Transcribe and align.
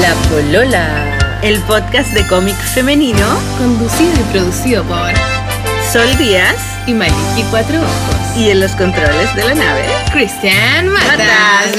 La 0.00 0.14
Polola. 0.30 1.38
El 1.42 1.60
podcast 1.62 2.10
de 2.14 2.26
cómic 2.26 2.56
femenino 2.56 3.38
Conducido 3.58 4.12
y 4.12 4.32
producido 4.32 4.82
por 4.84 5.12
Sol 5.92 6.16
Díaz 6.16 6.56
y 6.86 6.94
Maliki 6.94 7.44
Cuatro 7.50 7.78
Ojos. 7.78 8.36
y 8.36 8.50
en 8.50 8.60
los 8.60 8.72
controles 8.72 9.34
de 9.36 9.44
la 9.44 9.54
nave. 9.54 9.84
Cristian 10.12 10.88
Matas. 10.88 11.74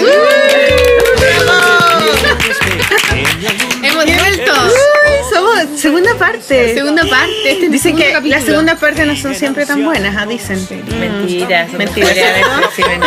Segunda 5.86 6.16
parte. 6.16 6.74
Segunda 6.74 7.04
parte. 7.06 7.32
Este 7.46 7.52
es 7.52 7.64
el 7.64 7.72
Dicen 7.72 7.96
que 7.96 8.12
capítulo. 8.12 8.36
las 8.36 8.44
segundas 8.44 8.80
partes 8.80 9.06
no 9.06 9.16
son 9.16 9.36
siempre 9.36 9.68
tan 9.68 9.84
buenas, 9.84 10.16
¿ah? 10.18 10.26
dicen. 10.26 10.58
Mentiras. 11.00 11.72
Mentiras. 11.74 12.16
Mentiras. 12.16 13.02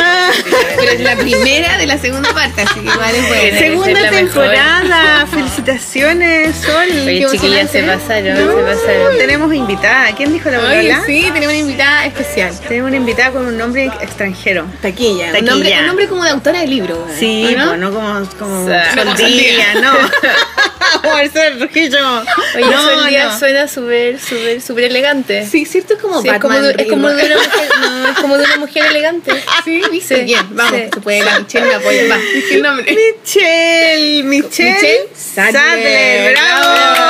Pero 0.76 0.92
es 0.92 1.00
la 1.00 1.16
primera 1.16 1.76
de 1.76 1.86
la 1.86 1.98
segunda 1.98 2.32
parte, 2.32 2.62
así 2.62 2.78
que 2.78 2.86
igual 2.86 3.14
es 3.16 3.28
buena. 3.28 3.58
Segunda 3.58 4.10
temporada. 4.10 5.26
Felicitaciones, 5.26 6.54
Sol. 6.54 6.88
Oye, 7.04 7.26
chiquillas, 7.32 7.68
se 7.70 7.82
pasaron, 7.82 8.36
se 8.36 8.62
pasaron. 8.62 9.18
Tenemos 9.18 9.52
invitada. 9.52 10.14
¿Quién 10.14 10.32
dijo 10.32 10.48
la 10.48 10.58
palabra? 10.58 11.02
sí, 11.04 11.28
tenemos 11.32 11.54
una 11.54 11.58
invitada 11.58 12.06
especial. 12.06 12.60
Tenemos 12.68 12.88
una 12.88 12.96
invitada 12.96 13.32
con 13.32 13.46
un 13.46 13.58
nombre 13.58 13.86
extranjero. 14.00 14.66
Taquilla. 14.80 15.32
Taquilla. 15.32 15.40
Un 15.40 15.44
nombre, 15.46 15.80
un 15.80 15.86
nombre 15.86 16.08
como 16.08 16.22
de 16.22 16.30
autora 16.30 16.60
de 16.60 16.68
libro. 16.68 17.08
Sí, 17.18 17.56
¿o 17.56 17.58
¿no? 17.58 17.76
no 17.76 17.92
como, 17.92 18.28
como 18.38 18.68
Sol 18.68 19.16
Sol 19.16 19.82
no. 19.82 19.92
Marcel 21.04 21.58
Trujillo. 21.58 22.22
Oye, 22.56 22.64
no, 22.64 23.04
Díaz 23.06 23.32
no. 23.34 23.38
suena 23.38 23.68
súper, 23.68 24.18
súper, 24.20 24.60
súper 24.60 24.84
elegante. 24.84 25.46
Sí, 25.46 25.64
cierto, 25.64 25.94
es 25.94 26.00
como 26.00 26.20
Sí, 26.22 26.28
es 26.28 26.38
como, 26.40 26.54
Batman. 26.54 26.76
de, 26.76 26.82
es 26.82 26.88
como 26.90 27.08
de 27.08 27.26
una 27.26 27.36
mujer, 27.42 27.68
no, 27.80 28.08
es 28.08 28.18
como 28.18 28.38
de 28.38 28.44
una 28.44 28.56
mujer 28.56 28.86
elegante. 28.86 29.32
Sí, 29.64 29.82
viste. 29.90 30.16
Sí, 30.16 30.22
Bien, 30.24 30.46
vamos. 30.50 30.74
sí. 30.78 30.88
Se 30.92 31.00
puede, 31.00 31.22
la 31.24 31.38
Michelle 31.40 31.66
me 31.66 31.74
apoya. 31.74 32.02
Va. 32.08 32.16
Michelle, 32.16 34.22
Michelle, 34.24 34.24
Michelle 34.24 35.08
Sadler. 35.14 35.52
Sadler. 35.54 36.32
¡Bravo! 36.32 36.94
Bravo. 36.94 37.07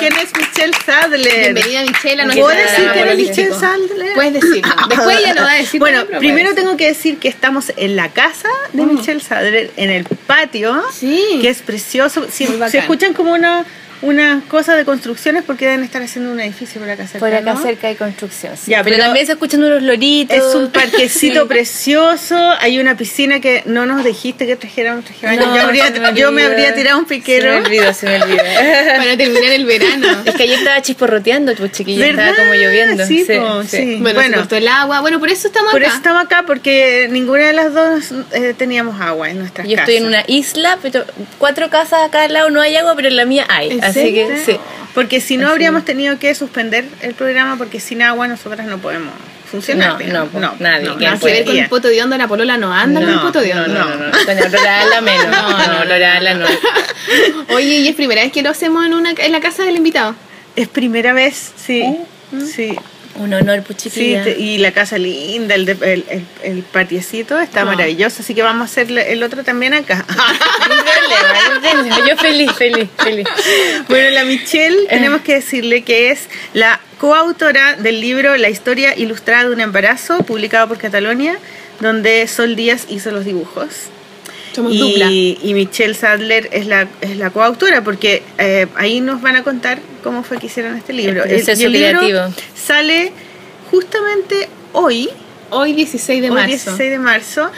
¿Quién 0.00 0.14
es 0.16 0.30
Michelle 0.34 0.72
Sadler? 0.86 1.52
Bienvenida 1.52 1.82
Michelle 1.82 2.22
a 2.22 2.24
¿Puedo 2.24 2.40
¿Puedo 2.40 2.54
nuestra 2.56 2.72
decir 2.84 2.84
era 3.02 3.10
político. 3.10 3.28
Michelle 3.36 3.54
Sadler? 3.60 4.14
Puedes 4.14 4.32
decirlo. 4.32 4.74
Después 4.88 5.18
ella 5.18 5.34
lo 5.34 5.42
va 5.42 5.50
a 5.52 5.56
decir. 5.56 5.78
Bueno, 5.78 5.98
también, 6.00 6.18
primero 6.20 6.54
tengo 6.54 6.76
que 6.78 6.86
decir 6.86 7.18
que 7.18 7.28
estamos 7.28 7.70
en 7.76 7.96
la 7.96 8.08
casa 8.08 8.48
de 8.72 8.82
Michelle 8.86 9.20
Sadler, 9.20 9.70
en 9.76 9.90
el 9.90 10.04
patio, 10.04 10.82
Sí. 10.92 11.38
que 11.42 11.50
es 11.50 11.60
precioso. 11.60 12.26
Si, 12.30 12.46
se 12.46 12.78
escuchan 12.78 13.12
como 13.12 13.32
una, 13.34 13.66
una 14.02 14.42
cosa 14.48 14.76
de 14.76 14.84
construcciones 14.84 15.44
porque 15.44 15.66
deben 15.66 15.84
estar 15.84 16.02
haciendo 16.02 16.32
un 16.32 16.40
edificio 16.40 16.80
por 16.80 16.88
acá 16.90 17.06
cerca. 17.06 17.18
Por 17.18 17.34
acá 17.34 17.54
¿no? 17.54 17.62
cerca 17.62 17.88
hay 17.88 17.94
construcción. 17.96 18.56
sí. 18.56 18.70
Ya, 18.70 18.82
pero, 18.82 18.96
pero- 18.96 19.04
también 19.06 19.26
se 19.26 19.32
escuchan 19.32 19.62
unos 19.62 19.82
loritos. 19.82 20.36
Es 20.36 20.54
un 20.54 20.70
parquecito 20.70 21.42
Sí. 21.42 21.48
precioso, 21.48 22.36
hay 22.60 22.78
una 22.78 22.96
piscina 22.96 23.40
que 23.40 23.62
no 23.66 23.86
nos 23.86 24.04
dijiste 24.04 24.46
que 24.46 24.56
trajéramos, 24.56 25.04
trajéramos. 25.04 25.46
No, 25.46 25.56
yo, 25.56 25.62
habría- 25.62 25.92
se 25.92 26.00
me 26.00 26.14
yo 26.14 26.32
me 26.32 26.44
habría 26.44 26.74
tirado 26.74 26.98
un 26.98 27.06
Se 27.08 27.14
piquero. 27.16 27.52
me 27.52 27.66
olvidó, 27.66 27.92
se 27.92 28.06
me 28.06 28.22
olvidó. 28.22 28.42
Para 28.96 29.16
terminar 29.16 29.52
el 29.52 29.64
verano. 29.66 30.06
Es 30.24 30.34
que 30.34 30.42
ayer 30.44 30.58
estaba 30.58 30.80
chisporroteando, 30.82 31.54
pues 31.54 31.72
chiquilla, 31.72 32.06
¿Verdad? 32.06 32.30
estaba 32.30 32.48
como 32.48 32.54
lloviendo. 32.60 33.06
Sí, 33.06 33.24
po, 33.26 33.62
sí. 33.64 33.96
Bueno, 34.00 34.14
Bueno. 34.20 34.30
se 34.34 34.34
cortó 34.40 34.56
el 34.56 34.68
agua. 34.68 35.00
Bueno, 35.00 35.18
por 35.20 35.28
eso 35.30 35.48
estamos 35.48 35.72
Por 35.72 35.80
acá. 35.82 35.88
eso 35.88 35.96
estamos 35.98 36.24
acá, 36.24 36.44
porque 36.46 37.08
ninguna 37.10 37.46
de 37.48 37.52
las 37.52 37.72
dos 37.74 38.04
eh, 38.32 38.54
teníamos 38.56 39.00
agua 39.00 39.30
en 39.30 39.38
nuestras 39.40 39.66
Yo 39.68 39.76
casas. 39.76 39.88
estoy 39.88 40.02
en 40.02 40.06
una 40.08 40.24
isla, 40.26 40.78
pero 40.82 41.04
cuatro 41.38 41.68
casas 41.70 42.06
acá 42.08 42.22
al 42.22 42.32
lado 42.32 42.50
no 42.50 42.60
hay 42.60 42.76
agua, 42.76 42.94
pero 42.96 43.08
en 43.08 43.16
la 43.16 43.24
mía 43.24 43.46
hay. 43.48 43.80
¿En 43.96 44.02
Así 44.02 44.14
que 44.14 44.36
sí. 44.44 44.56
Porque 44.94 45.20
si 45.20 45.36
no 45.36 45.48
habríamos 45.48 45.84
tenido 45.84 46.18
que 46.18 46.34
suspender 46.34 46.84
el 47.00 47.14
programa 47.14 47.56
porque 47.56 47.80
sin 47.80 48.02
agua 48.02 48.28
nosotras 48.28 48.66
no 48.66 48.78
podemos 48.78 49.12
funcionar. 49.50 49.92
No, 49.92 49.98
digamos. 49.98 50.32
no, 50.34 50.54
nadie, 50.58 50.88
no, 50.88 50.96
¿quién 50.96 51.12
no 51.12 51.18
ver 51.18 51.44
con 51.44 51.56
el 51.56 51.68
poto 51.68 51.88
de 51.88 52.02
onda, 52.02 52.16
la 52.16 52.28
polola 52.28 52.56
no 52.56 52.72
anda 52.72 53.00
con 53.00 53.08
el 53.08 53.16
No, 53.16 53.22
poto 53.22 53.40
de 53.40 53.54
no, 53.54 53.62
onda. 53.64 53.84
No, 53.84 53.96
no, 53.96 54.06
no. 54.06 54.12
Con 54.12 54.38
Aurora 54.38 54.80
Ala 54.80 55.00
menos. 55.00 55.26
No, 55.30 55.66
no, 55.66 55.78
Aurora 55.80 56.16
Ala 56.16 56.34
no. 56.34 56.46
Oye, 57.54 57.78
y 57.78 57.88
es 57.88 57.94
primera 57.94 58.22
vez 58.22 58.32
que 58.32 58.42
lo 58.42 58.50
hacemos 58.50 58.84
en, 58.86 58.94
una, 58.94 59.12
en 59.16 59.32
la 59.32 59.40
casa 59.40 59.64
del 59.64 59.76
invitado. 59.76 60.14
Es 60.56 60.68
primera 60.68 61.12
vez, 61.12 61.52
sí. 61.56 61.84
Sí, 62.46 62.76
Un 63.16 63.34
honor, 63.34 63.62
pues 63.64 63.82
sí, 63.82 63.90
chiquilla. 63.90 64.24
te- 64.24 64.38
y 64.38 64.56
la 64.58 64.72
casa 64.72 64.96
linda, 64.96 65.54
el, 65.54 65.66
de- 65.66 65.72
el, 65.92 66.04
el, 66.08 66.24
el 66.42 66.62
patiecito 66.62 67.38
está 67.38 67.62
Ah. 67.62 67.64
maravilloso, 67.66 68.22
así 68.22 68.34
que 68.34 68.40
vamos 68.42 68.62
a 68.62 68.64
hacer 68.70 68.90
el 68.96 69.22
otro 69.22 69.44
también 69.44 69.74
acá. 69.74 70.06
Yo 72.08 72.16
feliz, 72.16 72.52
feliz, 72.52 72.88
feliz. 73.02 73.26
Bueno, 73.88 74.10
la 74.10 74.24
Michelle, 74.24 74.86
tenemos 74.88 75.22
que 75.22 75.34
decirle 75.34 75.82
que 75.82 76.10
es 76.10 76.28
la 76.54 76.80
coautora 76.98 77.76
del 77.76 78.00
libro 78.00 78.36
La 78.36 78.48
historia 78.48 78.96
ilustrada 78.96 79.44
de 79.48 79.54
un 79.54 79.60
embarazo, 79.60 80.18
publicado 80.22 80.68
por 80.68 80.78
Catalonia, 80.78 81.38
donde 81.80 82.26
Sol 82.28 82.56
Díaz 82.56 82.86
hizo 82.88 83.10
los 83.10 83.24
dibujos. 83.24 83.68
Somos 84.54 84.76
dupla. 84.78 85.06
Y, 85.10 85.38
y 85.42 85.54
Michelle 85.54 85.94
Sadler 85.94 86.48
es 86.52 86.66
la, 86.66 86.88
es 87.00 87.16
la 87.16 87.30
coautora, 87.30 87.82
porque 87.84 88.22
eh, 88.38 88.66
ahí 88.76 89.00
nos 89.00 89.20
van 89.22 89.36
a 89.36 89.42
contar 89.44 89.78
cómo 90.02 90.22
fue 90.22 90.38
que 90.38 90.46
hicieron 90.46 90.76
este 90.76 90.92
libro. 90.92 91.22
El 91.24 91.28
proceso 91.30 91.62
y 91.62 91.64
el 91.66 91.72
libro 91.72 91.98
creativo. 92.00 92.20
sale 92.54 93.12
justamente 93.70 94.48
hoy, 94.72 95.08
Hoy 95.52 95.72
16 95.72 96.22
de 96.22 96.28
hoy 96.30 96.34
marzo. 96.34 96.48
16 96.48 96.90
de 96.90 96.98
marzo. 96.98 97.50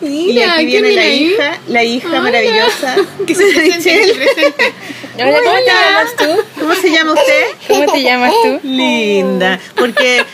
y 0.00 0.38
aquí 0.40 0.66
¿quién 0.66 0.82
viene 0.82 0.92
la 0.92 1.02
ahí? 1.02 1.24
hija, 1.32 1.58
la 1.68 1.84
hija 1.84 2.08
Hola. 2.08 2.20
maravillosa 2.22 2.96
Que 3.26 3.34
se 3.34 3.44
presente, 3.52 4.14
presente. 4.14 4.72
Hola, 5.18 5.38
¿cómo 5.44 5.56
te 5.56 5.64
llamas 5.66 6.16
tú? 6.16 6.60
¿Cómo 6.60 6.74
se 6.74 6.90
llama 6.90 7.12
usted? 7.12 7.44
¿Cómo 7.68 7.92
te 7.92 8.02
llamas 8.02 8.32
tú? 8.42 8.60
Linda. 8.62 9.60
Porque 9.74 10.24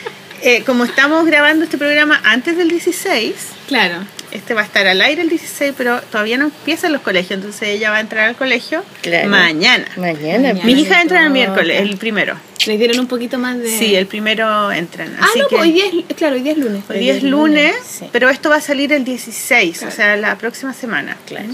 eh, 0.42 0.62
como 0.64 0.84
estamos 0.84 1.24
grabando 1.26 1.64
este 1.64 1.78
programa 1.78 2.20
antes 2.24 2.56
del 2.56 2.68
16, 2.68 3.34
Claro. 3.66 4.04
Este 4.34 4.52
va 4.52 4.60
a 4.60 4.64
estar 4.64 4.86
al 4.86 5.00
aire 5.00 5.22
el 5.22 5.28
16, 5.30 5.72
pero 5.76 6.00
todavía 6.02 6.36
no 6.36 6.44
empiezan 6.46 6.92
los 6.92 7.00
colegios, 7.00 7.32
entonces 7.38 7.68
ella 7.70 7.90
va 7.90 7.96
a 7.96 8.00
entrar 8.00 8.28
al 8.28 8.36
colegio 8.36 8.84
Claro. 9.00 9.28
mañana. 9.30 9.86
Mañana. 9.96 10.48
Mañana. 10.52 10.64
Mi 10.64 10.72
hija 10.72 11.00
entra 11.00 11.22
el 11.24 11.30
miércoles, 11.30 11.80
el 11.80 11.96
primero. 11.96 12.36
Les 12.66 12.78
dieron 12.78 12.98
un 13.00 13.06
poquito 13.06 13.38
más 13.38 13.58
de. 13.58 13.68
Sí, 13.78 13.94
el 13.94 14.06
primero 14.06 14.72
entran. 14.72 15.14
Ah, 15.20 15.26
Así 15.30 15.38
no, 15.38 15.48
que 15.48 15.56
pues 15.56 15.68
hoy 15.68 15.72
día 15.72 15.84
es. 16.08 16.16
Claro, 16.16 16.34
hoy 16.36 16.42
día 16.42 16.52
es 16.52 16.58
lunes. 16.58 16.82
hoy 16.88 16.98
día 16.98 17.14
es 17.14 17.22
lunes, 17.22 17.74
sí. 17.86 18.06
pero 18.10 18.28
esto 18.30 18.48
va 18.50 18.56
a 18.56 18.60
salir 18.60 18.92
el 18.92 19.04
16, 19.04 19.78
Claro. 19.78 19.92
o 19.92 19.96
sea, 19.96 20.16
la 20.16 20.36
próxima 20.38 20.72
semana. 20.72 21.16
Claro. 21.26 21.48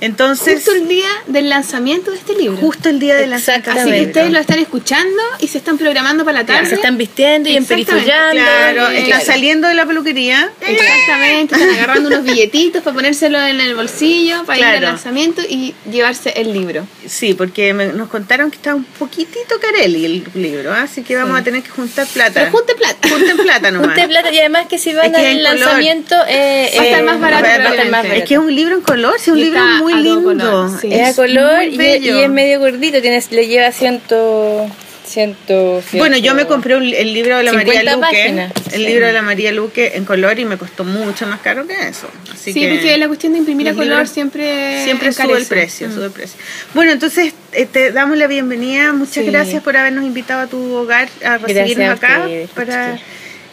Entonces, 0.00 0.54
Justo 0.54 0.72
el 0.72 0.88
día 0.88 1.08
del 1.26 1.48
lanzamiento 1.48 2.10
de 2.10 2.18
este 2.18 2.34
libro. 2.34 2.56
justo 2.58 2.88
el 2.88 2.98
día 2.98 3.16
de 3.16 3.26
la 3.26 3.36
Exactamente. 3.36 3.90
Así 3.90 4.00
que 4.00 4.06
ustedes 4.06 4.30
lo 4.32 4.38
están 4.38 4.58
escuchando 4.58 5.22
y 5.40 5.48
se 5.48 5.58
están 5.58 5.78
programando 5.78 6.24
para 6.24 6.40
la 6.40 6.46
tarde. 6.46 6.68
Se 6.68 6.74
están 6.76 6.96
vistiendo 6.98 7.48
y 7.48 7.56
emperifollando. 7.56 8.40
Claro, 8.42 8.92
y- 8.92 8.96
está 8.96 9.06
claro. 9.08 9.24
saliendo 9.24 9.68
de 9.68 9.74
la 9.74 9.86
peluquería. 9.86 10.50
Exactamente, 10.60 11.54
están 11.54 11.70
agarrando 11.70 12.08
unos 12.08 12.24
billetitos 12.24 12.82
para 12.82 12.94
ponérselo 12.94 13.38
en 13.40 13.60
el 13.60 13.74
bolsillo, 13.74 14.44
para 14.44 14.58
ir 14.58 14.64
Claro. 14.64 14.76
al 14.78 14.82
lanzamiento 14.94 15.42
y 15.48 15.74
llevarse 15.90 16.32
el 16.36 16.52
libro. 16.52 16.86
Sí, 17.06 17.34
porque 17.34 17.72
me- 17.74 17.86
nos 17.92 18.08
contaron 18.08 18.50
que 18.50 18.56
está 18.56 18.74
un 18.74 18.84
poquitito 18.84 19.58
carelli 19.60 20.04
el 20.04 20.24
libro, 20.34 20.72
¿ah? 20.72 20.82
así 20.82 21.02
que 21.02 21.16
vamos 21.16 21.34
Sí. 21.36 21.40
a 21.40 21.44
tener 21.44 21.62
que 21.62 21.70
juntar 21.70 22.06
plata. 22.06 22.32
Pero 22.40 22.50
junte 22.52 22.74
plata. 22.74 23.08
Junten 23.08 23.36
plata 23.36 23.70
nomás. 23.70 23.88
Junte 23.88 24.08
plata 24.08 24.32
y 24.32 24.38
además 24.38 24.66
que 24.68 24.78
si 24.78 24.92
van 24.94 25.06
Es 25.14 25.20
que 25.20 25.26
al 25.26 25.42
lanzamiento 25.42 26.14
eh, 26.28 26.70
Va 26.76 26.82
a 26.82 26.84
estar 26.86 27.02
más 27.04 27.20
barato 27.20 27.42
va 27.42 27.48
a 27.48 27.52
estar 27.52 27.60
más 27.60 27.72
probablemente. 27.72 27.90
barato. 28.08 28.14
Es 28.22 28.28
que 28.28 28.34
es 28.34 28.40
un 28.40 28.54
libro 28.54 28.74
en 28.76 28.80
color, 28.82 29.14
sí, 29.18 29.30
un 29.30 29.38
Y 29.38 29.44
libro 29.44 29.58
está 29.60 29.78
muy 29.94 30.02
lindo. 30.02 30.22
color, 30.22 30.80
sí. 30.80 30.88
es 30.92 31.08
a 31.10 31.14
color 31.14 31.62
y, 31.64 31.72
es- 31.72 31.76
bello. 31.78 32.18
y 32.18 32.22
es 32.22 32.30
medio 32.30 32.60
gordito, 32.60 33.00
tienes, 33.00 33.30
le 33.32 33.46
lleva 33.46 33.70
ciento, 33.72 34.66
ciento, 35.06 35.82
Bueno, 35.94 36.18
yo 36.18 36.34
me 36.34 36.46
compré 36.46 36.76
un- 36.76 36.82
el 36.84 37.14
libro 37.14 37.38
de 37.38 37.42
la 37.42 37.52
María 37.54 37.80
50 37.80 37.96
Luque, 37.96 38.06
páginas. 38.18 38.52
el 38.72 38.80
Sí. 38.80 38.86
libro 38.86 39.06
de 39.06 39.12
la 39.14 39.22
María 39.22 39.52
Luque 39.52 39.92
en 39.94 40.04
color 40.04 40.38
y 40.38 40.44
me 40.44 40.58
costó 40.58 40.84
mucho 40.84 41.26
más 41.26 41.40
caro 41.40 41.66
que 41.66 41.72
eso. 41.88 42.08
Así 42.30 42.52
sí, 42.52 42.60
que 42.60 42.68
porque 42.68 42.98
la 42.98 43.06
cuestión 43.06 43.32
de 43.32 43.38
imprimir 43.38 43.68
a 43.70 43.72
color 43.72 43.88
libros 43.88 44.10
siempre 44.10 44.84
siempre 44.84 45.10
sube 45.12 45.24
encarece. 45.24 45.40
el 45.42 45.46
precio, 45.48 45.88
Mm. 45.88 45.94
sube 45.94 46.04
el 46.04 46.10
precio. 46.10 46.36
Bueno, 46.74 46.92
entonces 46.92 47.32
eh, 47.52 47.64
te 47.64 47.90
damos 47.92 48.18
la 48.18 48.26
bienvenida, 48.26 48.92
muchas 48.92 49.24
Sí. 49.24 49.30
gracias 49.30 49.62
por 49.62 49.78
habernos 49.78 50.04
invitado 50.04 50.42
a 50.42 50.46
tu 50.46 50.74
hogar 50.74 51.08
a 51.24 51.38
recibirnos 51.38 51.88
acá 51.96 52.26
para 52.54 52.98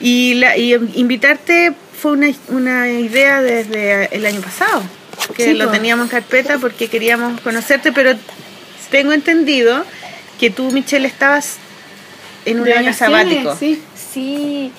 y, 0.01 0.33
la, 0.33 0.57
y 0.57 0.73
invitarte 0.95 1.71
fue 1.97 2.11
una, 2.11 2.27
una 2.49 2.91
idea 2.91 3.41
desde 3.41 4.13
el 4.13 4.25
año 4.25 4.41
pasado, 4.41 4.83
que 5.35 5.45
Sí, 5.45 5.53
lo 5.53 5.69
teníamos 5.69 6.05
en 6.05 6.09
carpeta 6.09 6.57
porque 6.59 6.87
queríamos 6.87 7.39
conocerte, 7.41 7.91
pero 7.91 8.13
tengo 8.91 9.13
entendido 9.13 9.83
que 10.39 10.49
tú, 10.49 10.71
Michelle, 10.71 11.07
estabas 11.07 11.57
en 12.45 12.59
un 12.59 12.71
año 12.71 12.93
sabático. 12.93 13.55
Sí. 13.55 13.81
Sí. 14.13 14.71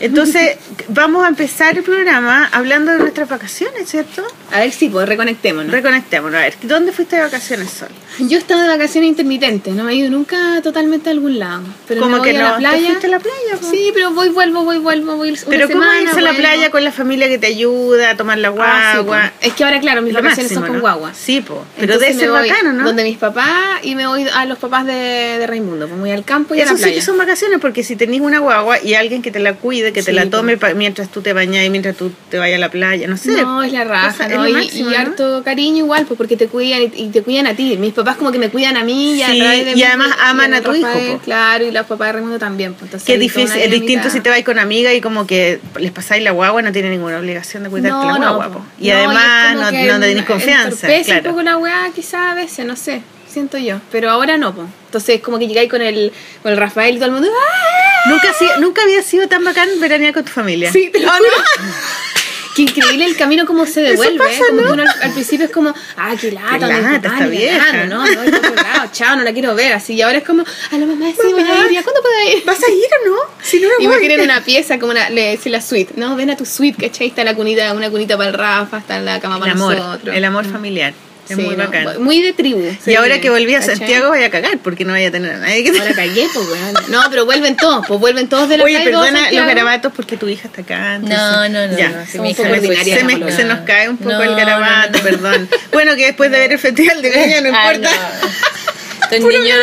Entonces, 0.00 0.56
vamos 0.88 1.24
a 1.24 1.28
empezar 1.28 1.76
el 1.76 1.84
programa 1.84 2.48
hablando 2.52 2.92
de 2.92 2.98
nuestras 2.98 3.28
vacaciones, 3.28 3.88
¿cierto? 3.88 4.24
A 4.52 4.60
ver 4.60 4.72
si, 4.72 4.88
pues 4.88 5.08
reconectémonos. 5.08 5.72
Reconectémonos. 5.72 6.38
A 6.38 6.42
ver, 6.42 6.54
¿dónde 6.62 6.92
fuiste 6.92 7.16
de 7.16 7.22
vacaciones, 7.22 7.70
Sol? 7.70 7.88
Yo 8.20 8.36
he 8.36 8.40
estado 8.40 8.62
de 8.62 8.68
vacaciones 8.68 9.08
intermitentes, 9.10 9.74
no 9.74 9.88
he 9.88 9.94
ido 9.94 10.10
nunca 10.10 10.60
totalmente 10.62 11.08
a 11.08 11.12
algún 11.12 11.38
lado. 11.38 11.62
Pero 11.86 12.00
Como 12.00 12.14
me 12.14 12.18
voy 12.20 12.30
que 12.32 12.36
a 12.36 12.40
no, 12.40 12.46
la 12.48 12.52
¿te 12.54 12.58
playa. 12.58 12.86
fuiste 12.88 13.06
a 13.06 13.10
la 13.10 13.18
playa, 13.20 13.60
po? 13.60 13.70
Sí, 13.70 13.90
pero 13.94 14.12
voy, 14.12 14.28
vuelvo, 14.30 14.64
voy, 14.64 14.78
vuelvo, 14.78 15.16
voy 15.16 15.30
una 15.30 15.38
Pero 15.48 15.68
¿cómo 15.68 15.82
semana, 15.82 16.02
irse 16.02 16.18
a 16.18 16.22
la 16.22 16.32
playa 16.32 16.70
con 16.70 16.82
la 16.84 16.90
familia 16.92 17.28
que 17.28 17.38
te 17.38 17.46
ayuda 17.46 18.10
a 18.10 18.16
tomar 18.16 18.38
la 18.38 18.48
Ah, 18.58 18.92
sí, 18.96 19.04
guagua? 19.04 19.32
es 19.40 19.52
que 19.52 19.64
ahora, 19.64 19.80
claro, 19.80 20.02
mis 20.02 20.12
lo 20.14 20.20
vacaciones 20.22 20.50
máximo, 20.52 20.60
son 20.60 20.68
con 20.68 20.76
¿no? 20.76 20.80
guagua. 20.82 21.14
Sí, 21.14 21.40
po. 21.40 21.62
Pero 21.76 21.92
Entonces 21.94 22.16
debe 22.16 22.32
ser 22.32 22.42
me 22.42 22.48
bacano, 22.48 22.72
¿no? 22.72 22.84
Donde 22.84 23.04
mis 23.04 23.18
papás 23.18 23.78
y 23.82 23.94
me 23.94 24.06
voy 24.06 24.26
a 24.34 24.44
los 24.46 24.58
papás 24.58 24.84
de, 24.86 24.92
de 24.92 25.46
Raimundo. 25.46 25.86
Pues 25.86 25.96
me 25.96 26.02
voy 26.08 26.10
al 26.10 26.24
campo 26.24 26.54
y 26.54 26.60
a 26.60 26.64
Eso 26.64 26.72
la 26.72 26.78
sí 26.78 26.82
playa. 26.84 26.96
que 26.98 27.02
son 27.04 27.18
vacaciones 27.18 27.60
porque 27.60 27.84
si 27.84 27.94
tenés 27.96 28.20
una 28.20 28.40
guagua 28.40 28.82
y 28.82 28.94
alguien 28.94 29.22
que 29.22 29.30
te 29.30 29.38
la 29.38 29.54
cuide, 29.54 29.92
que 29.92 30.02
te 30.02 30.10
Sí, 30.10 30.16
la 30.16 30.28
tome 30.28 30.58
mientras 30.74 31.08
tú 31.10 31.20
te 31.22 31.32
bañas 31.32 31.64
y 31.64 31.70
mientras 31.70 31.96
tú 31.96 32.10
te 32.30 32.38
vayas 32.38 32.56
a 32.56 32.60
la 32.60 32.70
playa, 32.70 33.06
no 33.06 33.16
sé. 33.16 33.30
No, 33.42 33.62
es 33.62 33.72
la 33.72 33.84
raja, 33.84 34.10
Cosa- 34.12 34.26
es 34.26 34.36
¿no? 34.36 34.48
Y, 34.48 34.52
máximo, 34.52 34.90
y 34.90 34.94
harto 34.94 35.42
cariño 35.44 35.84
igual, 35.84 36.04
pues 36.06 36.16
porque 36.18 36.36
te 36.36 36.48
cuidan 36.48 36.82
y, 36.82 36.90
y 37.02 37.08
te 37.10 37.22
cuidan 37.22 37.46
a 37.46 37.54
ti. 37.54 37.76
Mis 37.78 37.92
papás 37.92 38.07
como 38.16 38.32
que 38.32 38.38
me 38.38 38.48
cuidan 38.50 38.76
a 38.76 38.84
mí 38.84 39.14
y 39.14 39.22
a 39.22 39.28
Sí, 39.30 39.38
través 39.38 39.64
de 39.64 39.70
y 39.72 39.74
mí, 39.74 39.82
además 39.82 40.08
y 40.16 40.20
aman 40.20 40.54
a 40.54 40.60
tu 40.62 40.74
hijo, 40.74 40.86
Rafael, 40.86 41.12
po. 41.12 41.18
Claro, 41.20 41.64
y 41.66 41.70
los 41.70 41.86
papás 41.86 42.08
de 42.08 42.12
Raimundo 42.14 42.38
también. 42.38 42.72
Pues, 42.74 42.84
entonces 42.84 43.06
Qué 43.06 43.18
difícil, 43.18 43.60
es 43.60 43.70
distinto 43.70 44.10
si 44.10 44.20
te 44.20 44.30
vas 44.30 44.42
con 44.42 44.58
amiga 44.58 44.92
y 44.94 45.00
como 45.00 45.26
que 45.26 45.60
les 45.78 45.92
pasáis 45.92 46.22
la 46.22 46.30
guagua, 46.30 46.62
no 46.62 46.72
tiene 46.72 46.90
ninguna 46.90 47.18
obligación 47.18 47.62
de 47.64 47.70
cuidarte 47.70 48.06
la 48.06 48.16
guagua. 48.18 48.48
po. 48.48 48.58
po. 48.60 48.64
Y 48.80 48.88
No, 48.90 48.96
además 48.96 49.24
es 49.24 49.52
como 49.56 49.64
no, 49.64 49.70
que 49.70 49.84
no 49.86 50.00
tenés 50.00 50.16
en- 50.18 50.24
confianza. 50.24 50.86
Claro. 51.04 51.30
un 51.30 51.36
poco 51.36 51.42
la 51.42 51.56
weá, 51.58 51.90
quizás 51.94 52.20
a 52.32 52.34
veces, 52.34 52.64
no 52.66 52.76
sé, 52.76 53.02
siento 53.28 53.58
yo. 53.58 53.80
Pero 53.92 54.10
ahora 54.10 54.36
no, 54.38 54.54
pues. 54.54 54.66
Entonces, 54.86 55.20
como 55.20 55.38
que 55.38 55.46
llegáis 55.46 55.68
con 55.70 55.82
el, 55.82 56.12
con 56.42 56.52
el 56.52 56.58
Rafael 56.58 56.94
y 56.96 56.98
todo 56.98 57.06
el 57.06 57.12
mundo. 57.12 57.28
¡ah! 57.30 58.08
¿Nunca, 58.08 58.28
nunca 58.60 58.82
había 58.82 59.02
sido 59.02 59.28
tan 59.28 59.44
bacán 59.44 59.68
veranear 59.80 60.14
con 60.14 60.24
tu 60.24 60.30
familia. 60.32 60.72
Sí, 60.72 60.88
te 60.92 61.00
lo 61.00 61.10
juro. 61.10 61.28
Qué 62.58 62.62
increíble 62.62 63.04
el 63.04 63.16
camino 63.16 63.46
como 63.46 63.66
se 63.66 63.80
devuelve, 63.82 64.18
pasa, 64.18 64.32
¿eh? 64.32 64.42
como 64.48 64.60
¿no? 64.62 64.66
que 64.66 64.72
uno 64.72 64.82
al, 64.82 65.02
al 65.02 65.12
principio 65.12 65.46
es 65.46 65.52
como, 65.52 65.72
ah, 65.96 66.14
qué 66.20 66.32
lata, 66.32 66.58
Qué 66.58 66.74
¿dónde 66.74 66.82
lata, 67.08 67.20
Ni 67.26 67.30
vieja. 67.36 67.86
no, 67.86 68.04
no, 68.04 68.20
otro 68.20 68.54
lado, 68.56 68.90
chao, 68.92 69.14
no 69.16 69.22
la 69.22 69.32
quiero 69.32 69.54
ver, 69.54 69.74
así, 69.74 69.94
y 69.94 70.02
ahora 70.02 70.18
es 70.18 70.24
como, 70.24 70.42
a 70.42 70.76
la 70.78 70.84
mamá 70.86 71.06
sí, 71.12 71.32
voy 71.32 71.42
a 71.42 71.66
ir, 71.66 71.72
¿ya 71.72 71.82
cuándo 71.84 72.02
puedo 72.02 72.36
ir? 72.36 72.44
¿Vas 72.44 72.58
a 72.60 72.70
ir 72.70 72.84
o 73.06 73.10
no? 73.10 73.16
Si 73.42 73.60
no 73.60 73.68
me 73.78 73.84
Y 73.84 73.86
me 73.86 73.98
quieren 73.98 74.22
una 74.22 74.42
pieza, 74.42 74.78
como 74.80 74.90
una, 74.90 75.08
le 75.08 75.30
decía 75.30 75.52
la 75.52 75.60
suite, 75.60 75.92
no, 75.96 76.16
ven 76.16 76.30
a 76.30 76.36
tu 76.36 76.44
suite, 76.44 76.88
¿cachai? 76.88 77.06
Está 77.06 77.22
la 77.22 77.36
cunita, 77.36 77.72
una 77.74 77.90
cunita 77.90 78.16
para 78.16 78.30
el 78.30 78.34
Rafa, 78.34 78.78
está 78.78 78.98
la 78.98 79.20
cama 79.20 79.36
El 79.36 79.40
para 79.40 79.52
amor, 79.52 79.76
nosotros. 79.76 80.16
el 80.16 80.24
amor 80.24 80.44
familiar. 80.44 80.94
Es 81.28 81.36
Sí, 81.36 81.42
muy 81.42 81.56
no, 81.56 81.64
bacán. 81.64 82.02
Muy 82.02 82.22
de 82.22 82.32
tribu. 82.32 82.62
Y 82.86 82.94
ahora 82.94 83.20
que 83.20 83.28
volví 83.30 83.54
a 83.54 83.60
¿cachai? 83.60 83.76
Santiago 83.76 84.08
voy 84.08 84.22
a 84.22 84.30
cagar 84.30 84.58
porque 84.62 84.84
no 84.84 84.92
vaya 84.92 85.08
a 85.08 85.10
tener 85.10 85.32
a 85.34 85.38
nadie 85.38 85.62
que 85.62 85.78
Ahora 85.78 85.92
cagué, 85.94 86.26
pues, 86.32 86.46
weón. 86.48 86.74
No, 86.88 87.02
pero 87.10 87.24
vuelven 87.26 87.56
todos, 87.56 87.86
pues 87.86 88.00
vuelven 88.00 88.28
todos 88.28 88.48
de 88.48 88.56
la 88.56 88.64
Oye, 88.64 88.80
perdona 88.80 89.30
los 89.30 89.46
garabatos 89.46 89.92
porque 89.94 90.16
tu 90.16 90.26
hija 90.28 90.48
está 90.48 90.62
acá. 90.62 90.94
entonces- 90.96 91.18
No, 91.18 91.48
no, 91.50 91.66
no. 91.68 91.76
Ya. 91.78 91.88
no, 91.90 91.94
poco 92.04 92.18
me 92.22 92.34
se, 92.34 93.04
me- 93.04 93.16
por 93.18 93.32
se 93.32 93.44
nos 93.44 93.60
cae 93.60 93.88
un 93.90 93.98
poco 93.98 94.10
No, 94.10 94.22
el 94.22 94.34
garabato, 94.36 94.98
perdón. 95.00 95.48
Bueno, 95.72 95.94
que 95.96 96.06
después 96.06 96.30
de 96.30 96.38
ver 96.38 96.52
el 96.52 96.58
festival 96.58 97.02
de 97.02 97.10
Viña 97.10 97.40
no 97.42 97.50
Ah, 97.54 97.72
importa. 97.74 97.90
no. 98.22 99.16
Estos 99.16 99.30
niños. 99.30 99.58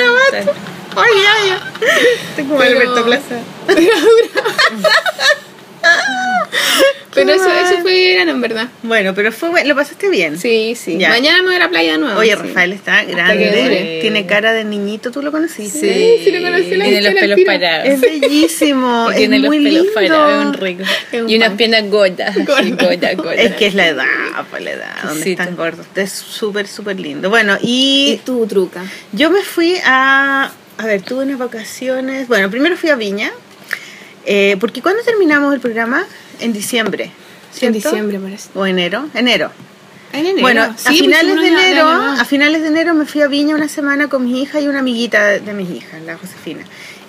Ay, 0.95 1.11
ay, 1.17 1.49
ay. 1.51 1.57
Estoy 2.29 2.43
como 2.45 2.57
Pero- 2.59 2.79
Alberto 2.79 3.05
Plaza. 3.05 3.35
Pero 7.13 7.31
eso, 7.31 7.45
eso 7.49 7.79
fue 7.81 8.07
verano, 8.09 8.31
en 8.31 8.41
verdad. 8.41 8.67
Bueno, 8.83 9.13
pero 9.15 9.31
fue 9.31 9.47
bueno, 9.47 9.69
lo 9.69 9.75
pasaste 9.75 10.09
bien. 10.09 10.37
Sí, 10.37 10.75
sí. 10.75 10.97
Ya. 10.97 11.07
Mañana 11.07 11.37
me 11.43 11.45
voy 11.47 11.55
a 11.55 11.59
la 11.59 11.69
playa 11.69 11.93
de 11.93 11.97
nuevo. 11.97 12.19
Oye, 12.19 12.31
sí. 12.31 12.35
Rafael 12.35 12.73
está 12.73 13.05
grande. 13.05 13.99
Tiene 14.01 14.25
cara 14.25 14.51
de 14.51 14.65
niñito, 14.65 15.11
¿tú 15.11 15.21
lo 15.21 15.31
conociste? 15.31 15.79
Sí, 15.79 16.23
sí 16.25 16.31
lo 16.31 16.41
conocí, 16.41 16.75
la 16.75 16.83
tiene 16.83 17.01
los 17.03 17.13
pelos 17.13 17.39
parados. 17.45 17.87
Es 17.87 18.01
bellísimo. 18.01 19.07
Y 19.11 19.13
es 19.13 19.17
tiene 19.17 19.39
los 19.39 19.47
muy 19.47 19.63
pelos 19.63 19.73
lindo. 19.83 19.93
parados, 19.93 20.41
es 20.41 20.45
un 20.45 20.53
rico. 20.55 20.83
Es 21.13 21.21
un 21.21 21.29
Y 21.29 21.35
unas 21.37 21.51
piernas 21.53 21.89
gordas. 21.89 22.35
Gordas. 22.45 23.15
Es 23.37 23.53
que 23.55 23.67
es 23.67 23.75
la 23.75 23.87
edad, 23.87 24.05
pues 24.49 24.61
la 24.63 24.71
edad, 24.71 24.95
donde 25.05 25.23
Sí, 25.23 25.31
están 25.31 25.51
tú. 25.51 25.55
gordos. 25.55 25.85
Es 25.95 26.11
súper, 26.11 26.67
súper 26.67 26.99
lindo. 26.99 27.29
Bueno, 27.29 27.57
Y 27.61 28.15
y 28.15 28.21
tú, 28.25 28.45
truca. 28.45 28.83
yo 29.13 29.31
me 29.31 29.41
fui 29.41 29.77
a. 29.85 30.51
A 30.77 30.85
ver, 30.85 31.01
tuve 31.01 31.23
unas 31.23 31.37
vacaciones. 31.39 32.27
Bueno, 32.27 32.51
primero 32.51 32.75
fui 32.75 32.89
a 32.89 32.95
Viña. 32.97 33.31
Eh, 34.25 34.57
porque 34.59 34.81
¿cuándo 34.81 35.01
terminamos 35.03 35.53
el 35.53 35.59
programa? 35.59 36.05
En 36.39 36.51
diciembre. 36.53 37.05
En 37.05 37.11
¿cierto? 37.59 37.75
diciembre, 37.89 38.19
parece. 38.19 38.49
O 38.55 38.65
enero. 38.65 39.07
Enero. 39.13 39.51
En 40.13 40.21
enero. 40.25 40.41
Bueno, 40.41 40.63
Sí, 40.77 40.83
a 40.85 40.89
pues, 40.89 40.99
finales 40.99 41.39
de 41.41 41.47
enero, 41.47 41.87
a 41.87 42.25
finales 42.25 42.61
de 42.61 42.67
enero 42.69 42.93
me 42.93 43.05
fui 43.05 43.21
a 43.21 43.27
Viña 43.27 43.55
una 43.55 43.67
semana 43.69 44.07
con 44.07 44.23
mi 44.25 44.41
hija 44.41 44.59
y 44.61 44.67
una 44.67 44.79
amiguita 44.79 45.25
de, 45.25 45.39
de 45.41 45.53
mis 45.53 45.69
hijas, 45.69 46.01
la 46.03 46.17
Josefina. 46.17 46.61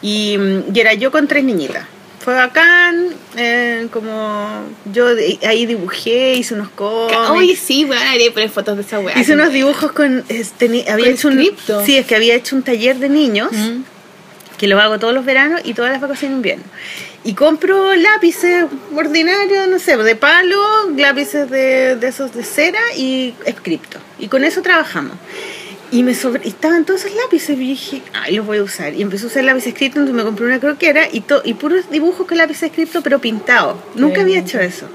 Y, 0.03 0.37
mm, 0.39 0.75
y 0.75 0.81
era 0.81 0.95
yo 0.95 1.11
con 1.11 1.27
tres 1.29 1.45
niñitas. 1.45 1.85
Fue 2.21 2.35
bacán, 2.35 3.07
eh, 3.37 3.87
como 3.93 4.63
yo 4.93 5.15
de- 5.15 5.39
ahí 5.47 5.65
dibujé, 5.65 6.35
hice 6.35 6.55
unos 6.55 6.71
cómics. 6.71 7.17
Oye, 7.31 7.55
sí, 7.55 7.85
weón, 7.85 8.03
haré 8.03 8.33
poner 8.33 8.51
fotos 8.51 8.75
de 8.77 8.83
esa 8.83 8.99
weá. 8.99 9.17
Hice 9.17 9.35
unos 9.35 9.53
dibujos 9.53 9.93
con... 9.93 10.25
es, 10.29 10.53
teni- 10.59 10.89
había 10.89 11.05
¿Con 11.05 11.15
hecho 11.15 11.29
un? 11.29 11.85
Sí, 11.87 11.97
es 11.97 12.05
que 12.07 12.17
había 12.17 12.35
hecho 12.35 12.57
un 12.57 12.63
taller 12.65 12.97
de 12.99 13.09
niños, 13.09 13.53
Mm. 13.53 13.83
Que 14.59 14.67
lo 14.67 14.81
hago 14.81 14.99
todos 14.99 15.15
los 15.15 15.25
veranos 15.25 15.61
y 15.65 15.75
todas 15.75 15.93
las 15.93 16.01
vacaciones 16.01 16.33
de 16.33 16.37
invierno. 16.37 16.65
Y 17.25 17.35
compro 17.35 17.95
lápices 17.95 18.67
ordinarios, 18.95 19.69
no 19.69 19.79
sé, 19.79 19.97
de 19.97 20.17
palo, 20.17 20.63
lápices 20.97 21.51
de, 21.51 21.97
de 21.97 22.09
esos 22.09 22.33
de 22.33 22.45
cera 22.45 22.81
y 22.97 23.35
escripto. 23.45 23.99
Y 24.19 24.29
con 24.29 24.45
eso 24.45 24.63
trabajamos. 24.63 25.17
Y 25.91 26.03
me 26.03 26.15
sobre, 26.15 26.45
y 26.45 26.49
estaban 26.49 26.85
todos 26.85 27.05
esos 27.05 27.17
lápices 27.17 27.51
y 27.51 27.61
dije, 27.61 28.03
ay, 28.13 28.37
los 28.37 28.47
voy 28.47 28.59
a 28.59 28.63
usar. 28.63 28.95
Y 28.95 29.03
empecé 29.03 29.25
a 29.25 29.27
usar 29.29 29.45
lápiz 29.45 29.67
escrito, 29.67 29.99
entonces 29.99 30.15
me 30.15 30.25
compré 30.25 30.47
una 30.47 30.59
croquera 30.59 31.09
y, 31.11 31.21
to, 31.21 31.43
y 31.45 31.55
puros 31.55 31.91
dibujos 31.91 32.27
con 32.27 32.39
lápiz 32.39 32.63
escrito, 32.63 33.03
pero 33.03 33.21
pintado. 33.21 33.81
Nunca 33.95 34.23
había 34.23 34.41
hecho 34.41 34.59
eso. 34.59 34.89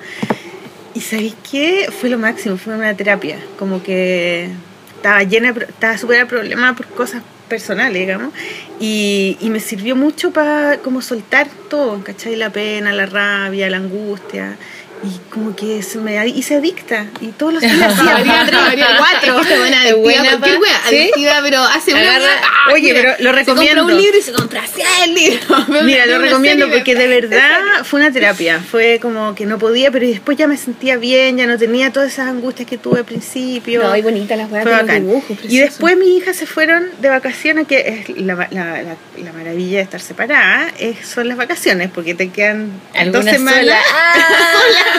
Y 0.93 1.01
¿sabéis 1.01 1.35
qué? 1.49 1.89
Fue 1.97 2.09
lo 2.09 2.17
máximo, 2.17 2.57
fue 2.57 2.75
una 2.75 2.95
terapia. 2.95 3.37
Como 3.57 3.81
que 3.81 4.49
estaba 4.97 5.23
llena, 5.23 5.49
estaba 5.49 5.97
súper 5.97 6.27
problemada 6.27 6.75
por 6.75 6.87
cosas 6.87 7.23
personales, 7.51 7.99
digamos. 7.99 8.33
Y, 8.79 9.37
y 9.41 9.49
me 9.49 9.59
sirvió 9.59 9.93
mucho 9.97 10.31
para 10.31 10.77
como 10.77 11.01
soltar 11.01 11.49
todo, 11.69 12.01
¿cachai? 12.01 12.37
La 12.37 12.49
pena, 12.49 12.93
la 12.93 13.05
rabia, 13.05 13.69
la 13.69 13.75
angustia. 13.75 14.55
Y 15.03 15.19
como 15.31 15.55
que 15.55 15.81
se 15.81 15.97
me 15.97 16.27
hice 16.27 16.55
adicta. 16.55 17.07
Y 17.21 17.27
todos 17.29 17.53
los 17.53 17.61
días 17.61 17.73
hacía 17.81 18.17
Habría 18.17 18.45
tres, 18.45 18.59
habría 18.59 18.87
cuatro. 18.97 19.41
Esta 19.41 19.57
buena 19.57 19.81
adictiva, 19.81 20.01
buena, 20.01 20.29
cualquier 20.29 20.59
wea, 20.59 20.81
¿Sí? 20.89 20.95
adictiva, 20.97 21.39
pero 21.43 21.63
hace 21.63 21.93
una 21.93 22.15
ah, 22.17 22.73
Oye, 22.73 22.93
mira, 22.93 23.15
pero 23.17 23.23
lo 23.23 23.29
Se 23.31 23.35
recomiendo. 23.37 23.81
compra 23.81 23.95
un 23.95 24.01
libro 24.01 24.17
y 24.17 24.21
se 24.21 24.31
compra 24.31 24.63
cien 24.67 25.13
libros. 25.15 25.67
Ve 25.67 25.83
Mira, 25.83 26.05
lo 26.05 26.19
recomiendo 26.19 26.69
porque 26.69 26.93
de 26.95 27.07
verdad 27.07 27.59
fue 27.83 27.99
una 27.99 28.11
terapia. 28.11 28.59
Fue 28.59 28.99
como 29.01 29.33
que 29.33 29.45
no 29.45 29.57
podía, 29.57 29.89
pero 29.91 30.05
después 30.07 30.37
ya 30.37 30.47
me 30.47 30.57
sentía 30.57 30.97
bien, 30.97 31.37
ya 31.37 31.47
no 31.47 31.57
tenía 31.57 31.91
todas 31.91 32.13
esas 32.13 32.27
angustias 32.27 32.69
que 32.69 32.77
tuve 32.77 32.99
al 32.99 33.05
principio. 33.05 33.81
No, 33.83 33.95
y 33.95 34.01
bonita 34.01 34.35
las 34.35 34.51
weas 34.51 34.65
de 34.65 34.71
los 34.71 34.87
dibujos, 34.87 35.37
y 35.47 35.57
después 35.59 35.97
mis 35.97 36.09
hijas 36.09 36.35
se 36.35 36.45
fueron 36.45 36.89
de 37.01 37.09
vacaciones, 37.09 37.65
que 37.67 38.05
es 38.07 38.17
la, 38.17 38.35
la, 38.35 38.83
la, 38.83 38.95
la 39.17 39.33
maravilla 39.33 39.77
de 39.77 39.83
estar 39.83 39.99
separada, 40.01 40.71
es, 40.77 41.07
son 41.07 41.27
las 41.27 41.37
vacaciones, 41.37 41.89
porque 41.93 42.13
te 42.13 42.29
quedan 42.29 42.67
dos 42.69 43.01
Algunas 43.01 43.33
semanas. 43.35 43.61
sola. 43.61 43.77
Ah. 43.93 44.90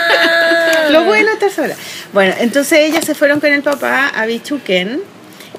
Lo 0.91 1.05
bueno 1.05 1.29
es 1.29 1.35
estar 1.35 1.51
sola. 1.51 1.75
Bueno, 2.13 2.35
entonces 2.39 2.79
ellas 2.81 3.05
se 3.05 3.15
fueron 3.15 3.41
con 3.41 3.53
el 3.53 3.63
papá 3.63 4.09
a 4.09 4.27
Bichuquén 4.27 5.01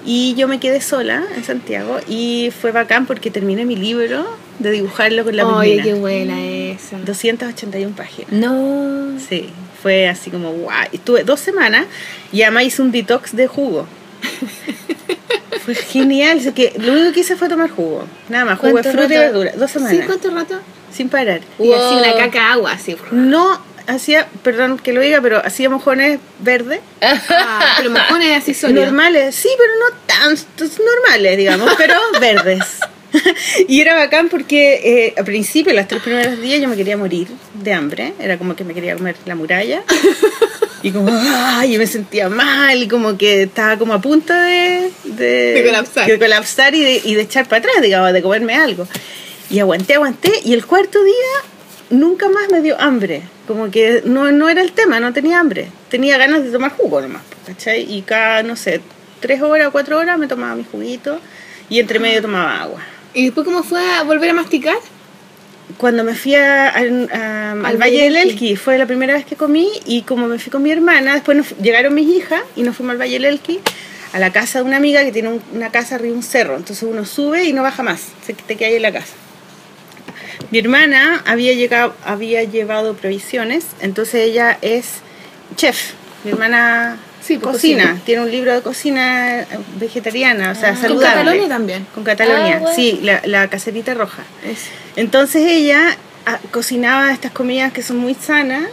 y 0.06 0.35
yo 0.35 0.47
me 0.47 0.59
quedé 0.59 0.81
sola 0.81 1.24
en 1.35 1.44
Santiago 1.44 2.00
y 2.07 2.51
fue 2.62 2.71
bacán 2.71 3.06
porque 3.06 3.31
terminé 3.31 3.65
mi 3.65 3.75
libro 3.75 4.25
de 4.59 4.71
dibujarlo 4.71 5.24
con 5.24 5.35
la 5.35 5.47
Oye, 5.47 5.81
qué 5.81 5.94
buena 5.94 6.39
esa. 6.45 6.97
281 7.00 7.95
páginas. 7.95 8.31
No. 8.31 9.18
Sí, 9.19 9.50
fue 9.81 10.07
así 10.07 10.30
como 10.30 10.51
guau. 10.51 10.88
Estuve 10.91 11.24
dos 11.24 11.39
semanas 11.39 11.86
y 12.31 12.41
además 12.43 12.63
hice 12.65 12.81
un 12.81 12.91
detox 12.91 13.36
de 13.36 13.48
jugo. 13.48 13.88
fue 15.65 15.75
genial. 15.75 16.39
que 16.53 16.74
lo 16.77 16.93
único 16.93 17.13
que 17.13 17.22
hice 17.22 17.36
fue 17.36 17.50
tomar 17.50 17.69
jugo. 17.69 18.05
Nada 18.29 18.46
más, 18.46 18.60
jugo 18.60 18.67
de 18.77 18.84
¿Cuánto 18.84 18.91
fruta 18.91 19.13
y 19.13 19.17
verdura. 19.17 19.51
Dos 19.55 19.72
¿Sí? 19.72 19.79
semanas. 19.79 20.05
¿Cuánto 20.05 20.29
rato? 20.31 20.60
sin 20.91 21.10
parar. 21.10 21.41
Y 21.58 21.72
así 21.74 21.81
Wow. 21.96 21.98
una 21.98 22.13
caca 22.15 22.51
agua, 22.53 22.72
así. 22.74 22.96
No 23.12 23.60
hacía, 23.88 24.28
perdón 24.44 24.78
que 24.78 24.94
lo 24.94 25.02
diga, 25.02 25.22
pero 25.22 25.44
hacía 25.44 25.70
mojones 25.70 26.20
verdes. 26.40 26.80
Ah, 27.02 27.75
pero 27.78 27.92
mojones 27.92 28.38
así 28.38 28.54
sólidos. 28.54 28.86
Normales, 28.86 29.36
sí, 29.36 29.50
pero 29.58 29.72
no 29.80 29.98
tantos 30.06 30.80
normales, 30.80 31.38
digamos, 31.38 31.74
pero 31.78 31.96
verdes. 32.20 32.80
y 33.68 33.82
era 33.82 33.96
bacán 33.96 34.30
porque 34.30 34.82
eh, 34.84 35.13
al 35.18 35.25
principio, 35.25 35.74
los 35.74 35.88
tres 35.88 36.02
primeros 36.02 36.40
días, 36.42 36.60
yo 36.62 36.68
me 36.68 36.75
quería 36.75 36.98
morir 36.98 37.28
de 37.54 37.74
hambre. 37.74 38.13
Era 38.20 38.38
como 38.38 38.56
que 38.56 38.63
me 38.63 38.74
quería 38.74 38.96
comer 38.96 39.16
la 39.25 39.36
muralla. 39.36 39.84
Y 40.82 40.92
como, 40.92 41.12
ay, 41.13 41.74
yo 41.74 41.80
me 41.80 41.88
sentía 41.88 42.28
mal 42.28 42.82
y 42.82 42.88
como 42.88 43.18
que 43.18 43.44
estaba 43.44 43.78
como 43.78 43.94
a 43.94 44.02
punto 44.02 44.34
de... 44.34 44.92
De, 45.06 45.54
De 45.54 45.63
colapsar. 45.63 46.08
de 46.08 46.20
colapsar 46.20 46.75
y 46.75 46.84
de, 46.84 47.02
y 47.06 47.16
de 47.16 47.22
echar 47.22 47.48
para 47.48 47.60
atrás, 47.60 47.75
digamos, 47.82 48.12
de 48.12 48.22
comerme 48.22 48.56
algo. 48.56 48.86
Y 49.50 49.60
aguanté, 49.60 49.94
aguanté. 49.94 50.32
Y 50.44 50.54
el 50.54 50.66
cuarto 50.66 51.02
día 51.04 51.13
nunca 51.93 52.27
más 52.29 52.50
me 52.51 52.62
dio 52.62 52.79
hambre. 52.79 53.21
Como 53.47 53.71
que 53.71 54.01
no, 54.05 54.31
no 54.31 54.50
era 54.50 54.62
el 54.62 54.71
tema, 54.73 55.00
no 55.00 55.13
tenía 55.13 55.39
hambre. 55.39 55.67
Tenía 55.89 56.17
ganas 56.17 56.43
de 56.43 56.51
tomar 56.51 56.71
jugo 56.71 57.01
nomás, 57.01 57.21
¿cachai? 57.45 57.85
Y 57.93 58.01
cada, 58.01 58.43
no 58.43 58.55
sé, 58.55 58.81
tres 59.19 59.41
horas 59.41 59.67
o 59.67 59.71
cuatro 59.71 59.97
horas 59.97 60.17
me 60.17 60.27
tomaba 60.27 60.55
mi 60.55 60.65
juguito 60.69 61.19
y 61.69 61.79
entre 61.79 62.00
medio 62.00 62.21
tomaba 62.21 62.62
agua. 62.62 62.81
¿Y 63.13 63.25
después 63.25 63.45
cómo 63.45 63.63
fue 63.63 63.79
a 63.93 64.03
volver 64.03 64.29
a 64.29 64.33
masticar? 64.33 64.75
Cuando 65.77 66.03
me 66.03 66.13
fui 66.13 66.35
a- 66.35 66.69
a- 66.69 66.79
a- 66.79 67.51
al 67.51 67.77
Valle 67.77 68.03
del 68.03 68.17
Elqui, 68.17 68.55
fue 68.55 68.77
la 68.77 68.85
primera 68.85 69.13
vez 69.13 69.25
que 69.25 69.35
comí 69.35 69.69
y 69.85 70.01
como 70.03 70.27
me 70.27 70.38
fui 70.38 70.51
con 70.51 70.62
mi 70.62 70.71
hermana, 70.71 71.13
después 71.13 71.38
nos 71.38 71.57
llegaron 71.57 71.93
mis 71.93 72.07
hijas 72.09 72.41
y 72.55 72.63
nos 72.63 72.75
fuimos 72.75 72.93
al 72.93 73.00
Valle 73.01 73.13
del 73.13 73.25
Elqui 73.25 73.59
a 74.12 74.19
la 74.19 74.31
casa 74.31 74.59
de 74.59 74.65
una 74.65 74.77
amiga 74.77 75.03
que 75.03 75.12
tiene 75.12 75.29
un- 75.29 75.41
una 75.53 75.71
casa 75.71 75.95
arriba 75.95 76.12
de 76.12 76.17
un 76.17 76.23
cerro. 76.23 76.55
Entonces 76.57 76.88
uno 76.88 77.05
sube 77.05 77.45
y 77.45 77.53
no 77.53 77.63
baja 77.63 77.81
más, 77.81 78.01
se 78.25 78.33
te 78.33 78.55
queda 78.55 78.69
ahí 78.69 78.75
en 78.75 78.81
la 78.83 78.91
casa. 78.91 79.13
Mi 80.52 80.60
hermana 80.60 81.22
había, 81.25 81.54
llegado, 81.54 81.96
había 82.06 82.44
llevado 82.44 82.94
provisiones, 82.96 83.66
entonces 83.82 84.16
ella 84.16 84.58
es 84.62 84.86
chef. 85.56 85.92
Mi 86.24 86.32
hermana 86.32 86.98
Sí, 87.22 87.38
cocina, 87.38 87.84
cocina. 87.84 88.02
tiene 88.06 88.22
un 88.24 88.32
libro 88.32 88.54
de 88.54 88.62
cocina 88.62 89.42
eh, 89.42 89.48
vegetariana, 89.80 90.52
o 90.52 90.56
sea, 90.56 90.70
Ah. 90.70 90.74
Con 90.74 90.82
saludable. 90.82 91.16
Catalonia 91.16 91.48
también. 91.48 91.88
Con 91.96 92.04
Catalonia, 92.04 92.56
Ah, 92.58 92.60
bueno. 92.60 92.75
sí, 92.75 93.00
la, 93.02 93.22
la 93.25 93.50
caserita 93.50 93.94
roja. 93.94 94.24
Es- 94.46 94.68
Entonces 94.98 95.44
ella 95.46 95.98
ah, 96.25 96.40
cocinaba 96.52 97.12
estas 97.13 97.32
comidas 97.32 97.72
que 97.74 97.82
son 97.84 97.98
muy 97.98 98.13
sanas 98.16 98.63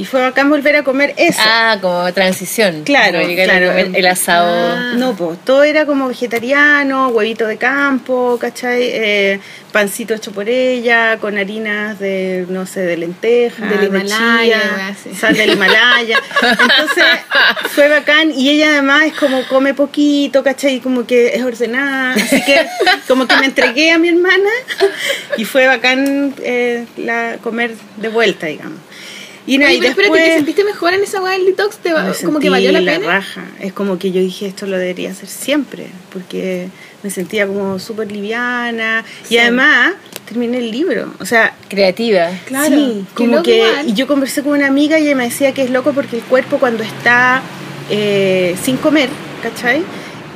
y 0.00 0.06
fue 0.06 0.22
bacán 0.22 0.48
volver 0.48 0.76
a 0.76 0.82
comer 0.82 1.12
eso. 1.18 1.42
Ah, 1.44 1.76
como 1.78 2.10
transición. 2.14 2.84
Claro, 2.84 3.20
Como 3.20 3.34
claro. 3.34 3.70
El 3.72 4.06
asado. 4.06 4.48
Ah. 4.50 4.94
No, 4.96 5.14
pues 5.14 5.38
todo 5.44 5.62
era 5.62 5.84
como 5.84 6.08
vegetariano, 6.08 7.08
huevito 7.08 7.46
de 7.46 7.58
campo, 7.58 8.38
¿cachai? 8.40 8.80
Eh, 8.80 9.40
pancito 9.70 10.14
hecho 10.14 10.32
por 10.32 10.48
ella, 10.48 11.18
con 11.18 11.36
harinas 11.36 11.98
de, 11.98 12.46
no 12.48 12.64
sé, 12.64 12.80
de 12.80 12.96
lenteja, 12.96 13.66
Del 13.66 13.78
de 13.78 13.86
Himalaya, 13.88 14.96
chía, 15.02 15.14
sal 15.14 15.36
del 15.36 15.50
Himalaya. 15.50 16.18
Entonces 16.40 17.04
fue 17.68 17.88
bacán 17.88 18.32
y 18.34 18.48
ella 18.48 18.70
además 18.70 19.02
es 19.04 19.12
como 19.12 19.46
come 19.48 19.74
poquito, 19.74 20.42
¿cachai? 20.42 20.80
Como 20.80 21.06
que 21.06 21.34
es 21.34 21.42
ordenada, 21.42 22.14
así 22.14 22.42
que 22.42 22.64
como 23.06 23.28
que 23.28 23.36
me 23.36 23.44
entregué 23.44 23.90
a 23.90 23.98
mi 23.98 24.08
hermana 24.08 24.50
y 25.36 25.44
fue 25.44 25.66
bacán 25.66 26.34
eh, 26.42 26.86
la, 26.96 27.36
comer 27.42 27.74
de 27.98 28.08
vuelta, 28.08 28.46
digamos. 28.46 28.78
Y, 29.52 29.58
nada, 29.58 29.70
Oye, 29.70 29.78
y 29.78 29.80
pero 29.80 29.90
espérate, 29.90 30.12
después- 30.14 30.30
¿te 30.30 30.36
sentiste 30.36 30.64
mejor 30.64 30.94
en 30.94 31.02
esa 31.02 31.20
weá 31.20 31.32
del 31.32 31.46
detox? 31.46 31.78
¿Te 31.78 31.92
va- 31.92 32.12
como 32.24 32.38
que 32.38 32.50
valió 32.50 32.70
la 32.72 32.80
la 32.80 32.92
pena? 32.92 33.06
raja. 33.06 33.44
Es 33.60 33.72
como 33.72 33.98
que 33.98 34.12
yo 34.12 34.20
dije, 34.20 34.46
esto 34.46 34.66
lo 34.66 34.78
debería 34.78 35.10
hacer 35.10 35.28
siempre, 35.28 35.86
porque 36.12 36.68
me 37.02 37.10
sentía 37.10 37.46
como 37.46 37.78
súper 37.80 38.12
liviana. 38.12 39.04
Y 39.24 39.28
Sí. 39.30 39.38
además, 39.38 39.94
terminé 40.28 40.58
el 40.58 40.70
libro. 40.70 41.12
O 41.18 41.24
sea, 41.24 41.54
Creativa. 41.68 42.28
Claro, 42.46 42.76
sí, 42.76 43.04
como 43.14 43.42
que... 43.42 43.56
igual. 43.56 43.88
Y 43.88 43.94
yo 43.94 44.06
conversé 44.06 44.42
con 44.44 44.52
una 44.52 44.68
amiga 44.68 44.98
y 45.00 45.06
ella 45.06 45.16
me 45.16 45.24
decía 45.24 45.52
que 45.52 45.62
es 45.62 45.70
loco 45.70 45.92
porque 45.92 46.16
el 46.16 46.22
cuerpo 46.22 46.58
cuando 46.58 46.84
está 46.84 47.42
eh, 47.90 48.54
sin 48.62 48.76
comer, 48.76 49.08
¿cachai? 49.42 49.82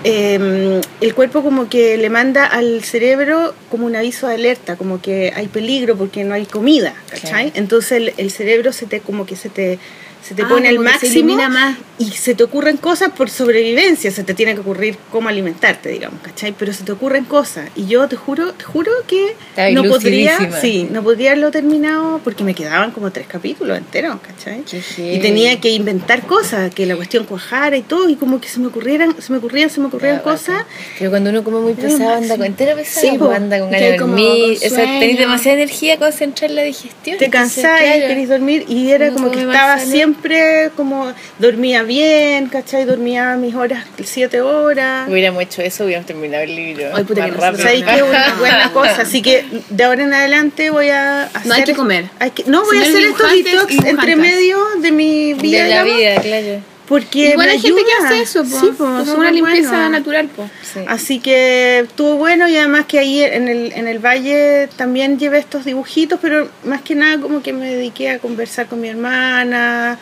Eh, 0.04 0.80
el 1.00 1.14
cuerpo 1.14 1.42
como 1.42 1.68
que 1.68 1.96
le 1.96 2.10
manda 2.10 2.44
al 2.44 2.84
cerebro 2.84 3.54
como 3.70 3.86
un 3.86 3.96
aviso 3.96 4.28
de 4.28 4.34
alerta, 4.34 4.76
como 4.76 5.00
que 5.00 5.32
hay 5.34 5.48
peligro 5.48 5.96
porque 5.96 6.24
no 6.24 6.34
hay 6.34 6.44
comida, 6.44 6.94
¿cachai? 7.08 7.50
Claro. 7.50 7.50
Entonces 7.54 7.92
el, 7.92 8.14
el 8.18 8.30
cerebro 8.30 8.72
se 8.72 8.86
te 8.86 9.00
como 9.00 9.24
que 9.24 9.34
se 9.34 9.48
te 9.48 9.78
se 10.26 10.34
te 10.34 10.42
Ah, 10.42 10.48
pone 10.48 10.68
al 10.68 10.78
máximo 10.78 11.36
más. 11.36 11.76
y 11.98 12.06
se 12.12 12.34
te 12.34 12.42
ocurren 12.44 12.78
cosas 12.78 13.10
por 13.10 13.28
sobrevivencia, 13.28 14.10
se 14.10 14.24
te 14.24 14.32
tiene 14.32 14.54
que 14.54 14.60
ocurrir 14.60 14.96
cómo 15.12 15.28
alimentarte, 15.28 15.90
digamos, 15.90 16.20
¿cachai? 16.22 16.54
Pero 16.58 16.72
se 16.72 16.82
te 16.82 16.92
ocurren 16.92 17.24
cosas 17.24 17.68
y 17.76 17.86
yo 17.86 18.08
te 18.08 18.16
juro, 18.16 18.52
te 18.54 18.64
juro 18.64 18.90
que 19.06 19.36
no 19.72 19.84
podría, 19.84 20.38
sí, 20.60 20.88
no 20.90 21.02
podría 21.02 21.32
haberlo 21.32 21.50
terminado 21.50 22.20
porque 22.24 22.42
me 22.42 22.54
quedaban 22.54 22.90
como 22.90 23.10
tres 23.10 23.26
capítulos 23.26 23.76
enteros, 23.76 24.16
¿cachai? 24.26 24.64
Y 24.96 25.18
tenía 25.18 25.60
que 25.60 25.70
inventar 25.70 26.22
cosas, 26.26 26.74
que 26.74 26.86
la 26.86 26.96
cuestión 26.96 27.24
cuajara 27.24 27.76
y 27.76 27.82
todo, 27.82 28.08
y 28.08 28.16
como 28.16 28.40
que 28.40 28.48
se 28.48 28.60
me 28.60 28.68
ocurrieran, 28.68 29.14
se 29.20 29.30
me 29.30 29.38
ocurrían, 29.38 29.68
se 29.68 29.80
me 29.80 29.86
ocurrían 29.88 30.20
cosas. 30.20 30.64
Pero 30.98 31.10
cuando 31.10 31.28
uno 31.30 31.44
come 31.44 31.60
muy 31.60 31.74
pesado, 31.74 32.14
anda 32.14 32.36
con 32.36 32.46
entero 32.46 32.74
pesado, 32.76 33.00
Sí, 33.02 33.18
pues, 33.18 33.28
po. 33.30 33.34
anda 33.36 33.58
con 33.60 33.70
ganas 33.70 33.90
de 33.90 33.98
dormir. 33.98 34.56
O 34.64 34.68
sea, 34.70 34.98
tenés 35.00 35.18
demasiada 35.18 35.58
energía 35.58 35.98
concentrar 35.98 36.50
la 36.50 36.62
digestión. 36.62 37.18
Te 37.18 37.28
cansáis, 37.30 37.64
claro. 37.92 38.06
querés 38.08 38.28
dormir, 38.30 38.64
y 38.68 38.90
era 38.90 39.10
como 39.10 39.30
que 39.30 39.40
estaba 39.40 39.78
sano. 39.78 40.13
Siempre 40.14 40.70
como, 40.76 41.12
dormía 41.38 41.82
bien, 41.82 42.48
¿cachai? 42.48 42.84
Dormía 42.84 43.36
mis 43.36 43.54
horas, 43.54 43.84
siete 44.04 44.40
horas. 44.40 45.08
Hubiéramos 45.08 45.42
hecho 45.42 45.62
eso, 45.62 45.84
hubiéramos 45.84 46.06
terminado 46.06 46.44
el 46.44 46.54
libro. 46.54 46.84
Ay, 46.94 47.04
puta, 47.04 47.22
más 47.26 47.30
que 47.30 47.36
rápido. 47.40 47.64
nosotros 47.64 47.84
¿Sabes 47.84 47.96
qué? 47.96 48.02
Una 48.02 48.34
buena 48.38 48.72
cosa. 48.72 49.02
Así 49.02 49.22
que 49.22 49.44
de 49.70 49.84
ahora 49.84 50.04
en 50.04 50.14
adelante 50.14 50.70
voy 50.70 50.88
a 50.88 51.24
hacer. 51.24 51.46
No 51.46 51.54
hay 51.54 51.64
que 51.64 51.74
comer. 51.74 52.04
hay 52.18 52.30
que- 52.30 52.44
no, 52.46 52.64
voy 52.64 52.78
a 52.78 52.82
hacer 52.82 53.02
estos 53.04 53.30
detox 53.32 53.72
entre 53.84 54.16
medio 54.16 54.58
de 54.80 54.92
mi 54.92 55.34
vida. 55.34 55.64
De 55.64 55.68
la 55.70 55.84
digamos, 55.84 55.96
vida, 56.00 56.20
claro. 56.20 56.73
Porque 56.88 57.30
Igual 57.30 57.46
me 57.46 57.52
hay 57.52 57.60
gente 57.60 57.82
que 57.82 57.92
ayuda. 57.92 58.08
hace 58.08 58.22
eso, 58.22 58.44
po. 58.44 58.60
Sí, 58.60 58.66
po, 58.76 58.84
como 58.84 59.14
una 59.14 59.30
limpieza 59.30 59.70
bueno. 59.70 59.88
natural, 59.88 60.28
po. 60.28 60.50
Sí. 60.62 60.80
Así 60.86 61.18
que 61.18 61.80
estuvo 61.80 62.16
bueno 62.16 62.46
y 62.46 62.56
además 62.56 62.84
que 62.86 62.98
ahí 62.98 63.22
en 63.22 63.48
el, 63.48 63.72
en 63.72 63.88
el 63.88 63.98
valle 64.04 64.68
también 64.76 65.18
llevé 65.18 65.38
estos 65.38 65.64
dibujitos, 65.64 66.18
pero 66.20 66.48
más 66.64 66.82
que 66.82 66.94
nada 66.94 67.18
como 67.20 67.42
que 67.42 67.54
me 67.54 67.66
dediqué 67.74 68.10
a 68.10 68.18
conversar 68.18 68.66
con 68.66 68.82
mi 68.82 68.88
hermana, 68.88 69.98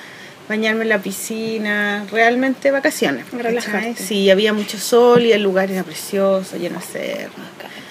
bañarme 0.49 0.83
en 0.83 0.89
la 0.89 0.99
piscina, 0.99 2.05
realmente 2.11 2.73
vacaciones. 2.73 3.27
Sí, 3.99 4.29
había 4.29 4.53
mucho 4.53 4.77
sol 4.79 5.23
y 5.23 5.33
el 5.33 5.43
lugar 5.43 5.71
era 5.71 5.85
precioso, 5.85 6.57
lleno 6.57 6.81
de 6.81 6.85
cerros. 6.85 7.37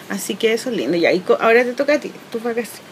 Así 0.10 0.36
que 0.36 0.52
eso 0.52 0.70
es 0.70 0.76
lindo. 0.76 0.98
Y 0.98 1.06
ahí 1.06 1.24
ahora 1.40 1.64
te 1.64 1.72
toca 1.72 1.94
a 1.94 2.00
ti, 2.00 2.12
tus 2.30 2.44
vacaciones. 2.44 2.91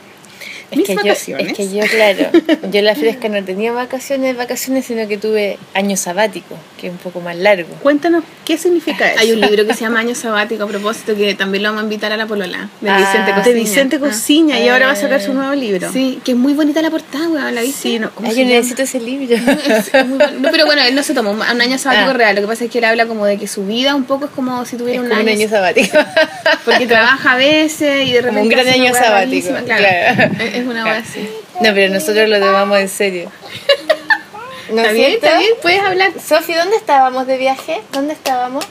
Es 0.71 0.77
Mis 0.77 0.85
que, 0.87 0.93
yo, 0.95 1.01
vacaciones. 1.01 1.47
es 1.47 1.53
que 1.57 1.67
yo, 1.75 1.81
claro, 1.85 2.29
yo 2.71 2.81
la 2.83 2.93
fresca 2.95 3.27
no 3.27 3.43
tenía 3.43 3.71
vacaciones, 3.71 4.37
vacaciones, 4.37 4.85
sino 4.85 5.07
que 5.07 5.17
tuve 5.17 5.57
año 5.73 5.97
sabático, 5.97 6.55
que 6.79 6.87
es 6.87 6.91
un 6.93 6.99
poco 6.99 7.21
más 7.21 7.35
largo. 7.35 7.69
Cuéntanos, 7.81 8.23
¿qué 8.45 8.55
significa 8.57 9.09
eso? 9.11 9.19
Hay 9.19 9.31
un 9.31 9.41
libro 9.41 9.65
que 9.65 9.73
se 9.73 9.81
llama 9.81 9.99
Año 10.01 10.13
Sabático 10.13 10.63
a 10.65 10.67
propósito 10.67 11.15
que 11.15 11.33
también 11.33 11.63
lo 11.63 11.69
vamos 11.69 11.81
a 11.81 11.83
invitar 11.85 12.11
a 12.11 12.17
la 12.17 12.27
Polola, 12.27 12.69
de 12.81 12.89
Ah, 12.89 12.97
Vicente 12.99 13.31
Cosiña. 13.31 13.43
de 13.45 13.53
Vicente 13.53 13.95
Ah. 13.95 13.99
Cosiña 13.99 14.59
y 14.59 14.67
ahora 14.69 14.85
va 14.87 14.91
a 14.91 14.95
sacar 14.95 15.21
su 15.21 15.31
Ah. 15.31 15.35
nuevo 15.35 15.55
libro. 15.55 15.91
Sí, 15.91 16.19
que 16.23 16.31
es 16.33 16.37
muy 16.37 16.53
bonita 16.53 16.83
la 16.83 16.91
portada, 16.91 17.27
weón, 17.29 17.55
¿la 17.55 17.61
viste? 17.61 17.81
Sí, 17.81 17.97
no, 17.99 18.11
¿cómo 18.11 18.29
Ay, 18.29 18.35
yo 18.35 18.45
necesito 18.45 18.83
ese 18.83 18.99
libro. 18.99 19.35
Es 19.65 20.05
muy. 20.05 20.19
No, 20.39 20.51
pero 20.51 20.65
bueno, 20.67 20.83
él 20.83 20.93
no 20.93 21.01
se 21.01 21.15
tomó 21.15 21.31
un 21.31 21.41
año 21.41 21.77
sabático 21.79 22.11
Ah. 22.11 22.13
real. 22.13 22.35
Lo 22.35 22.41
que 22.41 22.47
pasa 22.47 22.65
es 22.65 22.69
que 22.71 22.77
él 22.77 22.85
habla 22.85 23.07
como 23.07 23.25
de 23.25 23.37
que 23.37 23.47
su 23.47 23.65
vida 23.65 23.95
un 23.95 24.03
poco 24.03 24.25
es 24.25 24.31
como 24.31 24.63
si 24.65 24.75
Es 24.75 24.81
tuviera 24.81 24.99
como 25.01 25.13
un 25.13 25.19
un 25.19 25.27
año, 25.27 25.35
año 25.37 25.49
sabático. 25.49 25.97
porque 26.65 26.85
trabaja 26.85 27.33
a 27.33 27.37
veces 27.37 28.07
y 28.07 28.11
de 28.13 28.21
repente 28.21 28.29
Como 28.29 28.41
un 28.43 28.49
gran 28.49 28.67
año 28.67 28.93
sabático, 28.93 29.47
Claro, 29.65 30.15
claro. 30.15 30.33
Es 30.59 30.67
una 30.67 30.83
weá 30.85 30.97
así. 30.97 31.29
No, 31.61 31.73
pero 31.73 31.93
nosotros 31.93 32.27
lo 32.29 32.39
tomamos 32.39 32.79
en 32.79 32.89
serio. 32.89 33.31
¿No 34.69 34.77
¿Está 34.77 34.89
es 34.89 34.93
bien? 34.95 35.11
¿Está 35.13 35.37
bien? 35.37 35.51
¿Puedes 35.61 35.81
hablar? 35.81 36.11
Sofi, 36.25 36.53
¿dónde 36.53 36.75
estábamos 36.75 37.25
de 37.27 37.37
viaje? 37.37 37.81
¿Dónde 37.91 38.13
estábamos? 38.13 38.65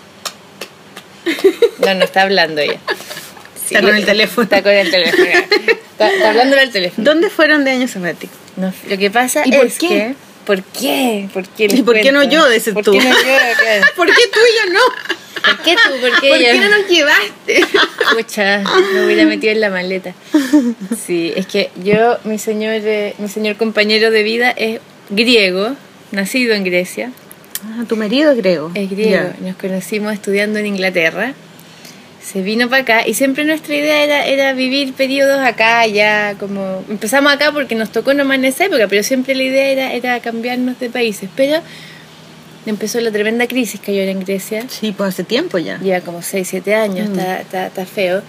No, 1.84 1.94
no 1.94 2.04
está 2.04 2.22
hablando 2.22 2.60
ella. 2.60 2.78
Sí, 3.66 3.74
Está 3.74 3.82
con 3.86 3.96
el 3.96 4.04
teléfono. 4.06 4.44
Está 4.44 4.62
con 4.62 4.72
el 4.72 4.90
teléfono. 4.90 5.24
Está, 5.24 6.08
está 6.10 6.28
hablando 6.30 6.58
al 6.58 6.70
teléfono. 6.70 7.04
¿Dónde 7.04 7.28
fueron 7.30 7.64
de 7.64 7.72
año 7.72 7.88
sabático? 7.88 8.32
No, 8.56 8.72
lo 8.88 8.96
que 8.98 9.10
pasa 9.10 9.42
¿Y 9.44 9.52
por 9.52 9.66
es 9.66 9.78
qué? 9.78 9.88
que... 9.88 10.14
¿Por 10.46 10.62
qué? 10.62 11.28
¿Por 11.34 11.46
qué? 11.48 11.64
¿Y 11.70 11.82
por 11.82 12.00
qué 12.00 12.10
no 12.12 12.24
yo? 12.24 12.48
Dices 12.48 12.72
¿Por 12.72 12.82
tú. 12.84 12.92
qué 12.92 13.00
no 13.00 13.10
yo? 13.10 13.16
¿Por 13.96 14.06
qué 14.06 14.22
tú 14.32 14.38
y 14.38 14.66
yo 14.66 14.72
no? 14.72 14.80
¿Por 15.44 15.58
qué 15.62 15.74
tú? 15.74 16.00
¿Por 16.00 16.20
qué 16.20 16.28
¿Por 16.28 16.38
qué 16.38 16.58
no 16.60 16.68
nos 16.78 16.88
llevaste? 16.88 17.64
Pucha, 18.14 18.62
me 18.94 19.04
hubiera 19.04 19.24
metido 19.26 19.52
en 19.52 19.60
la 19.60 19.70
maleta. 19.70 20.14
Sí, 21.06 21.32
es 21.36 21.46
que 21.46 21.70
yo, 21.82 22.18
mi 22.24 22.38
señor, 22.38 22.74
eh, 22.84 23.14
mi 23.18 23.28
señor 23.28 23.56
compañero 23.56 24.10
de 24.10 24.22
vida 24.22 24.50
es 24.50 24.80
griego, 25.10 25.74
nacido 26.12 26.54
en 26.54 26.64
Grecia, 26.64 27.12
Ah, 27.64 27.84
tu 27.88 27.96
marido 27.96 28.30
es 28.30 28.36
griego. 28.36 28.70
es 28.74 28.88
griego. 28.88 29.30
Ya. 29.40 29.46
Nos 29.48 29.56
conocimos 29.56 30.12
estudiando 30.12 30.60
en 30.60 30.66
Inglaterra. 30.66 31.34
Se 32.22 32.40
vino 32.42 32.68
para 32.68 32.82
acá 32.82 33.08
y 33.08 33.14
siempre 33.14 33.44
nuestra 33.44 33.74
idea 33.74 34.04
era, 34.04 34.26
era 34.26 34.52
vivir 34.52 34.92
periodos 34.92 35.40
acá, 35.40 35.84
ya 35.86 36.34
como... 36.38 36.84
Empezamos 36.88 37.32
acá 37.32 37.50
porque 37.52 37.74
nos 37.74 37.90
tocó 37.90 38.12
nomás 38.14 38.38
en 38.38 38.44
esa 38.44 38.66
época, 38.66 38.86
pero 38.86 39.02
siempre 39.02 39.34
la 39.34 39.42
idea 39.44 39.70
era, 39.70 39.92
era 39.94 40.20
cambiarnos 40.20 40.78
de 40.78 40.88
países. 40.90 41.28
Pero 41.34 41.60
empezó 42.70 43.00
la 43.00 43.10
tremenda 43.10 43.46
crisis 43.46 43.80
que 43.80 43.92
hay 43.92 44.00
ahora 44.00 44.12
en 44.12 44.20
Grecia. 44.20 44.64
Sí, 44.68 44.92
pues 44.96 45.10
hace 45.10 45.24
tiempo 45.24 45.58
ya. 45.58 45.78
Lleva 45.78 46.00
como 46.00 46.22
6, 46.22 46.46
7 46.48 46.74
años, 46.74 47.08
Mm. 47.08 47.18
está, 47.18 47.40
está, 47.40 47.66
está 47.68 47.86
feo. 47.86 48.22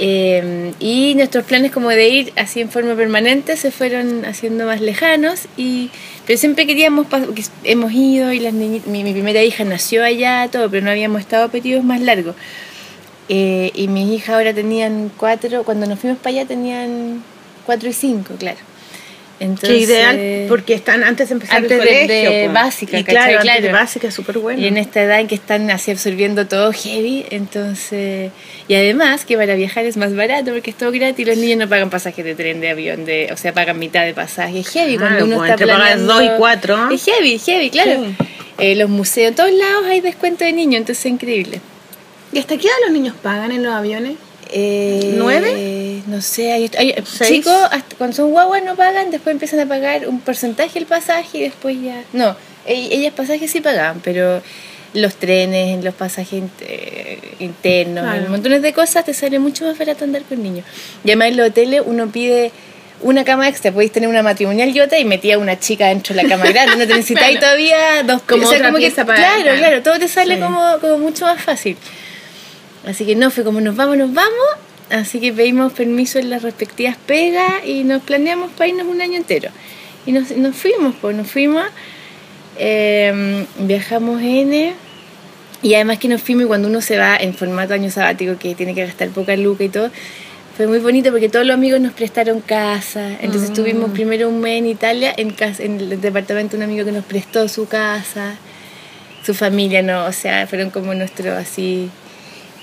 Eh, 0.00 0.72
y 0.78 1.14
nuestros 1.16 1.44
planes 1.44 1.72
como 1.72 1.88
de 1.90 2.08
ir 2.08 2.32
así 2.36 2.60
en 2.60 2.70
forma 2.70 2.94
permanente 2.94 3.56
se 3.56 3.72
fueron 3.72 4.24
haciendo 4.24 4.64
más 4.64 4.80
lejanos, 4.80 5.48
y, 5.56 5.90
pero 6.24 6.38
siempre 6.38 6.66
queríamos, 6.68 7.08
hemos 7.64 7.92
ido 7.92 8.32
y 8.32 8.38
las 8.38 8.52
mi, 8.52 8.80
mi 8.86 9.12
primera 9.12 9.42
hija 9.42 9.64
nació 9.64 10.04
allá, 10.04 10.48
todo, 10.52 10.70
pero 10.70 10.84
no 10.84 10.90
habíamos 10.92 11.20
estado 11.20 11.48
periodos 11.48 11.84
más 11.84 12.00
largos. 12.00 12.36
Eh, 13.28 13.72
y 13.74 13.88
mis 13.88 14.10
hijas 14.12 14.36
ahora 14.36 14.54
tenían 14.54 15.10
cuatro, 15.16 15.64
cuando 15.64 15.86
nos 15.86 15.98
fuimos 15.98 16.18
para 16.20 16.30
allá 16.36 16.46
tenían 16.46 17.22
cuatro 17.66 17.88
y 17.88 17.92
cinco, 17.92 18.34
claro. 18.38 18.58
Entonces, 19.40 19.68
Qué 19.68 19.76
ideal, 19.78 20.46
porque 20.48 20.74
están 20.74 21.04
antes 21.04 21.28
de 21.28 21.34
empezar 21.34 21.58
Antes 21.58 21.70
el 21.72 21.78
de- 21.78 21.84
colegio. 21.84 22.30
de 22.30 22.42
pues. 22.44 22.52
básica, 22.54 22.98
y 22.98 23.04
claro, 23.04 23.38
antes 23.38 23.54
de 23.54 23.60
Claro. 23.60 23.72
básica 23.78 24.08
es 24.08 24.14
súper 24.14 24.38
bueno. 24.38 24.60
Y 24.60 24.66
en 24.66 24.76
esta 24.76 25.00
edad 25.02 25.20
en 25.20 25.28
que 25.28 25.36
están 25.36 25.70
así 25.70 25.92
absorbiendo 25.92 26.46
todo 26.48 26.72
heavy, 26.72 27.24
entonces... 27.30 28.32
Y 28.66 28.74
además 28.74 29.24
que 29.24 29.36
para 29.36 29.54
viajar 29.54 29.84
es 29.86 29.96
más 29.96 30.14
barato 30.16 30.52
porque 30.52 30.70
es 30.70 30.76
todo 30.76 30.90
gratis, 30.90 31.24
los 31.26 31.36
niños 31.36 31.58
no 31.58 31.68
pagan 31.68 31.88
pasajes 31.88 32.24
de 32.24 32.34
tren, 32.34 32.60
de 32.60 32.70
avión, 32.70 33.04
de, 33.04 33.28
o 33.32 33.36
sea, 33.36 33.52
pagan 33.54 33.78
mitad 33.78 34.04
de 34.04 34.12
pasaje. 34.14 34.58
Es 34.60 34.68
heavy 34.70 34.96
Claro, 34.96 35.14
cuando 35.16 35.24
uno 35.26 35.36
pues, 35.36 35.50
está 35.52 35.64
planeando... 35.64 36.14
dos 36.14 36.22
y 36.24 36.28
cuatro. 36.36 36.90
Es 36.90 37.04
heavy, 37.04 37.38
heavy, 37.38 37.70
claro. 37.70 38.04
Sí. 38.06 38.16
Eh, 38.58 38.74
los 38.74 38.90
museos, 38.90 39.28
en 39.28 39.34
todos 39.36 39.52
lados 39.52 39.84
hay 39.86 40.00
descuento 40.00 40.44
de 40.44 40.52
niños, 40.52 40.80
entonces 40.80 41.06
es 41.06 41.12
increíble. 41.12 41.60
¿Y 42.32 42.40
hasta 42.40 42.56
qué 42.58 42.66
edad 42.66 42.74
los 42.84 42.92
niños 42.92 43.14
pagan 43.22 43.52
en 43.52 43.62
los 43.62 43.72
aviones? 43.72 44.14
Eh, 44.50 45.14
¿Nueve? 45.16 46.02
No 46.06 46.22
sé, 46.22 46.52
hay, 46.52 46.68
chicos, 46.68 47.52
hasta 47.70 47.96
cuando 47.96 48.16
son 48.16 48.30
guaguas 48.30 48.62
no 48.64 48.76
pagan, 48.76 49.10
después 49.10 49.32
empiezan 49.34 49.60
a 49.60 49.66
pagar 49.66 50.08
un 50.08 50.20
porcentaje 50.20 50.74
del 50.74 50.86
pasaje 50.86 51.38
y 51.38 51.42
después 51.42 51.76
ya... 51.82 52.02
No, 52.12 52.34
ellas 52.66 53.12
pasajes 53.14 53.50
sí 53.50 53.60
pagaban, 53.60 54.00
pero 54.02 54.40
los 54.94 55.16
trenes, 55.16 55.74
en 55.74 55.84
los 55.84 55.94
pasajes 55.94 56.42
eh, 56.62 57.18
internos, 57.40 58.04
Claro. 58.04 58.30
montones 58.30 58.62
de 58.62 58.72
cosas, 58.72 59.04
te 59.04 59.12
sale 59.12 59.38
mucho 59.38 59.66
más 59.66 59.76
barato 59.76 60.04
andar 60.04 60.22
con 60.22 60.42
niños. 60.42 60.64
Y 61.04 61.08
además 61.10 61.28
en 61.28 61.36
los 61.36 61.48
hoteles 61.48 61.82
uno 61.84 62.08
pide 62.08 62.50
una 63.02 63.22
cama 63.24 63.48
extra, 63.48 63.70
podéis 63.70 63.92
tener 63.92 64.08
una 64.08 64.22
matrimonial 64.22 64.72
yota 64.72 64.98
y 64.98 65.04
metía 65.04 65.38
una 65.38 65.60
chica 65.60 65.88
dentro 65.88 66.16
de 66.16 66.22
la 66.22 66.28
cama 66.28 66.46
grande, 66.50 66.76
no 66.76 66.86
te 66.86 66.94
necesitáis 66.94 67.38
todavía 67.38 68.02
dos 68.02 68.22
Como 68.22 68.44
o 68.46 68.48
sea, 68.48 68.58
otra 68.58 68.68
como 68.72 68.78
que- 68.82 68.90
para- 68.92 69.14
Claro, 69.14 69.42
claro. 69.42 69.58
claro, 69.58 69.82
todo 69.82 69.98
te 69.98 70.08
sale 70.08 70.36
Sí. 70.36 70.40
como, 70.40 70.78
como 70.80 70.98
mucho 70.98 71.26
más 71.26 71.40
fácil. 71.42 71.76
Así 72.88 73.04
que 73.04 73.14
no, 73.14 73.30
fue 73.30 73.44
como 73.44 73.60
nos 73.60 73.76
vamos, 73.76 73.98
nos 73.98 74.14
vamos. 74.14 74.48
Así 74.88 75.20
que 75.20 75.30
pedimos 75.30 75.74
permiso 75.74 76.18
en 76.18 76.30
las 76.30 76.42
respectivas 76.42 76.96
pegas 76.96 77.52
y 77.66 77.84
nos 77.84 78.02
planeamos 78.02 78.50
para 78.52 78.68
irnos 78.68 78.86
un 78.86 79.02
año 79.02 79.16
entero. 79.16 79.50
Y 80.06 80.12
nos, 80.12 80.30
nos 80.30 80.56
fuimos, 80.56 80.94
pues 80.98 81.14
nos 81.14 81.30
fuimos. 81.30 81.64
eh, 82.56 83.44
viajamos 83.58 84.22
N. 84.22 84.72
Y 85.60 85.74
además 85.74 85.98
que 85.98 86.08
nos 86.08 86.22
fuimos 86.22 86.44
y 86.44 86.46
cuando 86.46 86.68
uno 86.68 86.80
se 86.80 86.96
va 86.96 87.16
en 87.16 87.34
formato 87.34 87.74
año 87.74 87.90
sabático, 87.90 88.38
que 88.38 88.54
tiene 88.54 88.74
que 88.74 88.86
gastar 88.86 89.10
poca 89.10 89.36
luca 89.36 89.64
y 89.64 89.68
todo, 89.68 89.90
fue 90.56 90.66
muy 90.66 90.78
bonito 90.78 91.10
porque 91.10 91.28
todos 91.28 91.44
los 91.44 91.54
amigos 91.54 91.80
nos 91.80 91.92
prestaron 91.92 92.40
casa. 92.40 93.18
Entonces 93.20 93.50
estuvimos 93.50 93.90
primero 93.90 94.30
un 94.30 94.40
mes 94.40 94.60
en 94.60 94.66
Italia, 94.66 95.12
en, 95.14 95.30
casa, 95.30 95.62
en 95.62 95.78
el 95.78 96.00
departamento 96.00 96.56
de 96.56 96.64
un 96.64 96.70
amigo 96.70 96.86
que 96.86 96.92
nos 96.92 97.04
prestó 97.04 97.48
su 97.48 97.68
casa, 97.68 98.36
su 99.26 99.34
familia, 99.34 99.82
¿no? 99.82 100.06
O 100.06 100.12
sea, 100.12 100.46
fueron 100.46 100.70
como 100.70 100.94
nuestro 100.94 101.36
así... 101.36 101.90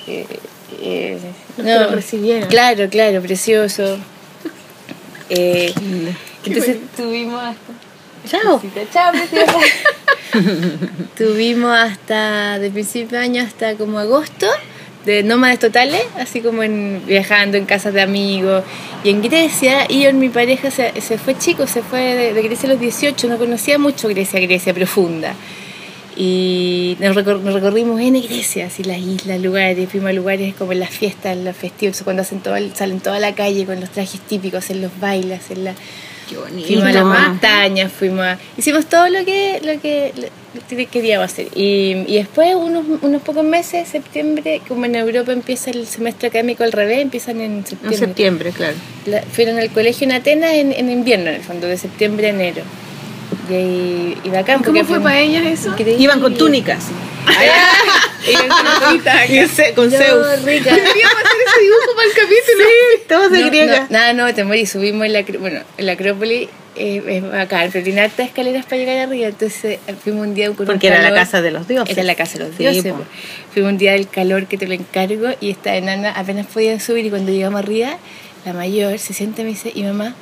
eh, 0.08 0.26
eh, 0.82 1.20
Los 1.58 1.66
que 1.66 1.74
lo 1.74 1.92
recibieron. 1.92 2.50
Claro, 2.50 2.90
claro, 2.90 3.22
precioso. 3.22 3.98
Eh, 5.30 5.74
entonces 6.46 6.78
tuvimos 6.96 7.42
hasta... 7.42 7.74
Chao. 8.28 8.62
Chao, 8.92 9.12
preciosa. 9.12 9.58
Tuvimos 11.18 11.72
hasta, 11.78 12.60
de 12.60 12.70
principio 12.72 13.18
de 13.18 13.24
año 13.24 13.44
hasta 13.44 13.76
como 13.76 14.00
agosto, 14.00 14.48
de 15.06 15.24
nómadas 15.24 15.60
totales, 15.60 16.04
así 16.18 16.42
como 16.42 16.64
en, 16.64 17.04
viajando 17.06 17.58
en 17.58 17.66
casas 17.66 17.94
de 17.94 18.02
amigos. 18.02 18.64
Y 19.04 19.12
en 19.12 19.22
Grecia, 19.22 19.86
y 19.88 20.12
mi 20.14 20.30
pareja 20.30 20.72
se, 20.72 21.00
se 21.00 21.18
fue 21.18 21.38
chico, 21.38 21.68
se 21.68 21.84
fue 21.84 22.16
de, 22.16 22.34
de 22.34 22.42
Grecia 22.42 22.68
a 22.68 22.74
los 22.74 22.82
18, 22.82 23.28
no 23.28 23.38
conocía 23.38 23.78
mucho 23.78 24.08
Grecia, 24.10 24.40
Grecia 24.40 24.74
profunda. 24.74 25.36
Y 26.16 26.96
nos, 27.00 27.16
recor- 27.16 27.42
nos 27.42 27.54
recorrimos 27.54 28.00
en 28.00 28.14
Grecia, 28.22 28.68
así 28.68 28.84
las 28.84 29.00
islas, 29.00 29.42
lugares, 29.42 29.90
fuimos 29.90 30.10
a 30.10 30.14
lugares 30.14 30.54
como 30.56 30.72
en 30.72 30.80
las 30.80 30.90
fiestas, 30.92 31.36
en 31.38 31.44
los 31.46 31.56
festivos, 31.56 32.02
cuando 32.04 32.22
hacen 32.22 32.40
todo, 32.40 32.56
el- 32.56 32.76
salen 32.76 33.00
toda 33.02 33.20
la 33.20 33.36
calle 33.36 33.66
con 33.66 33.80
los 33.80 33.90
trajes 33.90 34.22
típicos, 34.22 34.70
en 34.70 34.82
los 34.82 34.98
bailes, 35.00 35.42
en 35.52 35.66
la, 35.66 35.74
Qué 36.30 36.38
bonito. 36.38 36.66
Fuimos 36.68 36.86
a 36.86 36.92
las 36.92 37.04
montañas, 37.06 37.92
fuimos 37.92 38.22
a... 38.26 38.40
Hicimos 38.58 38.88
todo 38.88 39.08
lo 39.10 39.24
que, 39.26 39.62
lo 39.64 39.80
que, 39.80 40.12
lo 40.16 40.78
que 40.78 40.88
queríamos 40.88 41.26
hacer. 41.32 41.50
Y, 41.54 41.98
y 42.08 42.16
después, 42.16 42.56
unos, 42.56 42.84
unos 43.04 43.22
pocos 43.22 43.44
meses, 43.44 43.88
septiembre, 43.88 44.60
como 44.68 44.86
en 44.86 44.96
Europa 44.96 45.32
empieza 45.34 45.70
el 45.70 45.86
semestre 45.86 46.30
académico 46.30 46.64
al 46.64 46.72
revés, 46.72 47.00
empiezan 47.02 47.42
en 47.42 47.58
En 47.58 47.66
septiembre. 47.68 47.98
septiembre, 48.00 48.52
claro. 48.54 48.74
La- 49.06 49.22
fueron 49.22 49.60
al 49.60 49.70
colegio 49.70 50.06
en 50.06 50.14
Atenas 50.14 50.54
en, 50.54 50.72
en 50.72 50.90
invierno, 50.90 51.30
en 51.30 51.36
el 51.36 51.44
fondo, 51.44 51.68
de 51.68 51.78
septiembre 51.78 52.26
a 52.26 52.30
enero. 52.32 52.64
Y, 53.50 53.54
ahí- 53.54 54.18
y 54.24 54.30
bacán, 54.30 54.64
¿Cómo 54.64 54.84
fue 54.86 55.00
para 55.02 55.20
ellas 55.20 55.46
eso? 55.46 55.70
increíble. 55.70 56.02
Iban 56.04 56.20
con 56.20 56.34
túnicas. 56.36 56.86
Iban 58.28 58.48
con 58.48 59.76
con 59.76 59.90
Yo, 59.92 59.98
Zeus. 59.98 60.44
rica. 60.44 60.74
Deberíamos 60.76 61.16
hacer 61.16 61.38
ese 61.48 61.62
dibujo 61.62 61.96
para 61.96 62.08
el 62.08 62.14
capítulo. 62.14 62.66
Todos 63.08 63.32
de 63.32 63.40
No, 63.42 63.48
griega. 63.48 63.80
no, 63.82 63.88
nada, 63.90 64.14
no, 64.14 64.34
te 64.34 64.44
morí. 64.44 64.66
Subimos 64.66 65.06
en 65.06 65.14
la, 65.14 65.24
bueno, 65.40 65.62
en 65.78 65.86
la 65.86 65.92
Acrópolis, 65.94 66.50
eh, 66.76 67.02
es 67.08 67.24
bacán, 67.32 67.70
pero 67.72 67.84
tiene 67.84 68.02
hartas 68.02 68.28
escaleras 68.28 68.66
para 68.66 68.78
llegar 68.78 68.98
arriba. 69.08 69.28
Entonces 69.28 69.80
eh, 69.88 69.96
fuimos 70.04 70.28
un 70.28 70.34
día 70.36 70.48
con 70.48 70.60
un 70.62 70.66
Porque 70.66 70.88
era 70.88 71.02
la 71.02 71.14
casa 71.14 71.42
de 71.42 71.52
los 71.52 71.68
dioses. 71.68 71.92
Era 71.96 72.04
la 72.04 72.16
casa 72.16 72.38
de 72.40 72.46
los 72.46 72.56
Sí, 72.56 72.64
dioses. 72.64 72.94
Fuimos 73.54 73.72
un 73.72 73.78
día 73.78 73.94
del 73.94 74.08
calor 74.10 74.48
que 74.48 74.58
te 74.58 74.68
lo 74.68 74.74
encargo 74.74 75.30
y 75.40 75.52
esta 75.52 75.76
enana 75.76 76.12
apenas 76.12 76.48
podían 76.48 76.80
subir 76.80 77.06
y 77.06 77.10
cuando 77.10 77.32
llegamos 77.32 77.60
arriba, 77.60 77.98
la 78.46 78.54
mayor 78.54 78.98
se 79.00 79.14
sienta 79.14 79.42
y 79.42 79.46
me 79.46 79.50
dice, 79.52 79.72
y 79.74 79.84
mamá, 79.84 80.16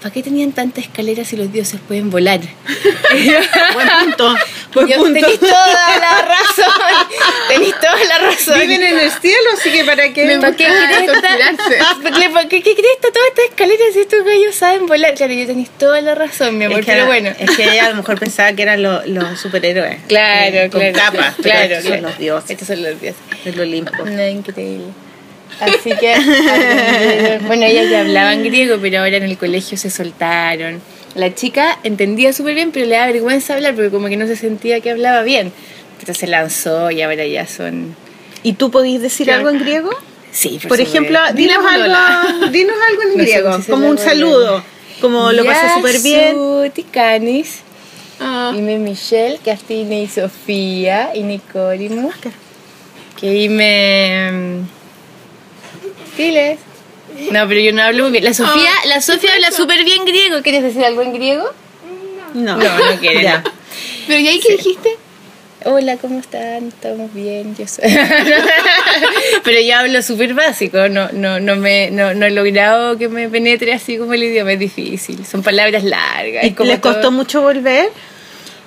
¿para 0.00 0.12
qué 0.12 0.22
tenían 0.22 0.52
tantas 0.52 0.84
escaleras 0.84 1.28
si 1.28 1.36
los 1.36 1.52
dioses 1.52 1.80
pueden 1.86 2.10
volar? 2.10 2.40
Buen 3.74 3.88
punto. 4.04 4.34
Buen 4.74 4.88
punto. 4.98 5.38
toda 5.38 5.98
la 5.98 6.22
razón, 6.22 7.06
toda 7.80 8.04
la 8.08 8.18
razón. 8.18 8.58
Viven 8.60 8.82
en 8.82 8.98
el 8.98 9.10
cielo, 9.10 9.36
así 9.58 9.70
que 9.70 9.84
para 9.84 10.12
qué. 10.12 10.38
¿Para 10.40 10.56
qué 10.56 10.66
torturarse. 11.06 11.78
¿Para 12.32 12.48
qué, 12.48 12.62
todas 13.00 13.28
estas 13.28 13.44
escaleras 13.50 13.86
si 13.92 14.00
estos 14.00 14.24
gallos 14.24 14.54
saben 14.54 14.86
volar? 14.86 15.14
Claro, 15.14 15.32
yo 15.32 15.46
tenéis 15.46 15.70
toda 15.70 16.00
la 16.00 16.14
razón, 16.14 16.56
mi 16.58 16.64
amor, 16.66 16.80
Es 16.80 16.86
que, 16.86 16.92
pero 16.92 17.06
bueno. 17.06 17.30
es 17.38 17.50
que 17.56 17.64
ella 17.64 17.86
a 17.86 17.90
lo 17.90 17.96
mejor 17.96 18.18
pensaba 18.18 18.52
que 18.52 18.62
eran 18.62 18.82
los, 18.82 19.06
los 19.06 19.38
superhéroes. 19.40 19.98
Claro, 20.08 20.56
Eh, 20.56 20.70
con 20.70 20.80
claro. 20.80 20.98
capas. 20.98 21.34
pero 21.42 21.50
claro, 21.50 21.74
estos 21.74 21.84
claro. 21.86 22.02
son 22.02 22.10
los 22.10 22.18
dioses 22.18 22.50
Estos 22.50 22.68
son 22.68 22.82
los 22.82 23.00
dioses. 23.00 23.20
del 23.44 23.60
Olimpo. 23.60 24.04
No, 24.04 24.26
increíble. 24.28 24.86
Así 25.59 25.91
que, 25.99 26.13
aprendieron. 26.13 27.47
bueno, 27.47 27.63
ellas 27.65 27.89
ya 27.89 28.01
hablaban 28.01 28.43
griego, 28.43 28.77
pero 28.81 28.99
ahora 28.99 29.17
en 29.17 29.23
el 29.23 29.37
colegio 29.37 29.77
se 29.77 29.89
soltaron. 29.89 30.81
La 31.15 31.33
chica 31.33 31.79
entendía 31.83 32.33
súper 32.33 32.55
bien, 32.55 32.71
pero 32.71 32.85
le 32.85 32.95
da 32.95 33.05
vergüenza 33.05 33.53
hablar 33.53 33.73
porque 33.75 33.89
como 33.89 34.07
que 34.09 34.17
no 34.17 34.27
se 34.27 34.35
sentía 34.35 34.81
que 34.81 34.91
hablaba 34.91 35.21
bien. 35.23 35.53
Entonces 35.93 36.17
se 36.17 36.27
lanzó 36.27 36.91
y 36.91 37.01
ahora 37.01 37.25
ya 37.25 37.47
son... 37.47 37.95
¿Y 38.43 38.53
tú 38.53 38.69
podís 38.69 39.01
decir 39.01 39.27
Claro. 39.27 39.47
algo 39.47 39.49
en 39.57 39.59
griego? 39.63 39.89
Sí, 40.31 40.59
Por 40.67 40.81
ejemplo, 40.81 41.17
Dile 41.33 41.53
dinos 41.53 41.63
hola. 41.73 42.21
algo, 42.21 42.47
dinos 42.47 42.75
algo 42.89 43.01
en 43.03 43.07
No 43.09 43.15
sé 43.15 43.21
griego, 43.21 43.55
si 43.57 43.63
se 43.63 43.71
como 43.71 43.85
lo 43.85 43.89
un 43.91 43.95
voy 43.95 44.05
a 44.05 44.09
saludo, 44.09 44.63
como 44.99 45.31
lo 45.31 45.45
pasé 45.45 45.73
súper 45.75 46.01
bien. 46.01 46.35
Tikanis, 46.73 47.61
Ah, 48.19 48.53
Είμαι 48.57 48.75
Michelle, 48.77 49.39
que 49.43 49.51
αυτή 49.51 49.73
είναι 49.73 49.95
η 49.95 50.09
Σοφία, 50.13 51.11
είναι 51.15 51.33
η 51.33 51.41
κόρη 51.53 51.89
μου. 51.89 52.11
Que 53.21 53.25
είμαι... 53.25 54.29
no, 57.32 57.46
pero 57.48 57.60
yo 57.60 57.72
no 57.72 57.82
hablo 57.82 58.04
muy 58.04 58.12
bien. 58.12 58.24
La 58.24 58.34
Sofía, 58.34 58.70
la 58.86 59.00
Sofía 59.00 59.30
habla 59.34 59.50
súper 59.50 59.84
bien 59.84 60.04
griego. 60.04 60.42
¿Quieres 60.42 60.62
decir 60.62 60.84
algo 60.84 61.02
en 61.02 61.12
griego? 61.12 61.44
No, 62.34 62.56
No, 62.56 62.62
no 62.62 63.00
quiere, 63.00 63.22
Ya. 63.22 63.38
no. 63.38 63.50
Pero 64.06 64.20
¿y 64.20 64.28
ahí 64.28 64.40
qué 64.40 64.52
dijiste? 64.56 64.90
Hola, 65.64 65.96
¿cómo 65.98 66.18
están? 66.20 66.68
Estamos 66.68 67.12
bien, 67.12 67.54
yo 67.56 67.66
soy. 67.66 67.84
Pero 69.44 69.60
yo 69.60 69.76
hablo 69.76 70.02
súper 70.02 70.32
básico, 70.34 70.88
no, 70.88 71.10
no, 71.12 71.38
no, 71.38 71.56
me, 71.56 71.90
no, 71.90 72.14
no 72.14 72.26
he 72.26 72.30
logrado 72.30 72.96
que 72.96 73.08
me 73.08 73.28
penetre 73.28 73.72
así 73.74 73.98
como 73.98 74.14
el 74.14 74.22
idioma, 74.22 74.52
es 74.52 74.58
difícil. 74.58 75.24
Son 75.26 75.42
palabras 75.42 75.84
largas. 75.84 76.44
¿Y 76.44 76.48
es 76.48 76.54
como 76.56 76.70
les 76.70 76.80
costó 76.80 77.00
todo- 77.02 77.10
mucho 77.12 77.42
volver? 77.42 77.90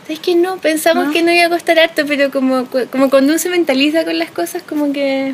Es 0.10 0.20
que 0.20 0.36
no, 0.36 0.58
pensamos 0.58 1.12
que 1.13 1.24
no 1.24 1.32
iba 1.32 1.46
a 1.46 1.50
costar 1.50 1.80
harto, 1.80 2.04
pero 2.06 2.30
como, 2.30 2.68
como 2.92 3.10
cuando 3.10 3.32
uno 3.32 3.39
se 3.39 3.50
mentaliza 3.50 4.04
con 4.04 4.20
las 4.20 4.30
cosas, 4.32 4.62
como 4.62 4.92
que 4.94 5.34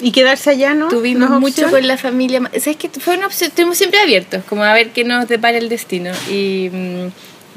¿Y 0.00 0.12
quedarse 0.12 0.50
allá, 0.50 0.74
no? 0.74 0.88
tuvimos 0.88 1.28
¿No 1.28 1.36
es 1.36 1.40
mucho 1.40 1.62
opción? 1.62 1.70
con 1.70 1.86
la 1.86 1.96
familia. 1.96 2.40
¿Sabes 2.58 2.76
que 2.76 2.88
Fue 2.88 3.16
una 3.16 3.26
opción, 3.26 3.48
estuvimos 3.50 3.78
siempre 3.78 4.00
abiertos, 4.00 4.44
como 4.44 4.62
a 4.64 4.72
ver 4.72 4.90
qué 4.90 5.04
nos 5.04 5.28
depara 5.28 5.58
el 5.58 5.68
destino. 5.68 6.12
Y 6.30 6.70
mm, 6.72 7.06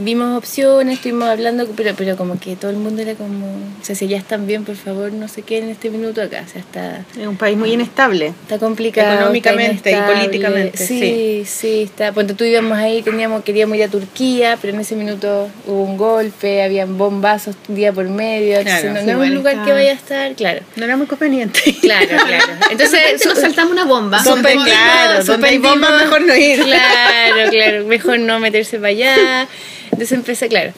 vimos 0.04 0.38
opciones, 0.38 0.96
estuvimos 0.98 1.30
hablando, 1.30 1.68
pero, 1.76 1.94
pero 1.98 2.18
como 2.18 2.40
que 2.40 2.56
todo 2.56 2.72
el 2.72 2.78
mundo 2.78 3.02
era 3.02 3.16
como, 3.16 3.46
o 3.48 3.84
sea, 3.86 3.96
si 3.96 4.08
ya 4.08 4.18
están 4.18 4.48
bien, 4.48 4.64
por 4.66 4.76
favor, 4.76 5.12
no 5.14 5.28
se 5.28 5.42
queden 5.44 5.66
en 5.66 5.70
este 5.72 5.90
minuto 5.90 6.22
acá. 6.22 6.44
O 6.48 6.52
sea, 6.52 6.62
está, 6.62 7.06
Es 7.20 7.28
un 7.28 7.38
país 7.38 7.58
muy 7.58 7.72
inestable. 7.74 8.34
está 8.44 8.58
complicado. 8.60 9.16
Económicamente 9.16 9.92
está 9.92 10.12
y 10.12 10.14
políticamente, 10.16 10.78
Sí, 10.78 11.44
sí, 11.46 11.84
está. 11.84 12.12
Cuando 12.12 12.36
tú 12.36 12.44
íbamos 12.44 12.78
ahí, 12.78 13.02
teníamos, 13.02 13.44
queríamos 13.44 13.78
ir 13.78 13.84
a 13.84 13.88
Turquía, 13.88 14.58
pero 14.62 14.74
en 14.74 14.80
ese 14.82 14.96
minuto 14.96 15.50
hubo 15.68 15.84
un 15.84 15.98
golpe, 15.98 16.64
habían 16.64 16.98
bombazos 16.98 17.56
día 17.68 17.94
por 17.94 18.08
medio. 18.10 18.58
entonces 18.58 18.82
Claro, 18.82 18.94
no, 18.94 19.00
sí, 19.02 19.06
no 19.06 19.24
es 19.24 19.30
un 19.30 19.36
lugar 19.36 19.54
está- 19.54 19.66
que 19.66 19.72
vaya 19.74 19.92
a 19.92 19.96
estar, 19.96 20.34
claro. 20.36 20.62
No 20.76 20.86
era 20.86 20.98
muy 20.98 21.08
conveniente. 21.08 21.60
Claro, 21.82 22.08
claro. 22.26 22.54
Entonces, 22.72 23.26
nos 23.26 23.38
saltamos 23.40 23.72
una 23.74 23.86
bomba. 23.86 24.22
Donde- 24.24 24.50
suspendimos- 24.50 24.66
claro, 24.66 25.24
donde 25.26 25.48
hay 25.48 25.56
suspendimos- 25.58 25.70
bombas, 25.72 26.02
mejor 26.04 26.22
no 26.22 26.36
ir. 26.36 26.62
Claro, 26.64 27.50
claro, 27.50 27.86
mejor 27.86 28.20
no 28.20 28.40
meterse 28.40 28.78
para 28.78 28.88
allá. 28.90 29.48
Entonces 29.92 30.12
empecé, 30.14 30.48
claro. 30.48 30.72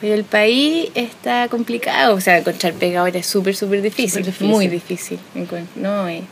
Pero 0.00 0.14
el 0.14 0.24
país 0.24 0.90
está 0.94 1.48
complicado, 1.48 2.14
o 2.14 2.20
sea, 2.20 2.38
encontrar 2.38 2.72
pega 2.74 3.00
ahora 3.00 3.18
es 3.18 3.26
súper, 3.26 3.54
súper 3.56 3.80
difícil, 3.80 4.26
muy 4.40 4.66
difícil. 4.68 5.18
No, 5.76 6.08
eh, 6.08 6.22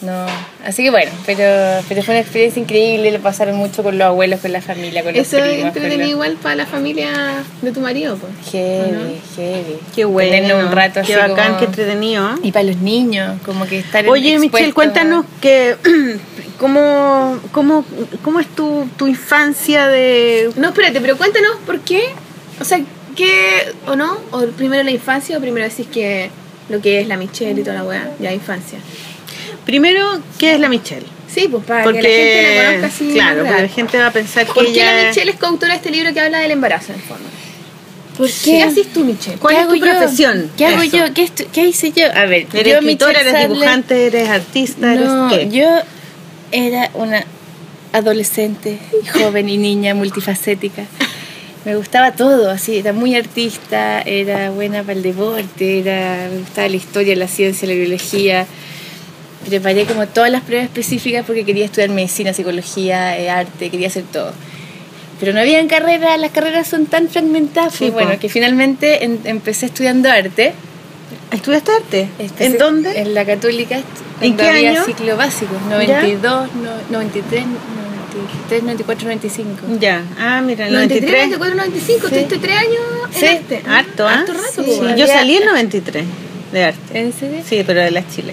no. 0.00 0.26
Así 0.64 0.82
que 0.84 0.90
bueno, 0.90 1.10
pero, 1.26 1.82
pero 1.88 2.02
fue 2.02 2.14
una 2.14 2.20
experiencia 2.20 2.60
increíble, 2.62 3.10
lo 3.10 3.18
pasaron 3.20 3.56
mucho 3.56 3.82
con 3.82 3.98
los 3.98 4.06
abuelos, 4.06 4.40
con 4.40 4.52
la 4.52 4.62
familia, 4.62 5.02
con 5.02 5.12
los 5.12 5.20
Eso 5.26 5.38
es 5.38 5.42
primos. 5.54 5.66
entretenido 5.66 6.00
los- 6.02 6.10
igual 6.10 6.36
para 6.40 6.54
la 6.54 6.66
familia 6.66 7.10
de 7.62 7.72
tu 7.72 7.80
marido, 7.80 8.16
pues. 8.16 8.32
Heavy, 8.52 9.20
heavy. 9.36 9.76
Qué 9.94 10.04
bueno. 10.04 10.30
Tenerlo 10.30 10.66
un 10.66 10.72
rato 10.72 11.00
Qué 11.04 11.14
así 11.14 11.30
bacán, 11.30 11.46
como- 11.48 11.58
qué 11.58 11.64
entretenido. 11.66 12.30
¿eh? 12.30 12.38
Y 12.44 12.52
para 12.52 12.62
los 12.64 12.76
niños, 12.76 13.38
como 13.44 13.66
que 13.66 13.80
estar 13.80 14.08
Oye, 14.08 14.38
Michelle, 14.38 14.72
cuéntanos 14.72 15.26
que 15.42 15.76
cómo, 16.58 17.38
cómo, 17.52 17.84
cómo 18.22 18.40
es 18.40 18.46
tu, 18.48 18.88
tu 18.96 19.06
infancia 19.06 19.88
de... 19.88 20.50
No, 20.56 20.68
espérate, 20.68 21.00
pero 21.00 21.16
cuéntanos 21.16 21.56
por 21.66 21.80
qué. 21.80 22.02
O 22.60 22.64
sea, 22.64 22.80
¿qué 23.16 23.72
o 23.86 23.96
no? 23.96 24.18
¿O 24.30 24.42
primero 24.48 24.82
la 24.82 24.90
infancia 24.90 25.36
o 25.36 25.40
primero 25.40 25.66
decís 25.68 25.86
que 25.92 26.30
lo 26.68 26.80
que 26.80 27.00
es 27.00 27.08
la 27.08 27.16
Michelle 27.16 27.60
y 27.60 27.64
toda 27.64 27.76
la 27.76 27.84
weá? 27.84 28.10
Ya, 28.20 28.32
infancia. 28.32 28.78
Primero, 29.64 30.20
¿qué 30.38 30.54
es 30.54 30.60
la 30.60 30.68
Michelle? 30.68 31.06
Sí, 31.32 31.48
pues 31.50 31.64
para 31.64 31.82
Porque, 31.84 32.00
que 32.00 32.06
la 32.08 32.14
gente 32.14 32.56
la 32.56 32.64
conozca 32.66 32.86
así. 32.86 33.12
claro, 33.12 33.44
porque 33.44 33.62
la 33.62 33.68
gente 33.68 33.98
va 33.98 34.06
a 34.06 34.10
pensar 34.12 34.46
que 34.46 34.52
¿Por 34.52 34.64
qué 34.66 34.70
ella... 34.70 34.92
la 35.02 35.08
Michelle 35.08 35.30
es 35.32 35.38
coautora 35.38 35.72
de 35.72 35.76
este 35.78 35.90
libro 35.90 36.12
que 36.14 36.20
habla 36.20 36.38
del 36.38 36.50
embarazo, 36.52 36.92
en 36.92 37.00
fondo? 37.00 37.24
¿Por 38.16 38.28
¿Qué 38.28 38.34
qué? 38.44 38.62
haces 38.62 38.92
tú, 38.92 39.00
Michelle? 39.04 39.38
¿Cuál 39.38 39.56
¿Qué 39.56 39.62
es 39.62 39.68
tu 39.68 39.74
yo? 39.74 39.80
profesión? 39.86 40.50
¿Qué 40.56 40.66
hago 40.66 40.82
Eso. 40.82 40.96
yo? 40.96 41.12
¿Qué, 41.14 41.24
estu- 41.24 41.46
¿Qué 41.52 41.66
hice 41.66 41.90
yo? 41.90 42.06
A 42.14 42.26
ver, 42.26 42.46
¿Eres 42.52 42.72
yo, 42.74 42.78
escritora, 42.78 43.12
Michelle 43.14 43.20
eres 43.30 43.32
Sadler- 43.34 43.48
dibujante, 43.48 44.06
eres 44.06 44.28
artista, 44.28 44.86
No, 44.94 45.28
eres 45.30 45.48
qué? 45.50 45.56
yo 45.56 45.66
era 46.54 46.90
una 46.94 47.24
adolescente, 47.92 48.78
y 49.02 49.06
joven 49.06 49.48
y 49.48 49.56
niña 49.56 49.94
multifacética. 49.94 50.84
Me 51.64 51.76
gustaba 51.76 52.12
todo, 52.12 52.50
así, 52.50 52.76
era 52.78 52.92
muy 52.92 53.14
artista, 53.16 54.02
era 54.02 54.50
buena 54.50 54.82
para 54.82 54.92
el 54.94 55.02
deporte, 55.02 55.78
era, 55.80 56.28
me 56.30 56.38
gustaba 56.40 56.68
la 56.68 56.76
historia, 56.76 57.16
la 57.16 57.28
ciencia, 57.28 57.66
la 57.68 57.74
biología. 57.74 58.46
Preparé 59.48 59.84
como 59.84 60.06
todas 60.06 60.30
las 60.30 60.42
pruebas 60.42 60.66
específicas 60.66 61.24
porque 61.26 61.44
quería 61.44 61.64
estudiar 61.66 61.90
medicina, 61.90 62.32
psicología, 62.32 63.18
eh, 63.18 63.30
arte, 63.30 63.70
quería 63.70 63.88
hacer 63.88 64.04
todo. 64.12 64.32
Pero 65.20 65.32
no 65.32 65.40
habían 65.40 65.68
carreras, 65.68 66.18
las 66.18 66.32
carreras 66.32 66.66
son 66.66 66.86
tan 66.86 67.08
fragmentadas, 67.08 67.72
Sí, 67.72 67.90
pues 67.90 67.92
bueno, 67.92 68.18
que 68.18 68.28
finalmente 68.28 69.04
en- 69.04 69.20
empecé 69.24 69.66
estudiando 69.66 70.10
arte. 70.10 70.52
¿Estudiaste 71.34 71.72
arte? 71.72 72.08
¿En 72.38 72.58
dónde? 72.58 73.00
En 73.00 73.14
la 73.14 73.24
Católica. 73.24 73.80
¿En 74.20 74.36
qué 74.36 74.48
había 74.48 74.70
año? 74.70 74.84
ciclo 74.84 75.16
básico, 75.16 75.52
92, 75.68 76.48
no, 76.54 76.70
93, 76.90 77.44
93, 77.46 78.62
94, 78.62 79.04
95. 79.06 79.60
Ya, 79.80 80.04
ah, 80.18 80.40
mira, 80.40 80.68
el 80.68 80.72
93, 80.74 81.10
93. 81.10 81.38
94, 81.38 81.56
95. 81.56 82.08
Sí. 82.08 82.14
Estuviste 82.14 82.38
tres 82.46 82.56
años 82.58 82.80
en 83.14 83.20
Sí. 83.20 83.26
arte. 83.26 83.62
Harto, 83.68 84.06
¿ah? 84.08 84.14
Harto 84.20 84.32
rato, 84.34 84.64
Sí. 84.64 84.70
pues, 84.78 84.96
yo 84.96 85.06
salí 85.06 85.36
en 85.36 85.46
93 85.46 86.04
de 86.52 86.64
arte. 86.64 86.98
¿En 87.00 87.12
serio? 87.12 87.40
Sí, 87.48 87.62
pero 87.66 87.80
de 87.80 87.90
la 87.90 88.06
Chile. 88.08 88.32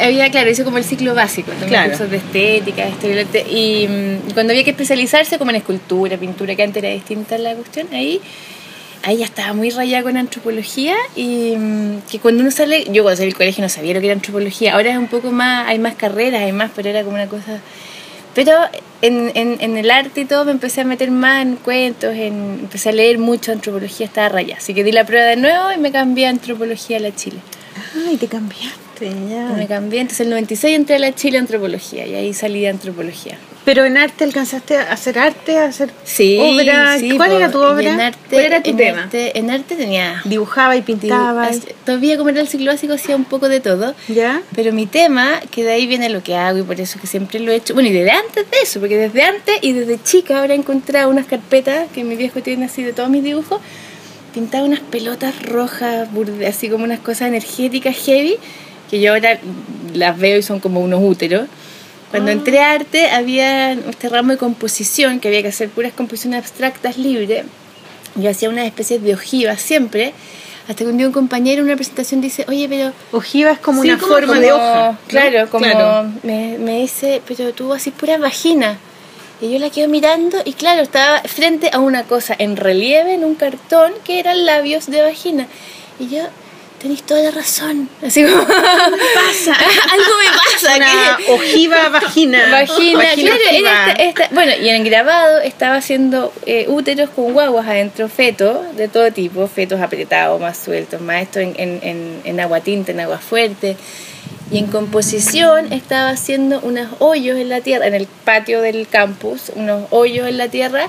Había, 0.00 0.28
claro, 0.30 0.50
hice 0.50 0.64
como 0.64 0.78
el 0.78 0.84
ciclo 0.84 1.14
básico, 1.14 1.50
tomé 1.52 1.66
Claro. 1.68 1.90
cursos 1.90 2.10
de 2.10 2.16
estética, 2.16 2.84
arte, 2.84 3.40
y 3.48 3.86
mm, 3.88 4.32
cuando 4.34 4.52
había 4.52 4.64
que 4.64 4.70
especializarse 4.70 5.38
como 5.38 5.50
en 5.50 5.56
escultura, 5.56 6.16
pintura, 6.16 6.54
que 6.56 6.62
antes 6.62 6.82
era 6.82 6.92
distinta 6.92 7.36
la 7.38 7.54
cuestión, 7.54 7.86
ahí, 7.92 8.20
ahí 9.04 9.18
ya 9.18 9.26
estaba 9.26 9.52
muy 9.52 9.70
rayada 9.70 10.02
con 10.02 10.16
antropología 10.16 10.96
y 11.14 11.54
mm, 11.56 12.02
que 12.10 12.18
cuando 12.18 12.42
uno 12.42 12.50
sale, 12.50 12.84
yo 12.90 13.02
cuando 13.02 13.16
salí 13.16 13.28
del 13.28 13.36
colegio 13.36 13.62
no 13.62 13.68
sabía 13.68 13.94
lo 13.94 14.00
que 14.00 14.06
era 14.06 14.14
antropología, 14.14 14.74
ahora 14.74 14.90
es 14.90 14.98
un 14.98 15.08
poco 15.08 15.30
más, 15.30 15.68
hay 15.68 15.78
más 15.78 15.94
carreras, 15.94 16.42
hay 16.42 16.52
más, 16.52 16.70
pero 16.74 16.88
era 16.88 17.02
como 17.02 17.14
una 17.14 17.28
cosa... 17.28 17.60
Pero 18.34 18.52
en, 19.00 19.30
en, 19.36 19.58
en 19.60 19.76
el 19.76 19.92
arte 19.92 20.22
y 20.22 20.24
todo 20.24 20.44
me 20.44 20.50
empecé 20.50 20.80
a 20.80 20.84
meter 20.84 21.12
más 21.12 21.42
en 21.42 21.54
cuentos, 21.54 22.12
en, 22.14 22.58
empecé 22.62 22.88
a 22.88 22.92
leer 22.92 23.18
mucho 23.18 23.52
antropología, 23.52 24.06
estaba 24.06 24.28
rayada. 24.28 24.58
Así 24.58 24.74
que 24.74 24.82
di 24.82 24.90
la 24.90 25.06
prueba 25.06 25.26
de 25.26 25.36
nuevo 25.36 25.70
y 25.72 25.78
me 25.78 25.92
cambié 25.92 26.26
a 26.26 26.30
antropología 26.30 26.96
a 26.96 27.00
la 27.00 27.14
Chile. 27.14 27.38
Ay, 27.94 28.16
te 28.16 28.26
cambiaste, 28.26 29.08
ya. 29.30 29.50
Me 29.56 29.68
cambié, 29.68 30.00
entonces 30.00 30.22
en 30.22 30.32
el 30.32 30.40
96 30.40 30.74
entré 30.74 30.96
a 30.96 30.98
la 30.98 31.14
Chile 31.14 31.38
Antropología 31.38 32.08
y 32.08 32.14
ahí 32.16 32.34
salí 32.34 32.60
de 32.60 32.70
Antropología. 32.70 33.38
Pero 33.64 33.86
en 33.86 33.96
arte 33.96 34.24
alcanzaste 34.24 34.76
a 34.76 34.92
hacer 34.92 35.18
arte, 35.18 35.56
a 35.56 35.64
hacer 35.64 35.90
Sí, 36.04 36.36
obra. 36.38 36.98
sí, 36.98 37.16
¿Cuál 37.16 37.32
era 37.32 37.50
tu 37.50 37.60
obra? 37.62 37.94
En 37.94 38.00
arte, 38.00 38.18
¿Cuál 38.28 38.44
era 38.44 38.62
tu 38.62 38.70
en 38.70 38.76
tema? 38.76 39.02
arte- 39.04 39.38
en 39.38 39.50
arte 39.50 39.74
tenía... 39.74 40.20
Dibujaba 40.26 40.76
y 40.76 40.82
pintaba. 40.82 41.50
dibu- 41.50 41.72
Todavía 41.86 42.18
como 42.18 42.28
era 42.28 42.42
el 42.42 42.48
ciclo 42.48 42.70
básico 42.72 42.92
hacía 42.92 43.16
un 43.16 43.24
poco 43.24 43.48
de 43.48 43.60
todo. 43.60 43.94
¿Ya? 44.08 44.42
Pero 44.54 44.72
mi 44.74 44.84
tema, 44.84 45.40
que 45.50 45.64
de 45.64 45.72
ahí 45.72 45.86
viene 45.86 46.10
lo 46.10 46.22
que 46.22 46.36
hago 46.36 46.58
y 46.58 46.62
por 46.62 46.78
eso 46.78 47.00
que 47.00 47.06
siempre 47.06 47.40
lo 47.40 47.52
he 47.52 47.56
hecho. 47.56 47.72
Bueno, 47.72 47.88
y 47.88 47.92
desde 47.92 48.10
antes 48.10 48.50
de 48.50 48.56
eso, 48.62 48.80
porque 48.80 48.98
desde 48.98 49.22
antes 49.22 49.54
y 49.62 49.72
desde 49.72 50.02
chica 50.02 50.40
ahora 50.40 50.52
he 50.52 50.58
encontrado 50.58 51.08
unas 51.08 51.24
carpetas 51.26 51.88
que 51.94 52.04
mi 52.04 52.16
viejo 52.16 52.42
tiene 52.42 52.66
así 52.66 52.82
de 52.82 52.92
todos 52.92 53.08
mis 53.08 53.24
dibujos. 53.24 53.60
Pintaba 54.34 54.64
unas 54.64 54.80
pelotas 54.80 55.40
rojas, 55.42 56.08
así 56.46 56.68
como 56.68 56.84
unas 56.84 56.98
cosas 57.00 57.28
energéticas 57.28 57.96
heavy, 57.96 58.36
que 58.90 59.00
yo 59.00 59.14
ahora 59.14 59.38
las 59.94 60.18
veo 60.18 60.36
y 60.36 60.42
son 60.42 60.60
como 60.60 60.80
unos 60.80 61.00
úteros. 61.02 61.48
Cuando 62.14 62.30
entré 62.30 62.60
a 62.60 62.70
arte 62.72 63.10
había 63.10 63.72
este 63.72 64.08
ramo 64.08 64.32
de 64.32 64.38
composición, 64.38 65.18
que 65.18 65.28
había 65.28 65.42
que 65.42 65.48
hacer 65.48 65.68
puras 65.68 65.92
composiciones 65.92 66.38
abstractas 66.38 66.96
libres. 66.96 67.44
Yo 68.14 68.30
hacía 68.30 68.48
unas 68.48 68.66
especies 68.66 69.02
de 69.02 69.14
ojivas 69.14 69.60
siempre, 69.60 70.12
hasta 70.68 70.84
que 70.84 70.90
un 70.90 70.96
día 70.96 71.06
un 71.08 71.12
compañero 71.12 71.60
en 71.62 71.66
una 71.66 71.76
presentación 71.76 72.20
dice, 72.20 72.44
oye, 72.48 72.68
pero 72.68 72.92
Ojiva 73.10 73.50
es 73.50 73.58
como 73.58 73.82
Sí, 73.82 73.90
una 73.90 73.98
como- 73.98 74.12
forma 74.12 74.38
de 74.38 74.50
como- 74.50 74.62
hoja. 74.62 74.92
¿no? 74.92 74.98
Claro, 75.08 75.50
como 75.50 75.64
Claro. 75.64 76.10
Me, 76.22 76.56
me 76.58 76.78
dice, 76.82 77.20
pero 77.26 77.52
tú 77.52 77.74
así 77.74 77.90
pura 77.90 78.16
vagina. 78.18 78.78
Y 79.40 79.50
yo 79.52 79.58
la 79.58 79.68
quedo 79.70 79.88
mirando 79.88 80.38
y 80.44 80.52
claro, 80.52 80.82
estaba 80.82 81.20
frente 81.22 81.68
a 81.72 81.80
una 81.80 82.04
cosa 82.04 82.36
en 82.38 82.56
relieve 82.56 83.12
en 83.14 83.24
un 83.24 83.34
cartón 83.34 83.92
que 84.04 84.20
eran 84.20 84.46
labios 84.46 84.86
de 84.86 85.02
vagina. 85.02 85.48
Y 85.98 86.08
yo, 86.08 86.22
tenéis 86.84 87.02
toda 87.02 87.22
la 87.22 87.30
razón. 87.30 87.88
Así 88.06 88.22
como, 88.24 88.46
¿qué 88.46 88.52
pasa? 89.14 89.52
Algo 89.90 90.12
me 90.20 90.36
pasa. 90.52 90.76
Una 90.76 91.18
ojiva 91.34 91.88
vagina. 91.88 92.38
Vagina, 92.50 92.98
Vagina 92.98 93.30
claro, 93.30 93.42
ojiva. 93.50 93.70
era 93.70 93.92
esta- 93.92 94.02
esta- 94.22 94.34
bueno, 94.34 94.52
y 94.62 94.68
en 94.68 94.76
el 94.76 94.84
grabado 94.84 95.38
estaba 95.40 95.76
haciendo 95.76 96.30
eh, 96.46 96.66
úteros 96.68 97.08
con 97.10 97.32
guaguas 97.32 97.66
adentro, 97.66 98.08
fetos 98.08 98.76
de 98.76 98.88
todo 98.88 99.10
tipo, 99.12 99.46
fetos 99.48 99.80
apretados, 99.80 100.38
más 100.40 100.58
sueltos, 100.58 101.00
más 101.00 101.22
esto 101.22 101.40
en, 101.40 101.54
en, 101.56 101.80
en, 101.82 102.20
en 102.24 102.40
agua 102.40 102.60
tinta, 102.60 102.92
en 102.92 103.00
agua 103.00 103.18
fuerte. 103.18 103.76
Y 104.50 104.58
en 104.58 104.66
composición 104.66 105.72
estaba 105.72 106.10
haciendo 106.10 106.60
unos 106.60 106.88
hoyos 106.98 107.38
en 107.38 107.48
la 107.48 107.62
tierra, 107.62 107.86
en 107.86 107.94
el 107.94 108.06
patio 108.06 108.60
del 108.60 108.86
campus, 108.86 109.50
unos 109.54 109.84
hoyos 109.90 110.28
en 110.28 110.36
la 110.36 110.48
tierra 110.48 110.88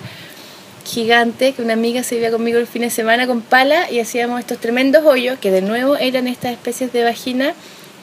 gigantes, 0.85 1.55
que 1.55 1.61
una 1.61 1.73
amiga 1.73 2.03
se 2.03 2.15
iba 2.15 2.29
conmigo 2.29 2.59
el 2.59 2.67
fin 2.67 2.83
de 2.83 2.89
semana 2.89 3.27
con 3.27 3.41
pala 3.41 3.91
y 3.91 3.99
hacíamos 3.99 4.39
estos 4.39 4.59
tremendos 4.59 5.03
hoyos, 5.05 5.37
que 5.39 5.51
de 5.51 5.61
nuevo 5.61 5.97
eran 5.97 6.27
estas 6.27 6.53
especies 6.53 6.93
de 6.93 7.03
vagina 7.03 7.53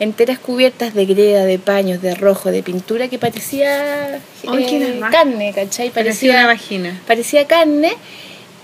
enteras 0.00 0.38
cubiertas 0.38 0.94
de 0.94 1.06
greda, 1.06 1.44
de 1.44 1.58
paños, 1.58 2.02
de 2.02 2.14
rojo, 2.14 2.50
de 2.50 2.62
pintura 2.62 3.08
que 3.08 3.18
parecía 3.18 4.16
eh, 4.16 5.00
carne, 5.10 5.52
¿cachai? 5.54 5.90
Parecía 5.90 6.32
una 6.32 6.46
vagina. 6.46 7.00
parecía 7.06 7.46
carne, 7.46 7.92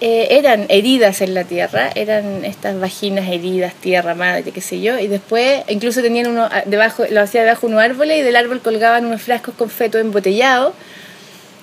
eh, 0.01 0.29
eran 0.31 0.67
heridas 0.69 1.21
en 1.21 1.35
la 1.35 1.45
tierra, 1.45 1.91
eran 1.95 2.45
estas 2.45 2.81
vaginas 2.81 3.29
heridas, 3.29 3.75
tierra, 3.75 4.15
madre, 4.15 4.51
qué 4.51 4.61
sé 4.61 4.81
yo, 4.81 4.99
y 4.99 5.07
después 5.07 5.63
incluso 5.69 6.03
tenían 6.03 6.29
uno 6.29 6.49
ah, 6.51 6.63
debajo, 6.67 7.05
lo 7.11 7.21
hacía 7.21 7.43
debajo 7.43 7.67
de 7.67 7.73
unos 7.73 7.85
árboles 7.85 8.19
y 8.19 8.23
del 8.23 8.37
árbol 8.37 8.61
colgaban 8.61 9.07
unos 9.07 9.23
frascos 9.23 9.55
con 9.55 9.71
feto 9.71 9.99
embotellado. 9.99 10.75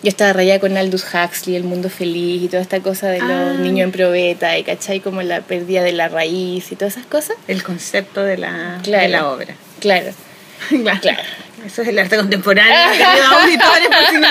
Yo 0.04 0.10
estaba 0.10 0.34
rayada 0.34 0.60
con 0.60 0.78
Aldous 0.78 1.06
Huxley, 1.14 1.56
El 1.56 1.64
Mundo 1.64 1.90
Feliz 1.90 2.44
y 2.44 2.48
toda 2.48 2.62
esta 2.62 2.80
cosa 2.82 3.08
de 3.10 3.20
los 3.20 3.30
Ah. 3.32 3.54
niños 3.60 3.86
en 3.86 3.92
probeta 3.92 4.58
y 4.58 4.64
cachai 4.64 5.00
como 5.00 5.22
la 5.24 5.42
pérdida 5.42 5.82
de 5.82 5.94
la 5.94 6.10
raíz 6.10 6.72
y 6.72 6.76
todas 6.76 6.96
esas 6.98 7.08
cosas. 7.08 7.38
El 7.48 7.64
concepto 7.64 8.22
de 8.22 8.38
la, 8.38 8.80
Claro. 8.84 9.04
de 9.04 9.10
la 9.10 9.30
obra. 9.30 9.56
Claro, 9.80 10.12
Claro. 10.70 11.00
claro. 11.02 11.24
Eso 11.66 11.82
es 11.82 11.88
el 11.88 11.98
arte 11.98 12.18
contemporáneo. 12.18 12.76
auditores, 13.42 13.88
por 13.88 14.08
si, 14.12 14.18
no- 14.18 14.28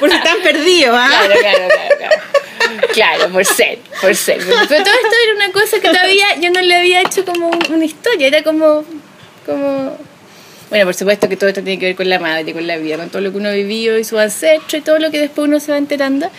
por 0.00 0.10
si 0.10 0.16
están 0.16 0.36
perdidos. 0.42 0.96
¿ah? 0.98 1.08
Claro, 1.10 1.34
claro, 1.40 1.68
claro, 1.68 1.96
claro. 1.98 2.22
Claro, 2.94 3.28
por 3.32 3.44
ser, 3.44 3.78
por 4.00 4.14
ser. 4.16 4.38
Pero, 4.38 4.56
todo 4.66 4.76
esto 4.78 5.16
era 5.24 5.34
una 5.36 5.52
cosa 5.52 5.78
que 5.80 5.88
todavía 5.88 6.24
yo 6.40 6.50
no 6.50 6.60
le 6.62 6.74
había 6.76 7.02
hecho 7.02 7.24
como 7.26 7.48
un- 7.50 7.74
una 7.74 7.84
historia, 7.84 8.28
era 8.28 8.42
como, 8.42 8.84
como... 9.44 9.98
Bueno, 10.70 10.84
por 10.86 10.94
supuesto 10.94 11.28
que 11.28 11.36
todo 11.36 11.48
esto 11.48 11.62
tiene 11.62 11.78
que 11.78 11.86
ver 11.86 11.96
con 11.96 12.08
la 12.08 12.18
madre, 12.18 12.52
con 12.52 12.66
la 12.66 12.76
vida, 12.78 12.96
con 12.96 13.10
todo 13.10 13.20
lo 13.20 13.32
que 13.32 13.38
uno 13.38 13.52
vivió 13.52 13.98
y 13.98 14.04
su 14.04 14.18
ancestro 14.18 14.78
y 14.78 14.80
todo 14.80 14.98
lo 14.98 15.10
que 15.10 15.18
después 15.18 15.48
uno 15.48 15.60
se 15.60 15.72
va 15.72 15.78
enterando. 15.78 16.30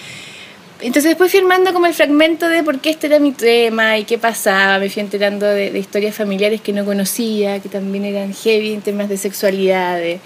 Entonces 0.79 1.11
después 1.11 1.29
fui 1.29 1.41
armando 1.41 1.73
como 1.73 1.85
el 1.85 1.93
fragmento 1.93 2.47
de 2.47 2.63
por 2.63 2.79
qué 2.79 2.89
este 2.89 3.07
era 3.07 3.19
mi 3.19 3.33
tema 3.33 3.99
y 3.99 4.05
qué 4.05 4.17
pasaba, 4.17 4.79
me 4.79 4.89
fui 4.89 5.01
enterando 5.01 5.45
de, 5.45 5.69
de 5.69 5.77
historias 5.77 6.15
familiares 6.15 6.61
que 6.61 6.73
no 6.73 6.85
conocía, 6.85 7.59
que 7.59 7.69
también 7.69 8.05
eran 8.05 8.33
heavy 8.33 8.73
en 8.73 8.81
temas 8.81 9.07
de 9.09 9.17
sexualidad, 9.17 9.97
de... 9.97 10.19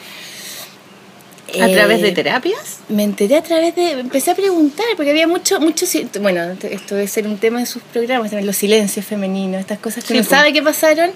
¿A 1.62 1.70
través 1.70 2.02
de 2.02 2.10
eh, 2.10 2.12
terapias? 2.12 2.80
me 2.90 3.04
enteré 3.04 3.38
a 3.38 3.44
través 3.44 3.76
de. 3.76 3.92
Empecé 3.92 4.32
a 4.32 4.36
preguntar, 4.36 4.86
porque 4.96 5.12
había 5.12 5.28
mucho. 5.28 5.60
mucho 5.60 5.86
bueno, 6.20 6.42
esto 6.62 6.96
debe 6.96 7.08
ser 7.08 7.28
un 7.28 7.38
tema 7.38 7.60
en 7.60 7.66
sus 7.66 7.82
programas, 7.84 8.34
los 8.34 8.56
silencios 8.58 9.06
femeninos, 9.06 9.62
estas 9.62 9.80
cosas 9.80 10.04
que 10.04 10.16
Sí, 10.16 10.20
po. 10.22 10.30
sabe 10.30 10.54
que 10.54 10.62
pasaron. 10.62 11.12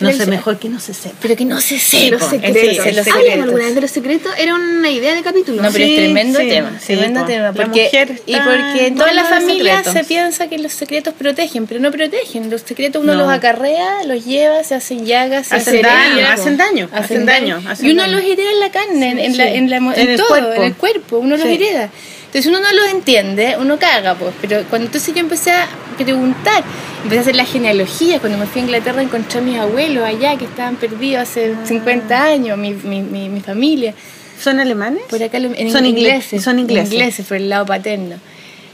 No 0.00 0.12
sé, 0.12 0.26
mejor 0.26 0.58
que 0.58 0.68
no 0.68 0.80
se 0.80 0.92
sepa. 0.92 1.14
Pero 1.20 1.36
que 1.36 1.44
no 1.44 1.60
se 1.60 1.78
sepa. 1.78 2.16
Los 2.16 2.30
secretos. 2.30 2.94
los 2.94 3.04
secretos. 3.04 3.44
alguna 3.44 3.64
vez 3.64 3.74
de 3.74 3.80
los 3.80 3.90
secretos. 3.90 4.32
Era 4.38 4.54
una 4.54 4.90
idea 4.90 5.14
de 5.14 5.22
capítulo. 5.22 5.62
No, 5.62 5.70
pero 5.70 5.84
es 5.84 5.96
tremendo 5.96 6.38
tema, 6.38 6.78
tremendo 6.84 7.24
tema. 7.24 7.44
La 7.44 7.52
Porque, 7.52 7.90
y 8.26 8.36
porque 8.36 8.86
en 8.88 8.96
todos 8.96 9.14
los 9.14 9.28
familias 9.28 9.86
se 9.86 10.04
piensa 10.04 10.48
que 10.48 10.58
los 10.58 10.72
secretos 10.72 11.14
protegen, 11.14 11.66
pero 11.66 11.80
no 11.80 11.90
protegen. 11.90 12.50
Los 12.50 12.62
secretos 12.62 13.02
uno 13.02 13.14
No. 13.14 13.22
los 13.22 13.30
acarrea, 13.32 14.04
los 14.04 14.24
lleva, 14.24 14.62
se 14.64 14.74
hacen 14.74 15.06
llagas, 15.06 15.48
se 15.48 15.56
Hacen 15.56 15.82
daño, 15.82 16.26
hacen 16.28 16.56
daño, 16.56 16.88
hacen 16.92 17.26
daño, 17.26 17.62
y 17.80 17.90
uno 17.90 18.06
los 18.06 18.22
hereda 18.22 18.50
en 18.50 18.60
la 18.60 18.70
carne, 18.70 19.24
en, 19.24 19.70
la, 19.70 19.78
la, 19.78 20.16
todo, 20.16 20.54
en 20.54 20.62
el 20.62 20.74
cuerpo, 20.74 21.18
uno 21.18 21.36
los 21.36 21.46
hereda. 21.46 21.90
Entonces 22.34 22.46
uno 22.50 22.58
no 22.60 22.72
los 22.72 22.90
entiende, 22.90 23.56
uno 23.60 23.78
caga, 23.78 24.16
pues. 24.16 24.34
Pero 24.40 24.64
cuando 24.68 24.86
entonces 24.86 25.14
yo 25.14 25.20
empecé 25.20 25.52
a 25.52 25.68
preguntar, 25.96 26.64
empecé 27.04 27.18
a 27.18 27.22
hacer 27.22 27.36
la 27.36 27.44
genealogía, 27.44 28.18
cuando 28.18 28.38
me 28.38 28.46
fui 28.46 28.60
a 28.60 28.64
Inglaterra 28.64 29.02
encontré 29.02 29.38
a 29.38 29.42
mis 29.42 29.56
abuelos 29.56 30.04
allá 30.04 30.36
que 30.36 30.44
estaban 30.46 30.74
perdidos 30.74 31.22
hace 31.22 31.54
Ah. 31.54 31.64
50 31.64 32.24
años, 32.24 32.58
mi, 32.58 32.72
mi, 32.74 33.02
mi, 33.02 33.28
mi 33.28 33.40
familia. 33.40 33.94
¿Son 34.42 34.58
alemanes? 34.58 35.02
Por 35.08 35.22
acá 35.22 35.38
lo- 35.38 35.54
en 35.54 35.70
Son 35.70 35.84
ingle- 35.84 35.88
ingleses. 36.00 36.42
son 36.42 36.58
ingleses. 36.58 36.92
Ingleses, 36.92 37.24
por 37.26 37.36
el 37.36 37.48
lado 37.48 37.66
paterno. 37.66 38.16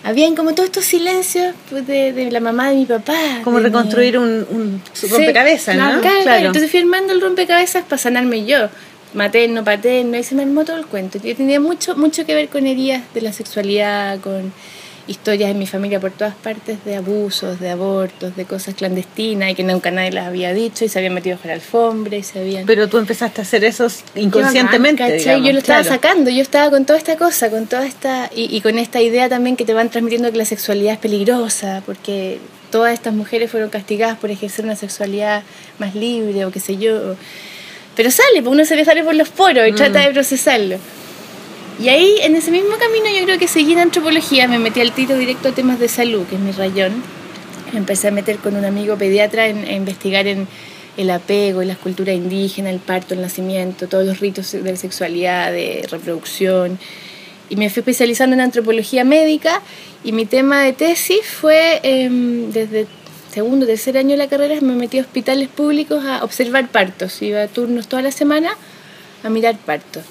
Habían 0.03 0.35
como 0.35 0.55
todos 0.55 0.71
estos 0.71 0.87
silencios 0.87 1.55
pues, 1.69 1.87
de, 1.87 2.15
de 2.15 2.31
la 2.31 2.41
mamá 2.41 2.71
de 2.71 2.77
mi 2.77 2.87
papá. 2.87 3.13
Como 3.45 3.59
mi- 3.59 3.65
reconstruir 3.65 4.17
un, 4.17 4.47
un 4.49 4.83
rompecabezas, 5.11 5.77
¿no? 5.77 6.01
Claro, 6.01 6.23
claro. 6.23 6.47
Entonces 6.47 6.71
fui 6.71 6.81
armando 6.81 7.13
el 7.13 7.21
rompecabezas 7.21 7.85
para 7.85 7.99
sanarme 7.99 8.47
yo. 8.47 8.71
Materno, 9.15 9.65
paterno, 9.65 10.17
y 10.17 10.23
se 10.23 10.35
me 10.35 10.43
armó 10.43 10.65
todo 10.65 10.77
el 10.77 10.87
cuento. 10.87 11.19
Yo 11.23 11.35
tenía 11.35 11.61
mucho, 11.61 11.97
mucho 11.97 12.25
que 12.25 12.35
ver 12.35 12.49
con 12.49 12.67
heridas 12.67 13.03
de 13.15 13.21
la 13.21 13.33
sexualidad, 13.33 14.21
con... 14.21 14.53
historias 15.07 15.51
en 15.51 15.59
mi 15.59 15.67
familia 15.67 15.99
por 15.99 16.13
todas 16.13 16.37
partes 16.37 16.85
de 16.85 16.95
abusos, 16.95 17.59
de 17.59 17.71
abortos, 17.71 18.37
de 18.37 18.45
cosas 18.45 18.77
clandestinas 18.77 19.51
y 19.51 19.55
que 19.57 19.65
nunca 19.65 19.91
nadie 19.91 20.13
las 20.13 20.29
había 20.29 20.53
dicho 20.55 20.85
y 20.85 20.89
se 20.89 21.01
habían 21.01 21.15
metido 21.15 21.37
bajo 21.37 21.49
la 21.49 21.55
alfombra 21.55 22.17
y 22.17 22.23
se 22.23 22.39
habían... 22.39 22.65
Pero 22.65 22.89
tú 22.89 22.99
empezaste 22.99 23.41
a 23.41 23.43
hacer 23.43 23.65
eso 23.65 23.89
inconscientemente. 24.15 25.03
digamos, 25.13 25.45
yo 25.45 25.53
lo 25.53 25.59
estaba 25.59 25.83
sacando, 25.83 26.31
yo 26.31 26.43
estaba 26.43 26.71
con 26.71 26.85
toda 26.85 26.99
esta 26.99 27.17
cosa, 27.17 27.51
con 27.51 27.67
toda 27.67 27.87
esta... 27.87 28.31
Y, 28.33 28.55
y 28.55 28.61
con 28.61 28.79
esta 28.79 29.01
idea 29.01 29.29
también 29.29 29.57
que 29.57 29.65
te 29.65 29.75
van 29.75 29.91
transmitiendo 29.91 30.31
que 30.31 30.39
la 30.39 30.45
sexualidad 30.45 30.93
es 30.93 30.99
peligrosa, 31.01 31.83
porque 31.85 32.39
todas 32.71 32.95
estas 32.95 33.13
mujeres 33.13 33.51
fueron 33.51 33.69
castigadas 33.69 34.17
por 34.17 34.31
ejercer 34.31 34.65
una 34.65 34.77
sexualidad 34.77 35.43
más 35.81 35.97
libre 35.97 36.45
o 36.45 36.53
qué 36.53 36.61
sé 36.61 36.77
yo. 36.77 37.17
Pero 38.01 38.11
sale, 38.11 38.41
pues 38.41 38.47
uno 38.47 38.65
se 38.65 38.77
le 38.77 38.87
sale 38.87 39.05
por 39.05 39.15
los 39.15 39.29
poros 39.29 39.69
y 39.69 39.73
trata 39.73 40.01
de 40.01 40.11
procesarlo. 40.11 40.79
Y 41.79 41.91
ahí, 41.91 42.15
en 42.23 42.35
ese 42.35 42.51
mismo 42.51 42.71
camino, 42.79 43.15
yo 43.15 43.27
creo 43.27 43.39
que 43.39 43.47
seguí 43.47 43.75
en 43.75 43.81
antropología, 43.81 44.49
me 44.49 44.59
metí 44.59 44.81
al 44.81 44.93
tiro 44.93 45.19
directo 45.19 45.51
a 45.51 45.53
temas 45.53 45.79
de 45.79 45.87
salud, 45.87 46.25
que 46.27 46.37
es 46.37 46.41
mi 46.41 46.51
rayón. 46.51 46.95
Me 47.75 47.79
empecé 47.79 48.09
a 48.09 48.11
meter 48.11 48.39
con 48.39 48.57
un 48.57 48.65
amigo 48.65 48.97
pediatra 48.97 49.49
en, 49.49 49.67
a 49.67 49.73
investigar 49.73 50.27
en 50.29 50.49
el 50.97 51.11
apego, 51.11 51.61
en 51.61 51.69
las 51.69 51.77
culturas 51.77 52.17
indígenas, 52.17 52.73
el 52.73 52.81
parto, 52.81 53.13
el 53.13 53.21
nacimiento, 53.21 53.87
todos 53.87 54.07
los 54.07 54.19
ritos 54.19 54.51
de 54.51 54.77
sexualidad, 54.79 55.53
de 55.53 55.87
reproducción. 55.91 56.79
Y 57.51 57.57
me 57.57 57.69
fui 57.69 57.81
especializando 57.81 58.33
en 58.33 58.41
antropología 58.41 59.05
médica 59.05 59.61
y 60.05 60.13
mi 60.13 60.25
tema 60.25 60.63
de 60.63 60.73
tesis 60.73 61.27
fue 61.27 61.81
em, 61.83 62.51
desde 62.51 62.87
segundo, 63.33 63.67
tercer 63.67 63.97
año 63.99 64.11
de 64.11 64.17
la 64.17 64.29
carrera, 64.29 64.61
me 64.61 64.75
metí 64.75 64.99
a 64.99 65.03
hospitales 65.03 65.49
públicos 65.49 66.05
a 66.05 66.25
observar 66.25 66.69
partos. 66.69 67.21
Iba 67.23 67.43
a 67.43 67.49
turnos 67.49 67.89
toda 67.89 68.03
la 68.03 68.11
semana 68.13 68.51
a 69.23 69.31
mirar 69.31 69.57
partos. 69.57 70.05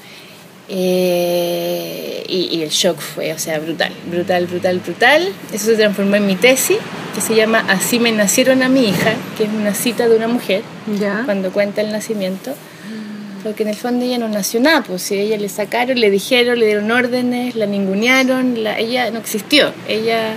Eh, 0.71 2.23
y, 2.27 2.57
y 2.57 2.61
el 2.61 2.69
shock 2.69 2.99
fue, 2.99 3.33
o 3.33 3.39
sea, 3.39 3.57
brutal, 3.59 3.91
brutal, 4.09 4.45
brutal, 4.45 4.79
brutal. 4.79 5.33
Eso 5.51 5.65
se 5.65 5.75
transformó 5.75 6.15
en 6.15 6.27
mi 6.27 6.35
tesis, 6.35 6.77
que 7.15 7.21
se 7.21 7.35
llama 7.35 7.65
Así 7.67 7.99
me 7.99 8.11
nacieron 8.11 8.61
a 8.61 8.69
mi 8.69 8.87
hija, 8.87 9.13
que 9.37 9.45
es 9.45 9.49
una 9.49 9.73
cita 9.73 10.07
de 10.07 10.15
una 10.15 10.27
mujer 10.27 10.61
Ya. 10.99 11.23
cuando 11.25 11.51
cuenta 11.51 11.81
el 11.81 11.91
nacimiento. 11.91 12.53
Porque 13.43 13.63
en 13.63 13.69
el 13.69 13.75
fondo 13.75 14.03
ella 14.05 14.17
no 14.17 14.27
nació 14.27 14.59
nada, 14.59 14.83
pues 14.83 15.01
si 15.01 15.17
ella 15.17 15.37
le 15.37 15.47
sacaron, 15.47 15.99
le 15.99 16.11
dijeron, 16.11 16.59
le 16.59 16.65
dieron 16.65 16.91
órdenes, 16.91 17.55
la 17.55 17.65
ningunearon, 17.65 18.63
la, 18.63 18.77
ella 18.77 19.09
no 19.11 19.19
existió. 19.19 19.71
Ella, 19.87 20.33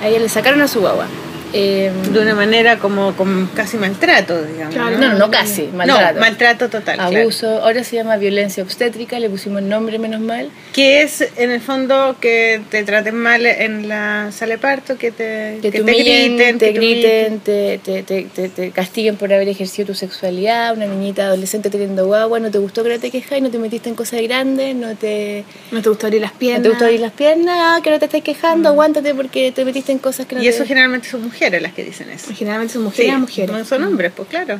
a 0.00 0.06
ella 0.08 0.20
le 0.20 0.28
sacaron 0.28 0.62
a 0.62 0.68
su 0.68 0.80
guagua. 0.80 1.06
Eh, 1.54 1.90
De 2.12 2.20
una 2.20 2.34
manera 2.34 2.78
como, 2.78 3.14
como 3.14 3.48
casi 3.54 3.76
maltrato, 3.76 4.42
digamos. 4.44 4.74
Claro, 4.74 4.98
no, 4.98 5.08
no, 5.10 5.18
no 5.18 5.30
casi, 5.30 5.68
maltrato. 5.74 6.14
No, 6.14 6.20
maltrato 6.20 6.68
total. 6.70 6.96
claro. 6.96 7.18
abuso, 7.18 7.62
ahora 7.62 7.84
se 7.84 7.96
llama 7.96 8.16
violencia 8.16 8.62
obstétrica, 8.62 9.18
le 9.18 9.28
pusimos 9.28 9.60
nombre 9.62 9.98
menos 9.98 10.20
mal. 10.20 10.50
Que 10.72 11.02
es 11.02 11.28
en 11.36 11.50
el 11.50 11.60
fondo 11.60 12.16
que 12.20 12.62
te 12.70 12.82
traten 12.84 13.14
mal 13.16 13.44
en 13.44 13.88
la 13.88 14.30
sala 14.32 14.54
de 14.54 14.58
parto, 14.58 14.96
que 14.96 15.10
te, 15.12 15.58
Que, 15.60 15.70
que 15.70 15.70
te, 15.72 15.82
humillen, 15.82 16.36
griten, 16.36 16.58
te 16.58 16.66
que 16.66 16.72
te 16.72 16.78
griten, 16.78 17.40
te, 17.40 17.78
te, 17.84 18.02
te, 18.02 18.22
te- 18.22 18.48
te 18.48 18.70
castiguen 18.70 19.16
por 19.16 19.30
haber 19.32 19.48
ejercido 19.48 19.88
tu 19.88 19.94
sexualidad, 19.94 20.74
una 20.74 20.86
niñita 20.86 21.26
adolescente 21.26 21.68
teniendo 21.68 22.06
guagua, 22.06 22.40
no 22.40 22.50
te 22.50 22.58
gustó 22.58 22.82
que 22.82 22.88
no 22.90 22.98
te 22.98 23.10
quejáis, 23.10 23.42
no 23.42 23.50
te 23.50 23.58
metiste 23.58 23.90
en 23.90 23.94
cosas 23.94 24.22
grandes, 24.22 24.74
no 24.74 24.94
te, 24.96 25.44
No 25.70 25.82
te 25.82 25.88
gustó 25.90 26.06
abrir 26.06 26.22
las 26.22 26.32
no 26.32 26.38
piernas. 26.38 26.62
te 26.62 26.68
gustó 26.70 26.84
abrir 26.86 27.00
las 27.00 27.12
piernas, 27.12 27.80
que 27.82 27.90
no 27.90 27.98
te 27.98 28.06
estés 28.06 28.22
quejando, 28.22 28.70
aguántate 28.70 29.14
porque 29.14 29.52
te 29.52 29.64
metiste 29.66 29.92
en 29.92 29.98
cosas 29.98 30.24
que 30.26 30.36
no 30.36 30.42
Y 30.42 30.48
eso 30.48 30.62
te... 30.62 30.68
generalmente 30.68 31.08
son 31.10 31.22
mujeres 31.22 31.41
las 31.50 31.72
que 31.72 31.84
dicen 31.84 32.10
eso. 32.10 32.32
Generalmente 32.34 32.74
son 32.74 32.82
mujeres 32.84 33.06
Sí, 33.06 33.14
a 33.14 33.18
mujeres. 33.18 33.50
No 33.56 33.64
son 33.64 33.84
hombres, 33.84 34.12
pues 34.16 34.28
claro. 34.28 34.58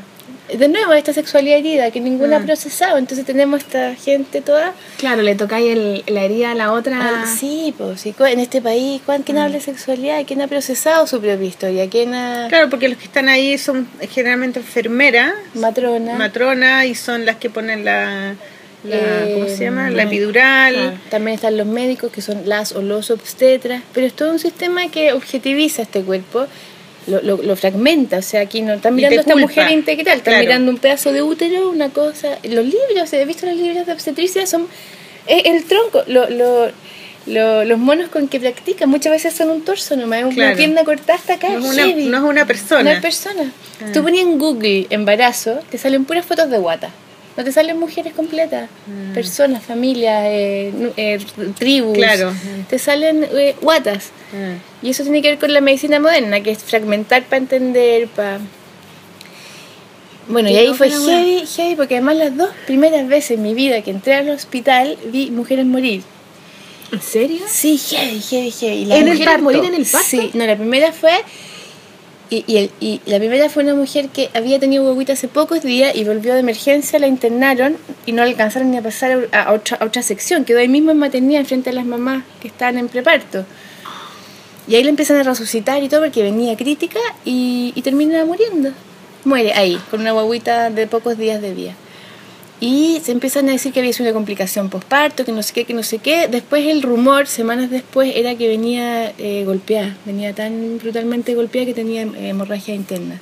De 0.53 0.69
nuevo, 0.69 0.93
esta 0.93 1.13
sexualidad 1.15 1.59
herida 1.59 1.91
que 1.93 2.01
ninguna 2.01 2.37
ha 2.37 2.41
Mm. 2.41 2.45
procesado, 2.47 2.99
entonces 2.99 3.25
tenemos 3.25 3.61
esta 3.61 3.95
gente 3.95 4.43
toda... 4.43 4.75
Claro, 4.99 5.23
le 5.23 5.35
tocáis 5.35 5.73
el, 5.73 6.03
la 6.09 6.25
herida 6.25 6.51
a 6.51 6.55
la 6.55 6.73
otra. 6.73 6.99
Ah, 7.01 7.27
sí, 7.39 7.73
pues 7.79 8.01
sí, 8.03 8.15
en 8.19 8.41
este 8.41 8.61
país, 8.61 9.01
¿cuán- 9.07 9.23
¿quién 9.23 9.39
habla 9.39 9.55
de 9.55 9.61
sexualidad? 9.63 10.23
¿Quién 10.27 10.43
ha 10.43 10.49
procesado 10.49 11.07
su 11.07 11.21
propia 11.21 11.47
historia? 11.47 11.89
¿Quién 11.89 12.13
ha... 12.15 12.49
Claro, 12.49 12.69
porque 12.69 12.89
los 12.89 12.99
que 12.99 13.05
están 13.05 13.29
ahí 13.29 13.57
son 13.57 13.89
generalmente 14.11 14.59
enfermeras, 14.59 15.33
Matrona. 15.55 16.17
matronas, 16.17 16.85
y 16.87 16.95
son 16.97 17.25
las 17.25 17.37
que 17.37 17.49
ponen 17.49 17.85
la, 17.85 18.35
la 18.85 18.97
Eh, 18.97 19.31
¿cómo 19.35 19.47
se 19.49 19.65
llama? 19.65 19.91
La 19.91 20.03
eh, 20.03 20.07
epidural. 20.07 21.01
También 21.09 21.37
están 21.37 21.57
los 21.57 21.67
médicos 21.67 22.11
que 22.13 22.21
son 22.21 22.43
las 22.47 22.73
o 22.73 22.83
los 22.83 23.11
obstetras, 23.11 23.83
pero 23.95 24.07
es 24.07 24.13
todo 24.13 24.31
un 24.33 24.39
sistema 24.41 24.89
que 24.91 25.13
objetiviza 25.13 25.83
este 25.83 26.03
cuerpo, 26.03 26.47
lo, 27.07 27.21
lo, 27.23 27.43
lo 27.43 27.57
fragmenta, 27.57 28.19
o 28.19 28.23
sea, 28.23 28.41
aquí 28.43 28.63
no 28.63 28.75
están 28.75 28.93
Y 28.95 28.97
mirando 28.97 29.19
a 29.19 29.21
esta 29.21 29.33
culpa, 29.33 29.47
mujer 29.49 29.71
integral, 29.71 30.23
claro. 30.23 30.41
mirando 30.41 30.71
un 30.71 30.79
pedazo 30.79 31.13
de 31.13 31.23
útero, 31.23 31.71
una 31.71 31.89
cosa. 31.91 32.39
Los 32.45 32.65
libros, 32.65 33.13
he 33.13 33.25
visto 33.25 33.47
los 33.47 33.57
libros 33.57 33.87
de 33.87 33.93
obstetricia, 33.93 34.47
son 34.47 34.67
es 35.27 35.45
el 35.45 35.65
tronco, 35.65 36.03
lo, 36.07 36.29
lo, 36.31 36.71
lo- 37.27 37.65
los 37.65 37.79
monos 37.79 38.09
con 38.09 38.27
que 38.29 38.41
practican 38.41 38.89
muchas 38.89 39.13
veces 39.13 39.33
son 39.35 39.51
un 39.51 39.63
torso 39.65 39.95
nomás, 39.97 40.21
es 40.25 40.35
Claro. 40.35 40.49
una 40.51 40.57
pierna 40.57 40.85
cortada 40.85 41.15
hasta 41.19 41.35
acá, 41.35 41.49
No 41.51 41.59
es 41.59 41.65
una, 41.75 41.85
heavy. 41.87 42.07
no 42.07 42.17
es 42.19 42.25
una 42.25 42.47
persona. 42.47 42.83
No 42.83 42.91
es 42.91 43.01
persona. 43.01 43.53
Ah. 43.81 43.91
Tú 43.93 44.03
ponías 44.03 44.25
en 44.25 44.39
Google 44.39 44.87
embarazo, 44.91 45.61
te 45.71 45.79
salen 45.79 46.05
puras 46.05 46.27
fotos 46.27 46.51
de 46.51 46.59
guata. 46.59 46.91
No 47.37 47.45
te 47.45 47.53
salen 47.53 47.79
mujeres 47.79 48.13
completas, 48.13 48.69
personas, 49.15 49.63
familias, 49.63 50.25
eh, 50.27 50.93
eh, 50.97 51.19
tribus. 51.59 51.97
Claro. 51.97 52.33
Te 52.69 52.79
salen 52.79 53.27
eh, 53.33 53.57
guatas. 53.63 54.11
Ah. 54.35 54.57
Y 54.83 54.91
eso 54.91 55.03
tiene 55.03 55.23
que 55.23 55.31
ver 55.31 55.39
con 55.39 55.53
la 55.53 55.63
medicina 55.63 55.99
moderna, 55.99 56.43
que 56.43 56.51
es 56.51 56.59
fragmentar 56.59 57.25
para 57.25 57.39
entender, 57.39 58.09
para... 58.09 58.39
Bueno, 60.29 60.51
y 60.51 60.57
ahí 60.57 60.67
loca 60.67 60.79
fue 60.79 60.91
heavy, 60.91 61.47
heavy, 61.47 61.75
porque 61.75 61.97
además 61.97 62.17
las 62.17 62.37
dos 62.37 62.51
primeras 62.67 63.09
veces 63.09 63.33
en 63.33 63.43
mi 63.43 63.55
vida 63.55 63.83
que 63.83 63.91
entré 63.91 64.15
al 64.15 64.29
hospital 64.31 64.99
vi 65.07 65.31
mujeres 65.31 65.65
morir. 65.67 66.03
¿En 66.93 67.01
serio? 67.01 67.41
Sí, 67.49 67.79
heavy, 67.79 68.21
heavy, 68.21 68.51
heavy. 68.51 68.85
Las 68.85 68.99
¿En 68.99 69.09
el 69.09 69.15
mujeres 69.15 69.27
parto? 69.27 69.43
morir 69.43 69.65
en 69.65 69.75
el 69.75 69.87
parto? 69.87 70.07
Sí, 70.07 70.31
no, 70.35 70.47
la 70.47 70.57
primera 70.57 70.93
fue. 70.93 71.15
Y, 72.35 73.01
la 73.05 73.19
primera 73.19 73.51
fue 73.51 73.63
una 73.63 73.75
mujer 73.75 74.09
que 74.09 74.31
había 74.33 74.59
tenido 74.59 74.89
huevita 74.89 75.13
hace 75.13 75.29
pocos 75.29 75.63
días 75.63 75.95
y 75.95 76.05
volvió 76.05 76.33
de 76.33 76.41
emergencia, 76.41 76.99
la 76.99 77.07
internaron 77.07 77.77
y 78.07 78.13
no 78.13 78.23
alcanzaron 78.23 78.71
ni 78.71 78.79
a 78.79 78.83
pasar 78.83 79.29
a, 79.33 79.53
otra, 79.53 80.03
sección. 80.03 80.47
Quedó 80.47 80.61
ahí 80.61 80.69
mismo 80.69 80.93
en 80.93 80.99
maternidad 80.99 81.45
frente 81.45 81.69
a 81.69 81.73
las 81.75 81.85
mamás 81.85 82.25
que 82.41 82.49
estaban 82.49 82.79
en 82.79 82.89
preparto. 82.89 83.45
Y 84.67 84.77
ahí 84.77 84.83
la 84.83 84.89
empiezan 84.89 85.19
a 85.19 85.25
resucitar 85.25 85.83
y 85.83 85.91
todo 85.91 86.01
porque 86.01 86.23
venía 86.23 86.57
crítica 86.57 87.01
y, 87.27 87.75
y 87.75 87.83
termina 87.83 88.25
muriendo. 88.25 88.71
Muere 89.25 89.53
ahí, 89.53 89.79
con 89.91 90.01
una 90.01 90.13
guaguita 90.13 90.71
de 90.71 90.87
pocos 90.87 91.19
días 91.19 91.43
de 91.43 91.53
vida. 91.53 91.75
Y 92.65 93.01
se 93.05 93.11
empiezan 93.11 93.49
a 93.49 93.53
decir 93.53 93.73
que 93.73 93.81
había 93.81 93.93
sido 93.93 94.05
una 94.09 94.15
complicación 94.15 94.71
postparto, 94.71 95.25
que 95.25 95.33
no 95.33 95.43
sé 95.43 95.53
qué, 95.53 95.65
que 95.65 95.75
no 95.75 95.83
sé 95.83 95.99
qué. 95.99 96.29
Después 96.29 96.65
el 96.69 96.81
rumor, 96.81 97.27
semanas 97.27 97.71
después, 97.71 98.13
era 98.15 98.37
que 98.37 98.47
venía 98.47 99.13
eh, 99.19 99.43
golpeada. 99.45 99.97
Venía 100.05 100.33
tan 100.33 100.79
brutalmente 100.79 101.35
golpeada 101.35 101.67
que 101.67 101.75
tenía 101.75 102.03
eh, 102.03 102.29
hemorragia 102.29 102.73
interna. 102.73 103.21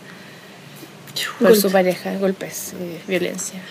Por 1.38 1.48
Golpe. 1.48 1.60
su 1.62 1.72
pareja, 1.72 2.18
golpes, 2.18 2.74
eh, 2.78 2.98
violencia. 3.08 3.62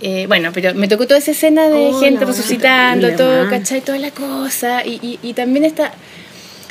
Eh, 0.00 0.24
bueno, 0.26 0.52
pero 0.54 0.74
me 0.74 0.88
tocó 0.88 1.06
toda 1.06 1.18
esa 1.18 1.32
escena 1.32 1.68
de 1.68 1.88
Oh, 1.92 2.00
gente 2.00 2.24
resucitando, 2.24 3.10
todo. 3.14 3.50
¿cachai? 3.50 3.82
Toda 3.82 3.98
la 3.98 4.10
cosa. 4.10 4.86
Y, 4.86 4.98
y, 5.02 5.18
y 5.22 5.34
también 5.34 5.66
está 5.66 5.92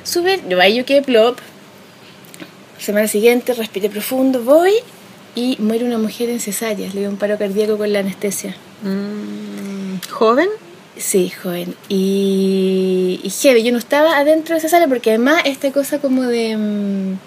súper. 0.04 0.40
Yo 0.50 0.60
ahí 0.60 0.74
yo 0.74 0.86
quedé 0.86 1.04
plop. 1.04 1.38
Semana 2.80 3.08
siguiente, 3.08 3.54
respiré 3.54 3.92
profundo, 3.92 4.42
voy 4.42 4.74
y 5.36 5.58
muere 5.60 5.84
una 5.86 5.98
mujer 5.98 6.30
en 6.30 6.40
cesárea. 6.40 6.90
Le 6.94 7.02
dio 7.02 7.10
un 7.10 7.18
paro 7.18 7.38
cardíaco 7.38 7.78
con 7.78 7.92
la 7.94 8.00
anestesia. 8.00 8.56
Mm, 8.84 10.10
¿Joven? 10.10 10.48
Sí, 10.98 11.30
joven. 11.30 11.76
Y, 11.90 13.20
y 13.24 13.30
heavy, 13.30 13.64
yo 13.64 13.72
no 13.74 13.78
estaba 13.78 14.18
adentro 14.18 14.56
de 14.56 14.60
esa 14.60 14.70
sala 14.70 14.88
porque 14.88 15.10
además 15.12 15.42
esta 15.46 15.72
cosa 15.72 16.00
como 16.00 16.24
de... 16.24 16.56
mm, 16.58 17.18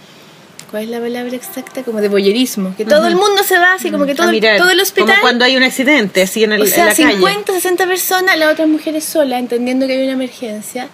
¿Cuál 0.71 0.83
es 0.85 0.89
la 0.91 1.01
palabra 1.01 1.35
exacta? 1.35 1.83
Como 1.83 2.01
de 2.03 2.09
boyerismo. 2.09 2.75
Que 2.77 2.85
todo 2.85 3.07
el 3.07 3.17
mundo 3.17 3.43
se 3.43 3.59
va 3.59 3.73
así, 3.75 3.91
como 3.91 4.05
que 4.05 4.13
A 4.13 4.17
todo, 4.17 4.27
el- 4.29 4.33
mirar, 4.35 4.59
todo 4.59 4.71
el 4.71 4.81
hospital... 4.81 5.07
Como 5.09 5.21
cuando 5.23 5.45
hay 5.47 5.57
un 5.57 5.63
accidente, 5.63 6.21
así 6.23 6.45
en, 6.45 6.53
el, 6.53 6.61
o 6.61 6.65
en 6.65 6.71
sea, 6.71 6.85
la 6.87 6.95
calle. 6.95 7.13
50, 7.13 7.53
60 7.55 7.87
personas, 7.87 8.39
las 8.39 8.53
otras 8.53 8.69
mujeres 8.69 9.05
solas, 9.05 9.39
entendiendo 9.39 9.87
que 9.87 9.95
hay 9.95 10.05
una 10.05 10.13
emergencia. 10.13 10.89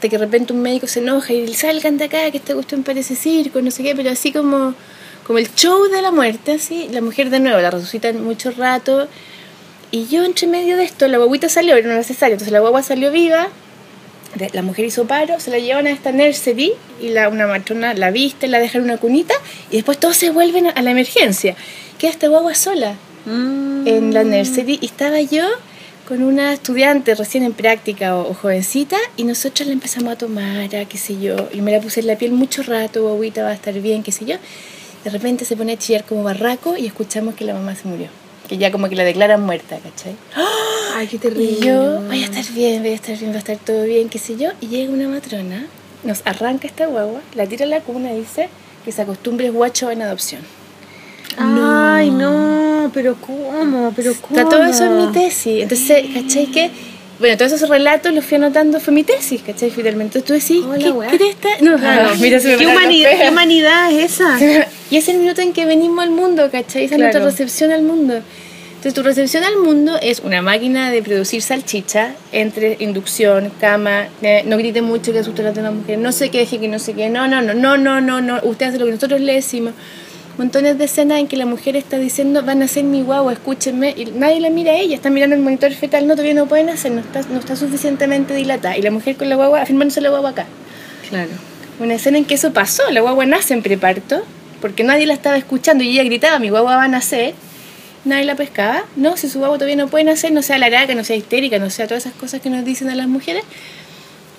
De 0.00 0.08
que 0.08 0.16
de 0.16 0.24
repente 0.24 0.52
un 0.52 0.62
médico 0.62 0.86
se 0.86 1.00
enoja 1.00 1.32
y 1.32 1.52
salgan 1.54 1.98
de 1.98 2.04
acá, 2.04 2.30
que 2.30 2.36
esta 2.38 2.54
cuestión 2.54 2.84
parece 2.84 3.16
circo, 3.16 3.60
no 3.60 3.70
sé 3.72 3.82
qué, 3.82 3.94
pero 3.96 4.10
así 4.10 4.30
como, 4.32 4.74
como 5.26 5.38
el 5.38 5.52
show 5.54 5.84
de 5.88 6.02
la 6.02 6.10
muerte, 6.10 6.52
así. 6.52 6.88
La 6.90 7.00
mujer 7.00 7.30
de 7.30 7.40
nuevo 7.40 7.60
la 7.60 7.70
resucitan 7.70 8.22
mucho 8.24 8.50
rato. 8.50 9.08
Y 9.90 10.06
yo 10.06 10.24
entre 10.24 10.46
medio 10.46 10.76
de 10.76 10.84
esto, 10.84 11.08
la 11.08 11.18
guaguita 11.18 11.48
salió, 11.48 11.76
era 11.76 11.94
necesario, 11.96 12.34
entonces 12.34 12.52
la 12.52 12.60
guagua 12.60 12.82
salió 12.82 13.10
viva, 13.10 13.48
la 14.52 14.62
mujer 14.62 14.84
hizo 14.84 15.06
paro, 15.06 15.40
se 15.40 15.50
la 15.50 15.58
llevan 15.58 15.88
a 15.88 15.90
esta 15.90 16.12
nursery 16.12 16.72
y 17.02 17.08
la, 17.08 17.28
una 17.28 17.48
matrona 17.48 17.94
la 17.94 18.12
viste, 18.12 18.46
la 18.46 18.60
deja 18.60 18.78
en 18.78 18.84
una 18.84 18.98
cunita 18.98 19.34
y 19.70 19.76
después 19.76 19.98
todos 19.98 20.16
se 20.16 20.30
vuelven 20.30 20.68
a, 20.68 20.70
a 20.70 20.82
la 20.82 20.92
emergencia. 20.92 21.56
Queda 21.98 22.10
esta 22.10 22.28
guagua 22.28 22.54
sola 22.54 22.94
Mm. 23.26 23.86
en 23.86 24.14
la 24.14 24.24
nursery 24.24 24.78
y 24.80 24.86
estaba 24.86 25.20
yo 25.20 25.42
con 26.08 26.22
una 26.22 26.54
estudiante 26.54 27.14
recién 27.14 27.44
en 27.44 27.52
práctica 27.52 28.16
o, 28.16 28.30
o 28.30 28.34
jovencita 28.34 28.96
y 29.18 29.24
nosotros 29.24 29.66
la 29.66 29.74
empezamos 29.74 30.12
a 30.12 30.16
tomar, 30.16 30.74
a 30.74 30.84
qué 30.86 30.96
sé 30.96 31.20
yo, 31.20 31.48
y 31.52 31.60
me 31.60 31.70
la 31.70 31.80
puse 31.80 32.00
en 32.00 32.06
la 32.06 32.16
piel 32.16 32.32
mucho 32.32 32.62
rato, 32.62 33.02
guaguita 33.02 33.42
va 33.42 33.50
a 33.50 33.54
estar 33.54 33.74
bien, 33.74 34.02
qué 34.02 34.10
sé 34.12 34.24
yo. 34.24 34.36
De 35.04 35.10
repente 35.10 35.44
se 35.44 35.56
pone 35.56 35.72
a 35.72 35.78
chillar 35.78 36.04
como 36.04 36.22
barraco 36.22 36.76
y 36.76 36.86
escuchamos 36.86 37.34
que 37.34 37.44
la 37.44 37.54
mamá 37.54 37.74
se 37.74 37.88
murió, 37.88 38.08
que 38.48 38.58
ya 38.58 38.70
como 38.70 38.88
que 38.88 38.96
la 38.96 39.04
declaran 39.04 39.42
muerta, 39.42 39.78
¿cachai? 39.78 40.14
Ay, 40.94 41.06
qué 41.06 41.18
terrible. 41.18 41.58
Y 41.58 41.64
yo, 41.64 42.00
voy 42.02 42.22
a 42.22 42.24
estar 42.24 42.44
bien, 42.52 42.82
voy 42.82 42.92
a 42.92 42.94
estar 42.94 43.16
bien, 43.16 43.30
va 43.30 43.36
a 43.36 43.38
estar 43.38 43.56
todo 43.56 43.84
bien, 43.84 44.08
qué 44.08 44.18
sé 44.18 44.36
yo. 44.36 44.50
Y 44.60 44.66
llega 44.66 44.92
una 44.92 45.08
matrona, 45.08 45.66
nos 46.04 46.22
arranca 46.26 46.66
esta 46.66 46.86
guagua, 46.86 47.20
la 47.34 47.46
tira 47.46 47.64
a 47.64 47.68
la 47.68 47.80
cuna 47.80 48.12
y 48.12 48.20
dice 48.20 48.48
que 48.84 48.92
se 48.92 49.02
acostumbre 49.02 49.46
es 49.46 49.52
guacho 49.52 49.90
en 49.90 50.02
adopción. 50.02 50.42
Ay, 51.38 52.10
no, 52.10 52.90
pero 52.92 53.16
¿cómo? 53.20 53.92
Pero 53.94 54.12
¿cómo? 54.20 54.36
Está 54.36 54.48
todo 54.48 54.64
eso 54.64 54.84
en 54.84 54.96
mi 54.98 55.12
tesis. 55.12 55.62
Entonces, 55.62 56.04
¿cachai? 56.12 56.46
Que, 56.46 56.70
bueno, 57.20 57.36
todos 57.36 57.52
esos 57.52 57.68
relatos 57.68 58.12
los 58.12 58.24
fui 58.24 58.36
anotando, 58.36 58.80
fue 58.80 58.92
mi 58.92 59.04
tesis, 59.04 59.42
¿cachai? 59.42 59.70
Finalmente. 59.70 60.18
Entonces 60.18 60.24
tú 60.46 60.54
decís, 60.54 60.64
Hola, 60.90 61.08
¿qué 61.10 61.18
cresta? 61.18 61.48
No, 61.60 61.76
Claro. 61.78 62.08
no, 62.14 62.16
mira, 62.16 62.40
se 62.40 62.48
me 62.48 62.56
¿Qué, 62.56 62.66
humanidad, 62.66 63.10
pelos. 63.10 63.22
¿Qué 63.24 63.30
humanidad 63.30 63.92
es 63.92 64.12
esa? 64.12 64.38
Y 64.90 64.96
es 64.96 65.08
el 65.08 65.18
minuto 65.18 65.40
en 65.40 65.52
que 65.52 65.66
venimos 65.66 66.02
al 66.02 66.10
mundo, 66.10 66.48
¿cachai? 66.50 66.84
Esa 66.86 66.94
es 66.96 66.98
Claro. 66.98 67.02
nuestra 67.20 67.24
recepción 67.24 67.70
al 67.70 67.82
mundo. 67.82 68.14
Entonces, 68.70 68.94
tu 68.94 69.02
recepción 69.02 69.44
al 69.44 69.58
mundo 69.58 69.98
es 70.00 70.20
una 70.20 70.40
máquina 70.40 70.90
de 70.90 71.02
producir 71.02 71.42
salchicha 71.42 72.14
entre 72.32 72.76
inducción, 72.80 73.52
cama, 73.60 74.08
eh, 74.22 74.42
no 74.46 74.56
grite 74.56 74.80
mucho 74.80 75.12
que 75.12 75.18
asusta 75.18 75.42
a 75.46 75.52
demás 75.52 75.74
mujeres, 75.74 76.00
no 76.00 76.12
sé 76.12 76.30
qué, 76.30 76.38
deje 76.38 76.58
que 76.58 76.66
no 76.68 76.78
sé 76.78 76.94
qué, 76.94 77.10
no, 77.10 77.28
no, 77.28 77.42
no, 77.42 77.52
no, 77.52 77.76
no, 77.76 78.00
no, 78.00 78.22
no, 78.22 78.40
usted 78.42 78.66
hace 78.68 78.78
lo 78.78 78.86
que 78.86 78.92
nosotros 78.92 79.20
le 79.20 79.34
decimos. 79.34 79.74
Montones 80.38 80.78
de 80.78 80.84
escenas 80.84 81.18
en 81.18 81.28
que 81.28 81.36
la 81.36 81.46
mujer 81.46 81.76
está 81.76 81.98
diciendo, 81.98 82.42
van 82.42 82.62
a 82.62 82.68
ser 82.68 82.84
mi 82.84 83.02
guagua, 83.02 83.32
escúchenme, 83.32 83.94
y 83.96 84.06
nadie 84.06 84.40
la 84.40 84.50
mira 84.50 84.72
a 84.72 84.76
ella, 84.76 84.94
está 84.94 85.10
mirando 85.10 85.36
el 85.36 85.42
monitor 85.42 85.72
fetal, 85.72 86.06
no, 86.06 86.14
todavía 86.14 86.34
no 86.34 86.46
pueden 86.46 86.70
hacer, 86.70 86.92
no 86.92 87.00
está, 87.00 87.22
no 87.30 87.38
está 87.38 87.56
suficientemente 87.56 88.34
dilatada. 88.34 88.78
Y 88.78 88.82
la 88.82 88.90
mujer 88.90 89.16
con 89.16 89.28
la 89.28 89.36
guagua, 89.36 89.60
afirmándose 89.62 90.00
la 90.00 90.10
guagua 90.10 90.30
acá. 90.30 90.46
Claro. 91.08 91.30
Una 91.78 91.94
escena 91.94 92.18
en 92.18 92.24
que 92.24 92.34
eso 92.34 92.52
pasó, 92.52 92.90
la 92.90 93.00
guagua 93.00 93.26
nace 93.26 93.54
en 93.54 93.62
preparto, 93.62 94.22
porque 94.60 94.84
nadie 94.84 95.06
la 95.06 95.14
estaba 95.14 95.36
escuchando 95.36 95.84
y 95.84 95.90
ella 95.90 96.04
gritaba, 96.04 96.38
mi 96.38 96.50
guagua 96.50 96.76
va 96.76 96.84
a 96.84 96.88
nacer, 96.88 97.34
nadie 98.04 98.24
la 98.24 98.34
pescaba, 98.34 98.84
no, 98.96 99.16
si 99.16 99.28
su 99.28 99.38
guagua 99.38 99.58
todavía 99.58 99.76
no 99.76 99.88
puede 99.88 100.04
nacer, 100.04 100.32
no 100.32 100.42
sea 100.42 100.58
laraca, 100.58 100.94
no 100.94 101.04
sea 101.04 101.16
histérica, 101.16 101.58
no 101.58 101.70
sea 101.70 101.86
todas 101.86 102.06
esas 102.06 102.18
cosas 102.18 102.40
que 102.40 102.50
nos 102.50 102.64
dicen 102.64 102.88
a 102.88 102.94
las 102.94 103.08
mujeres, 103.08 103.42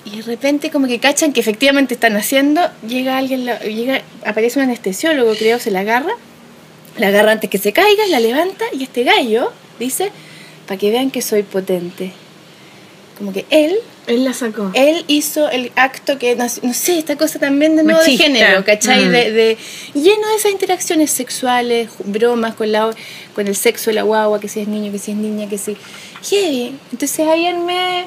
y 0.04 0.16
de 0.16 0.22
repente 0.22 0.70
como 0.70 0.86
que 0.86 0.98
cachan 0.98 1.32
que 1.32 1.40
efectivamente 1.40 1.94
están 1.94 2.12
naciendo, 2.14 2.60
llega 2.86 3.18
alguien, 3.18 3.44
llega, 3.64 4.02
aparece 4.24 4.58
un 4.58 4.64
anestesiólogo, 4.64 5.34
creo, 5.36 5.58
se 5.58 5.70
la 5.70 5.80
agarra, 5.80 6.12
la 6.98 7.08
agarra 7.08 7.32
antes 7.32 7.48
que 7.48 7.58
se 7.58 7.72
caiga, 7.72 8.06
la 8.08 8.20
levanta, 8.20 8.64
y 8.72 8.82
este 8.82 9.04
gallo 9.04 9.52
dice, 9.78 10.10
para 10.66 10.78
que 10.78 10.90
vean 10.90 11.10
que 11.10 11.22
soy 11.22 11.42
potente. 11.42 12.12
Como 13.18 13.32
que 13.32 13.44
él 13.50 13.76
Él 14.08 14.24
la 14.24 14.32
sacó. 14.32 14.70
él 14.74 15.04
hizo 15.06 15.48
el 15.50 15.70
acto 15.76 16.18
que, 16.18 16.34
no, 16.34 16.46
no 16.62 16.74
sé, 16.74 16.98
esta 16.98 17.16
cosa 17.16 17.38
también 17.38 17.76
de 17.76 17.84
nuevo 17.84 18.00
de 18.02 18.16
género, 18.16 18.64
¿cachai? 18.64 19.04
Mm. 19.04 19.10
De, 19.12 19.30
de- 19.32 19.56
lleno 19.94 20.28
de 20.28 20.34
esas 20.36 20.50
interacciones 20.50 21.10
sexuales, 21.12 21.90
bromas 22.04 22.54
con, 22.54 22.72
la, 22.72 22.90
con 23.34 23.46
el 23.46 23.54
sexo 23.54 23.90
de 23.90 23.94
la 23.94 24.02
guagua, 24.02 24.40
que 24.40 24.48
si 24.48 24.60
es 24.60 24.66
niño, 24.66 24.90
que 24.90 24.98
si 24.98 25.12
es 25.12 25.16
niña, 25.16 25.48
que 25.48 25.58
si... 25.58 25.76
Heavy. 26.28 26.74
Entonces 26.90 27.20
ahí 27.28 27.46
armé, 27.46 28.06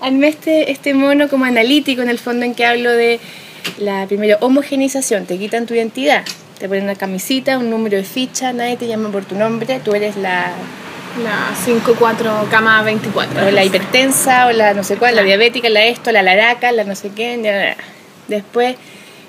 armé 0.00 0.28
este, 0.28 0.70
este 0.70 0.94
mono 0.94 1.28
como 1.28 1.44
analítico 1.44 2.02
en 2.02 2.08
el 2.08 2.18
fondo 2.18 2.44
en 2.44 2.54
que 2.54 2.64
hablo 2.64 2.92
de 2.92 3.20
la 3.78 4.06
primero 4.06 4.36
homogenización, 4.40 5.26
te 5.26 5.38
quitan 5.38 5.66
tu 5.66 5.74
identidad. 5.74 6.24
Te 6.58 6.68
ponen 6.68 6.84
una 6.84 6.96
camisita, 6.96 7.58
un 7.58 7.70
número 7.70 7.96
de 7.96 8.04
ficha, 8.04 8.52
nadie 8.52 8.76
te 8.76 8.86
llama 8.86 9.10
por 9.10 9.24
tu 9.24 9.36
nombre, 9.36 9.80
tú 9.84 9.94
eres 9.94 10.16
la, 10.16 10.52
La 11.22 11.50
5-4, 11.64 12.48
cama 12.48 12.82
24. 12.82 13.46
o 13.46 13.50
la 13.50 13.64
hipertensa, 13.64 14.46
o 14.48 14.52
la 14.52 14.74
no 14.74 14.82
sé 14.82 14.96
cuál, 14.96 15.14
la 15.14 15.22
diabética, 15.22 15.68
la 15.68 15.84
esto, 15.84 16.10
la 16.10 16.22
laraca, 16.22 16.72
la 16.72 16.84
no 16.84 16.96
sé 16.96 17.10
qué. 17.10 17.36
la, 17.36 17.52
la. 17.52 17.76
Después, 18.26 18.76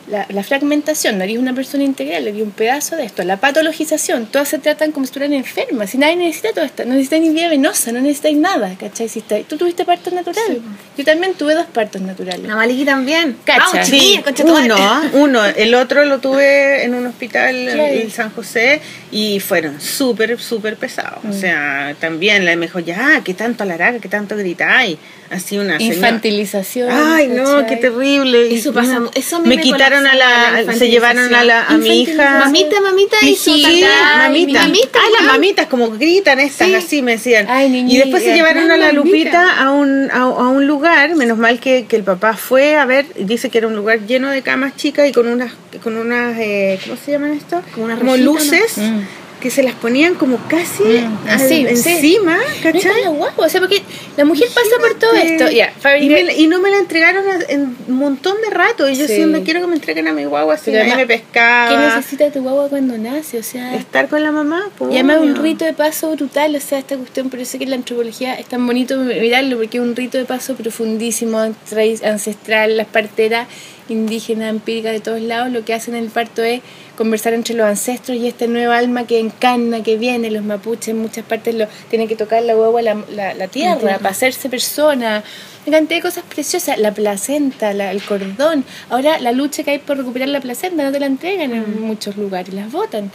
la, 0.10 0.26
la 0.30 0.44
fragmentación, 0.44 1.18
no 1.18 1.24
eres 1.24 1.38
una 1.38 1.54
persona 1.54 1.84
integral, 1.84 2.28
eres 2.28 2.42
un 2.42 2.52
pedazo 2.52 2.96
de 2.96 3.06
esto. 3.06 3.24
La 3.24 3.38
patologización, 3.38 4.26
todas 4.28 4.48
se 4.50 4.58
tratan 4.60 4.92
como 4.92 5.06
si 5.06 5.10
estuvieran 5.10 5.34
enfermas. 5.36 5.92
Si 5.92 5.98
nadie 5.98 6.16
necesita 6.16 6.54
todo 6.54 6.66
esto, 6.66 6.84
no 6.86 6.92
necesitáis 6.94 7.22
ni 7.24 7.30
vía 7.30 7.50
venosa, 7.50 7.92
no 7.92 8.02
necesitáis 8.02 8.38
nada, 8.38 8.76
¿cachai? 8.80 9.08
Si 9.10 9.20
estáis- 9.20 9.46
tú 9.48 9.58
tuviste 9.58 9.86
partos 9.86 10.12
naturales. 10.14 10.58
Sí. 10.58 10.62
Yo 10.98 11.06
también 11.06 11.34
tuve 11.36 11.54
dos 11.56 11.68
partos 11.68 12.02
naturales. 12.02 12.42
La 12.48 12.56
Maliki 12.56 12.86
también. 12.86 13.38
Cacha. 13.44 13.64
Vamos, 13.74 13.88
Sí, 13.88 14.22
uno, 14.44 14.76
uno. 15.14 15.46
El 15.46 15.76
otro 15.76 16.06
lo 16.06 16.20
tuve 16.20 16.84
en 16.84 16.94
un 16.96 17.06
hospital 17.08 17.56
en 17.56 18.10
San 18.12 18.32
José 18.32 18.82
y 19.12 19.40
fueron 19.40 19.80
súper, 19.80 20.40
súper 20.40 20.76
pesados. 20.78 21.24
Mm. 21.24 21.30
O 21.30 21.34
sea, 21.34 21.96
también 22.00 22.46
la 22.46 22.56
me 22.56 22.66
dijo, 22.68 22.80
ya, 22.80 23.22
¿qué 23.24 23.34
tanto 23.34 23.64
alaraca, 23.64 24.00
qué 24.00 24.10
tanto 24.10 24.36
gritáis? 24.36 24.98
Así 25.30 25.58
una 25.60 25.78
señora. 25.78 25.96
Infantilización. 25.96 26.90
Ay, 26.92 27.28
no, 27.28 27.66
qué 27.68 27.76
terrible. 27.76 28.48
Y 28.48 28.56
Eso 28.56 28.74
pasa, 28.74 29.00
eso 29.14 29.36
a 29.36 29.40
mí 29.42 29.50
me 29.50 29.58
me 29.58 29.62
quitaron 29.62 30.08
a 30.08 30.16
la, 30.16 30.62
la 30.64 30.74
se 30.74 30.90
llevaron 30.90 31.34
a 31.36 31.44
la 31.44 31.66
a 31.66 31.78
mi 31.78 32.02
hija. 32.02 32.40
Mamita, 32.40 32.82
mamita, 32.82 33.18
y 33.22 33.36
su 33.36 33.54
Sí, 33.54 33.84
mamita. 34.18 34.30
mi 34.30 34.54
mamita, 34.54 35.00
Ay, 35.06 35.14
las 35.20 35.24
mamitas 35.34 35.68
como 35.68 35.92
gritan 35.92 36.40
estas, 36.40 36.68
Sí. 36.68 36.74
así 36.76 37.02
me 37.04 37.12
decían. 37.14 37.46
Ay, 37.48 37.68
y 37.68 37.70
niñita. 37.70 38.06
después 38.06 38.24
se 38.24 38.34
llevaron 38.34 38.72
a 38.72 38.78
la. 38.78 38.92
Lupita 38.92 39.56
a 39.62 39.72
un, 39.72 40.10
a, 40.12 40.22
a 40.24 40.48
un 40.48 40.66
lugar, 40.66 41.16
menos 41.16 41.38
mal 41.38 41.60
que, 41.60 41.86
que 41.86 41.96
el 41.96 42.04
papá 42.04 42.34
fue 42.36 42.76
a 42.76 42.86
ver, 42.86 43.06
y 43.16 43.24
dice 43.26 43.50
que 43.52 43.60
era 43.60 43.68
un 43.68 43.76
lugar 43.76 44.00
lleno 44.08 44.30
de 44.32 44.42
camas 44.42 44.76
chicas 44.78 45.08
y 45.08 45.12
con 45.12 45.28
unas, 45.28 45.54
con 45.84 45.96
unas 45.96 46.38
eh, 46.40 46.80
¿cómo 46.84 46.98
se 47.06 47.12
llaman 47.12 47.34
esto? 47.34 47.62
Como 47.74 47.86
unas 47.86 48.00
como 48.00 48.18
luces 48.18 48.78
¿no? 48.80 48.84
Mm. 48.84 49.08
Que 49.40 49.50
se 49.50 49.64
las 49.64 49.74
ponían 49.76 50.16
como 50.16 50.38
casi 50.50 50.84
Mm, 50.84 51.28
al- 51.28 51.36
así, 51.36 51.66
sí. 51.76 51.90
encima, 51.90 52.38
¿cachai? 52.62 53.04
guagua, 53.06 53.46
o 53.46 53.50
sea, 53.50 53.60
porque 53.62 53.82
la 54.18 54.26
mujer 54.26 54.48
pasa 54.54 54.70
por 54.80 54.94
todo 55.00 55.14
esto. 55.14 55.46
Fabi, 55.80 56.06
y, 56.06 56.10
me 56.10 56.24
la- 56.24 56.34
y 56.34 56.48
no 56.48 56.60
me 56.60 56.70
la 56.70 56.78
entregaron 56.78 57.24
en 57.48 57.76
un 57.88 57.96
montón 57.96 58.36
de 58.42 58.50
rato. 58.50 58.90
Y 58.90 58.96
yo 58.96 59.08
Sí. 59.08 59.16
siempre 59.16 59.44
quiero 59.44 59.62
que 59.62 59.68
me 59.68 59.76
entreguen 59.76 60.08
a 60.08 60.14
mi 60.14 60.26
guagua 60.26 60.58
si 60.58 60.72
Pero 60.72 60.84
nadie 60.84 60.96
me 60.98 61.08
pescaba. 61.08 61.70
¿Qué 61.70 61.78
necesita 61.78 62.32
tu 62.32 62.42
guagua 62.42 62.68
cuando 62.70 62.98
nace? 62.98 63.40
O 63.40 63.44
sea, 63.44 63.76
Estar 63.76 64.08
con 64.10 64.22
la 64.24 64.32
mamá. 64.32 64.70
y 64.82 64.94
además 64.96 65.20
un 65.22 65.36
rito 65.36 65.66
de 65.66 65.74
paso 65.74 66.12
brutal, 66.16 66.56
o 66.56 66.60
sea, 66.60 66.80
esta 66.80 66.98
cuestión, 66.98 67.30
por 67.30 67.40
eso 67.40 67.58
que 67.58 67.66
la 67.66 67.76
antropología 67.76 68.36
es 68.36 68.46
tan 68.48 68.66
bonito 68.68 68.98
mirarlo, 68.98 69.58
porque 69.58 69.78
es 69.78 69.84
un 69.84 69.96
rito 69.96 70.18
de 70.18 70.26
paso 70.26 70.56
profundísimo, 70.56 71.40
tra- 71.70 72.04
ancestral, 72.04 72.78
las 72.78 72.88
parteras 72.88 73.48
indígenas, 73.92 74.50
empíricas 74.50 74.92
de 74.94 75.00
todos 75.00 75.22
lados, 75.22 75.52
lo 75.52 75.66
que 75.66 75.74
hacen 75.74 75.96
en 75.96 76.04
el 76.06 76.10
parto 76.10 76.44
es 76.44 76.62
conversar 76.98 77.34
entre 77.34 77.56
los 77.56 77.66
ancestros 77.66 78.18
y 78.18 78.28
este 78.28 78.48
nuevo 78.48 78.72
alma 78.74 79.06
que 79.08 79.20
encarna, 79.20 79.82
que 79.84 79.98
viene, 79.98 80.30
los 80.32 80.44
mapuches 80.44 80.90
en 80.90 80.98
muchas 81.00 81.24
partes 81.26 81.56
lo 81.56 81.68
tienen 81.90 82.08
que 82.08 82.16
tocar 82.16 82.44
la 82.44 82.54
guagua 82.56 82.82
la, 82.82 82.98
la, 83.12 83.34
la 83.34 83.48
tierra, 83.48 83.98
para 83.98 84.10
hacerse 84.10 84.50
persona, 84.50 85.24
una 85.66 85.78
cantidad 85.78 85.98
de 86.00 86.02
cosas 86.02 86.24
preciosas, 86.28 86.78
la 86.78 86.94
placenta, 86.94 87.74
la- 87.74 87.92
el 87.92 88.02
cordón, 88.04 88.66
ahora 88.90 89.20
la 89.20 89.32
lucha 89.32 89.64
que 89.64 89.72
hay 89.72 89.80
por 89.80 89.98
recuperar 89.98 90.28
la 90.30 90.42
placenta, 90.42 90.84
no 90.84 90.92
te 90.92 91.00
la 91.00 91.06
entregan 91.06 91.54
en 91.54 91.82
muchos 91.82 92.18
lugares, 92.18 92.54
las 92.54 92.72
botan. 92.72 93.12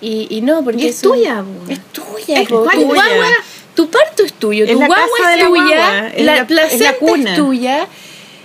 Y, 0.00 0.26
y 0.28 0.40
no, 0.40 0.62
porque 0.64 0.82
Y 0.82 0.86
es 0.88 1.00
tuya. 1.00 1.42
Es 1.68 1.80
tuya, 1.92 2.40
Es 2.42 2.48
po. 2.48 2.62
tuya. 2.64 2.72
Tu 2.74 2.84
guagua, 2.84 3.26
tu 3.74 3.88
parto 3.90 4.24
es 4.24 4.32
tuyo, 4.34 4.64
Es 4.64 4.72
tu 4.72 4.80
la 4.80 4.86
guagua 4.86 5.06
casa 5.18 5.28
de 5.30 5.34
es 5.36 5.40
la 5.42 5.48
tuya, 5.48 5.76
la, 5.76 6.00
la- 6.02 6.08
es 6.08 6.24
la 6.24 6.46
placenta 6.46 6.90
es, 7.30 7.36
tuya. 7.36 7.86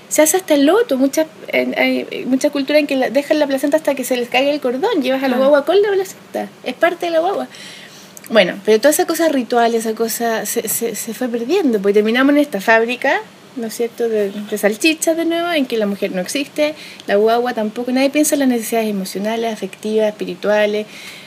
Se 0.10 0.22
hace 0.24 0.38
hasta 0.38 0.56
el 0.56 0.66
loto, 0.66 0.98
muchas 0.98 1.28
hay 1.54 2.26
mucha 2.28 2.50
cultura 2.50 2.80
en 2.80 2.88
que 2.88 2.96
la- 2.96 3.10
dejan 3.10 3.40
la 3.40 3.48
placenta 3.48 3.78
hasta 3.78 3.94
que 3.96 4.04
se 4.04 4.18
les 4.18 4.28
caiga 4.28 4.52
el 4.52 4.60
cordón, 4.60 5.02
llevas 5.02 5.24
a 5.24 5.28
la 5.28 5.38
guagua 5.38 5.66
con 5.66 5.82
la 5.82 5.90
placenta, 5.92 6.50
es 6.64 6.74
parte 6.74 7.06
de 7.06 7.12
la 7.12 7.20
guagua. 7.20 7.48
Bueno, 8.30 8.56
pero 8.66 8.78
toda 8.80 8.90
esa 8.92 9.06
cosa 9.06 9.30
ritual, 9.30 9.74
esa 9.76 9.94
cosa 9.94 10.46
se, 10.46 10.68
se, 10.68 10.96
se 10.96 11.14
fue 11.14 11.28
perdiendo, 11.30 11.80
porque 11.80 11.94
terminamos 11.94 12.34
en 12.34 12.40
esta 12.40 12.60
fábrica, 12.62 13.22
¿no 13.56 13.68
es 13.68 13.76
cierto?, 13.76 14.08
de, 14.10 14.32
de 14.32 14.58
salchichas 14.58 15.16
de 15.18 15.26
nuevo, 15.26 15.52
en 15.52 15.66
que 15.66 15.78
la 15.78 15.86
mujer 15.86 16.12
no 16.12 16.22
existe, 16.22 16.76
la 17.08 17.16
guagua 17.16 17.54
tampoco, 17.54 17.92
nadie 17.92 18.10
piensa 18.10 18.36
en 18.36 18.40
las 18.40 18.50
necesidades 18.50 18.90
emocionales, 18.90 19.52
afectivas, 19.54 20.08
espirituales, 20.10 20.86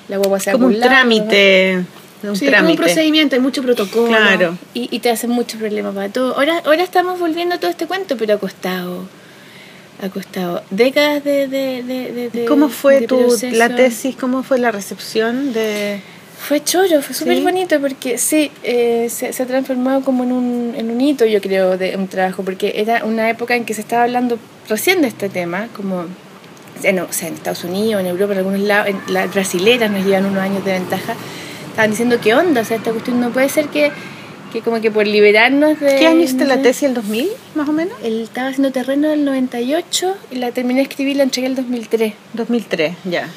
la 0.08 0.16
guagua 0.18 0.38
se 0.40 0.52
Como 0.52 0.66
un 0.66 0.78
trámite. 0.80 1.84
Un 2.22 2.36
Sí, 2.36 2.46
es 2.46 2.62
un 2.62 2.76
procedimiento, 2.76 3.34
hay 3.36 3.40
mucho 3.42 3.62
protocolo. 3.62 4.06
Claro. 4.08 4.56
y, 4.74 4.88
y 4.94 4.98
te 5.00 5.10
hacen 5.10 5.30
muchos 5.30 5.58
problemas 5.58 5.94
para 5.94 6.08
todo. 6.08 6.34
Ahora, 6.36 6.62
ahora 6.64 6.82
estamos 6.82 7.18
volviendo 7.18 7.54
a 7.54 7.58
todo 7.58 7.70
este 7.70 7.86
cuento, 7.86 8.16
pero 8.16 8.34
ha 8.34 8.38
costado, 8.38 9.04
ha 10.02 10.08
costado 10.08 10.62
décadas 10.70 11.24
de... 11.24 11.48
de, 11.48 11.82
de, 11.82 12.30
de- 12.30 12.44
¿Cómo 12.46 12.68
fue 12.68 13.02
tu, 13.06 13.18
proceso. 13.18 13.56
la 13.56 13.74
tesis? 13.74 14.14
¿Cómo 14.16 14.42
fue 14.42 14.58
la 14.58 14.70
recepción 14.70 15.52
de...? 15.52 16.00
Fue 16.38 16.62
choro, 16.64 17.00
fue 17.02 17.14
súper 17.14 17.36
¿Sí? 17.36 17.42
bonito 17.44 17.80
porque 17.80 18.18
sí, 18.18 18.50
eh, 18.64 19.06
se, 19.08 19.32
se 19.32 19.42
ha 19.44 19.46
transformado 19.46 20.00
como 20.02 20.24
en 20.24 20.32
un, 20.32 20.74
en 20.76 20.90
un 20.90 21.00
hito, 21.00 21.24
yo 21.24 21.40
creo, 21.40 21.78
de 21.78 21.96
un 21.96 22.08
trabajo, 22.08 22.42
porque 22.42 22.72
era 22.76 23.04
una 23.04 23.30
época 23.30 23.54
en 23.54 23.64
que 23.64 23.74
se 23.74 23.80
estaba 23.80 24.02
hablando 24.02 24.38
recién 24.68 25.02
de 25.02 25.06
este 25.08 25.28
tema, 25.28 25.68
como 25.76 26.04
en, 26.82 26.98
o 26.98 27.06
sea, 27.12 27.28
en 27.28 27.34
Estados 27.34 27.62
Unidos, 27.62 28.00
en 28.00 28.08
Europa, 28.08 28.32
en 28.32 28.38
algunos 28.38 28.58
lados, 28.60 28.88
en 28.88 29.14
las 29.14 29.32
brasileras 29.32 29.88
nos 29.88 30.04
llevan 30.04 30.26
unos 30.26 30.42
años 30.42 30.64
de 30.64 30.72
ventaja, 30.72 31.14
estaban 31.72 31.90
diciendo 31.90 32.18
qué 32.22 32.34
onda, 32.34 32.60
o 32.60 32.64
sea, 32.64 32.76
esta 32.76 32.90
cuestión 32.90 33.18
no 33.18 33.30
puede 33.30 33.48
ser 33.48 33.68
que, 33.68 33.90
que 34.52 34.60
como 34.60 34.80
que 34.82 34.90
por 34.90 35.06
liberarnos 35.06 35.80
de... 35.80 35.96
¿Qué 35.96 36.06
año 36.06 36.20
hiciste 36.20 36.44
la 36.44 36.60
tesis? 36.60 36.84
¿El 36.84 36.94
2000, 36.94 37.28
más 37.54 37.68
o 37.68 37.72
menos? 37.72 37.94
Él 38.02 38.20
estaba 38.20 38.48
haciendo 38.48 38.70
terreno 38.70 39.08
del 39.08 39.24
98 39.24 40.14
y 40.30 40.36
la 40.36 40.52
terminé 40.52 40.80
de 40.80 40.88
escribir 40.88 41.14
y 41.14 41.18
la 41.18 41.22
entregué 41.24 41.46
el 41.48 41.56
2003. 41.56 42.12
2003, 42.34 42.94
ya. 43.04 43.28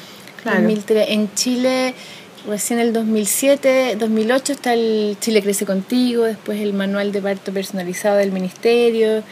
Claro. 0.42 0.60
2003. 0.60 1.06
En 1.08 1.34
Chile, 1.34 1.94
recién 2.46 2.78
el 2.78 2.92
2007, 2.92 3.96
2008 3.98 4.52
está 4.52 4.74
el 4.74 5.16
Chile 5.18 5.42
Crece 5.42 5.64
Contigo, 5.64 6.24
después 6.24 6.60
el 6.60 6.74
manual 6.74 7.12
de 7.12 7.22
parto 7.22 7.52
personalizado 7.52 8.18
del 8.18 8.32
ministerio, 8.32 9.22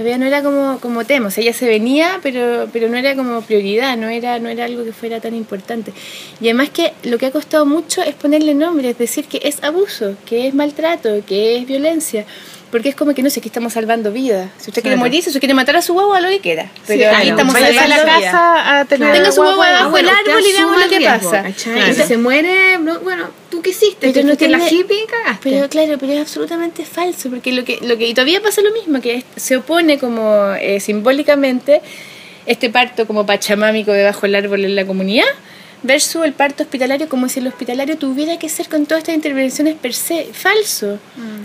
todavía 0.00 0.16
no 0.16 0.24
era 0.24 0.42
como, 0.42 0.80
como 0.80 1.04
tema, 1.04 1.28
o 1.28 1.30
sea, 1.30 1.42
ella 1.42 1.52
se 1.52 1.68
venía, 1.68 2.20
pero, 2.22 2.68
pero 2.72 2.88
no 2.88 2.96
era 2.96 3.14
como 3.14 3.42
prioridad, 3.42 3.98
no 3.98 4.08
era, 4.08 4.38
no 4.38 4.48
era 4.48 4.64
algo 4.64 4.82
que 4.82 4.92
fuera 4.92 5.20
tan 5.20 5.34
importante. 5.34 5.92
Y 6.40 6.46
además 6.46 6.70
que 6.70 6.94
lo 7.02 7.18
que 7.18 7.26
ha 7.26 7.30
costado 7.30 7.66
mucho 7.66 8.00
es 8.00 8.14
ponerle 8.14 8.54
nombre, 8.54 8.88
es 8.88 8.96
decir, 8.96 9.26
que 9.26 9.42
es 9.44 9.62
abuso, 9.62 10.16
que 10.24 10.48
es 10.48 10.54
maltrato, 10.54 11.22
que 11.26 11.58
es 11.58 11.66
violencia. 11.66 12.24
Porque 12.70 12.88
es 12.90 12.94
como 12.94 13.14
que 13.14 13.22
no 13.22 13.30
sé, 13.30 13.40
que 13.40 13.48
estamos 13.48 13.72
salvando 13.72 14.12
vidas. 14.12 14.48
Si 14.58 14.70
usted 14.70 14.82
quiere 14.82 14.94
Claro. 14.96 15.08
morir, 15.08 15.22
si 15.24 15.30
usted 15.30 15.40
quiere 15.40 15.54
matar 15.54 15.74
a 15.76 15.82
su 15.82 15.92
guagua, 15.92 16.20
lo 16.20 16.28
que 16.28 16.38
quiera. 16.38 16.70
Pero 16.86 17.00
claro. 17.00 17.16
ahí 17.16 17.28
estamos 17.30 17.52
Vaya 17.52 17.66
a 17.66 17.72
salvando 17.72 17.96
la 17.96 18.16
vidas. 18.18 18.32
casa 18.32 18.78
a 18.80 18.84
tener 18.84 19.12
Tenga 19.12 19.32
su 19.32 19.40
guagua 19.42 19.56
guagua 19.56 19.70
y- 19.72 19.80
abajo 19.82 19.98
el 19.98 20.06
usted 20.06 20.18
árbol 20.30 20.42
y 20.48 20.52
veamos 20.52 20.80
lo 20.80 20.88
que 20.88 20.98
riesgo, 20.98 21.30
pasa. 21.30 21.48
Y 21.48 21.94
si 21.94 22.02
se 22.04 22.16
muere, 22.16 22.78
no, 22.78 23.00
bueno, 23.00 23.28
¿tú 23.50 23.60
qué 23.60 23.70
hiciste? 23.70 24.12
Pero 24.12 24.22
no 24.22 24.30
la 24.30 24.36
tiene- 24.36 24.68
hippie 24.70 25.04
cagaste. 25.06 25.50
Pero 25.50 25.68
claro, 25.68 25.96
pero 25.98 26.12
es 26.12 26.20
absolutamente 26.20 26.84
falso, 26.84 27.28
porque 27.28 27.50
lo 27.52 27.64
que, 27.64 27.78
lo 27.82 27.98
que 27.98 28.06
y 28.06 28.14
todavía 28.14 28.40
pasa 28.40 28.60
lo 28.62 28.70
mismo, 28.72 29.00
que 29.00 29.24
se 29.36 29.56
opone 29.56 29.98
como 29.98 30.52
eh, 30.60 30.78
simbólicamente 30.78 31.82
este 32.46 32.70
parto 32.70 33.06
como 33.06 33.26
pachamámico 33.26 33.90
debajo 33.92 34.22
del 34.22 34.36
árbol 34.36 34.64
en 34.64 34.76
la 34.76 34.86
comunidad 34.86 35.26
versus 35.82 36.24
el 36.24 36.32
parto 36.32 36.62
hospitalario 36.62 37.08
como 37.08 37.28
si 37.28 37.40
el 37.40 37.46
hospitalario 37.46 37.96
tuviera 37.96 38.38
que 38.38 38.48
ser 38.48 38.68
con 38.68 38.86
todas 38.86 39.02
estas 39.02 39.14
intervenciones 39.14 39.76
per 39.76 39.94
se. 39.94 40.24
Falso, 40.32 40.98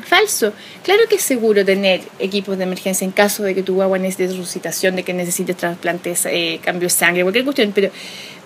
falso. 0.06 0.54
Claro 0.84 1.04
que 1.10 1.16
es 1.16 1.22
seguro 1.22 1.64
tener 1.64 2.02
equipos 2.20 2.58
de 2.58 2.64
emergencia 2.64 3.06
en 3.06 3.12
caso 3.12 3.44
de 3.44 3.56
que 3.56 3.64
tu 3.64 3.76
guagua 3.76 3.98
necesite 3.98 4.28
resucitación, 4.28 4.96
de 4.96 5.04
que 5.04 5.14
necesites 5.14 5.56
trasplantes, 5.58 6.26
eh, 6.26 6.60
cambio 6.64 6.88
de 6.88 6.94
sangre, 6.94 7.24
cualquier 7.24 7.46
cuestión, 7.46 7.72
pero... 7.74 7.92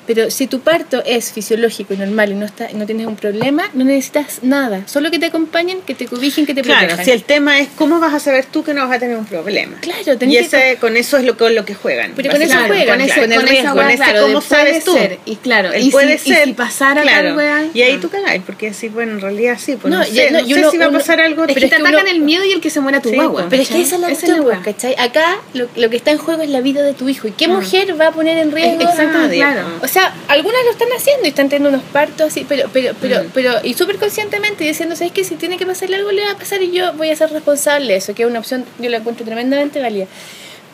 Pero 0.09 0.31
si 0.31 0.47
tu 0.47 0.61
parto 0.61 1.03
es 1.05 1.31
fisiológico 1.31 1.93
y 1.93 1.97
normal 1.97 2.31
y 2.31 2.33
no 2.33 2.47
está, 2.47 2.67
no 2.73 2.87
tienes 2.87 3.05
un 3.05 3.15
problema, 3.15 3.69
no 3.75 3.83
necesitas 3.85 4.39
nada. 4.41 4.81
Solo 4.87 5.11
que 5.11 5.19
te 5.19 5.27
acompañen, 5.27 5.81
que 5.85 5.93
te 5.93 6.07
cobijen, 6.07 6.47
que 6.47 6.55
te 6.55 6.63
Claro, 6.63 6.79
protejan. 6.87 7.05
si 7.05 7.11
el 7.11 7.21
tema 7.23 7.59
es 7.59 7.67
cómo 7.75 7.99
vas 7.99 8.15
a 8.15 8.19
saber 8.19 8.45
tú 8.45 8.63
que 8.63 8.73
no 8.73 8.87
vas 8.87 8.97
a 8.97 8.99
tener 8.99 9.15
un 9.15 9.25
problema. 9.25 9.77
Claro, 9.81 10.13
Y 10.13 10.17
tenés 10.17 10.49
que- 10.49 10.69
ese, 10.71 10.77
con 10.79 10.97
eso 10.97 11.17
es 11.17 11.25
lo, 11.25 11.37
con 11.37 11.53
lo 11.53 11.63
que 11.63 11.75
juegan. 11.75 12.13
Pero 12.15 12.31
con 12.31 12.41
eso 12.41 12.49
básicamente. 12.55 12.75
juegan, 12.87 12.97
con, 12.97 13.01
ese, 13.05 13.13
claro, 13.13 13.27
con, 13.29 13.35
con 13.39 13.47
el 13.47 13.49
riesgo, 13.61 13.75
con 13.75 13.87
ese 13.89 13.97
claro, 14.03 14.21
cómo 14.23 14.41
sabes 14.41 14.83
tú. 14.83 14.93
ser. 14.93 15.19
Y 15.25 15.35
claro, 15.35 15.69
y, 15.77 15.91
puede 15.91 16.17
si, 16.17 16.29
ser, 16.33 16.47
y 16.47 16.49
si 16.49 16.53
pasara 16.55 17.03
claro, 17.03 17.35
tal. 17.35 17.69
Y 17.75 17.81
ahí 17.83 17.97
tú 17.97 18.09
cagáis, 18.09 18.41
porque 18.43 18.69
así, 18.69 18.87
bueno, 18.89 19.11
en 19.11 19.21
realidad 19.21 19.57
sí, 19.59 19.75
pues 19.79 19.93
no, 19.93 19.99
No, 19.99 20.05
sé, 20.05 20.31
no, 20.31 20.39
no 20.41 20.47
y 20.47 20.53
sé 20.55 20.59
uno- 20.59 20.71
si 20.71 20.77
va 20.79 20.85
a 20.85 20.91
pasar 20.91 21.19
algo. 21.19 21.43
Es 21.45 21.53
que 21.53 21.59
te 21.61 21.69
que 21.69 21.75
atacan 21.75 22.07
el 22.07 22.21
miedo 22.21 22.43
y 22.45 22.51
el 22.51 22.61
que 22.61 22.71
se 22.71 22.79
muera 22.79 22.99
tu 22.99 23.11
guagua. 23.13 23.41
pues. 23.41 23.45
Pero 23.51 23.61
es 23.61 23.69
que 23.69 23.81
esa 23.81 23.93
es 23.95 24.01
la 24.01 24.07
cuestión, 24.07 24.43
¿cachai? 24.63 24.95
Acá 24.97 25.37
lo, 25.53 25.67
lo 25.75 25.89
que 25.91 25.97
está 25.97 26.09
en 26.09 26.17
juego 26.17 26.41
es 26.41 26.49
la 26.49 26.61
vida 26.61 26.81
de 26.81 26.93
tu 26.93 27.07
hijo. 27.09 27.27
¿Y 27.27 27.31
qué 27.33 27.47
mujer 27.47 27.93
va 28.01 28.07
a 28.07 28.11
poner 28.11 28.39
en 28.39 28.51
riesgo? 28.51 28.81
Exactamente, 28.81 29.19
nadie, 29.19 29.37
claro. 29.37 29.67
O 29.83 29.87
sea, 29.87 29.98
algunas 30.27 30.63
lo 30.65 30.71
están 30.71 30.87
haciendo 30.95 31.25
y 31.25 31.29
están 31.29 31.49
teniendo 31.49 31.69
unos 31.77 31.83
partos 31.91 32.27
así, 32.27 32.45
pero, 32.47 32.69
pero, 32.71 32.93
pero, 33.01 33.23
Mm. 33.23 33.27
pero, 33.33 33.53
y 33.63 33.73
súper 33.73 33.97
conscientemente 33.97 34.63
diciendo, 34.63 34.95
¿sabes 34.95 35.11
qué? 35.13 35.23
Si 35.23 35.35
tiene 35.35 35.57
que 35.57 35.65
pasarle 35.65 35.95
algo, 35.97 36.11
le 36.11 36.23
va 36.25 36.31
a 36.31 36.37
pasar 36.37 36.61
y 36.61 36.71
yo 36.71 36.93
voy 36.93 37.09
a 37.09 37.15
ser 37.15 37.31
responsable 37.31 37.87
de 37.93 37.95
eso, 37.97 38.13
que 38.13 38.23
es 38.23 38.29
una 38.29 38.39
opción, 38.39 38.65
yo 38.79 38.89
la 38.89 38.97
encuentro 38.97 39.25
tremendamente 39.25 39.81
válida. 39.81 40.05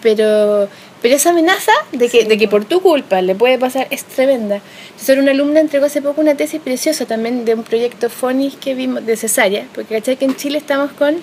Pero, 0.01 0.69
pero 1.01 1.15
esa 1.15 1.31
amenaza 1.31 1.71
de 1.91 2.09
que, 2.09 2.25
de 2.25 2.37
que 2.37 2.47
por 2.47 2.65
tu 2.65 2.81
culpa 2.81 3.21
le 3.21 3.33
puede 3.35 3.57
pasar 3.57 3.87
es 3.89 4.03
tremenda. 4.03 4.61
Entonces, 4.91 5.17
una 5.17 5.31
alumna 5.31 5.59
entregó 5.59 5.85
hace 5.85 6.01
poco 6.01 6.21
una 6.21 6.35
tesis 6.35 6.61
preciosa 6.61 7.05
también 7.05 7.45
de 7.45 7.53
un 7.55 7.63
proyecto 7.63 8.09
FONIS 8.09 8.55
que 8.55 8.75
vimos 8.75 9.05
de 9.05 9.15
cesárea, 9.17 9.65
porque 9.73 9.95
¿cachai? 9.95 10.17
Que 10.17 10.25
en 10.25 10.35
Chile 10.35 10.57
estamos 10.57 10.91
con 10.91 11.15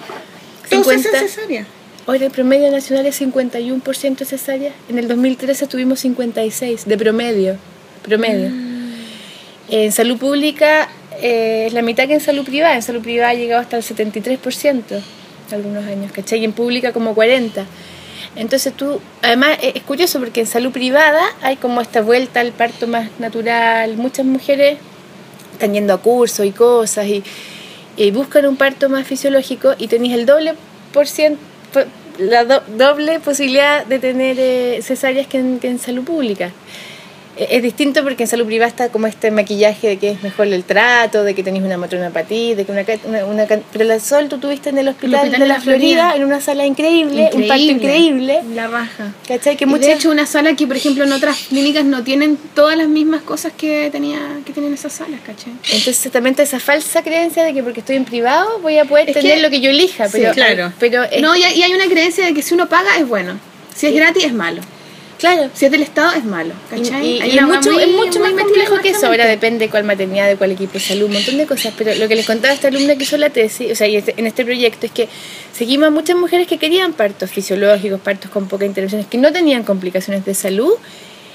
Todos 0.68 0.86
50... 0.86 1.08
hacen 1.08 1.28
cesárea. 1.28 1.66
Hoy 2.06 2.18
el 2.20 2.32
promedio 2.32 2.68
nacional 2.72 3.06
es 3.06 3.20
51% 3.20 4.24
cesárea. 4.24 4.72
En 4.88 4.98
el 4.98 5.06
2013 5.06 5.68
tuvimos 5.68 6.00
56 6.00 6.84
de 6.86 6.98
promedio. 6.98 7.56
Promedio. 8.02 8.50
En 9.70 9.92
salud 9.92 10.18
pública 10.18 10.88
eh, 11.20 11.64
es 11.68 11.72
la 11.72 11.82
mitad 11.82 12.06
que 12.06 12.14
en 12.14 12.20
salud 12.20 12.44
privada. 12.44 12.74
En 12.74 12.82
salud 12.82 13.00
privada 13.02 13.30
ha 13.30 13.34
llegado 13.34 13.60
hasta 13.62 13.76
el 13.76 13.82
73% 13.82 14.82
algunos 15.52 15.84
años, 15.84 16.10
¿cachai? 16.12 16.40
Y 16.40 16.44
en 16.44 16.52
pública 16.52 16.92
como 16.92 17.14
40%. 17.14 17.64
Entonces 18.36 18.72
tú, 18.74 19.00
además 19.20 19.58
eh, 19.62 19.72
es 19.74 19.82
curioso 19.82 20.18
porque 20.18 20.40
en 20.40 20.46
salud 20.46 20.72
privada 20.72 21.22
hay 21.42 21.56
como 21.56 21.80
esta 21.82 22.00
vuelta 22.00 22.40
al 22.40 22.52
parto 22.52 22.86
más 22.86 23.10
natural. 23.18 23.96
Muchas 23.96 24.24
mujeres 24.24 24.78
están 25.52 25.74
yendo 25.74 25.92
a 25.92 25.98
cursos 25.98 26.46
y 26.46 26.50
cosas 26.52 27.06
y, 27.06 27.22
buscan 28.12 28.46
un 28.46 28.56
parto 28.56 28.88
más 28.88 29.06
fisiológico 29.06 29.74
y 29.78 29.86
tenéis 29.86 30.14
el 30.14 30.24
doble 30.24 30.54
por 30.94 31.06
ciento, 31.06 31.38
la 32.18 32.44
do- 32.44 32.62
doble 32.76 33.20
posibilidad 33.20 33.84
de 33.84 33.98
tener 33.98 34.36
eh, 34.40 34.80
cesáreas 34.82 35.26
que 35.26 35.38
en, 35.38 35.58
que 35.60 35.68
en 35.68 35.78
salud 35.78 36.02
pública. 36.02 36.50
Es 37.34 37.62
distinto 37.62 38.02
porque 38.02 38.24
en 38.24 38.28
salud 38.28 38.44
privada 38.44 38.68
está 38.68 38.88
como 38.90 39.06
este 39.06 39.30
maquillaje 39.30 39.88
de 39.88 39.96
que 39.96 40.10
es 40.10 40.22
mejor 40.22 40.48
el 40.48 40.64
trato, 40.64 41.24
de 41.24 41.34
que 41.34 41.42
tenéis 41.42 41.64
una 41.64 41.78
matrona 41.78 42.10
para 42.10 42.26
ti, 42.26 42.54
de 42.54 42.66
que 42.66 42.72
una, 42.72 42.84
una, 43.06 43.24
una 43.24 43.46
pero 43.72 43.84
la 43.86 43.98
Sol 44.00 44.28
tú 44.28 44.36
tuviste 44.38 44.68
en 44.68 44.76
el 44.76 44.88
hospital, 44.88 45.14
hospital 45.14 45.38
de 45.40 45.44
de 45.44 45.48
la 45.48 45.60
Florida, 45.60 46.02
Florida. 46.08 46.16
en 46.16 46.24
una 46.24 46.40
sala 46.42 46.66
increíble, 46.66 47.30
un 47.32 47.48
parto 47.48 47.62
increíble, 47.64 48.40
La 48.54 48.66
raja. 48.68 49.12
¿cachai? 49.26 49.56
Que 49.56 49.64
muchas 49.64 49.86
de 49.86 49.92
hecho, 49.94 50.10
una 50.10 50.26
sala 50.26 50.54
que, 50.56 50.66
por 50.66 50.76
ejemplo, 50.76 51.04
en 51.04 51.12
otras 51.12 51.38
clínicas 51.48 51.84
no 51.86 52.02
tienen 52.04 52.36
todas 52.54 52.76
las 52.76 52.88
mismas 52.88 53.22
cosas 53.22 53.52
que 53.56 53.88
tenía 53.90 54.18
que 54.44 54.52
tienen 54.52 54.74
esas 54.74 54.92
salas, 54.92 55.20
¿cachai? 55.24 55.52
Entonces 55.72 56.12
también 56.12 56.32
está 56.32 56.42
esa 56.42 56.60
falsa 56.60 57.02
creencia 57.02 57.44
de 57.44 57.54
que 57.54 57.62
porque 57.62 57.80
estoy 57.80 57.96
en 57.96 58.04
privado 58.04 58.58
voy 58.60 58.76
a 58.76 58.84
poder 58.84 59.08
Es 59.08 59.14
tener 59.14 59.36
que- 59.36 59.42
lo 59.42 59.48
que 59.48 59.60
yo 59.62 59.70
elija. 59.70 60.06
Sí, 60.06 60.18
Pero, 60.20 60.32
claro. 60.34 60.72
pero 60.78 61.04
es- 61.04 61.22
No, 61.22 61.34
y 61.34 61.42
hay, 61.44 61.58
y 61.58 61.62
hay 61.62 61.72
una 61.72 61.86
creencia 61.86 62.26
de 62.26 62.34
que 62.34 62.42
si 62.42 62.52
uno 62.52 62.68
paga 62.68 62.98
es 62.98 63.08
bueno. 63.08 63.38
Si 63.74 63.86
es 63.86 63.94
gratis 63.94 64.24
es 64.24 64.34
malo. 64.34 64.60
Claro. 65.22 65.50
Si 65.54 65.64
es 65.64 65.70
del 65.72 65.82
Estado 65.82 66.12
es 66.18 66.24
malo, 66.24 66.52
Y, 66.52 66.70
¿cachai? 66.82 67.06
y- 67.06 67.20
Hay 67.22 67.30
y 67.30 67.38
es 67.38 67.42
mucho, 67.44 67.72
muy- 67.72 67.82
es 67.82 67.88
mucho 67.88 68.20
más 68.20 68.32
complejo 68.32 68.76
que 68.82 68.90
eso. 68.90 69.06
Ahora 69.06 69.26
depende 69.26 69.64
de 69.66 69.70
cuál 69.70 69.84
maternidad, 69.84 70.28
de 70.28 70.36
cuál 70.36 70.50
equipo 70.52 70.74
de 70.74 70.80
salud, 70.80 71.06
un 71.06 71.14
montón 71.14 71.38
de 71.38 71.46
cosas. 71.46 71.72
Pero 71.78 71.94
lo 71.94 72.06
que 72.08 72.14
les 72.16 72.26
contaba 72.26 72.52
a 72.52 72.54
esta 72.54 72.68
alumna 72.68 72.94
que 72.96 73.04
hizo 73.04 73.16
la 73.16 73.30
tesis, 73.30 73.72
o 73.72 73.74
sea, 73.74 73.86
y 73.88 73.96
este- 73.96 74.14
en 74.18 74.26
este 74.26 74.44
proyecto, 74.44 74.84
es 74.86 74.92
que 74.92 75.08
seguimos 75.56 75.86
a 75.88 75.90
muchas 75.90 76.16
mujeres 76.16 76.46
que 76.46 76.58
querían 76.58 76.92
partos 76.92 77.30
fisiológicos, 77.30 78.00
partos 78.00 78.30
con 78.30 78.48
pocas 78.48 78.66
intervenciones, 78.66 79.06
que 79.06 79.16
no 79.18 79.32
tenían 79.32 79.62
complicaciones 79.62 80.24
de 80.24 80.34
salud 80.34 80.74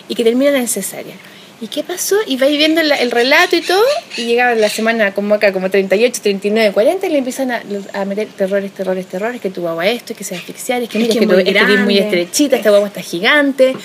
y 0.09 0.15
que 0.15 0.23
terminan 0.23 0.55
en 0.55 0.67
cesárea. 0.67 1.15
¿Y 1.59 1.67
qué 1.69 1.83
pasó? 1.83 2.15
Y 2.27 2.37
vais 2.37 2.55
viendo 2.55 2.81
el 2.81 3.09
relato 3.11 3.55
y 3.55 3.61
todo, 3.61 3.81
y 4.15 4.25
llegaban 4.25 4.61
la 4.61 4.69
semana 4.69 5.13
como 5.15 5.33
acá, 5.33 5.51
como 5.51 5.71
38, 5.71 6.21
39, 6.21 6.71
40, 6.71 7.07
y 7.07 7.09
le 7.09 7.17
empiezan 7.17 7.51
a, 7.51 7.63
a 7.93 8.05
meter 8.05 8.27
terrores, 8.27 8.71
terrores, 8.71 9.07
terrores, 9.07 9.41
que 9.41 9.49
tu 9.49 9.61
guagua 9.61 9.87
esto, 9.87 10.13
que 10.13 10.23
se 10.23 10.35
va 10.35 10.37
a 10.37 10.41
asfixiar, 10.41 10.83
es 10.83 10.89
que 10.89 10.99
mira, 10.99 11.13
que 11.13 11.19
es 11.19 11.19
que, 11.19 11.25
es 11.25 11.31
muy 11.31 11.43
que 11.43 11.51
muy 11.51 11.95
grande. 11.95 11.99
estrechita, 11.99 12.57
esta 12.57 12.69
guagua 12.69 12.89
está 12.89 13.01
gigante. 13.01 13.75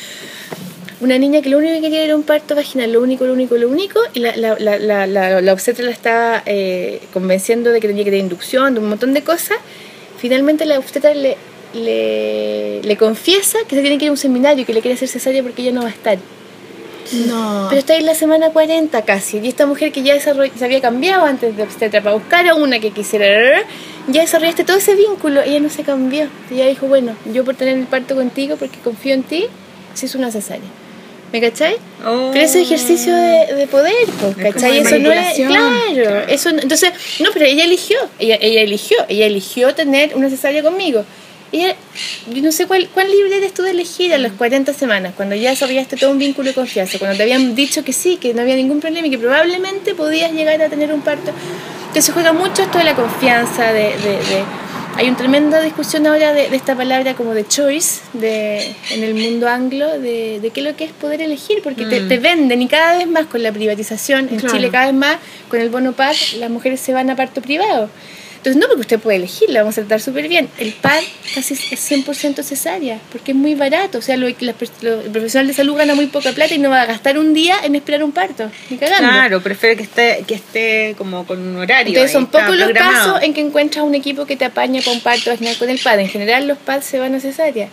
Una 1.01 1.19
niña 1.19 1.41
que 1.41 1.49
lo 1.49 1.59
único 1.59 1.75
que 1.77 1.81
quería 1.81 2.05
era 2.05 2.15
un 2.15 2.25
parto 2.25 2.55
vaginal, 2.55 2.93
lo 2.93 3.01
único, 3.01 3.25
lo 3.25 3.33
único, 3.33 3.57
lo 3.57 3.69
único, 3.71 3.99
y 4.13 4.21
la, 4.21 4.37
la, 4.37 4.57
la, 4.59 4.79
la, 4.79 5.07
la, 5.07 5.41
la 5.41 5.53
obstetra 5.55 5.85
la 5.85 5.91
estaba 5.93 6.43
eh, 6.45 7.01
convenciendo 7.15 7.71
de 7.73 7.81
que 7.81 7.89
tenía 7.89 8.05
que 8.05 8.11
tener 8.11 8.23
inducción, 8.23 8.75
de 8.75 8.81
un 8.81 8.89
montón 8.91 9.15
de 9.15 9.23
cosas. 9.23 9.57
Finalmente 10.19 10.67
la 10.67 10.79
obstetra 10.79 11.15
le, 11.15 11.39
le, 11.73 12.83
le 12.83 12.97
confiesa 12.99 13.59
que 13.67 13.77
se 13.77 13.81
tiene 13.81 13.97
que 13.97 14.05
ir 14.05 14.09
a 14.11 14.13
un 14.13 14.19
seminario 14.19 14.63
y 14.63 14.65
que 14.67 14.75
le 14.75 14.83
quiere 14.83 14.95
hacer 14.95 15.09
cesárea 15.09 15.43
porque 15.43 15.63
ella 15.63 15.73
no 15.73 15.81
va 15.83 15.89
a 15.89 15.91
estar. 15.91 16.19
No. 17.27 17.67
Pero 17.69 17.79
está 17.79 17.95
en 17.97 18.07
la 18.07 18.15
semana 18.15 18.51
40 18.51 19.03
casi. 19.03 19.39
Y 19.39 19.49
esta 19.49 19.67
mujer 19.67 19.93
que 19.93 20.03
ya 20.03 20.15
desarroll- 20.17 20.53
se 20.57 20.65
había 20.65 20.81
cambiado 20.81 21.25
antes 21.25 21.57
de 21.57 21.63
obstetra 21.63 22.01
para 22.03 22.15
buscar 22.15 22.47
a 22.49 22.55
una 22.55 22.79
que 22.81 22.91
quisiera, 22.91 23.63
ya 24.09 24.23
desarrollaste 24.23 24.65
todo 24.65 24.77
ese 24.79 24.95
vínculo. 24.95 25.43
Ella 25.43 25.61
no 25.61 25.71
se 25.71 25.83
cambió. 25.83 26.27
Ella 26.51 26.67
dijo, 26.67 26.87
bueno, 26.87 27.15
yo 27.33 27.45
por 27.45 27.55
tener 27.55 27.77
el 27.79 27.85
parto 27.87 28.15
contigo, 28.15 28.57
porque 28.57 28.79
confío 28.79 29.15
en 29.15 29.23
ti, 29.23 29.47
se 29.95 30.07
hizo 30.07 30.19
una 30.19 30.31
cesárea. 30.31 30.63
¿Me 31.33 31.41
cachai? 31.41 31.77
Oh. 32.07 32.29
Pero 32.31 32.45
ese 32.45 32.61
ejercicio 32.61 33.15
de, 33.15 33.55
de 33.55 33.67
poder, 33.67 33.95
pues, 34.21 34.37
Es 34.39 34.53
¿cachai? 34.55 34.73
de 34.73 34.81
Eso 34.81 34.99
no 34.99 35.13
es. 35.13 35.35
Claro, 35.35 35.77
Claro. 35.95 36.19
eso 36.29 36.53
no- 36.53 36.61
entonces, 36.61 36.93
no, 37.21 37.31
pero 37.33 37.47
ella 37.47 37.65
eligió, 37.65 37.97
ella, 38.19 38.37
ella 38.39 38.61
eligió, 38.61 38.99
ella 39.09 39.25
eligió 39.27 39.75
tener 39.75 40.15
una 40.15 40.29
cesárea 40.29 40.63
conmigo. 40.63 41.05
Ella, 41.53 41.77
yo 42.33 42.43
no 42.43 42.51
sé 42.51 42.67
cuál, 42.67 42.89
cuán 42.89 43.11
libre 43.11 43.37
eres 43.37 43.53
tú 43.53 43.63
de 43.63 43.73
elegir 43.73 44.13
a 44.15 44.19
las 44.19 44.33
40 44.33 44.73
semanas, 44.73 45.13
cuando 45.17 45.35
ya 45.37 45.51
desarrollaste 45.51 45.97
todo 45.97 46.11
un 46.11 46.19
vínculo 46.19 46.49
de 46.49 46.55
confianza, 46.55 46.99
cuando 46.99 47.17
te 47.19 47.23
habían 47.25 47.55
dicho 47.55 47.85
que 47.85 47.93
sí, 47.93 48.17
que 48.17 48.33
no 48.33 48.41
había 48.41 48.57
ningún 48.57 48.81
problema 48.81 49.07
y 49.07 49.11
que 49.11 49.19
probablemente 49.19 49.95
podías 49.95 50.33
llegar 50.33 50.61
a 50.63 50.69
tener 50.71 50.93
un 50.93 51.03
parto. 51.03 51.31
Que 51.93 52.01
se 52.01 52.13
juega 52.13 52.33
mucho 52.33 52.63
esto 52.63 52.79
de 52.79 52.85
la 52.85 52.95
confianza, 52.95 53.73
de, 53.73 53.83
de, 53.83 54.17
de- 54.17 54.45
hay 54.95 55.09
una 55.09 55.17
tremenda 55.17 55.61
discusión 55.63 56.07
ahora 56.07 56.35
de, 56.35 56.51
de 56.51 56.57
esta 56.57 56.75
palabra 56.75 57.15
como 57.15 57.33
de 57.33 57.47
choice 57.47 58.01
de, 58.13 58.75
en 58.91 59.03
el 59.03 59.15
mundo 59.15 59.49
anglo, 59.49 59.99
de, 59.99 60.39
de 60.41 60.51
qué 60.51 60.61
es 60.61 60.67
lo 60.67 60.77
que 60.77 60.85
es 60.85 60.93
poder 60.93 61.23
elegir, 61.23 61.63
porque 61.63 61.85
te, 61.87 62.01
Mm. 62.01 62.09
te 62.09 62.19
venden 62.19 62.61
y 62.63 62.69
cada 62.69 62.99
vez 62.99 63.07
más 63.09 63.25
con 63.27 63.43
la 63.43 63.53
privatización, 63.53 64.29
en 64.31 64.39
Claro. 64.39 64.55
Chile 64.55 64.71
cada 64.71 64.87
vez 64.87 64.95
más, 64.95 65.17
con 65.49 65.61
el 65.61 65.71
bono 65.71 65.93
PAD, 65.93 66.15
las 66.39 66.51
mujeres 66.51 66.79
se 66.81 66.93
van 66.93 67.09
a 67.11 67.17
parto 67.17 67.41
privado. 67.41 67.89
Entonces, 68.43 68.61
no 68.61 68.67
porque 68.67 68.81
usted 68.81 68.99
puede 68.99 69.19
elegir, 69.19 69.51
la 69.51 69.61
vamos 69.61 69.79
a 69.79 69.83
tratar 69.83 70.01
súper 70.01 70.27
bien. 70.27 70.49
El 70.59 70.73
PAD 70.73 71.01
casi 71.33 71.55
es 71.55 71.61
100% 71.91 72.43
cesárea, 72.43 72.99
porque 73.13 73.31
es 73.31 73.37
muy 73.37 73.55
barato. 73.55 73.99
O 73.99 74.03
sea, 74.03 74.17
lo- 74.17 74.27
lo- 74.29 75.01
el 75.03 75.11
profesional 75.13 75.47
de 75.47 75.55
salud 75.55 75.77
gana 75.77 75.95
muy 75.95 76.07
poca 76.07 76.33
plata 76.33 76.53
y 76.53 76.59
no 76.59 76.69
va 76.69 76.83
a 76.83 76.87
gastar 76.87 77.19
un 77.19 77.35
día 77.35 77.55
en 77.63 77.77
esperar 77.77 78.03
un 78.03 78.11
parto, 78.11 78.51
ni 78.69 78.79
cagando. 78.79 79.09
Claro, 79.09 79.41
prefiere 79.43 79.77
que 79.77 79.85
esté, 79.85 80.25
que 80.27 80.35
esté 80.35 80.95
como 80.99 81.25
con 81.25 81.39
un 81.41 81.57
horario. 81.57 81.91
Entonces 81.95 82.11
son 82.13 82.27
pocos 82.27 82.57
los 82.57 82.67
casos 82.95 83.23
en 83.23 83.33
que 83.33 83.41
encuentras 83.43 83.85
un 83.85 83.95
equipo 83.95 84.27
que 84.27 84.37
te 84.37 84.45
apaña 84.45 84.81
un 84.87 85.01
parto 85.01 85.31
vaginal 85.31 85.57
con 85.57 85.71
el 85.71 85.79
PAD. 85.79 86.01
En 86.01 86.09
general 86.09 86.49
los 86.49 86.59
PAD 86.59 86.81
se 86.83 86.99
van 86.99 87.15
a 87.15 87.21
cesárea. 87.21 87.69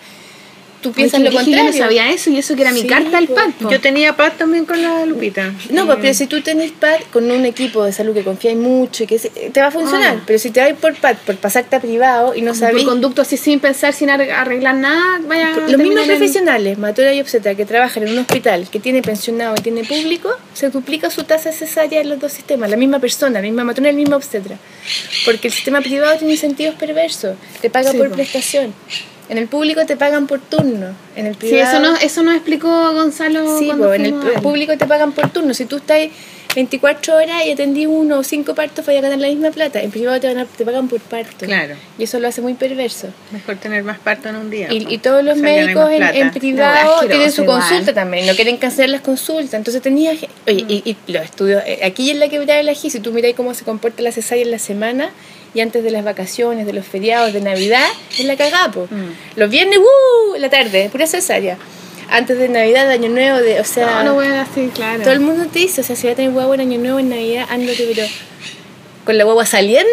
Tú 0.82 0.92
piensas 0.92 1.20
Ay, 1.20 1.24
lo 1.26 1.30
dije, 1.32 1.44
Yo 1.44 1.46
contrario. 1.58 1.72
no 1.72 1.78
sabía 1.86 2.10
eso 2.12 2.30
y 2.30 2.38
eso 2.38 2.56
que 2.56 2.62
era 2.62 2.72
mi 2.72 2.82
Sí, 2.82 2.88
carta 2.88 3.18
al 3.18 3.28
po. 3.28 3.36
Yo 3.70 3.80
tenía 3.82 4.16
paz 4.16 4.38
también 4.38 4.66
con 4.66 4.82
la 4.82 5.06
Lupita. 5.06 5.54
No, 5.70 5.86
pues, 5.86 5.98
pero 6.02 6.14
si 6.14 6.28
tú 6.28 6.42
tenés 6.42 6.72
PAD 6.72 7.00
con 7.12 7.30
un 7.30 7.46
equipo 7.46 7.84
de 7.84 7.92
salud 7.92 8.14
que 8.14 8.24
confías 8.24 8.56
mucho 8.56 9.04
y 9.04 9.08
que 9.08 9.20
se- 9.20 9.30
te 9.30 9.62
va 9.62 9.68
a 9.68 9.72
funcionar, 9.72 10.18
Ah. 10.20 10.24
pero 10.26 10.40
si 10.40 10.52
te 10.52 10.60
vas 10.60 10.72
por 10.80 10.96
PAD, 10.96 11.18
por 11.26 11.36
pasarte 11.38 11.76
a 11.76 11.80
privado 11.80 12.36
y 12.36 12.42
no 12.42 12.54
sabes... 12.56 12.76
por 12.84 12.86
conducto 12.92 13.22
así 13.22 13.38
sin 13.38 13.60
pensar, 13.60 13.94
sin 13.94 14.10
ar- 14.10 14.22
arreglar 14.32 14.76
nada, 14.76 15.20
vaya. 15.28 15.52
Los 15.68 15.78
mismos 15.78 16.02
en- 16.02 16.08
profesionales, 16.08 16.78
matora 16.78 17.14
y 17.14 17.22
obstetra, 17.22 17.56
que 17.56 17.66
trabajan 17.66 18.04
en 18.04 18.14
un 18.14 18.20
hospital 18.20 18.68
que 18.72 18.80
tiene 18.80 19.02
pensionado 19.02 19.56
y 19.58 19.62
tiene 19.62 19.84
público, 19.84 20.30
se 20.54 20.70
duplica 20.70 21.10
su 21.10 21.24
tasa 21.24 21.52
cesárea 21.52 22.02
en 22.02 22.10
los 22.10 22.20
dos 22.20 22.32
sistemas, 22.34 22.70
la 22.70 22.78
misma 22.78 23.00
persona, 23.00 23.40
la 23.40 23.42
misma 23.42 23.64
matrona 23.64 23.90
y 23.90 23.94
la 23.94 23.98
misma 23.98 24.16
obstetra. 24.18 24.58
Porque 25.26 25.48
el 25.50 25.54
sistema 25.54 25.82
privado 25.82 26.18
tiene 26.18 26.34
incentivos 26.34 26.76
perversos, 26.76 27.36
te 27.62 27.70
paga 27.70 27.92
Sí, 27.92 27.98
por 27.98 28.10
po. 28.10 28.16
prestación. 28.16 28.74
En 29.30 29.38
el 29.38 29.48
público 29.48 29.86
te 29.86 29.96
pagan 29.96 30.26
por 30.28 30.40
turno, 30.40 30.88
en 31.16 31.28
el 31.28 31.34
Sí, 31.36 31.40
privado... 31.40 31.70
eso, 31.70 31.80
no, 31.80 31.96
eso 31.98 32.24
nos 32.24 32.34
explicó 32.36 32.68
Gonzalo. 32.94 33.58
Sí, 33.60 33.68
cuando 33.68 33.88
po, 33.88 33.94
en 33.94 34.06
el 34.06 34.14
público 34.42 34.76
te 34.78 34.86
pagan 34.88 35.12
por 35.12 35.30
turno. 35.30 35.54
Si 35.54 35.66
tú 35.66 35.78
estás 35.78 36.00
24 36.56 37.16
horas 37.16 37.46
y 37.46 37.52
atendí 37.52 37.86
uno 37.86 38.18
o 38.18 38.24
cinco 38.24 38.56
partos, 38.56 38.84
vas 38.84 38.96
a 38.98 39.02
ganar 39.02 39.20
la 39.20 39.28
misma 39.28 39.52
plata. 39.52 39.82
En 39.84 39.92
privado 39.92 40.20
te, 40.20 40.28
van 40.28 40.40
a- 40.40 40.46
te 40.46 40.66
pagan 40.66 40.88
por 40.88 41.00
parto. 41.00 41.46
Claro. 41.46 41.76
Y 42.00 42.04
eso 42.06 42.20
lo 42.20 42.28
hace 42.28 42.42
muy 42.42 42.56
perverso. 42.56 43.10
Mejor 43.32 43.58
tener 43.58 43.84
más 43.84 44.00
parto 44.00 44.30
en 44.30 44.36
un 44.36 44.50
día. 44.50 44.68
Y, 44.74 44.82
po. 44.82 44.90
y 44.92 44.98
todos 44.98 45.24
los 45.24 45.38
O 45.38 45.42
sea, 45.42 45.48
ganar 45.48 45.66
médicos 45.68 45.92
en, 46.16 46.32
privado 46.32 46.76
asqueroso 46.96 47.08
tienen 47.08 47.32
su 47.32 47.44
igual. 47.44 47.60
consulta 47.62 47.94
también, 47.94 48.26
no 48.26 48.34
quieren 48.34 48.58
cancelar 48.58 48.90
las 48.90 49.02
consultas. 49.02 49.54
Entonces 49.54 49.80
tenía. 49.84 50.16
ge- 50.16 50.28
Oye, 50.48 50.66
y, 50.68 50.98
y 51.08 51.12
los 51.14 51.24
estudios. 51.24 51.62
eh, 51.68 51.82
Aquí 51.84 52.10
en 52.10 52.20
la 52.20 52.30
quebrada 52.30 52.58
de 52.58 52.64
la 52.64 52.74
GI, 52.74 52.90
si 52.90 53.00
tú 53.00 53.12
miras 53.14 53.34
cómo 53.36 53.54
se 53.54 53.64
comporta 53.64 54.02
la 54.02 54.12
cesárea 54.12 54.44
en 54.44 54.50
la 54.50 54.60
semana 54.60 55.12
y 55.54 55.62
antes 55.62 55.84
de 55.84 55.92
las 55.92 56.04
vacaciones, 56.04 56.66
de 56.66 56.74
los 56.74 56.86
feriados, 56.86 57.34
de 57.34 57.42
Navidad, 57.42 57.88
es 58.18 58.26
la 58.26 58.36
cagapo. 58.38 58.88
Mm. 58.90 59.38
Los 59.40 59.50
viernes, 59.50 59.80
¡uh! 59.80 60.38
La 60.38 60.50
tarde, 60.50 60.90
pura 60.92 61.08
cesárea. 61.08 61.58
Antes 62.12 62.38
de 62.40 62.50
Navidad, 62.50 62.88
de 62.88 62.94
Año 62.94 63.10
Nuevo, 63.10 63.38
de, 63.38 63.60
o 63.60 63.64
sea. 63.64 64.04
No, 64.04 64.04
no 64.04 64.14
voy 64.16 64.28
a 64.28 64.42
así, 64.42 64.70
claro. 64.74 65.04
Todo 65.04 65.14
el 65.14 65.20
mundo 65.20 65.46
te 65.52 65.60
dice, 65.60 65.82
o 65.82 65.84
sea, 65.84 65.96
si 65.96 66.08
vas 66.08 66.14
a 66.14 66.16
tener 66.16 66.32
guagua 66.32 66.56
en 66.56 66.62
Año 66.62 66.80
Nuevo, 66.80 67.00
en 67.00 67.10
Navidad, 67.10 67.46
ándate, 67.50 67.88
pero 67.94 68.08
con 69.06 69.18
la 69.18 69.24
guagua 69.24 69.46
saliendo, 69.46 69.88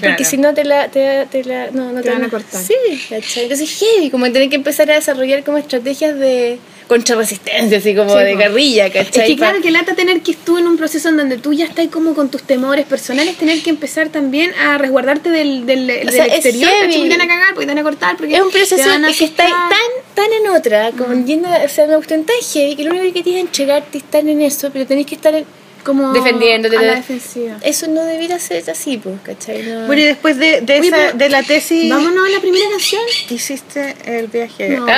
Claro. 0.00 0.14
porque 0.14 0.24
si 0.24 0.36
no 0.36 0.52
te 0.54 0.64
la, 0.64 0.88
te, 0.88 1.26
te 1.30 1.44
la, 1.44 1.70
no, 1.70 1.92
no 1.92 2.02
Te 2.02 2.10
van 2.10 2.24
a 2.24 2.28
cortar. 2.28 2.60
Sí, 2.60 2.74
¿cachai? 3.08 3.44
Entonces 3.44 3.70
heavy, 3.78 4.10
como 4.10 4.30
tener 4.32 4.48
que 4.48 4.56
empezar 4.56 4.90
a 4.90 4.94
desarrollar 4.94 5.44
como 5.44 5.58
estrategias 5.58 6.18
de 6.18 6.58
contrarresistencia, 6.88 7.78
así 7.78 7.94
como 7.94 8.10
Sí, 8.18 8.24
de 8.24 8.34
guerrilla, 8.36 8.86
Es 8.86 8.92
¿cachai? 8.92 9.28
que 9.28 9.36
claro, 9.36 9.60
que 9.62 9.70
lata 9.70 9.94
tener 9.94 10.20
que 10.22 10.34
tú 10.34 10.58
en 10.58 10.66
un 10.66 10.76
proceso 10.76 11.08
en 11.10 11.16
donde 11.18 11.36
tú 11.38 11.52
ya 11.52 11.66
estás 11.66 11.86
como 11.88 12.14
con 12.14 12.30
tus 12.30 12.42
temores 12.42 12.86
personales, 12.86 13.36
tener 13.36 13.62
que 13.62 13.70
empezar 13.70 14.08
también 14.08 14.52
a 14.54 14.78
resguardarte 14.78 15.30
del, 15.30 15.66
del, 15.66 15.86
del 15.86 16.10
sea, 16.10 16.24
es 16.26 16.34
exterior, 16.44 16.70
heavy. 16.70 16.86
¿cachai? 16.86 16.98
porque 17.00 17.10
te 17.10 17.16
van 17.18 17.20
a 17.20 17.28
cagar, 17.28 17.54
porque 17.54 17.66
te 17.66 17.72
van 17.74 17.78
a 17.78 17.82
cortar, 17.82 18.16
porque 18.16 18.34
es 18.34 18.40
un 18.40 18.50
proceso 18.50 18.76
te 18.76 18.88
van 18.88 19.04
a 19.04 19.10
es 19.10 19.18
que 19.18 19.24
está 19.26 19.44
tan, 19.46 19.70
tan 20.14 20.32
en 20.32 20.48
otra, 20.48 20.90
como 20.92 21.14
lleno 21.24 21.50
de- 21.50 21.64
o 21.64 21.68
sea, 21.68 21.86
me 21.86 21.96
gustan 21.96 22.24
tan 22.24 22.36
heavy 22.52 22.74
que 22.76 22.84
lo 22.84 22.90
único 22.90 23.12
que 23.14 23.22
tienes 23.22 23.42
es 23.44 23.48
entregarte 23.48 23.98
y 23.98 24.00
estar 24.00 24.26
en 24.26 24.42
eso, 24.42 24.70
pero 24.72 24.86
tenés 24.86 25.06
que 25.06 25.14
estar 25.14 25.34
en- 25.34 25.44
como 25.88 26.12
defendiéndote. 26.12 26.76
a 26.76 26.82
la 26.82 26.88
de- 26.90 26.94
defensiva. 26.96 27.56
Eso 27.62 27.86
no 27.88 28.04
debiera 28.04 28.38
ser 28.38 28.68
así, 28.70 28.98
pues, 28.98 29.16
¿cachai? 29.22 29.62
No. 29.62 29.86
Bueno, 29.86 30.02
y 30.02 30.04
después 30.04 30.36
de, 30.38 30.60
de, 30.60 30.78
Oye, 30.80 30.88
esa, 30.88 30.96
pero- 30.96 31.12
de 31.18 31.28
la 31.30 31.42
tesis, 31.42 31.88
Vámonos 31.90 32.26
a 32.26 32.30
la 32.30 32.40
primera 32.40 32.68
canción. 32.70 33.00
hiciste 33.30 33.94
el 34.04 34.26
viaje. 34.28 34.68
No, 34.68 34.80
no, 34.86 34.92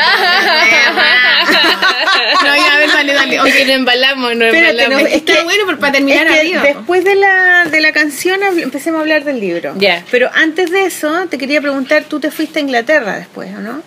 ya, 2.57 2.75
a 2.75 2.79
ver, 2.79 2.91
dale, 2.93 3.13
dale. 3.15 3.37
Es 3.37 3.55
que 3.55 3.73
embalamos, 3.73 4.35
nos 4.37 4.47
Espérate, 4.49 4.71
embalamos. 4.83 5.03
no, 5.03 5.09
es 5.09 5.15
Está 5.15 5.37
que- 5.37 5.43
bueno 5.45 5.65
por- 5.67 5.79
para 5.79 5.93
terminar 5.93 6.27
es 6.27 6.33
que 6.33 6.39
arriba, 6.41 6.63
po. 6.63 6.69
Después 6.79 7.05
de 7.05 7.15
la, 7.15 7.65
de 7.71 7.81
la 7.81 7.93
canción 7.93 8.41
empecemos 8.59 8.99
a 8.99 9.03
hablar 9.03 9.25
del 9.25 9.41
libro. 9.41 9.75
Ya. 9.79 10.05
Pero 10.11 10.31
antes 10.35 10.71
de 10.71 10.87
eso, 10.87 11.27
te 11.29 11.39
quería 11.39 11.61
preguntar, 11.61 12.05
¿tú 12.05 12.21
te 12.21 12.31
fuiste 12.31 12.59
a 12.59 12.63
Inglaterra 12.63 13.17
después 13.17 13.51
o 13.57 13.61
no? 13.61 13.83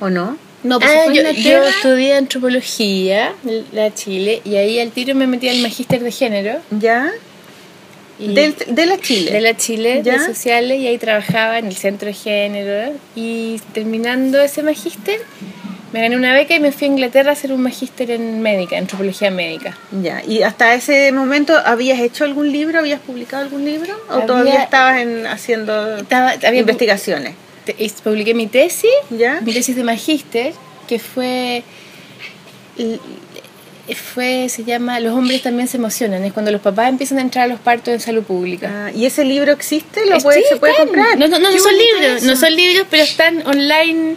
¿O 0.00 0.10
no? 0.10 0.36
No, 0.62 0.80
pues 0.80 0.90
Ah, 0.92 1.12
yo, 1.12 1.22
en 1.22 1.36
yo 1.36 1.62
estudié 1.64 2.16
antropología, 2.16 3.32
la 3.72 3.92
Chile, 3.94 4.40
y 4.44 4.56
ahí 4.56 4.80
al 4.80 4.90
tiro 4.90 5.14
me 5.14 5.26
metí 5.26 5.48
al 5.48 5.58
magíster 5.58 6.02
de 6.02 6.10
género. 6.10 6.60
¿Ya? 6.70 7.10
Y 8.18 8.32
Del- 8.34 8.56
de 8.66 8.86
la 8.86 8.98
Chile. 8.98 9.30
de 9.30 9.40
la 9.42 9.56
Chile, 9.56 10.00
¿Ya? 10.02 10.14
de 10.14 10.18
sociales, 10.24 10.80
y 10.80 10.86
ahí 10.86 10.98
trabajaba 10.98 11.58
en 11.58 11.66
el 11.66 11.76
centro 11.76 12.08
de 12.08 12.14
género. 12.14 12.92
Y 13.14 13.60
terminando 13.74 14.40
ese 14.40 14.62
magíster, 14.62 15.20
me 15.92 16.00
gané 16.00 16.16
una 16.16 16.32
beca 16.32 16.54
y 16.54 16.60
me 16.60 16.72
fui 16.72 16.86
a 16.88 16.90
Inglaterra 16.90 17.30
a 17.30 17.32
hacer 17.34 17.52
un 17.52 17.60
magíster 17.60 18.10
en 18.10 18.40
médica, 18.40 18.76
antropología 18.78 19.30
médica. 19.30 19.76
Ya. 20.02 20.22
¿Y 20.26 20.42
hasta 20.42 20.74
ese 20.74 21.12
momento 21.12 21.54
habías 21.64 22.00
hecho 22.00 22.24
algún 22.24 22.50
libro? 22.50 22.78
¿Habías 22.78 23.00
publicado 23.00 23.42
algún 23.44 23.64
libro? 23.64 23.94
¿O 24.08 24.14
Había- 24.14 24.26
todavía 24.26 24.62
estabas 24.62 24.98
en, 25.00 25.26
haciendo 25.26 25.98
Estaba, 25.98 26.30
había 26.44 26.60
investigaciones? 26.60 27.34
Te- 27.66 27.90
publiqué 28.02 28.32
mi 28.34 28.46
tesis, 28.46 28.90
¿Ya? 29.10 29.40
mi 29.42 29.52
tesis 29.52 29.76
de 29.76 29.84
magíster, 29.84 30.54
que 30.88 30.98
fue, 30.98 31.62
fue, 33.94 34.48
se 34.48 34.64
llama 34.64 34.98
Los 35.00 35.14
hombres 35.14 35.42
también 35.42 35.68
se 35.68 35.76
emocionan, 35.76 36.24
es 36.24 36.32
cuando 36.32 36.50
los 36.50 36.60
papás 36.60 36.88
empiezan 36.88 37.18
a 37.18 37.20
entrar 37.20 37.44
a 37.44 37.48
los 37.48 37.60
partos 37.60 37.94
en 37.94 38.00
salud 38.00 38.22
pública. 38.24 38.86
Ah, 38.86 38.90
¿Y 38.92 39.06
ese 39.06 39.24
libro 39.24 39.52
existe? 39.52 40.04
¿Lo 40.06 40.18
puede, 40.18 40.40
sí, 40.40 40.46
¿Se 40.48 40.56
puede 40.56 40.72
están. 40.72 40.86
comprar? 40.88 41.18
No, 41.18 41.28
no, 41.28 41.38
no, 41.38 41.50
no 41.52 41.58
son 41.58 41.72
libros, 41.76 42.16
eso. 42.18 42.26
no 42.26 42.36
son 42.36 42.54
libros, 42.56 42.86
pero 42.90 43.02
están 43.04 43.46
online. 43.46 44.16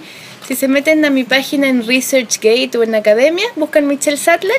Si 0.50 0.56
se 0.56 0.68
meten 0.68 1.06
a 1.06 1.12
mi 1.12 1.26
página 1.26 1.68
en 1.70 1.86
ResearchGate 1.86 2.76
o 2.80 2.82
en 2.82 2.96
Academia, 2.96 3.46
buscan 3.56 3.86
Michelle 3.86 4.18
Sattler 4.18 4.58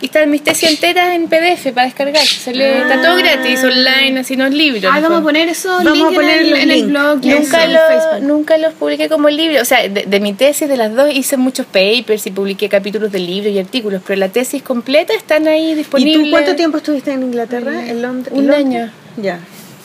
y 0.00 0.04
están 0.06 0.30
mis 0.30 0.44
tesis 0.44 0.70
enteras 0.70 1.16
en 1.16 1.26
PDF 1.26 1.72
para 1.74 1.86
descargar. 1.86 2.24
Se 2.24 2.54
le- 2.54 2.82
Está 2.82 3.02
todo 3.02 3.16
gratis, 3.16 3.64
online, 3.64 4.20
así 4.20 4.36
no 4.36 4.46
es 4.46 4.54
libro. 4.54 4.88
Ah, 4.92 5.00
vamos 5.00 5.18
a 5.18 5.22
poner 5.24 5.48
eso 5.48 5.68
Vamos 5.82 6.12
a 6.12 6.14
poner 6.14 6.38
en, 6.42 6.44
el, 6.44 6.50
los 6.50 6.58
en 6.60 6.70
el 6.70 6.76
links. 6.76 6.90
blog 6.92 7.18
y 7.24 7.28
Nunca, 7.30 7.64
en 7.64 7.72
lo- 7.72 7.80
Facebook. 7.88 8.22
nunca 8.28 8.56
los 8.58 8.72
publiqué 8.74 9.08
como 9.08 9.28
libro. 9.30 9.60
O 9.60 9.64
sea, 9.64 9.88
de, 9.88 10.04
de 10.06 10.20
mi 10.20 10.32
tesis, 10.32 10.68
de 10.68 10.76
las 10.76 10.94
dos, 10.94 11.12
hice 11.12 11.36
muchos 11.36 11.66
papers 11.66 12.24
y 12.24 12.30
publiqué 12.30 12.68
capítulos 12.68 13.10
de 13.10 13.18
libros 13.18 13.52
y 13.52 13.58
artículos, 13.58 14.00
pero 14.06 14.20
la 14.20 14.28
tesis 14.28 14.62
completa 14.62 15.12
están 15.12 15.48
ahí 15.48 15.72
¿Y 15.72 15.74
disponibles. 15.74 16.24
tú 16.24 16.30
cuánto 16.30 16.54
tiempo 16.54 16.76
estuviste 16.76 17.10
en 17.10 17.22
Inglaterra? 17.24 17.84
¿En 17.84 18.00
Londres? 18.00 18.32
Un 18.32 18.46
Londres? 18.46 18.64
año. 18.64 18.92
Ya. 19.16 19.40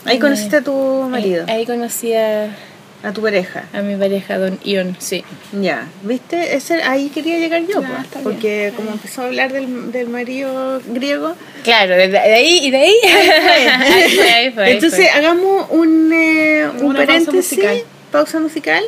Ahí 0.06 0.20
conociste 0.20 0.58
a 0.58 0.62
tu 0.62 0.72
marido, 1.10 1.46
Ahí, 1.48 1.56
ahí 1.62 1.66
conocí 1.66 2.14
a, 2.14 2.56
a 3.04 3.12
tu 3.14 3.22
pareja. 3.22 3.66
a 3.74 3.82
mi 3.82 3.96
pareja, 3.96 4.38
Don 4.38 4.60
Ion, 4.64 4.96
sí. 5.00 5.24
Ya, 5.54 5.88
¿viste? 6.04 6.56
Ese, 6.56 6.82
ahí 6.84 7.10
quería 7.10 7.38
llegar 7.38 7.62
yo, 7.62 7.76
pues, 7.76 7.88
bien, 7.88 8.24
porque 8.24 8.74
como 8.76 8.92
empezó 8.92 9.22
a 9.22 9.26
hablar 9.26 9.54
del, 9.54 9.92
del 9.92 10.10
marido 10.10 10.82
griego, 10.88 11.36
Claro, 11.64 11.96
de, 11.96 12.08
de 12.08 12.18
ahí 12.20 12.60
y 12.64 12.72
de 12.72 12.78
ahí. 12.78 12.94
Ahí 13.04 14.12
fue, 14.16 14.30
ahí 14.34 14.52
fue, 14.52 14.64
ahí 14.66 14.72
entonces 14.74 15.00
fue. 15.00 15.10
hagamos 15.10 15.68
un, 15.70 16.12
eh, 16.14 16.68
un 16.80 16.86
Una 16.88 16.96
pausa 17.00 17.06
paréntesis, 17.06 17.58
musical. 17.58 17.84
pausa 18.12 18.40
musical, 18.40 18.84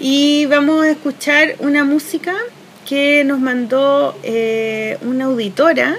y 0.00 0.46
vamos 0.46 0.84
a 0.84 0.90
escuchar 0.90 1.56
una 1.58 1.84
música 1.84 2.34
que 2.88 3.22
nos 3.24 3.38
mandó 3.40 4.18
eh, 4.22 4.96
una 5.02 5.26
auditora 5.26 5.98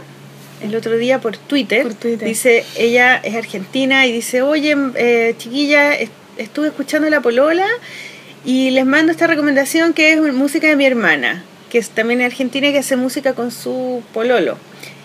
el 0.64 0.76
otro 0.76 0.98
día 0.98 1.20
por 1.20 1.38
Twitter. 1.38 1.84
Por 1.84 1.94
Twitter. 1.96 2.28
Dice, 2.28 2.66
ella 2.78 3.18
es 3.24 3.36
argentina 3.36 4.06
y 4.08 4.12
dice, 4.12 4.42
oye, 4.42 4.76
eh, 4.96 5.34
chiquilla, 5.38 5.94
estuve 6.38 6.68
escuchando 6.68 7.10
la 7.10 7.22
polola 7.22 7.66
y 8.46 8.72
les 8.72 8.86
mando 8.86 9.12
esta 9.12 9.28
recomendación 9.28 9.94
que 9.94 10.14
es 10.14 10.20
música 10.34 10.68
de 10.68 10.76
mi 10.76 10.86
hermana, 10.86 11.44
que 11.70 11.78
es 11.78 11.90
también 11.90 12.22
argentina 12.22 12.72
que 12.72 12.80
hace 12.80 12.96
música 12.96 13.34
con 13.34 13.52
su 13.52 14.02
pololo 14.14 14.58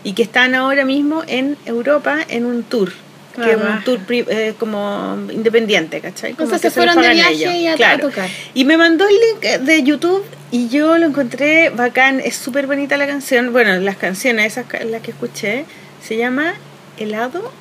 y 0.05 0.12
que 0.14 0.22
están 0.22 0.55
ahora 0.55 0.85
mismo 0.85 1.22
en 1.27 1.57
Europa 1.66 2.18
en 2.29 2.45
un 2.47 2.62
tour. 2.62 2.93
Que 3.35 3.51
es 3.53 3.59
Ah, 3.62 3.74
un 3.77 3.85
tour 3.85 3.99
pri- 4.01 4.24
eh, 4.29 4.55
como 4.59 5.18
independiente, 5.31 6.01
¿cachai? 6.01 6.33
Como 6.33 6.45
Entonces 6.45 6.62
que 6.62 6.70
se 6.70 6.74
fueron 6.74 7.03
de 7.03 7.11
viaje 7.12 7.59
y 7.59 7.66
a- 7.66 7.72
a 7.74 7.99
tocar. 7.99 8.31
Y 8.55 8.64
me 8.64 8.79
mandó 8.79 9.07
el 9.07 9.14
link 9.14 9.61
de 9.61 9.83
YouTube 9.83 10.24
y 10.51 10.68
yo 10.68 10.97
lo 10.97 11.05
encontré 11.05 11.68
bacán. 11.68 12.20
Es 12.24 12.35
súper 12.37 12.66
bonita 12.66 12.97
la 12.97 13.07
canción. 13.07 13.53
Bueno, 13.53 13.79
las 13.81 13.97
canciones, 13.99 14.47
esas 14.57 14.64
las 14.87 15.03
que 15.03 15.11
escuché, 15.11 15.66
se 16.03 16.16
llama 16.16 16.55
Helado. 16.97 17.53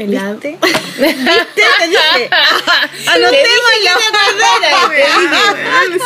Helado. 0.00 0.34
¿Viste? 0.34 0.58
¿Viste? 0.62 1.62
Te 1.78 1.88
dije. 1.88 2.30
Anotémoslo. 3.06 3.90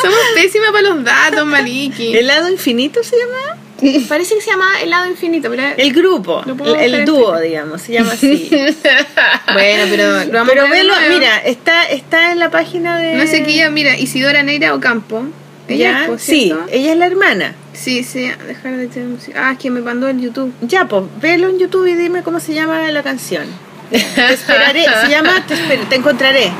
Somos 0.03 0.19
pésimas 0.35 0.71
para 0.73 0.83
los 0.83 1.05
datos, 1.05 1.47
Maliki. 1.47 2.17
¿Helado 2.17 2.49
infinito 2.49 3.05
se 3.05 3.17
llama? 3.17 3.61
Parece 4.09 4.35
que 4.35 4.41
se 4.41 4.51
llama 4.51 4.67
helado 4.83 5.09
infinito, 5.09 5.51
pero 5.51 5.63
El 5.77 5.93
grupo, 5.93 6.43
el, 6.79 6.95
en 6.95 7.05
dúo, 7.05 7.39
digamos, 7.41 7.83
se 7.83 7.93
llama 7.93 8.13
así. 8.13 8.49
bueno, 9.53 9.85
pero 9.91 10.25
lo 10.25 10.47
Pero 10.47 10.69
velo, 10.69 10.95
mira, 11.11 11.39
está, 11.39 11.85
está 11.85 12.33
en 12.33 12.39
la 12.39 12.51
página 12.51 12.99
de. 12.99 13.15
No 13.15 13.27
sé 13.27 13.43
qué 13.45 13.55
ella, 13.55 13.71
mira, 13.71 13.97
Isidora 13.99 14.43
Neira 14.43 14.75
Ocampo. 14.75 15.27
Ella 15.69 15.91
Ya, 15.91 16.03
es, 16.03 16.09
pues, 16.09 16.23
sí, 16.23 16.55
ella 16.71 16.93
es 16.93 16.99
la 16.99 17.07
hermana. 17.07 17.55
Sí, 17.73 18.05
sí, 18.05 18.31
dejar 18.47 18.77
de 18.77 18.87
tener 18.87 19.09
música. 19.09 19.49
Ah, 19.49 19.53
es 19.53 19.59
que 19.59 19.71
me 19.71 19.81
mandó 19.81 20.09
el 20.09 20.21
YouTube. 20.21 20.53
Ya, 20.63 20.87
pues, 20.87 21.05
velo 21.21 21.49
en 21.49 21.59
YouTube 21.59 21.87
y 21.87 21.95
dime 21.95 22.23
cómo 22.23 22.39
se 22.41 22.55
llama 22.55 22.91
la 22.91 23.03
canción. 23.03 23.47
Te 23.91 24.33
esperaré, 24.33 24.85
se 25.05 25.09
llama 25.11 25.45
Te, 25.47 25.55
esper- 25.55 25.89
te 25.89 25.97
encontraré. 25.97 26.51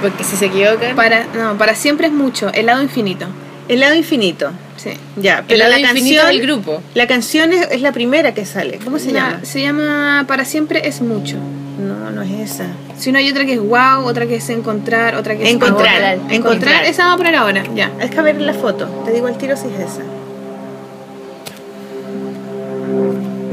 Porque 0.00 0.24
si 0.24 0.36
se 0.36 0.46
equivocan. 0.46 0.94
Para, 0.96 1.24
no, 1.34 1.56
para 1.56 1.74
siempre 1.74 2.06
es 2.08 2.12
mucho. 2.12 2.50
Helado 2.52 2.82
infinito. 2.82 3.26
Helado 3.68 3.94
infinito. 3.94 4.50
Sí. 4.76 4.90
Ya, 5.16 5.38
El 5.38 5.44
pero 5.46 5.58
lado 5.60 5.72
la 5.72 5.78
infinito 5.80 6.22
canción. 6.22 6.26
del 6.26 6.46
grupo. 6.46 6.82
La 6.94 7.06
canción 7.06 7.52
es, 7.52 7.68
es 7.70 7.80
la 7.80 7.92
primera 7.92 8.34
que 8.34 8.44
sale. 8.44 8.78
¿Cómo 8.84 8.98
se 8.98 9.10
La- 9.12 9.20
llama? 9.30 9.40
Se 9.44 9.60
llama 9.62 10.24
Para 10.28 10.44
siempre 10.44 10.86
es 10.86 11.00
mucho. 11.00 11.36
No, 11.78 12.10
no 12.10 12.22
es 12.22 12.52
esa. 12.52 12.64
Si 12.98 13.10
no 13.12 13.18
hay 13.18 13.28
otra 13.30 13.44
que 13.44 13.54
es 13.54 13.60
wow, 13.60 14.04
otra 14.06 14.26
que 14.26 14.36
es 14.36 14.48
encontrar, 14.50 15.14
otra 15.16 15.36
que 15.36 15.44
es 15.44 15.50
Encontrar, 15.50 15.94
ahora. 15.94 16.12
encontrar. 16.12 16.34
Encontrar, 16.34 16.84
esa 16.84 17.02
vamos 17.04 17.14
a 17.14 17.18
poner 17.18 17.36
ahora, 17.36 17.64
ya. 17.74 17.90
Es 18.00 18.10
que 18.10 18.18
a 18.18 18.22
ver 18.22 18.40
la 18.40 18.54
foto. 18.54 18.86
Te 19.04 19.12
digo 19.12 19.28
el 19.28 19.36
tiro 19.36 19.56
si 19.56 19.66
es 19.68 19.80
esa. 19.80 20.00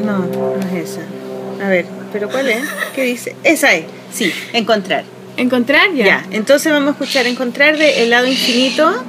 No, 0.06 0.20
no 0.20 0.78
es 0.78 0.90
esa. 0.92 1.02
A 1.66 1.70
ver, 1.70 1.86
¿pero 2.14 2.30
cuál 2.30 2.50
es? 2.50 2.64
¿Qué 2.96 3.04
dice? 3.04 3.36
Esa 3.44 3.74
es. 3.74 3.86
Sí, 4.14 4.32
encontrar. 4.54 5.04
Encontrar, 5.36 5.92
ya. 5.96 6.06
Ya, 6.06 6.26
entonces 6.32 6.72
vamos 6.72 6.90
a 6.90 6.92
escuchar 6.92 7.26
Encontrar 7.26 7.76
de 7.76 8.04
Helado 8.04 8.28
Infinito 8.28 9.04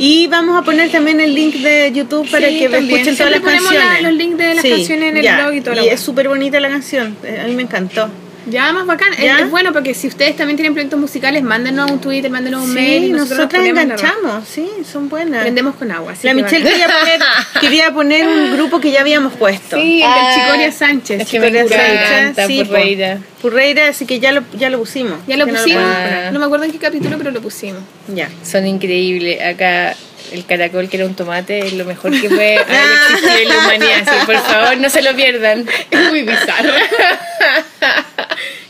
y 0.00 0.26
vamos 0.26 0.58
a 0.60 0.62
poner 0.64 0.90
también 0.90 1.20
el 1.20 1.32
link 1.32 1.54
de 1.56 1.92
YouTube 1.94 2.28
para 2.28 2.48
Sí, 2.48 2.58
que 2.58 2.68
también. 2.68 2.98
escuchen 3.00 3.16
todas 3.16 3.30
las 3.32 3.40
canciones. 3.40 3.78
la- 3.78 4.00
los 4.00 4.12
links 4.18 4.36
de 4.38 4.54
las 4.56 4.64
canciones 4.64 5.10
en 5.12 5.16
el 5.18 5.22
ya. 5.22 5.36
blog 5.40 5.54
y 5.54 5.60
toda 5.60 5.76
la 5.76 5.84
Y 5.84 5.88
es 5.90 6.00
súper 6.00 6.28
bonita 6.28 6.58
la 6.58 6.68
canción, 6.70 7.16
eh, 7.22 7.40
a 7.44 7.46
mí 7.46 7.54
me 7.54 7.62
encantó. 7.62 8.08
Ya, 8.46 8.72
más 8.72 8.86
bacán. 8.86 9.12
Es- 9.14 9.20
¿Ya? 9.24 9.38
Es, 9.40 9.50
bueno 9.50 9.72
porque 9.72 9.94
si 9.94 10.08
ustedes 10.08 10.36
también 10.36 10.56
tienen 10.56 10.72
proyectos 10.72 10.98
musicales, 10.98 11.42
mándenos 11.42 11.90
un 11.90 12.00
Twitter, 12.00 12.30
mándenos 12.30 12.62
un 12.62 12.68
Sí, 12.68 12.74
mail. 12.74 13.12
nosotras 13.12 13.64
enganchamos, 13.64 14.48
sí, 14.48 14.68
son 14.90 15.08
buenas. 15.08 15.42
Prendemos 15.42 15.74
con 15.76 15.90
agua. 15.92 16.14
La 16.22 16.34
que 16.34 16.42
Michelle 16.42 16.68
quería 16.70 16.86
poner, 16.88 17.20
quería 17.60 17.92
poner 17.92 18.26
un 18.26 18.52
grupo 18.56 18.80
que 18.80 18.90
ya 18.90 19.00
habíamos 19.00 19.34
puesto. 19.34 19.76
Sí, 19.76 20.02
el 20.02 20.08
Ah, 20.08 20.32
del 20.34 20.42
Chicoria 20.44 20.72
Sánchez. 20.72 21.20
es 21.22 21.28
que 21.28 21.40
me 21.40 21.46
Chicoria 21.48 22.06
Sánchez, 22.34 22.46
sí. 22.46 22.64
Purreira. 22.64 23.18
Purreira, 23.42 23.88
así 23.88 24.06
que 24.06 24.20
ya 24.20 24.32
lo, 24.32 24.42
ya 24.54 24.70
lo 24.70 24.78
pusimos. 24.78 25.18
Ya 25.26 25.36
lo 25.36 25.46
Que 25.46 25.52
no 25.52 25.58
pusimos. 25.58 25.82
podemos 25.82 26.10
Ah. 26.26 26.30
No 26.32 26.38
me 26.40 26.44
acuerdo 26.46 26.64
en 26.64 26.72
qué 26.72 26.78
capítulo, 26.78 27.16
pero 27.18 27.30
lo 27.30 27.40
pusimos. 27.40 27.82
Ya. 28.08 28.28
Son 28.44 28.66
increíbles. 28.66 29.40
Acá 29.42 29.94
el 30.32 30.44
caracol 30.46 30.88
que 30.88 30.96
era 30.96 31.06
un 31.06 31.14
tomate 31.14 31.58
es 31.66 31.72
lo 31.72 31.84
mejor 31.84 32.12
que 32.12 32.28
puede 32.28 32.58
haber 32.58 32.76
existido 33.10 33.36
en 33.42 33.48
la 33.48 33.58
humanidad. 33.58 34.08
Así, 34.08 34.26
por 34.26 34.36
favor, 34.36 34.76
no 34.78 34.88
se 34.90 35.02
lo 35.02 35.14
pierdan. 35.14 35.66
Es 35.90 36.08
muy 36.10 36.22
bizarro. 36.22 36.72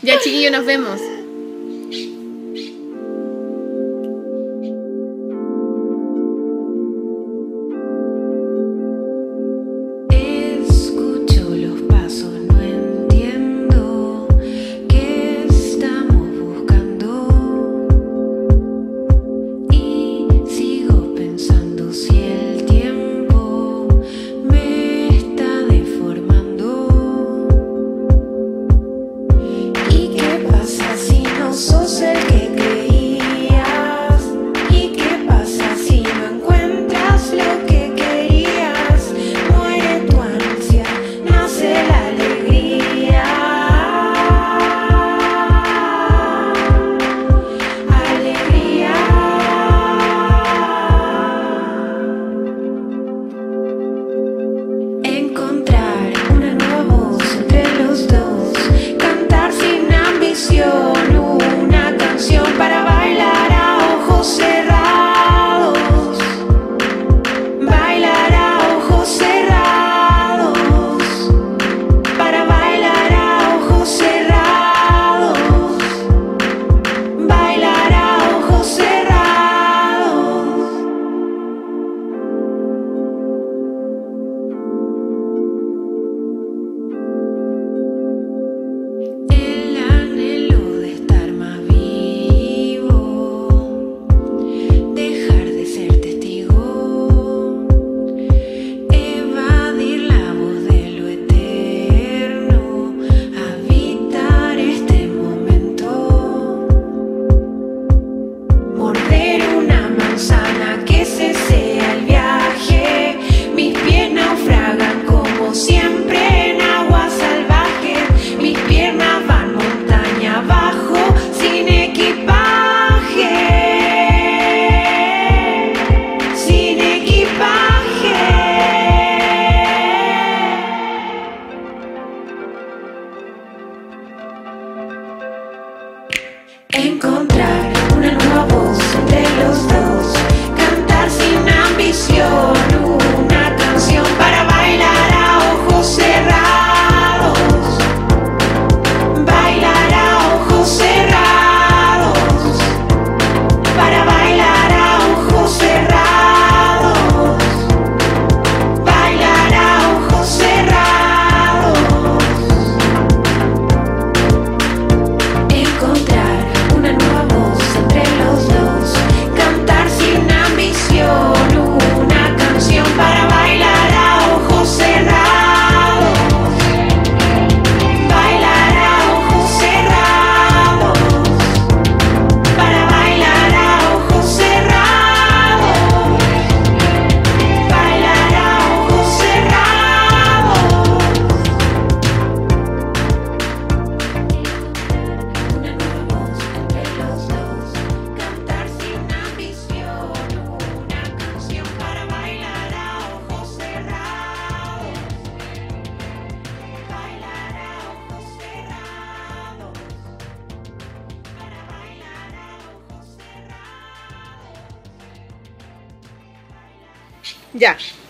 ya, 0.01 0.19
chiquillos, 0.19 0.51
nos 0.51 0.65
vemos. 0.65 0.99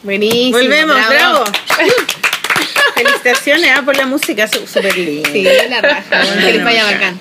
Buenísimo. 0.04 0.58
volvemos, 0.58 1.08
bravo. 1.08 1.44
Felicitaciones 2.96 3.72
ah, 3.76 3.82
por 3.84 3.96
la 3.96 4.06
música, 4.06 4.48
súper 4.48 4.98
linda. 4.98 5.30
Sí, 5.32 5.44
la 5.70 5.82
raja. 5.82 6.24
Bueno, 6.24 6.46
que 6.46 6.54
les 6.54 6.64
vaya 6.64 6.84
bacán. 6.86 7.20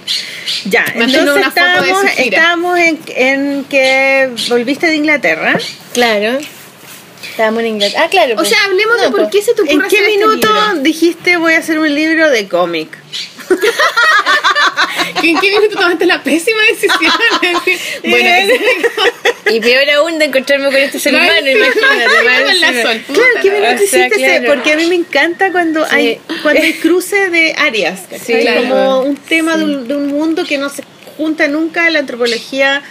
Ya, 0.65 0.85
entonces 0.95 1.47
estábamos, 1.47 2.05
estábamos 2.17 2.79
en, 2.79 3.01
en 3.09 3.65
que 3.65 4.31
volviste 4.49 4.87
de 4.87 4.97
Inglaterra. 4.97 5.59
Claro. 5.93 6.39
Estábamos 7.29 7.61
en 7.61 7.67
Inglaterra. 7.69 8.05
Ah, 8.05 8.09
claro. 8.11 8.33
O 8.33 8.37
pues. 8.37 8.49
sea, 8.49 8.65
hablemos 8.65 9.01
de 9.01 9.11
por 9.11 9.21
pues. 9.21 9.31
qué 9.31 9.43
se 9.43 9.55
te 9.55 9.63
ocurre 9.63 9.75
¿En 9.75 9.81
qué 9.83 9.87
hacer 9.87 10.01
este 10.01 10.17
minuto 10.19 10.49
libro. 10.49 10.83
dijiste 10.83 11.37
voy 11.37 11.55
a 11.55 11.59
hacer 11.59 11.79
un 11.79 11.95
libro 11.95 12.31
de 12.31 12.49
cómic? 12.49 12.97
¿En 15.23 15.39
qué 15.39 15.51
minuto 15.51 15.77
tomaste 15.79 16.07
la 16.07 16.23
pésima 16.23 16.61
decisión? 16.63 17.13
bueno, 18.05 18.55
Y 19.51 19.61
peor 19.61 19.91
aún 19.91 20.19
de 20.19 20.27
encontrarme 20.27 20.67
con 20.67 20.77
este 20.77 20.99
ser 20.99 21.15
humano, 21.15 21.33
imagínate. 21.49 23.05
Claro, 23.07 23.31
¿qué 23.43 23.51
minuto 23.51 23.83
hiciste. 23.83 24.43
Porque 24.47 24.73
a 24.73 24.77
mí 24.77 24.87
me 24.87 24.95
encanta 24.97 25.53
cuando 25.53 25.85
Sí. 25.87 25.95
hay 25.95 26.21
cuando 26.43 26.63
hay 26.63 26.73
cruce 26.83 27.31
de 27.31 27.55
áreas. 27.57 28.01
¿cachai? 28.11 28.21
Sí, 28.37 28.41
claro. 28.43 28.61
Como 28.63 29.01
un 29.03 29.17
tema 29.17 29.57
de, 29.57 29.65
un, 29.65 29.89
de 29.89 29.97
un 29.97 30.07
mundo 30.09 30.45
que 30.45 30.59
no 30.59 30.69
se 30.69 30.83
junta 31.17 31.49
nunca 31.49 31.89
la 31.91 31.99
antropología 31.99 32.83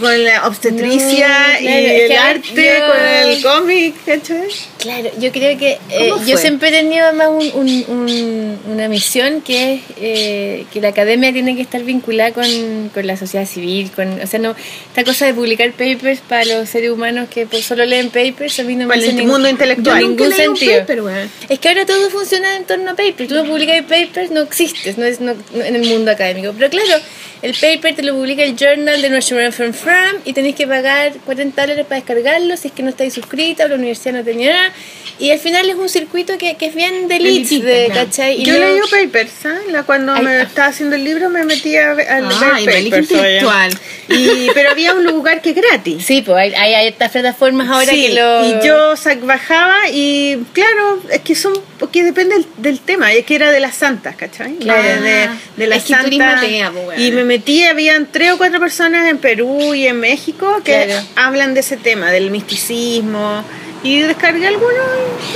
con 0.00 0.24
la 0.24 0.46
obstetricia 0.46 1.28
No, 1.54 1.60
y 1.60 1.64
claro, 1.66 1.86
es 1.86 2.02
el 2.10 2.12
arte 2.16 2.74
yo- 2.78 2.86
con 2.86 3.06
el 3.30 3.42
cómic, 3.42 3.94
¿cachai? 4.06 4.48
Claro, 4.78 5.10
yo 5.18 5.32
creo 5.32 5.58
que 5.58 5.78
eh, 5.90 6.08
¿Cómo 6.10 6.24
yo 6.26 6.36
siempre 6.36 6.68
he 6.68 6.72
tenido 6.72 7.04
además 7.06 7.28
un, 7.30 7.50
un- 7.54 7.84
un- 7.88 8.58
una 8.72 8.88
misión 8.88 9.40
que 9.40 9.74
es 9.74 9.80
eh, 10.00 10.66
que 10.72 10.80
la 10.80 10.88
academia 10.88 11.32
tiene 11.32 11.56
que 11.56 11.62
estar 11.62 11.82
vinculada 11.82 12.32
con, 12.32 12.90
con 12.92 13.06
la 13.06 13.16
sociedad 13.16 13.46
civil, 13.46 13.90
con, 13.94 14.20
o 14.20 14.26
sea, 14.26 14.40
no 14.40 14.54
esta 14.88 15.04
cosa 15.04 15.26
de 15.26 15.34
publicar 15.34 15.70
papers 15.72 16.20
para 16.28 16.44
los 16.44 16.68
seres 16.68 16.90
humanos 16.90 17.28
que 17.32 17.46
pues, 17.46 17.64
solo 17.64 17.84
leen 17.84 18.08
papers, 18.10 18.58
a 18.60 18.62
mí 18.64 18.74
no 18.74 18.80
me 18.86 18.88
Para 18.88 19.00
el 19.00 19.04
hace 19.04 19.12
ningún- 19.14 19.32
mundo 19.32 19.48
intelectual. 19.48 19.98
ningún 20.00 20.16
Nunca 20.28 20.36
leí 20.36 20.48
un 20.48 20.56
sentido. 20.56 20.80
paper, 20.80 21.02
weón. 21.02 21.30
Es 21.48 21.58
que 21.58 21.68
ahora 21.68 21.86
todo 21.86 22.10
funciona 22.10 22.56
en 22.56 22.64
torno 22.64 22.90
a 22.90 22.94
papers. 22.94 23.28
Tú 23.28 23.34
no 23.34 23.44
publicas 23.44 23.82
papers, 23.82 24.30
no 24.30 24.42
existes 24.42 24.98
no 24.98 25.04
es, 25.06 25.20
no- 25.20 25.34
no- 25.54 25.64
en 25.64 25.76
el 25.76 25.84
mundo 25.88 26.10
académico. 26.10 26.52
Pero 26.56 26.70
claro, 26.70 27.00
el 27.42 27.52
paper 27.54 27.94
te 27.96 28.02
lo 28.02 28.14
publica 28.14 28.42
el 28.42 28.56
Journal 28.56 29.00
de 29.02 29.08
National 29.24 29.52
Firm 29.54 29.72
Firm 29.72 30.20
y 30.26 30.34
tenéis 30.34 30.54
que 30.54 30.66
pagar 30.66 31.12
40 31.24 31.62
dólares 31.62 31.86
para 31.86 31.96
descargarlo 32.00 32.56
si 32.58 32.68
es 32.68 32.74
que 32.74 32.82
no 32.82 32.90
estáis 32.90 33.14
suscrita 33.14 33.64
o 33.64 33.68
la 33.68 33.76
universidad 33.76 34.12
no 34.14 34.22
tenía 34.24 34.52
nada. 34.52 34.72
Y 35.18 35.30
al 35.30 35.38
final 35.38 35.68
es 35.70 35.76
un 35.76 35.88
circuito 35.88 36.36
que, 36.36 36.56
que 36.56 36.66
es 36.66 36.74
bien 36.74 37.06
de 37.08 37.16
elite, 37.16 37.30
Elitista, 37.36 37.66
de, 37.68 37.86
claro. 37.86 38.04
¿cachai? 38.06 38.42
Y 38.42 38.44
Yo 38.44 38.54
leí 38.58 38.80
papers, 38.90 39.30
¿sabes? 39.42 39.60
La- 39.70 39.84
Cuando 39.84 40.12
Ay, 40.12 40.24
me 40.24 40.30
ah. 40.32 40.42
estaba 40.42 40.68
haciendo 40.68 40.96
el 40.96 41.04
libro 41.04 41.30
me 41.30 41.44
metí 41.44 41.76
a, 41.76 41.94
ver- 41.94 42.08
a 42.08 42.20
leer 42.20 42.32
Ay, 42.52 42.64
papers. 42.66 43.10
Intelectual. 43.10 43.72
Y, 44.08 44.48
pero 44.52 44.70
había 44.70 44.92
un 44.92 45.04
lugar 45.04 45.40
que 45.40 45.50
es 45.50 45.56
gratis. 45.56 46.04
Sí, 46.04 46.20
pues 46.22 46.36
hay, 46.36 46.54
hay, 46.54 46.74
hay 46.74 46.86
estas 46.88 47.10
plataformas 47.12 47.68
ahora 47.70 47.86
Sí, 47.92 48.08
que 48.08 48.14
lo... 48.14 48.44
y 48.44 48.66
yo 48.66 48.94
bajaba 49.22 49.88
y 49.92 50.36
claro, 50.52 51.00
es 51.10 51.20
que 51.20 51.34
son, 51.34 51.54
porque 51.78 52.02
depende 52.02 52.34
del, 52.34 52.46
del 52.58 52.80
tema, 52.80 53.12
es 53.12 53.24
que 53.24 53.36
era 53.36 53.50
de 53.52 53.60
las 53.60 53.76
santas, 53.76 54.16
¿cachai? 54.16 54.56
Claro. 54.56 54.82
De, 54.82 55.00
de, 55.00 55.28
de 55.56 55.66
las 55.68 55.84
tú 55.84 55.94
eres 55.94 56.18
santas. 56.18 56.42
weona. 56.74 56.96
y 57.00 57.12
me 57.12 57.24
metí, 57.24 57.64
habían 57.64 58.08
tres 58.10 58.32
o 58.32 58.38
cuatro 58.38 58.58
personas 58.60 59.08
en 59.08 59.13
Perú 59.18 59.74
y 59.74 59.86
en 59.86 60.00
México 60.00 60.60
que 60.64 60.84
Claro. 60.86 61.06
hablan 61.16 61.54
de 61.54 61.60
ese 61.60 61.76
tema, 61.76 62.10
del 62.10 62.30
misticismo. 62.30 63.44
Y 63.84 64.00
descargué 64.00 64.46
algunos 64.48 64.72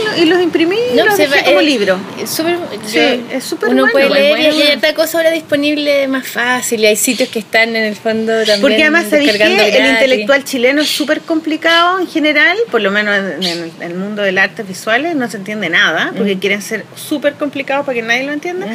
y, 0.01 0.05
lo- 0.05 0.25
y 0.25 0.27
los 0.27 0.41
imprimí 0.43 0.77
y 0.93 0.97
No, 0.97 1.05
los 1.05 1.17
se 1.17 1.29
dejé 1.29 1.41
va- 1.41 1.45
como 1.47 1.61
libro. 1.61 1.99
es 2.21 2.31
súper- 2.31 2.57
Sí, 2.87 2.97
yo- 2.97 3.37
es 3.37 3.45
súper 3.45 3.69
Uno 3.69 3.83
bueno, 3.83 3.93
puede 3.93 4.09
leer 4.11 4.39
y- 4.39 4.43
bueno. 4.43 4.57
y 4.57 4.63
hay 4.63 4.77
otra 4.77 4.95
cosa 4.95 5.19
ahora 5.19 5.31
disponible 5.31 6.09
más 6.09 6.27
fácil 6.27 6.81
y 6.81 6.87
hay 6.87 6.97
sitios 6.97 7.29
que 7.29 7.41
están 7.41 7.77
en 7.77 7.85
el 7.85 7.95
fondo 7.95 8.33
también 8.39 8.63
Porque 8.63 8.81
además, 8.83 9.05
¿sabéis 9.11 9.33
que 9.33 9.39
descargando 9.39 9.77
El 9.79 9.91
intelectual 9.93 10.45
chileno 10.45 10.81
es 10.81 10.89
súper 10.89 11.21
complicado 11.21 12.01
en 12.01 12.07
general, 12.09 12.57
por 12.71 12.81
lo 12.81 12.91
menos 12.91 13.15
en, 13.19 13.43
en 13.43 13.83
el 13.83 13.95
mundo 13.95 14.23
del 14.23 14.39
artes 14.39 14.67
visuales, 14.67 15.15
no 15.15 15.31
se 15.31 15.37
entiende 15.37 15.69
nada, 15.69 16.13
porque 16.17 16.37
Mm. 16.37 16.41
quieren 16.41 16.63
ser 16.63 16.87
súper 16.97 17.35
complicados 17.35 17.85
para 17.85 17.97
que 17.97 18.03
nadie 18.03 18.25
lo 18.25 18.33
entienda. 18.33 18.67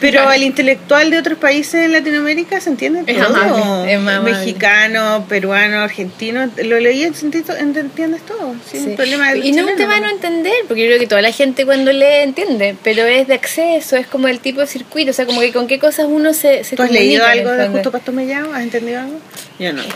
Pero 0.00 0.32
el 0.32 0.42
intelectual 0.42 1.10
de 1.10 1.18
otros 1.18 1.36
países 1.38 1.84
en 1.84 1.92
Latinoamérica 1.92 2.60
se 2.62 2.70
entiende 2.70 3.02
Es 3.06 3.18
todo. 3.18 3.26
amable, 3.36 3.92
es. 3.92 4.00
Mexicano, 4.22 5.26
peruano, 5.28 5.80
argentino, 5.82 6.48
lo 6.64 6.80
leí 6.80 7.02
en 7.04 7.14
sentido, 7.14 7.54
entiendes 7.56 8.22
todo, 8.24 8.54
sin 8.70 8.84
Sí. 8.84 8.90
problema. 8.96 9.17
Del 9.26 9.44
Y 9.44 9.52
no 9.52 9.64
es 9.66 9.72
un 9.72 9.76
tema 9.76 9.94
de 9.96 10.00
no 10.00 10.08
entender, 10.10 10.52
porque 10.66 10.82
yo 10.82 10.88
creo 10.88 10.98
que 10.98 11.06
toda 11.06 11.22
la 11.22 11.32
gente 11.32 11.64
cuando 11.66 11.92
lee 11.92 12.22
entiende, 12.22 12.76
pero 12.82 13.04
es 13.06 13.26
de 13.28 13.34
acceso, 13.34 13.96
es 13.96 14.06
como 14.06 14.28
el 14.28 14.40
tipo 14.40 14.60
de 14.60 14.66
circuito, 14.66 15.10
o 15.10 15.14
sea, 15.14 15.26
como 15.26 15.40
que 15.40 15.52
con 15.52 15.66
qué 15.66 15.78
cosas 15.78 16.06
uno 16.08 16.32
se, 16.34 16.64
se 16.64 16.76
¿Tú 16.76 16.82
has 16.82 16.90
leído 16.90 17.24
algo 17.26 17.50
de. 17.50 17.68
Justo 17.68 17.90
Pastor 17.92 18.14
Mellado? 18.14 18.52
¿Has 18.54 18.62
entendido 18.62 19.00
algo? 19.00 19.18
Yo 19.58 19.72
no. 19.72 19.82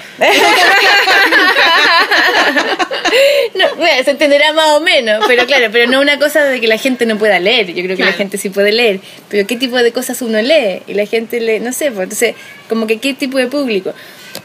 No, 3.55 3.67
bueno, 3.77 4.03
se 4.05 4.11
entenderá 4.13 4.53
más 4.55 4.71
o 4.71 4.81
menos, 4.81 5.23
pero 5.27 5.45
claro, 5.47 5.67
pero 5.71 5.91
no 5.91 6.01
una 6.01 6.19
cosa 6.19 6.45
de 6.45 6.61
que 6.61 6.67
la 6.67 6.79
gente 6.79 7.05
no 7.07 7.19
pueda 7.19 7.39
leer. 7.39 7.67
Yo 7.69 7.83
creo 7.85 7.97
que 7.97 8.03
la 8.03 8.09
Claro. 8.09 8.17
gente 8.17 8.39
sí 8.39 8.49
puede 8.49 8.73
leer, 8.73 9.01
pero 9.29 9.47
¿qué 9.47 9.57
tipo 9.57 9.77
de 9.77 9.93
cosas 9.93 10.23
uno 10.23 10.41
lee? 10.41 10.83
Y 10.87 10.95
la 10.95 11.05
gente 11.07 11.39
lee, 11.41 11.61
no 11.61 11.73
sé, 11.73 11.91
pues 11.91 12.05
entonces, 12.05 12.35
como 12.69 12.87
que 12.87 12.99
qué 12.99 13.13
tipo 13.15 13.37
de 13.39 13.47
público. 13.49 13.93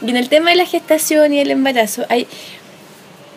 Y 0.06 0.10
en 0.10 0.16
el 0.16 0.28
tema 0.28 0.50
de 0.50 0.56
la 0.56 0.66
gestación 0.66 1.32
y 1.32 1.40
el 1.40 1.50
embarazo, 1.50 2.04
hay 2.10 2.26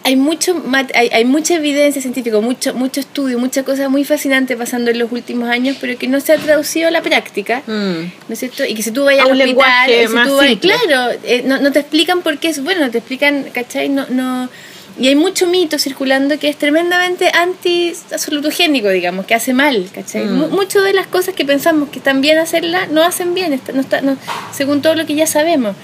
hay 0.04 0.16
mucho 0.16 0.62
hay, 0.96 1.10
hay 1.14 1.26
mucha 1.26 1.56
evidencia 1.56 2.02
científica, 2.02 2.40
mucho 2.40 2.74
mucho 2.74 3.00
estudio, 3.00 3.38
mucha 3.38 3.64
cosa 3.64 3.88
muy 3.90 4.04
fascinante 4.04 4.58
pasando 4.58 4.90
en 4.92 4.98
los 5.00 5.12
últimos 5.12 5.50
años, 5.50 5.78
pero 5.80 5.98
que 5.98 6.08
no 6.08 6.20
se 6.20 6.34
ha 6.34 6.38
traducido 6.38 6.88
a 6.88 6.92
la 6.92 7.02
práctica. 7.02 7.62
Mm. 7.68 7.72
¿No 8.28 8.34
es 8.34 8.40
cierto? 8.40 8.66
Y 8.66 8.74
que 8.74 8.84
si 8.84 8.92
tú 8.92 9.04
vayas 9.06 9.28
A 9.28 9.32
al 9.32 9.40
hospital, 9.42 9.90
si 9.90 10.30
tú 10.30 10.40
simple. 10.40 10.58
claro, 10.60 11.12
eh, 11.24 11.44
no, 11.46 11.60
no 11.60 11.72
te 11.72 11.80
explican 11.80 12.22
por 12.22 12.38
qué 12.40 12.50
es 12.50 12.64
bueno, 12.64 12.90
te 12.90 12.98
explican, 13.00 13.46
¿cachai? 13.54 13.90
No, 13.90 14.06
no, 14.10 14.50
y 15.00 15.08
hay 15.08 15.16
mucho 15.16 15.48
mito 15.48 15.80
circulando 15.80 16.38
que 16.38 16.50
es 16.50 16.58
tremendamente 16.58 17.30
anti-absolutogénico, 17.34 18.90
digamos, 18.90 19.26
que 19.26 19.36
hace 19.36 19.54
mal, 19.54 19.88
¿cachai? 19.94 20.26
Mm. 20.26 20.34
Mu- 20.34 20.48
Muchas 20.50 20.84
de 20.84 20.94
las 20.94 21.08
cosas 21.08 21.34
que 21.36 21.46
pensamos 21.46 21.90
que 21.90 22.00
están 22.00 22.22
bien 22.22 22.38
hacerlas, 22.38 22.90
no 22.90 23.02
hacen 23.04 23.34
bien, 23.34 23.54
está- 23.54 23.72
no 23.72 23.82
está, 23.82 24.02
no- 24.02 24.18
según 24.54 24.82
todo 24.82 24.96
lo 24.96 25.06
que 25.06 25.16
ya 25.16 25.28
sabemos. 25.28 25.76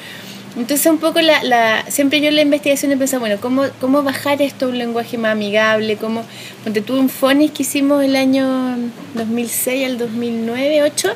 Entonces 0.57 0.87
un 0.87 0.97
poco 0.97 1.21
la, 1.21 1.43
la 1.43 1.85
siempre 1.87 2.19
yo 2.19 2.29
en 2.29 2.35
la 2.35 2.41
investigación 2.41 2.91
he 2.91 2.97
pensado, 2.97 3.19
bueno, 3.19 3.37
¿cómo, 3.39 3.65
cómo 3.79 4.01
bajar 4.01 4.41
esto 4.41 4.65
a 4.65 4.69
un 4.69 4.79
lenguaje 4.79 5.17
más 5.17 5.33
amigable? 5.33 5.97
¿Cómo, 5.97 6.23
ponte 6.63 6.81
tú 6.81 6.97
un 6.99 7.09
Fonis 7.09 7.51
que 7.51 7.61
hicimos 7.61 8.03
el 8.03 8.15
año 8.15 8.75
2006 9.13 9.85
al 9.85 9.97
2009, 9.99 10.81
8, 10.81 11.09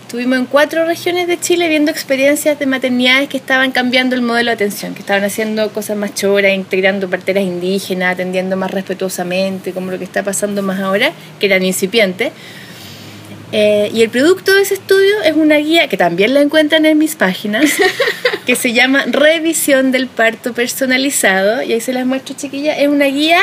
estuvimos 0.00 0.38
en 0.38 0.46
cuatro 0.46 0.86
regiones 0.86 1.26
de 1.26 1.38
Chile 1.38 1.68
viendo 1.68 1.90
experiencias 1.90 2.58
de 2.58 2.64
maternidades 2.64 3.28
que 3.28 3.36
estaban 3.36 3.70
cambiando 3.70 4.14
el 4.14 4.22
modelo 4.22 4.50
de 4.50 4.54
atención, 4.54 4.94
que 4.94 5.00
estaban 5.00 5.24
haciendo 5.24 5.70
cosas 5.72 5.98
más 5.98 6.14
choras, 6.14 6.54
integrando 6.54 7.10
parteras 7.10 7.44
indígenas, 7.44 8.14
atendiendo 8.14 8.56
más 8.56 8.70
respetuosamente, 8.70 9.72
como 9.72 9.90
lo 9.90 9.98
que 9.98 10.04
está 10.04 10.22
pasando 10.22 10.62
más 10.62 10.80
ahora, 10.80 11.12
que 11.38 11.46
eran 11.46 11.64
incipientes. 11.64 12.32
Eh, 13.52 13.90
y 13.94 14.02
el 14.02 14.10
producto 14.10 14.52
de 14.54 14.62
ese 14.62 14.74
estudio 14.74 15.22
es 15.24 15.34
una 15.34 15.56
guía 15.56 15.88
que 15.88 15.96
también 15.96 16.34
la 16.34 16.40
encuentran 16.40 16.84
en 16.84 16.98
mis 16.98 17.14
páginas, 17.14 17.70
que 18.46 18.56
se 18.56 18.72
llama 18.72 19.04
Revisión 19.06 19.92
del 19.92 20.08
Parto 20.08 20.52
Personalizado. 20.52 21.62
Y 21.62 21.72
ahí 21.72 21.80
se 21.80 21.92
las 21.92 22.06
muestro, 22.06 22.34
chiquillas. 22.36 22.78
Es 22.78 22.88
una 22.88 23.06
guía 23.06 23.40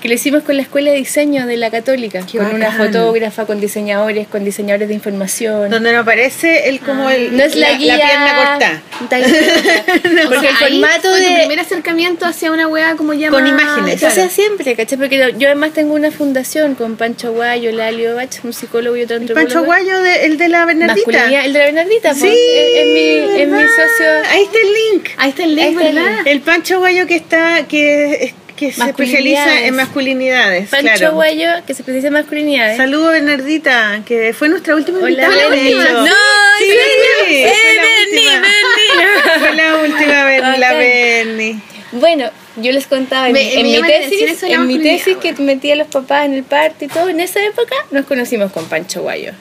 que 0.00 0.08
le 0.08 0.14
hicimos 0.14 0.42
con 0.44 0.56
la 0.56 0.62
Escuela 0.62 0.90
de 0.92 0.96
Diseño 0.98 1.46
de 1.46 1.56
la 1.56 1.70
Católica, 1.70 2.20
Qué 2.30 2.38
con 2.38 2.54
una 2.54 2.68
bacán. 2.68 2.86
fotógrafa, 2.92 3.46
con 3.46 3.60
diseñadores, 3.60 4.28
con 4.28 4.44
diseñadores 4.44 4.88
de 4.88 4.94
información. 4.94 5.70
Donde 5.70 5.92
no 5.92 6.00
aparece 6.00 6.68
el 6.68 6.80
como 6.80 7.10
el, 7.10 7.36
no 7.36 7.42
es 7.42 7.56
la, 7.56 7.72
guía. 7.74 7.96
pierna 7.96 8.36
cortada. 8.36 8.82
Tal- 9.10 9.22
Porque 9.22 10.18
O 10.28 10.32
el 10.34 10.40
sea, 10.40 10.50
ahí 10.50 10.80
formato 10.80 11.08
fue 11.10 11.20
tu 11.22 11.28
de. 11.30 11.36
primer 11.38 11.60
acercamiento 11.60 12.26
hacia 12.26 12.52
una 12.52 12.68
wea 12.68 12.94
como 12.96 13.12
ya 13.14 13.30
Con 13.30 13.46
imágenes. 13.46 13.94
Eso 13.94 14.06
Claro. 14.06 14.14
sea 14.14 14.28
siempre, 14.30 14.74
¿cachai? 14.76 14.98
Porque 14.98 15.34
yo 15.38 15.46
además 15.48 15.72
tengo 15.72 15.94
una 15.94 16.10
fundación 16.10 16.74
con 16.74 16.96
Pancho 16.96 17.28
Aguayo, 17.28 17.72
Lalio 17.72 18.14
Bach, 18.14 18.28
un 18.44 18.52
psicólogo 18.52 18.96
y 18.96 19.02
otro 19.02 19.16
antropólogo. 19.16 19.48
Pancho 19.52 19.64
Guayo, 19.64 20.00
de- 20.02 20.24
el 20.26 20.38
de 20.38 20.48
la 20.48 20.64
Bernardita. 20.64 21.24
El 21.44 21.52
de 21.52 21.58
la 21.58 21.64
Bernardita, 21.66 22.10
pues, 22.10 22.20
Sí, 22.20 22.28
es, 22.38 22.86
mi, 22.88 23.46
mi 23.52 23.62
socio. 23.62 24.06
Ahí 24.30 24.42
está 24.44 24.58
el 24.58 24.72
link. 24.94 25.08
Ahí 25.16 25.30
está 25.30 25.44
el 25.44 25.54
link, 25.56 25.68
está 25.70 25.88
el 25.88 25.94
¿verdad? 25.96 26.16
link. 26.18 26.26
El 26.26 26.40
Pancho 26.40 26.78
Guayo 26.78 27.06
que 27.06 27.16
está, 27.16 27.66
que, 27.68 28.34
que 28.58 28.72
se 28.72 28.82
especializa 28.84 29.60
en 29.66 29.74
masculinidades. 29.76 30.68
Pancho 30.68 30.94
claro. 30.96 31.14
Guayo, 31.14 31.48
que 31.66 31.74
se 31.74 31.82
especializa 31.82 32.08
en 32.08 32.12
masculinidades. 32.14 32.76
Saludos 32.76 33.12
Bernardita, 33.12 34.02
que 34.04 34.32
fue 34.34 34.48
nuestra 34.48 34.74
última 34.74 34.98
Hola, 34.98 35.08
invitada. 35.10 35.48
Berni. 35.48 35.68
hecho. 35.68 35.92
No, 35.92 36.14
Sí, 36.58 36.64
sí, 36.66 37.44
Berni, 37.44 38.16
última. 38.16 38.40
Berni. 38.40 39.38
Fue 39.38 39.54
la 39.54 39.76
última 39.76 40.24
Berni, 40.24 40.58
la. 40.58 40.72
Berni. 40.74 41.60
Bueno, 41.92 42.30
yo 42.56 42.72
les 42.72 42.86
contaba 42.88 43.28
en, 43.28 43.32
Me- 43.32 43.44
mi- 43.62 43.76
en 43.76 43.82
me 43.82 43.88
tesis, 43.88 44.42
en 44.42 44.66
mi 44.66 44.78
que 45.20 45.32
metí 45.38 45.70
a 45.70 45.76
los 45.76 45.86
papás 45.86 46.26
en 46.26 46.34
el 46.34 46.42
parto 46.42 46.84
y 46.84 46.88
todo, 46.88 47.08
en 47.08 47.20
esa 47.20 47.42
época 47.44 47.74
nos 47.92 48.04
conocimos 48.06 48.50
con 48.52 48.66
Pancho 48.68 49.02
Guayo, 49.02 49.32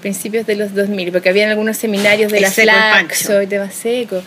principios 0.00 0.46
de 0.46 0.56
los 0.56 0.74
2000, 0.74 1.12
porque 1.12 1.28
habían 1.28 1.50
algunos 1.50 1.76
seminarios 1.76 2.32
de 2.32 2.40
la 2.40 2.50
Flaxo 2.50 3.42
y 3.42 3.46
de 3.46 3.58
Baseco. 3.58 4.22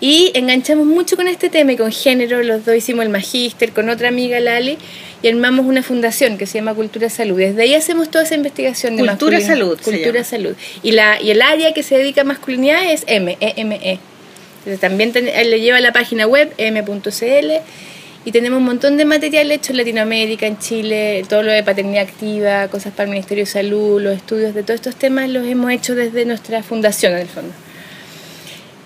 Y 0.00 0.30
enganchamos 0.34 0.86
mucho 0.86 1.16
con 1.16 1.26
este 1.26 1.48
tema 1.48 1.72
y 1.72 1.76
con 1.76 1.90
género, 1.90 2.42
los 2.44 2.64
dos 2.64 2.76
hicimos 2.76 3.04
el 3.04 3.10
magíster 3.10 3.72
con 3.72 3.88
otra 3.88 4.08
amiga 4.08 4.38
Lali 4.38 4.78
y 5.22 5.28
armamos 5.28 5.66
una 5.66 5.82
fundación 5.82 6.38
que 6.38 6.46
se 6.46 6.58
llama 6.58 6.74
Cultura 6.74 7.10
Salud. 7.10 7.36
Desde 7.36 7.62
ahí 7.62 7.74
hacemos 7.74 8.08
toda 8.08 8.22
esa 8.24 8.36
investigación 8.36 8.94
de 8.96 9.02
Cultura 9.06 9.40
Salud 9.40 9.76
Cultura. 9.82 10.22
Salud. 10.24 10.54
Y, 10.84 10.92
la, 10.92 11.20
y 11.20 11.32
el 11.32 11.42
área 11.42 11.74
que 11.74 11.82
se 11.82 11.96
dedica 11.98 12.20
a 12.20 12.24
masculinidad 12.24 12.92
es 12.92 13.02
M, 13.08 13.36
EME. 13.40 13.98
Entonces, 14.58 14.78
también 14.80 15.12
ten- 15.12 15.26
él 15.28 15.50
le 15.50 15.60
lleva 15.60 15.78
a 15.78 15.80
la 15.80 15.92
página 15.92 16.26
web 16.28 16.52
m.cl 16.58 17.50
y 18.24 18.30
tenemos 18.32 18.58
un 18.58 18.64
montón 18.64 18.96
de 18.98 19.04
material 19.04 19.50
hecho 19.50 19.72
en 19.72 19.78
Latinoamérica, 19.78 20.46
en 20.46 20.58
Chile, 20.58 21.24
todo 21.28 21.42
lo 21.42 21.50
de 21.50 21.62
paternidad 21.64 22.02
activa, 22.04 22.68
cosas 22.68 22.92
para 22.92 23.04
el 23.04 23.10
Ministerio 23.10 23.42
de 23.44 23.50
Salud, 23.50 24.00
los 24.00 24.14
estudios 24.16 24.54
de 24.54 24.62
todos 24.62 24.76
estos 24.76 24.94
temas 24.96 25.28
los 25.30 25.44
hemos 25.46 25.72
hecho 25.72 25.94
desde 25.96 26.24
nuestra 26.24 26.62
fundación 26.62 27.14
en 27.14 27.18
el 27.18 27.28
fondo. 27.28 27.52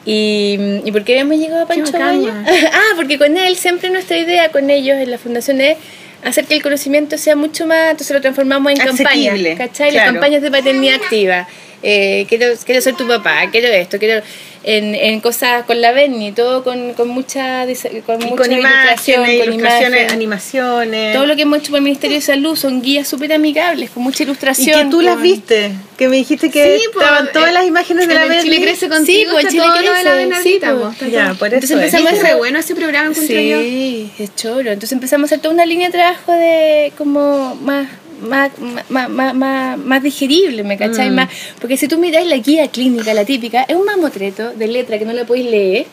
¿Y, 0.05 0.59
¿y 0.85 0.93
por 0.93 1.05
qué 1.05 1.19
hemos 1.19 1.37
llegado 1.37 1.63
a 1.63 1.67
Pancho 1.67 1.93
ah, 2.01 2.93
porque 2.97 3.19
con 3.19 3.37
él 3.37 3.57
siempre 3.57 3.89
nuestra 3.91 4.19
idea 4.19 4.51
con 4.51 4.69
ellos 4.69 4.99
en 4.99 5.11
la 5.11 5.19
fundación 5.19 5.61
es 5.61 5.77
hacer 6.25 6.47
que 6.47 6.55
el 6.55 6.63
conocimiento 6.63 7.19
sea 7.19 7.37
mucho 7.37 7.67
más, 7.67 7.91
entonces 7.91 8.15
lo 8.15 8.21
transformamos 8.21 8.73
en 8.73 8.81
Asequible, 8.81 9.05
campañas, 9.07 9.59
¿cachai? 9.59 9.91
claro. 9.91 10.07
Las 10.07 10.13
campañas 10.15 10.43
de 10.43 10.51
paternidad 10.51 10.97
activa, 10.97 11.49
eh, 11.83 12.26
quiero, 12.28 12.47
quiero 12.64 12.80
ser 12.80 12.95
tu 12.97 13.07
papá, 13.07 13.49
quiero 13.51 13.68
esto, 13.68 13.99
quiero 13.99 14.22
en, 14.64 14.95
en 14.95 15.18
cosas 15.20 15.64
con 15.64 15.80
la 15.80 15.91
Benny, 15.91 16.30
todo 16.30 16.62
con, 16.62 16.93
con 16.95 17.09
mucha, 17.09 17.64
con 18.07 18.22
Y 18.22 18.24
mucha 18.26 18.26
con 18.28 18.37
con 18.37 18.53
ilustraciones, 18.53 19.35
imagen. 19.55 20.11
animaciones. 20.11 21.14
Todo 21.14 21.26
lo 21.26 21.35
que 21.37 21.43
hemos 21.43 21.59
hecho 21.59 21.70
por 21.70 21.78
el 21.78 21.83
Ministerio 21.85 22.16
de 22.16 22.22
Salud 22.22 22.55
son 22.57 22.80
guías 22.83 23.09
súper 23.09 23.33
amigables, 23.33 23.91
con 23.91 24.03
mucha 24.05 24.22
y 24.22 24.26
ilustración. 24.26 24.85
que 24.85 24.91
tú 24.91 25.01
las 25.01 25.20
viste, 25.20 25.72
que 25.99 26.09
me 26.09 26.16
dijiste 26.16 26.51
que 26.51 26.78
Sí, 26.78 26.85
po, 26.93 27.01
estaban 27.01 27.33
todas 27.33 27.51
eh, 27.51 27.53
las 27.55 27.66
imágenes 27.66 28.07
de 28.07 28.14
la 28.14 28.26
Berni. 28.26 28.43
Chile 28.51 28.62
crece 28.62 28.89
contigo, 28.89 29.30
Sí, 29.33 29.37
pues, 29.41 29.49
Chile 29.49 29.62
todo 29.64 29.74
lo 29.74 29.83
de 29.83 29.89
la 29.89 29.93
crece, 30.03 30.16
Bernardita, 30.16 30.70
sí, 30.70 30.76
po, 30.76 30.95
pues. 30.99 31.11
Ya, 31.12 31.35
por 31.35 31.49
eso 31.49 31.55
Entonces 31.57 31.70
es. 31.70 31.76
empezamos 31.76 32.11
¿Viste 32.12 32.24
a 32.24 32.28
hacer- 32.28 32.39
bueno 32.39 32.59
ese 32.61 32.74
programa 32.76 33.12
yo? 33.14 33.61
Sí, 33.61 34.11
es 34.20 34.37
choro. 34.37 34.61
Entonces 34.70 34.93
empezamos 34.93 35.24
a 35.24 35.35
hacer 35.35 35.41
toda 35.43 35.55
una 35.55 35.66
línea 35.66 35.89
de 35.89 35.93
trabajo 35.93 36.30
de 36.33 36.93
como 36.97 37.57
más 37.57 37.89
más, 38.23 38.51
más, 38.89 39.09
más, 39.11 39.35
más, 39.35 39.79
más 39.79 40.03
digerible, 40.03 40.62
¿me 40.64 40.79
cachai? 40.79 41.11
Mm. 41.11 41.14
Más, 41.14 41.29
porque 41.61 41.77
si 41.77 41.89
tú 41.89 41.99
miras 41.99 42.27
la 42.27 42.37
guía 42.37 42.68
clínica, 42.68 43.12
la 43.14 43.25
típica, 43.25 43.62
es 43.62 43.77
un 43.77 43.85
mamotreto 43.85 44.53
de 44.53 44.66
letra 44.68 44.99
que 44.99 45.05
no 45.05 45.12
la 45.12 45.25
podéis 45.25 45.51
leer, 45.51 45.87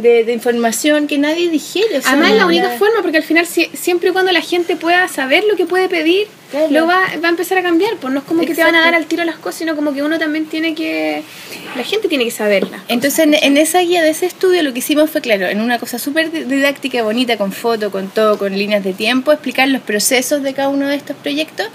de, 0.00 0.24
de 0.24 0.32
información 0.32 1.06
que 1.06 1.18
nadie 1.18 1.48
digiere. 1.50 1.98
o 1.98 2.02
sea, 2.02 2.12
Además 2.12 2.30
es 2.30 2.36
la 2.36 2.42
no- 2.42 2.48
única 2.48 2.70
forma, 2.70 3.02
porque 3.02 3.18
al 3.18 3.22
final 3.24 3.46
si- 3.46 3.70
siempre 3.74 4.10
y 4.10 4.12
cuando 4.12 4.32
la 4.32 4.40
gente 4.40 4.76
pueda 4.76 5.06
saber 5.08 5.44
lo 5.44 5.56
que 5.56 5.66
puede 5.66 5.88
pedir, 5.88 6.26
Claro. 6.50 6.66
lo 6.70 6.86
va, 6.86 7.02
va 7.22 7.28
a 7.28 7.30
empezar 7.30 7.58
a 7.58 7.62
cambiar. 7.62 7.94
Pues 7.96 8.12
no 8.12 8.18
es 8.20 8.24
como 8.26 8.42
que 8.44 8.54
te 8.54 8.64
van 8.64 8.74
a 8.74 8.80
dar 8.80 8.94
al 8.94 9.06
tiro 9.06 9.22
las 9.24 9.36
cosas, 9.36 9.58
sino 9.60 9.76
como 9.76 9.92
que 9.94 10.02
uno 10.02 10.18
también 10.18 10.46
tiene 10.46 10.74
que... 10.74 11.22
La 11.76 11.84
gente 11.84 12.08
tiene 12.08 12.24
que 12.24 12.32
saberla. 12.32 12.82
Entonces, 12.88 13.20
en, 13.20 13.34
en 13.34 13.56
esa 13.56 13.78
guía 13.80 14.02
de 14.02 14.10
ese 14.10 14.26
estudio, 14.26 14.62
lo 14.64 14.72
que 14.72 14.80
hicimos 14.80 15.08
fue, 15.10 15.20
claro, 15.20 15.46
en 15.46 15.60
una 15.60 15.78
cosa 15.78 15.98
súper 16.00 16.32
di- 16.32 16.42
didáctica, 16.44 17.02
bonita, 17.04 17.36
con 17.36 17.52
foto, 17.52 17.92
con 17.92 18.08
todo, 18.08 18.36
con 18.38 18.56
líneas 18.58 18.82
de 18.82 18.92
tiempo, 18.92 19.30
explicar 19.30 19.68
los 19.68 19.80
procesos 19.82 20.42
de 20.42 20.52
cada 20.54 20.68
uno 20.70 20.88
de 20.88 20.96
estos 20.96 21.16
proyectos, 21.16 21.68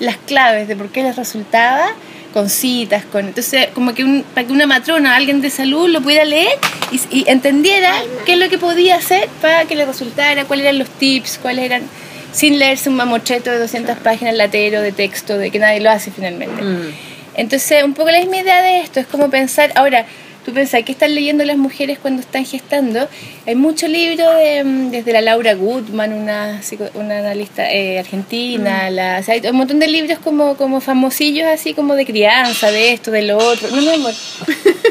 las 0.00 0.16
claves 0.16 0.66
de 0.66 0.74
por 0.74 0.88
qué 0.88 1.04
les 1.04 1.14
resultaba, 1.14 1.94
con 2.36 2.50
citas, 2.50 3.06
con. 3.06 3.28
Entonces, 3.28 3.68
como 3.72 3.94
que 3.94 4.04
un, 4.04 4.22
para 4.34 4.46
que 4.46 4.52
una 4.52 4.66
matrona, 4.66 5.16
alguien 5.16 5.40
de 5.40 5.48
salud, 5.48 5.88
lo 5.88 6.02
pudiera 6.02 6.26
leer 6.26 6.52
y, 6.92 7.20
y 7.20 7.24
entendiera 7.30 7.94
qué 8.26 8.34
es 8.34 8.38
lo 8.38 8.50
que 8.50 8.58
podía 8.58 8.96
hacer 8.96 9.26
para 9.40 9.64
que 9.64 9.74
le 9.74 9.86
resultara, 9.86 10.44
cuáles 10.44 10.64
eran 10.64 10.78
los 10.78 10.90
tips, 10.90 11.38
cuáles 11.40 11.64
eran. 11.64 11.84
Sin 12.32 12.58
leerse 12.58 12.90
un 12.90 12.96
mamotreto 12.96 13.50
de 13.50 13.58
200 13.58 13.96
páginas 14.00 14.34
latero 14.34 14.82
de 14.82 14.92
texto, 14.92 15.38
de 15.38 15.50
que 15.50 15.58
nadie 15.58 15.80
lo 15.80 15.90
hace 15.90 16.10
finalmente. 16.10 16.62
Mm. 16.62 16.92
Entonces, 17.36 17.82
un 17.82 17.94
poco 17.94 18.10
la 18.10 18.18
misma 18.18 18.36
idea 18.36 18.60
de 18.60 18.80
esto 18.80 19.00
es 19.00 19.06
como 19.06 19.30
pensar, 19.30 19.72
ahora, 19.74 20.04
tú 20.46 20.52
pensás, 20.54 20.82
¿qué 20.84 20.92
están 20.92 21.14
leyendo 21.14 21.44
las 21.44 21.56
mujeres 21.58 21.98
cuando 21.98 22.22
están 22.22 22.46
gestando? 22.46 23.08
Hay 23.46 23.54
muchos 23.56 23.90
libros 23.90 24.34
de, 24.36 24.62
mm, 24.64 24.90
desde 24.90 25.12
la 25.12 25.20
Laura 25.20 25.54
Goodman, 25.54 26.12
una, 26.12 26.60
una 26.94 27.18
analista 27.18 27.70
eh, 27.70 27.98
argentina, 27.98 28.88
la, 28.90 29.18
o 29.20 29.22
sea, 29.24 29.34
hay 29.34 29.40
un 29.46 29.56
montón 29.56 29.80
de 29.80 29.88
libros 29.88 30.18
como, 30.22 30.56
como 30.56 30.80
famosillos, 30.80 31.46
así 31.48 31.74
como 31.74 31.94
de 31.96 32.06
crianza, 32.06 32.70
de 32.70 32.92
esto, 32.92 33.10
de 33.10 33.22
lo 33.22 33.36
otro. 33.38 33.68
No, 33.72 33.82
mi 33.82 33.88
amor. 33.92 34.12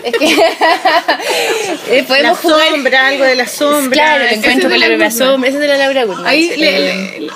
es 0.03 0.17
que 0.17 0.25
eh, 1.89 2.01
La 2.01 2.07
podemos 2.07 2.39
jugar. 2.39 2.69
sombra, 2.71 3.07
algo 3.07 3.23
de 3.23 3.35
la 3.35 3.47
sombra. 3.47 3.91
Claro, 3.91 4.23
el 4.25 4.33
encuentro 4.35 4.69
con 4.69 4.79
la 4.79 4.87
propia 4.87 5.11
sombra, 5.11 5.49
ese 5.49 5.57
es 5.57 5.61
de 5.61 5.67
la 5.69 5.77
Laura 5.77 6.03
Goodman. 6.03 6.27
Ahí 6.27 6.51
le, 6.57 6.67
Eh, 6.67 6.79
le- 6.79 7.19
le- 7.21 7.31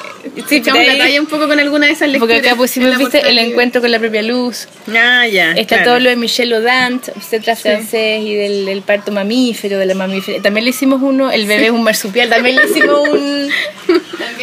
sí, 0.48 0.58
echamos 0.58 0.86
la 0.86 0.98
talla 0.98 1.20
un 1.22 1.28
poco 1.28 1.48
con 1.48 1.60
alguna 1.60 1.88
de 1.88 1.94
esas 1.94 2.10
lecturas. 2.10 2.38
Porque 2.38 2.48
acá 2.48 2.56
pusimos, 2.58 2.90
la 2.90 2.98
viste, 2.98 3.28
el 3.30 3.38
encuentro 3.40 3.82
con 3.82 3.92
la 3.92 4.00
propia 4.00 4.22
luz. 4.22 4.68
Ah, 4.88 5.28
ya. 5.28 5.52
Está 5.52 5.78
claro. 5.78 5.84
todo 5.92 6.00
lo 6.00 6.10
de 6.10 6.16
Michel 6.16 6.54
Audant, 6.54 7.10
obstetra 7.16 7.56
francés 7.56 8.22
y 8.24 8.36
del, 8.36 8.66
del 8.66 8.82
parto 8.82 9.12
mamífero, 9.12 9.78
de 9.78 9.86
la 9.86 9.96
mamífera. 9.96 10.42
También 10.42 10.66
le 10.66 10.72
hicimos 10.72 11.02
uno, 11.02 11.32
el 11.32 11.46
bebé 11.48 11.66
es 11.66 11.72
un 11.72 11.84
marsupial, 11.84 12.30
también 12.30 12.56
le 12.56 12.66
hicimos 12.66 13.08
un... 13.10 13.50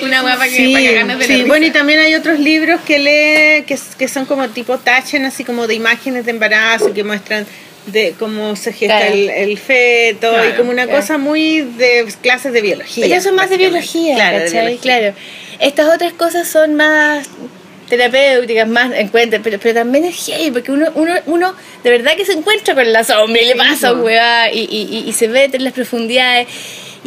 Una 0.02 0.22
para 0.22 0.44
que, 0.44 0.50
Sí, 0.50 0.72
para 0.72 0.84
que 0.84 0.94
ganas 0.94 1.18
de 1.18 1.24
sí. 1.26 1.32
risa. 1.34 1.46
bueno, 1.46 1.66
y 1.66 1.70
también 1.70 1.98
hay 2.00 2.14
otros 2.14 2.38
libros 2.38 2.80
que 2.82 2.98
lee 2.98 3.64
que, 3.66 3.78
que 3.98 4.08
son 4.08 4.26
como 4.26 4.48
tipo 4.48 4.78
tachen, 4.78 5.24
así 5.24 5.42
como 5.44 5.66
de 5.66 5.74
imágenes 5.74 6.26
de 6.26 6.32
embarazo 6.32 6.92
que 6.92 7.02
muestran 7.02 7.46
de 7.86 8.14
cómo 8.18 8.56
se 8.56 8.72
gesta 8.72 8.98
Claro. 8.98 9.14
el, 9.14 9.30
el 9.30 9.58
feto 9.58 10.32
y 10.48 10.52
como 10.56 10.70
una 10.70 10.84
claro. 10.84 11.00
cosa 11.00 11.18
muy 11.18 11.60
de 11.62 12.06
clases 12.22 12.52
de 12.52 12.60
biología. 12.60 13.06
Ellas 13.06 13.22
son 13.24 13.34
más 13.36 13.48
de 13.50 13.56
biología, 13.58 14.14
claro, 14.16 14.38
de 14.38 14.44
¿cachai? 14.44 14.60
biología. 14.66 14.80
Claro. 14.98 15.14
Estas 15.60 15.94
otras 15.94 16.12
cosas 16.14 16.48
son 16.48 16.74
más 16.74 17.26
terapéuticas, 17.88 18.66
más 18.68 18.92
encuentros, 18.94 19.40
pero, 19.44 19.58
pero 19.60 19.74
también 19.74 20.04
es 20.04 20.26
gay, 20.26 20.50
porque 20.50 20.72
uno, 20.72 20.90
uno, 20.96 21.14
uno 21.26 21.54
de 21.84 21.90
verdad 21.90 22.16
que 22.16 22.24
se 22.24 22.32
encuentra 22.32 22.74
con 22.74 22.92
la 22.92 23.04
sombra 23.04 23.40
y 23.40 23.46
le 23.46 23.54
pasa, 23.56 23.92
po. 23.94 24.00
weá, 24.02 24.52
y, 24.52 24.60
y, 24.70 24.88
y- 25.04 25.08
y 25.08 25.12
se 25.12 25.28
ve 25.28 25.48
en 25.52 25.62
las 25.64 25.72
profundidades. 25.72 26.48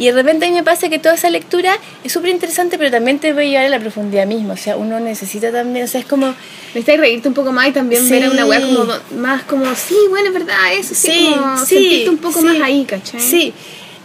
Y 0.00 0.06
de 0.06 0.12
repente 0.12 0.46
a 0.46 0.48
mí 0.48 0.54
me 0.54 0.62
pasa 0.64 0.88
que 0.88 0.98
toda 0.98 1.14
esa 1.14 1.28
lectura 1.28 1.76
es 2.02 2.10
súper 2.10 2.30
interesante, 2.30 2.78
pero 2.78 2.90
también 2.90 3.18
te 3.18 3.34
va 3.34 3.42
a 3.42 3.44
llevar 3.44 3.66
a 3.66 3.68
la 3.68 3.78
profundidad 3.78 4.26
misma. 4.26 4.54
O 4.54 4.56
sea, 4.56 4.78
uno 4.78 4.98
necesita 4.98 5.52
también, 5.52 5.84
o 5.84 5.88
sea, 5.88 6.00
es 6.00 6.06
como... 6.06 6.34
Necesitas 6.74 7.00
reírte 7.00 7.28
un 7.28 7.34
poco 7.34 7.52
más 7.52 7.68
y 7.68 7.72
también 7.72 8.02
Sí. 8.02 8.10
ver 8.10 8.24
a 8.24 8.30
una 8.30 8.46
weá 8.46 8.60
como 8.62 8.86
más 9.16 9.42
como, 9.42 9.64
sí, 9.74 9.96
bueno, 10.08 10.28
es 10.28 10.32
verdad, 10.34 10.54
eso, 10.72 10.94
sí, 10.94 11.08
Sí, 11.10 11.34
como 11.36 11.58
sí, 11.58 11.66
sentirte 11.74 12.10
un 12.10 12.18
poco 12.18 12.40
más 12.42 12.60
ahí, 12.62 12.84
¿cachai? 12.84 13.20
Sí, 13.20 13.52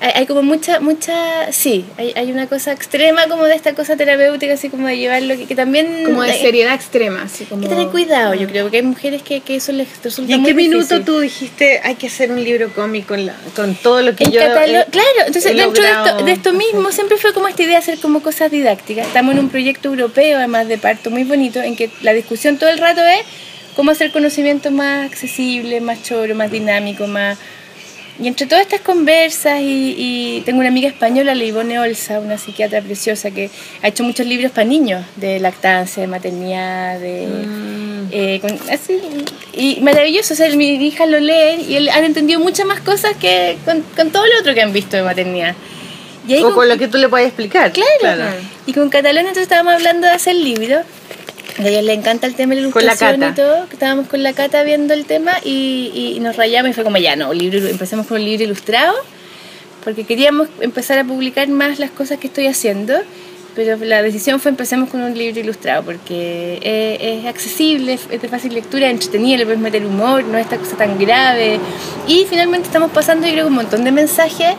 hay, 0.06 0.12
hay 0.16 0.26
como 0.26 0.44
mucha, 0.44 0.80
mucha, 0.80 1.52
sí, 1.52 1.86
hay, 1.98 2.14
hay 2.16 2.32
una 2.32 2.48
cosa 2.48 2.72
extrema 2.72 3.28
como 3.28 3.46
de 3.46 3.56
esta 3.56 3.74
cosa 3.74 3.96
terapéutica, 3.98 4.54
así 4.54 4.70
como 4.70 4.88
de 4.88 4.98
llevarlo, 4.98 5.36
que, 5.38 5.46
que 5.46 5.56
también... 5.56 6.04
Como 6.06 6.22
de 6.24 6.32
hay- 6.32 6.42
seriedad 6.42 6.74
extrema, 6.76 7.24
así 7.24 7.44
Hay 7.44 7.50
como... 7.50 7.62
que 7.64 7.68
tener 7.70 7.88
cuidado, 7.88 8.34
yo 8.34 8.48
creo, 8.48 8.64
porque 8.66 8.78
hay 8.78 8.84
mujeres 8.84 9.22
que, 9.24 9.42
que 9.42 9.56
eso 9.56 9.72
les 9.72 9.88
resulta 10.04 10.32
¿Y 10.32 10.36
en 10.36 10.42
muy 10.42 10.52
qué 10.52 10.56
minuto 10.56 11.02
tú 11.02 11.20
dijiste 11.20 11.82
hay 11.84 11.96
que 11.96 12.08
hacer 12.08 12.32
un 12.32 12.44
libro 12.44 12.72
cómico 12.74 13.10
con, 13.10 13.26
la- 13.26 13.36
con 13.56 13.76
todo 13.76 14.02
lo 14.02 14.16
que 14.16 14.24
El 14.26 14.32
yo 14.32 14.42
he- 14.42 14.46
claro, 14.46 14.86
entonces 15.28 15.46
he 15.52 15.54
dentro 15.56 15.84
de 15.84 15.90
esto, 15.90 16.24
de 16.26 16.32
esto 16.32 16.54
mismo 16.54 16.92
siempre 16.92 17.18
fue 17.18 17.34
como 17.34 17.48
esta 17.48 17.64
idea 17.64 17.74
de 17.74 17.78
hacer 17.78 18.00
como 18.00 18.22
cosas 18.22 18.52
didácticas. 18.52 19.08
Estamos 19.08 19.34
en 19.34 19.40
un 19.40 19.50
proyecto 19.50 19.90
europeo, 19.90 20.38
además 20.38 20.68
de 20.68 20.78
parto, 20.78 21.10
muy 21.12 21.24
bonito, 21.24 21.62
en 21.62 21.76
que 21.76 21.90
la 22.02 22.14
discusión 22.14 22.58
todo 22.58 22.70
el 22.70 22.78
rato 22.78 23.02
es 23.04 23.22
cómo 23.76 23.92
hacer 23.92 24.12
conocimiento 24.12 24.72
más 24.72 25.06
accesible, 25.06 25.82
más 25.82 26.02
choro, 26.04 26.36
más 26.36 26.52
dinámico, 26.52 27.08
más... 27.08 27.38
Y 28.18 28.28
entre 28.28 28.48
todas 28.48 28.62
estas 28.64 28.80
conversas, 28.82 29.60
y, 29.60 29.96
y 29.98 30.42
tengo 30.46 30.60
una 30.60 30.70
amiga 30.70 30.88
española, 30.88 31.36
Leivone 31.36 31.80
Olsa, 31.80 32.20
una 32.22 32.38
psiquiatra 32.38 32.82
preciosa, 32.82 33.32
que 33.32 33.50
ha 33.82 33.88
hecho 33.90 34.04
muchos 34.04 34.26
libros 34.26 34.52
para 34.52 34.66
niños, 34.66 35.04
de 35.18 35.40
lactancia, 35.40 36.02
de 36.02 36.08
maternidad, 36.08 36.98
de... 37.00 37.28
Mm. 37.28 38.08
eh, 38.12 38.40
con- 38.42 38.58
así, 38.72 38.98
y 39.54 39.82
maravilloso, 39.82 40.34
o 40.34 40.38
sea, 40.38 40.50
mi 40.56 40.76
hija 40.76 41.06
lo 41.06 41.20
lee 41.20 41.66
y 41.68 41.76
él- 41.76 41.90
han 41.90 42.06
entendido 42.06 42.40
muchas 42.40 42.66
más 42.66 42.80
cosas 42.80 43.18
que 43.18 43.58
con, 43.66 43.82
con 43.98 44.10
todo 44.12 44.26
lo 44.26 44.40
otro 44.40 44.54
que 44.54 44.62
han 44.62 44.72
visto 44.72 44.96
de 44.96 45.04
maternidad. 45.04 45.54
Y 46.28 46.34
ahí 46.36 46.40
O 46.44 46.46
con- 46.48 46.56
con 46.56 46.70
lo 46.70 46.78
que 46.78 46.88
tú 46.88 46.98
le 46.98 47.10
puedes 47.10 47.28
explicar. 47.28 47.72
Claro. 47.74 48.24
Y 48.66 48.74
con 48.74 48.90
Catalán 48.90 49.26
entonces 49.26 49.44
estábamos 49.44 49.74
hablando 49.74 50.08
de 50.08 50.14
hacer 50.14 50.36
libros. 50.36 50.86
A 51.58 51.68
ella 51.68 51.82
le 51.82 51.94
encanta 51.94 52.28
el 52.28 52.36
tema 52.36 52.54
de 52.56 52.62
la 52.62 52.68
la 52.68 52.72
ilustración 52.72 53.20
Cata. 53.22 53.32
y 53.32 53.36
todo. 53.36 53.64
Estábamos 53.72 54.08
con 54.08 54.24
la 54.24 54.34
Cata 54.34 54.64
viendo 54.64 54.94
el 54.94 55.06
tema 55.06 55.34
y, 55.44 56.14
y 56.16 56.20
nos 56.20 56.36
rayamos 56.36 56.72
y 56.72 56.74
fue 56.74 56.84
como 56.84 56.98
ya 56.98 57.16
no, 57.16 57.34
libro, 57.34 57.60
empecemos 57.68 58.08
con 58.08 58.18
un 58.20 58.26
libro 58.26 58.44
ilustrado 58.44 58.94
porque 59.84 60.04
queríamos 60.04 60.48
empezar 60.62 60.98
a 61.00 61.04
publicar 61.04 61.48
más 61.48 61.80
las 61.80 61.92
cosas 61.92 62.20
que 62.20 62.28
estoy 62.28 62.48
haciendo. 62.48 62.96
Pero 63.56 63.78
la 63.78 64.02
decisión 64.02 64.42
fue 64.42 64.50
empecemos 64.52 64.90
con 64.90 65.02
un 65.02 65.18
libro 65.18 65.40
ilustrado 65.40 65.84
porque 65.84 66.60
es, 66.62 67.20
es 67.24 67.26
accesible, 67.26 67.94
es 67.94 68.02
es 68.12 68.22
de 68.22 68.28
fácil 68.28 68.54
lectura, 68.54 68.88
es 68.88 68.92
entretenido, 68.92 69.38
le 69.38 69.46
puedes 69.46 69.62
meter 69.62 69.86
humor, 69.86 70.26
no 70.26 70.38
es 70.38 70.44
esta 70.44 70.58
cosa 70.58 70.76
tan 70.76 71.00
grave. 71.00 71.58
Y 72.06 72.26
finalmente 72.30 72.68
estamos 72.68 72.92
pasando, 72.92 73.28
yo 73.28 73.32
creo, 73.34 73.48
un 73.48 73.54
montón 73.54 73.86
de 73.86 73.94
mensajes 73.94 74.56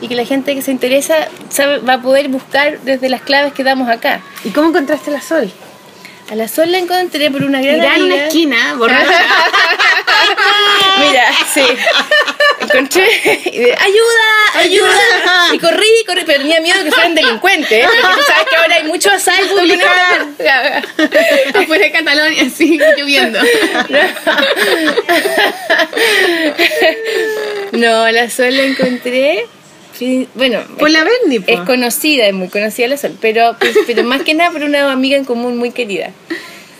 y 0.00 0.08
que 0.08 0.16
la 0.16 0.24
gente 0.24 0.54
que 0.54 0.62
se 0.62 0.70
interesa 0.70 1.28
sabe- 1.50 1.80
va 1.80 1.94
a 1.94 2.00
poder 2.00 2.28
buscar 2.28 2.80
desde 2.80 3.10
las 3.10 3.20
claves 3.20 3.52
que 3.52 3.64
damos 3.64 3.90
acá. 3.90 4.22
¿Y 4.44 4.48
cómo 4.48 4.68
encontraste 4.68 5.10
la 5.10 5.20
sol? 5.20 5.50
A 6.30 6.34
la 6.34 6.46
Sol 6.46 6.70
la 6.70 6.78
encontré 6.78 7.30
por 7.30 7.42
una 7.42 7.60
gran 7.62 7.76
Tirada 7.76 7.96
en 7.96 8.02
una 8.02 8.12
amiga. 8.14 8.26
esquina, 8.28 8.74
borracha. 8.74 9.26
Mira, 10.98 11.24
sí. 11.54 11.62
Encontré. 12.60 13.08
y 13.46 13.58
de, 13.58 13.72
¡Ayuda! 13.72 14.28
¡Ayuda! 14.56 15.48
Y 15.54 15.58
corrí, 15.58 15.86
corrí, 16.06 16.22
pero 16.26 16.38
tenía 16.40 16.60
miedo 16.60 16.84
que 16.84 16.90
fueran 16.92 17.14
delincuentes. 17.14 17.86
Porque 17.86 18.02
tú 18.14 18.22
sabes 18.26 18.44
que 18.50 18.56
ahora 18.56 18.74
hay 18.74 18.84
mucho 18.84 19.10
asalto. 19.10 19.54
con 19.54 19.70
esta- 19.70 20.82
Afuera 21.60 21.84
de 21.84 21.92
Cataluña, 21.92 22.42
así, 22.46 22.78
lloviendo. 22.96 23.38
No, 27.72 28.02
a 28.04 28.12
la 28.12 28.28
Sol 28.28 28.54
la 28.54 28.64
encontré. 28.64 29.46
Sí, 29.98 30.28
Bueno, 30.34 30.60
Por 30.78 30.90
la 30.90 31.04
Berni, 31.04 31.42
es 31.46 31.60
conocida, 31.60 32.26
es 32.26 32.34
muy 32.34 32.48
conocida 32.48 32.88
la 32.88 32.96
Sol, 32.96 33.16
pero, 33.20 33.56
pero 33.86 34.04
más 34.04 34.22
que 34.22 34.34
nada 34.34 34.50
por 34.50 34.62
una 34.62 34.90
amiga 34.92 35.16
en 35.16 35.24
común 35.24 35.56
muy 35.58 35.70
querida. 35.72 36.10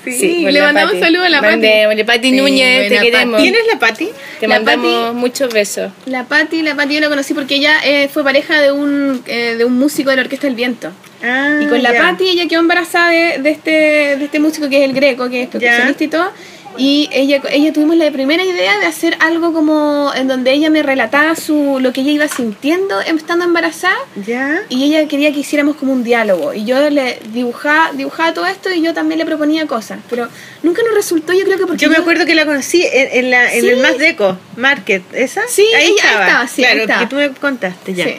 Sí, 0.04 0.46
le 0.50 0.62
mandamos 0.62 0.92
Pati. 0.94 1.02
saludos 1.04 1.26
a 1.26 1.28
la 1.28 1.40
Pati. 1.42 1.50
Mandémosle, 1.50 2.04
Pati 2.06 2.30
Sí, 2.30 2.36
Núñez, 2.36 2.88
te 2.88 2.98
queremos. 2.98 3.40
¿Quién 3.42 3.54
es 3.54 3.60
la 3.70 3.78
Pati? 3.78 4.08
Te 4.40 4.48
La 4.48 4.54
mandamos 4.54 5.10
Pati- 5.10 5.14
muchos 5.14 5.52
besos. 5.52 5.92
La 6.06 6.24
Pati, 6.24 6.62
la 6.62 6.74
Pati 6.76 6.94
yo 6.94 7.00
la 7.00 7.08
conocí 7.10 7.34
porque 7.34 7.56
ella 7.56 7.74
eh, 7.84 8.08
fue 8.10 8.24
pareja 8.24 8.58
de 8.60 8.72
un, 8.72 9.22
eh, 9.26 9.56
de 9.58 9.64
un 9.66 9.74
músico 9.78 10.08
de 10.08 10.16
la 10.16 10.22
Orquesta 10.22 10.46
del 10.46 10.56
Viento. 10.56 10.92
Ah, 11.22 11.58
Y 11.60 11.66
con 11.66 11.82
la 11.82 11.92
ya. 11.92 12.00
Pati 12.00 12.26
ella 12.26 12.46
quedó 12.48 12.60
embarazada 12.60 13.10
de, 13.10 13.38
de 13.42 13.50
este, 13.50 13.70
de 14.16 14.24
este 14.24 14.38
músico 14.38 14.70
que 14.70 14.78
es 14.78 14.84
el 14.88 14.94
greco, 14.94 15.28
que 15.28 15.42
es 15.42 15.48
percusionista 15.48 16.04
y 16.04 16.08
todo. 16.08 16.30
Y 16.78 17.08
ella, 17.12 17.42
ella 17.50 17.72
tuvimos 17.72 17.96
la 17.96 18.10
primera 18.10 18.44
idea 18.44 18.78
de 18.78 18.86
hacer 18.86 19.16
algo 19.20 19.52
como 19.52 20.12
en 20.14 20.28
donde 20.28 20.52
ella 20.52 20.70
me 20.70 20.82
relataba 20.82 21.34
su, 21.34 21.78
lo 21.80 21.92
que 21.92 22.02
ella 22.02 22.12
iba 22.12 22.28
sintiendo 22.28 23.00
estando 23.00 23.44
embarazada. 23.44 23.96
¿Ya? 24.24 24.60
Y 24.68 24.84
ella 24.84 25.08
quería 25.08 25.32
que 25.32 25.40
hiciéramos 25.40 25.76
como 25.76 25.92
un 25.92 26.04
diálogo. 26.04 26.54
Y 26.54 26.64
yo 26.64 26.88
le 26.90 27.18
dibujaba, 27.32 27.90
dibujaba 27.94 28.32
todo 28.32 28.46
esto 28.46 28.70
y 28.72 28.80
yo 28.80 28.94
también 28.94 29.18
le 29.18 29.26
proponía 29.26 29.66
cosas. 29.66 29.98
Pero 30.08 30.28
nunca 30.62 30.82
nos 30.84 30.94
resultó, 30.94 31.32
yo 31.32 31.44
creo 31.44 31.58
que 31.58 31.66
porque. 31.66 31.84
Yo 31.84 31.90
me 31.90 31.96
acuerdo 31.96 32.24
que 32.26 32.34
la 32.34 32.46
conocí 32.46 32.82
en, 32.92 33.08
en 33.24 33.30
la, 33.30 33.52
en 33.52 33.60
Sí. 33.60 33.68
el 33.70 33.80
Más 33.82 33.98
Deco 33.98 34.38
Market, 34.56 35.02
¿esa? 35.14 35.42
Sí, 35.48 35.66
ella- 35.68 35.78
ahí 35.78 35.94
estaba, 35.98 36.46
sí, 36.46 36.62
claro, 36.62 36.74
ahí 36.76 36.80
estaba. 36.82 37.00
que 37.00 37.06
tú 37.08 37.16
me 37.16 37.30
contaste 37.30 37.94
ya. 37.94 38.04
Sí. 38.04 38.14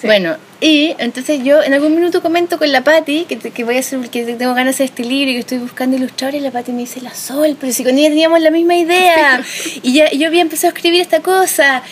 Sí. 0.00 0.06
Bueno, 0.06 0.36
y 0.60 0.94
entonces 0.98 1.44
yo 1.44 1.62
en 1.62 1.74
algún 1.74 1.94
minuto 1.94 2.22
comento 2.22 2.58
con 2.58 2.72
la 2.72 2.82
Patti 2.82 3.26
que, 3.26 3.38
que 3.38 3.64
voy 3.64 3.76
a 3.76 3.80
hacer, 3.80 4.00
que 4.08 4.24
tengo 4.24 4.54
ganas 4.54 4.78
de 4.78 4.84
hacer 4.84 4.86
este 4.86 5.04
libro 5.04 5.30
y 5.30 5.34
que 5.34 5.40
estoy 5.40 5.58
buscando 5.58 5.96
ilustradores 5.96 6.40
y 6.40 6.44
la 6.44 6.50
Patti 6.50 6.72
me 6.72 6.80
dice, 6.80 7.00
la 7.02 7.14
Sol, 7.14 7.56
pero 7.60 7.72
si 7.72 7.84
con 7.84 7.96
ella 7.98 8.08
teníamos 8.08 8.40
la 8.40 8.50
misma 8.50 8.76
idea. 8.76 9.42
y 9.82 9.92
ya 9.92 10.10
yo 10.10 10.26
había 10.26 10.40
empezado 10.42 10.72
a 10.72 10.76
escribir 10.76 11.02
esta 11.02 11.20
cosa. 11.20 11.82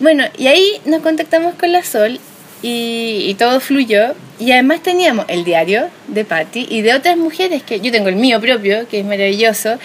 Bueno, 0.00 0.24
y 0.36 0.48
ahí 0.48 0.80
nos 0.84 1.02
contactamos 1.02 1.54
con 1.54 1.70
la 1.70 1.84
Sol 1.84 2.18
y, 2.62 3.24
y 3.28 3.34
todo 3.34 3.60
fluyó. 3.60 4.14
Y 4.40 4.52
además 4.52 4.82
teníamos 4.82 5.26
el 5.28 5.44
diario 5.44 5.88
de 6.06 6.24
Patti 6.24 6.66
y 6.70 6.82
de 6.82 6.94
otras 6.94 7.16
mujeres, 7.16 7.62
que 7.62 7.80
yo 7.80 7.90
tengo 7.90 8.08
el 8.08 8.16
mío 8.16 8.40
propio, 8.40 8.86
que 8.88 9.00
es 9.00 9.04
maravilloso. 9.04 9.78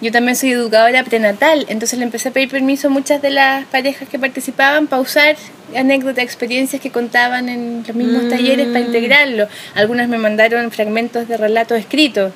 Yo 0.00 0.10
también 0.12 0.36
soy 0.36 0.52
educadora 0.52 1.02
prenatal, 1.04 1.64
entonces 1.68 1.98
le 1.98 2.04
empecé 2.04 2.28
a 2.28 2.32
pedir 2.32 2.48
permiso 2.50 2.88
a 2.88 2.90
muchas 2.90 3.22
de 3.22 3.30
las 3.30 3.64
parejas 3.66 4.08
que 4.08 4.18
participaban 4.18 4.86
para 4.86 5.00
usar 5.00 5.36
anécdotas, 5.76 6.22
experiencias 6.24 6.82
que 6.82 6.90
contaban 6.90 7.48
en 7.48 7.84
los 7.86 7.96
mismos 7.96 8.28
talleres 8.28 8.66
para 8.68 8.80
integrarlo. 8.80 9.48
Algunas 9.74 10.08
me 10.08 10.18
mandaron 10.18 10.70
fragmentos 10.70 11.26
de 11.28 11.36
relatos 11.36 11.78
escritos 11.78 12.32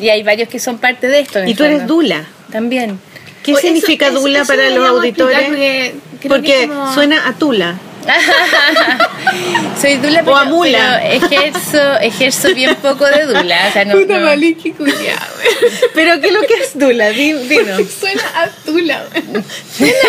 y 0.00 0.08
hay 0.08 0.22
varios 0.22 0.48
que 0.48 0.58
son 0.58 0.78
parte 0.78 1.06
de 1.08 1.20
esto. 1.20 1.44
Y 1.44 1.54
tú 1.54 1.64
eres. 1.64 1.86
Dula. 1.86 2.24
También. 2.50 2.98
¿Qué 3.42 3.52
O 3.52 3.58
significa 3.58 4.06
eso- 4.08 4.20
Dula 4.20 4.38
eso 4.40 4.46
para 4.52 4.70
los 4.70 4.88
auditores? 4.88 5.92
Porque, 6.26 6.66
como- 6.66 6.92
suena 6.94 7.28
a 7.28 7.34
Tula. 7.34 7.78
Soy 9.80 9.96
Dula, 9.96 10.20
O 10.20 10.24
pero, 10.24 10.36
a 10.36 10.44
mula. 10.44 11.00
pero 11.02 11.26
ejerzo, 11.26 11.98
ejerzo 12.00 12.54
bien 12.54 12.74
poco 12.76 13.06
de 13.06 13.24
Dula. 13.24 13.66
O 13.68 13.72
sea, 13.72 13.84
no, 13.84 13.92
Puta 13.98 14.18
no- 14.18 14.30
culiao, 14.76 15.18
Pero 15.94 16.20
¿qué 16.20 16.26
es 16.28 16.32
lo 16.32 16.40
que 16.42 16.54
es 16.54 16.78
Dula? 16.78 17.08
Di- 17.10 17.32
Dinos. 17.32 17.82
Suena 17.98 18.22
a 18.34 18.48
tula. 18.64 19.04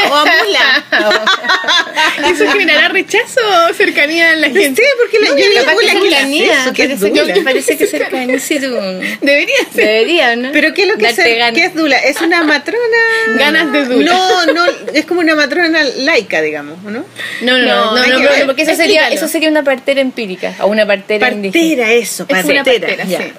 o 0.10 0.16
a 0.16 0.26
mula. 0.26 0.84
¿Eso 2.32 2.48
generará 2.52 2.90
rechazo 2.90 3.40
o 3.70 3.74
cercanía 3.74 4.34
en 4.34 4.42
la 4.42 4.48
Sí, 4.48 4.54
gente? 4.54 4.84
porque 5.00 5.20
la, 5.20 5.30
yo 5.30 5.36
digo 5.36 5.52
que 5.54 5.62
Dula, 5.62 5.76
¿qué 5.76 5.86
es 5.88 6.02
cercanía, 6.04 6.62
eso? 6.64 6.74
¿Qué 6.74 6.84
es 6.84 6.88
parece, 7.00 7.10
Dula? 7.10 7.34
que, 7.34 7.42
parece 7.42 7.78
que 7.78 7.88
cercanía 7.88 8.40
sí, 8.46 8.60
tú- 8.60 8.66
Debería 9.22 9.56
ser. 9.74 9.86
Debería, 9.86 10.36
¿no? 10.36 10.52
Pero 10.52 10.74
¿qué 10.74 10.84
es 10.84 10.88
lo 10.88 10.96
que, 10.98 11.06
Darte 11.06 11.32
es, 11.34 11.38
ganas. 11.38 11.54
¿qué 11.60 11.66
es 11.66 11.76
Dula? 11.76 11.98
¿Es 11.98 12.22
una 12.22 12.44
matrona? 12.44 12.80
Ganas 13.38 13.72
de 13.72 13.86
Dula. 13.86 14.12
No, 14.12 14.46
no, 14.54 14.66
es 14.94 15.06
como 15.06 15.22
una 15.22 15.36
matrona 15.36 15.84
laica, 15.84 16.42
digamos, 16.42 16.82
¿no? 16.84 17.06
No, 17.42 17.58
no, 17.58 17.66
No, 17.66 17.85
no, 17.92 18.20
no, 18.40 18.46
porque 18.46 18.62
eso 18.64 18.72
sería, 18.76 19.02
eso 19.16 19.28
sería 19.28 19.50
una 19.50 19.64
partera 19.64 20.02
empírica 20.02 20.54
o 20.62 20.68
una 20.68 20.86
partera, 20.86 21.20
indígena. 21.36 21.84
Partera, 21.84 21.92
eso, 21.94 22.26
partera. 22.28 22.64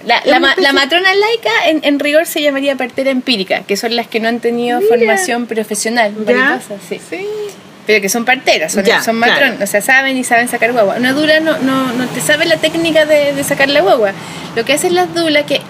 La, 0.07 0.23
la, 0.25 0.41
ma- 0.41 0.55
la 0.59 0.73
matrona 0.73 1.15
laica 1.15 1.51
en, 1.69 1.81
en 1.85 1.99
rigor 1.99 2.27
se 2.27 2.43
llamaría 2.43 2.77
partera 2.77 3.11
empírica, 3.11 3.63
que 3.63 3.77
son 3.77 3.97
las 3.97 4.07
que 4.09 4.21
no 4.21 4.29
han 4.29 4.41
tenido 4.41 4.81
formación 4.89 5.47
profesional. 5.47 6.15
Sí. 6.89 7.01
Pero 7.87 8.01
que 8.03 8.09
son 8.09 8.25
parteras, 8.25 8.73
son, 8.73 8.85
son 9.05 9.15
matronas, 9.17 9.63
o 9.63 9.67
sea, 9.71 9.81
saben 9.81 10.17
y 10.17 10.25
saben 10.25 10.49
sacar 10.49 10.73
guagua. 10.73 10.97
Una 10.97 11.13
dura 11.13 11.39
no, 11.39 11.57
no, 11.59 11.93
no 11.93 12.07
te 12.09 12.21
sabe 12.21 12.45
la 12.45 12.57
técnica 12.57 13.05
de, 13.07 13.33
de 13.33 13.45
sacar 13.45 13.69
la 13.69 13.81
guagua. 13.81 14.13
Lo 14.57 14.65
que 14.65 14.73
hacen 14.73 14.95
las 14.95 15.15
dulas, 15.15 15.45
que. 15.45 15.61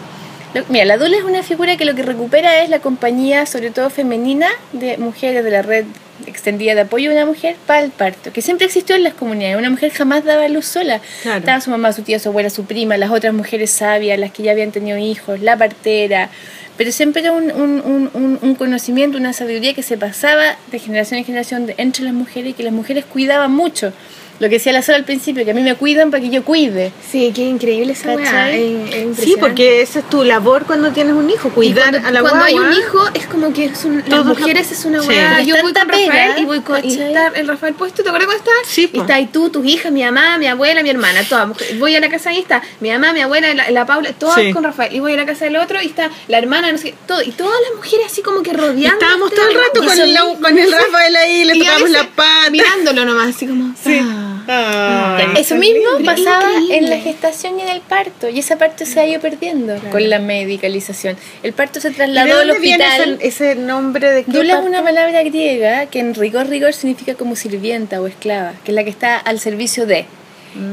Lo- 0.54 0.64
mira, 0.68 0.84
la 0.84 0.96
dula 0.96 1.16
es 1.18 1.24
una 1.24 1.42
figura 1.42 1.76
que 1.76 1.84
lo 1.84 1.94
que 1.94 2.02
recupera 2.02 2.62
es 2.62 2.70
la 2.70 2.78
compañía, 2.80 3.46
sobre 3.46 3.70
todo 3.70 3.90
femenina, 3.90 4.48
de 4.72 4.96
mujeres 4.98 5.44
de 5.44 5.50
la 5.50 5.62
red 5.62 5.84
extendida 6.26 6.74
de 6.74 6.80
apoyo 6.82 7.10
a 7.10 7.14
una 7.14 7.26
mujer 7.26 7.56
para 7.66 7.82
el 7.82 7.90
parto, 7.90 8.32
que 8.32 8.40
siempre 8.40 8.66
existió 8.66 8.96
en 8.96 9.02
las 9.04 9.12
comunidades. 9.14 9.56
Una 9.58 9.68
mujer 9.70 9.90
jamás 9.92 10.24
daba 10.24 10.48
luz 10.48 10.64
sola. 10.64 11.00
Claro. 11.22 11.38
Estaba 11.40 11.60
su 11.60 11.70
mamá, 11.70 11.92
su 11.92 12.02
tía, 12.02 12.18
su 12.18 12.30
abuela, 12.30 12.48
su 12.48 12.64
prima, 12.64 12.96
las 12.96 13.10
otras 13.10 13.34
mujeres 13.34 13.70
sabias, 13.70 14.18
las 14.18 14.30
que 14.32 14.42
ya 14.42 14.52
habían 14.52 14.72
tenido 14.72 14.96
hijos, 14.96 15.40
la 15.40 15.56
partera. 15.58 16.30
Pero 16.78 16.90
siempre 16.92 17.20
era 17.22 17.32
un, 17.32 17.50
un, 17.52 17.80
un- 17.84 18.10
un, 18.14 18.38
un 18.40 18.54
conocimiento, 18.54 19.18
una 19.18 19.32
sabiduría 19.34 19.74
que 19.74 19.82
se 19.82 19.98
pasaba 19.98 20.56
de 20.70 20.78
generación 20.78 21.18
en 21.18 21.24
generación 21.26 21.66
de- 21.66 21.74
entre 21.78 22.04
las 22.04 22.14
mujeres 22.14 22.50
y 22.50 22.54
que 22.54 22.62
las 22.62 22.72
mujeres 22.72 23.04
cuidaban 23.04 23.52
mucho. 23.52 23.92
Lo 24.38 24.48
que 24.48 24.56
decía 24.56 24.72
la 24.72 24.82
Sara 24.82 24.98
al 24.98 25.04
principio, 25.04 25.44
que 25.44 25.50
a 25.50 25.54
mí 25.54 25.62
me 25.62 25.74
cuidan 25.76 26.10
para 26.10 26.22
que 26.22 26.28
yo 26.30 26.44
cuide. 26.44 26.92
Sí, 27.10 27.32
qué 27.34 27.42
increíble 27.42 27.92
esa 27.92 28.10
weá. 28.14 28.24
¿Cachai? 28.24 28.74
es- 28.90 28.94
es 29.18 29.24
Sí, 29.24 29.34
porque 29.40 29.80
esa 29.82 30.00
es 30.00 30.10
tu 30.10 30.24
labor 30.24 30.64
cuando 30.66 30.90
tienes 30.92 31.14
un 31.14 31.28
hijo, 31.30 31.50
cuidar 31.50 31.90
cuando, 31.90 32.08
a 32.08 32.10
la 32.12 32.20
cuando 32.20 32.44
hay 32.44 32.54
un 32.54 32.72
hijo 32.72 33.08
es 33.14 33.26
como 33.26 33.52
que 33.52 33.66
es 33.66 33.84
un, 33.84 34.02
las 34.06 34.24
mujeres 34.24 34.70
es 34.72 34.84
una 34.84 35.00
Sí. 35.02 35.08
weá. 35.08 35.40
Es 35.40 35.46
Yo 35.46 35.54
voy 35.62 35.72
con 35.72 35.88
Rafael 35.88 36.08
pega, 36.10 36.38
y 36.38 36.44
voy 36.44 36.60
con 36.60 36.84
y 36.84 36.98
el 37.34 37.46
Rafael 37.48 37.74
puesto, 37.74 38.02
¿te 38.02 38.08
acuerdas 38.08 38.26
cómo 38.28 38.38
está? 38.38 38.50
Sí, 38.66 38.90
y 38.92 38.98
está 39.00 39.14
ahí 39.14 39.26
tú, 39.32 39.48
tus 39.50 39.64
hijas, 39.66 39.90
mi 39.92 40.02
mamá, 40.04 40.38
mi 40.38 40.46
abuela, 40.46 40.82
mi 40.82 40.90
hermana, 40.90 41.22
todas 41.28 41.48
mujeres. 41.48 41.78
Voy 41.78 41.94
a 41.96 42.00
la 42.00 42.08
casa 42.08 42.32
y 42.32 42.38
está 42.38 42.62
mi 42.80 42.90
mamá, 42.90 43.12
mi 43.12 43.20
abuela, 43.20 43.52
la, 43.54 43.70
la 43.70 43.86
Paula, 43.86 44.12
todas 44.12 44.36
Sí. 44.40 44.52
con 44.52 44.62
Rafael. 44.64 44.94
Y 44.94 45.00
voy 45.00 45.12
a 45.12 45.16
la 45.16 45.26
casa 45.26 45.46
del 45.46 45.56
otro 45.56 45.80
y 45.82 45.86
está 45.86 46.10
la 46.28 46.38
hermana, 46.38 46.70
no 46.72 46.78
sé 46.78 46.90
qué, 46.90 46.94
todo. 47.06 47.22
Y 47.22 47.30
todas 47.30 47.58
las 47.68 47.76
mujeres 47.76 48.06
así 48.06 48.22
como 48.22 48.42
que 48.42 48.52
rodeando. 48.52 48.98
estábamos 49.00 49.32
todo 49.32 49.48
el 49.48 49.54
rato 49.54 49.80
con, 49.82 49.86
mismo. 49.86 50.40
con 50.42 50.58
el 50.58 50.70
Rafael 50.72 51.16
ahí, 51.16 51.44
le 51.44 51.58
tocamos 51.58 51.90
la 51.90 52.06
pata. 52.08 52.50
Mirándolo 52.50 53.04
nomás, 53.04 53.34
así 53.34 53.46
como. 53.46 53.74
Sí. 53.82 53.98
ah. 54.02 54.25
Ah. 54.48 55.18
Eso 55.36 55.56
mismo 55.56 55.88
pasaba 56.04 56.50
Increíble. 56.52 56.76
en 56.78 56.90
la 56.90 56.98
gestación 56.98 57.58
y 57.58 57.62
en 57.62 57.68
el 57.68 57.80
parto, 57.80 58.28
y 58.28 58.38
esa 58.38 58.56
parte 58.56 58.86
se 58.86 59.00
ha 59.00 59.06
ido 59.06 59.20
perdiendo 59.20 59.76
con 59.90 60.08
la 60.08 60.18
medicalización. 60.18 61.16
El 61.42 61.52
parto 61.52 61.80
se 61.80 61.88
¿Y 61.88 61.90
de 61.92 61.96
trasladó 61.96 62.40
al 62.40 62.50
hospital. 62.50 63.18
ese, 63.20 63.52
ese 63.52 63.54
nombre 63.56 64.10
de 64.10 64.24
qué 64.24 64.30
Dula 64.30 64.58
es 64.58 64.64
una 64.64 64.82
palabra 64.82 65.22
griega 65.22 65.86
que 65.86 66.00
en 66.00 66.14
rigor 66.14 66.48
rigor 66.48 66.72
significa 66.72 67.14
como 67.14 67.36
sirvienta 67.36 68.00
o 68.00 68.06
esclava, 68.06 68.52
que 68.64 68.70
es 68.70 68.74
la 68.74 68.84
que 68.84 68.90
está 68.90 69.16
al 69.16 69.40
servicio 69.40 69.86
de. 69.86 70.06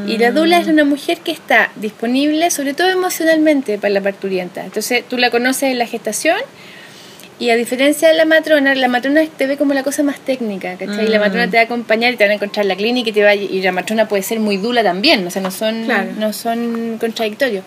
Y 0.08 0.18
la 0.18 0.32
dula 0.32 0.60
es 0.60 0.68
una 0.68 0.86
mujer 0.86 1.18
que 1.18 1.34
está 1.34 1.70
disponible, 1.76 2.50
sobre 2.52 2.74
todo 2.74 2.90
emocionalmente, 2.90 3.78
para 3.78 3.94
la 3.94 4.00
parturienta. 4.00 4.64
Entonces 4.64 5.04
tú 5.10 5.18
la 5.18 5.30
conoces 5.30 5.64
en 5.64 5.78
la 5.78 5.86
gestación 5.86 6.38
y 7.40 7.50
a 7.50 7.56
diferencia 7.56 8.08
de 8.08 8.14
la 8.14 8.26
matrona, 8.26 8.76
la 8.76 8.88
matrona 8.88 9.24
te 9.38 9.48
ve 9.48 9.58
como 9.58 9.74
la 9.74 9.84
cosa 9.84 10.04
más 10.04 10.20
técnica, 10.20 10.76
¿cachai? 10.78 11.06
Y 11.06 11.10
la 11.10 11.20
matrona 11.20 11.50
te 11.50 11.58
va 11.58 11.62
a 11.62 11.66
acompañar 11.66 12.14
y 12.14 12.18
te 12.18 12.26
va 12.26 12.32
a 12.32 12.36
encontrar 12.36 12.64
en 12.66 12.70
la 12.70 12.76
clínica 12.76 13.10
y, 13.10 13.14
te 13.14 13.24
va 13.24 13.30
a- 13.30 13.36
y 13.36 13.62
la 13.62 13.72
matrona 13.72 14.08
puede 14.08 14.24
ser 14.24 14.40
muy 14.40 14.58
dula 14.58 14.84
también, 14.84 15.26
o 15.28 15.32
sea, 15.32 15.42
no 15.42 15.52
son, 15.52 15.86
Claro. 15.86 16.10
no 16.18 16.32
son 16.34 16.98
contradictorios. 17.00 17.64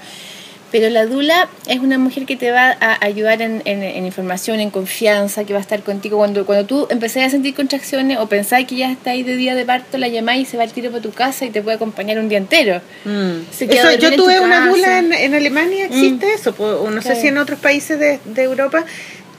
Pero 0.72 0.90
la 0.90 1.06
dula 1.06 1.48
es 1.68 1.78
una 1.78 1.96
mujer 1.96 2.26
que 2.26 2.34
te 2.36 2.50
va 2.50 2.76
a 2.80 2.98
ayudar 3.04 3.40
en, 3.40 3.62
en- 3.66 3.84
en 3.84 4.04
información, 4.04 4.58
en 4.58 4.70
confianza, 4.70 5.44
que 5.44 5.52
va 5.52 5.60
a 5.60 5.62
estar 5.62 5.80
contigo. 5.84 6.18
Cuando, 6.18 6.44
cuando 6.44 6.66
tú 6.66 6.88
empecé 6.90 7.22
a 7.22 7.30
sentir 7.30 7.54
contracciones 7.54 8.18
o 8.18 8.26
pensáis 8.28 8.66
que 8.66 8.74
ya 8.74 8.90
está 8.90 9.10
ahí 9.12 9.22
de 9.22 9.36
día 9.36 9.54
de 9.54 9.64
parto, 9.64 9.96
la 9.96 10.08
llamáis 10.08 10.48
y 10.48 10.50
se 10.50 10.56
va 10.56 10.64
al 10.64 10.72
tiro 10.72 10.90
para 10.90 11.00
tu 11.02 11.12
casa 11.12 11.44
y 11.46 11.50
te 11.50 11.62
puede 11.62 11.76
acompañar 11.76 12.18
un 12.18 12.28
día 12.28 12.38
entero. 12.38 12.80
Mm. 13.04 13.42
Eso, 13.60 13.92
yo 13.94 14.12
tuve 14.16 14.36
tu 14.38 14.42
una 14.44 14.56
casa. 14.58 14.70
dula 14.70 14.98
en, 14.98 15.12
en 15.12 15.34
Alemania, 15.34 15.84
existe 15.86 16.32
eso, 16.34 16.52
po- 16.52 16.64
o 16.64 16.90
no 16.90 17.00
sé 17.00 17.14
si 17.14 17.28
en 17.28 17.38
otros 17.38 17.60
países 17.60 17.98
de, 18.00 18.18
de 18.24 18.42
Europa 18.42 18.84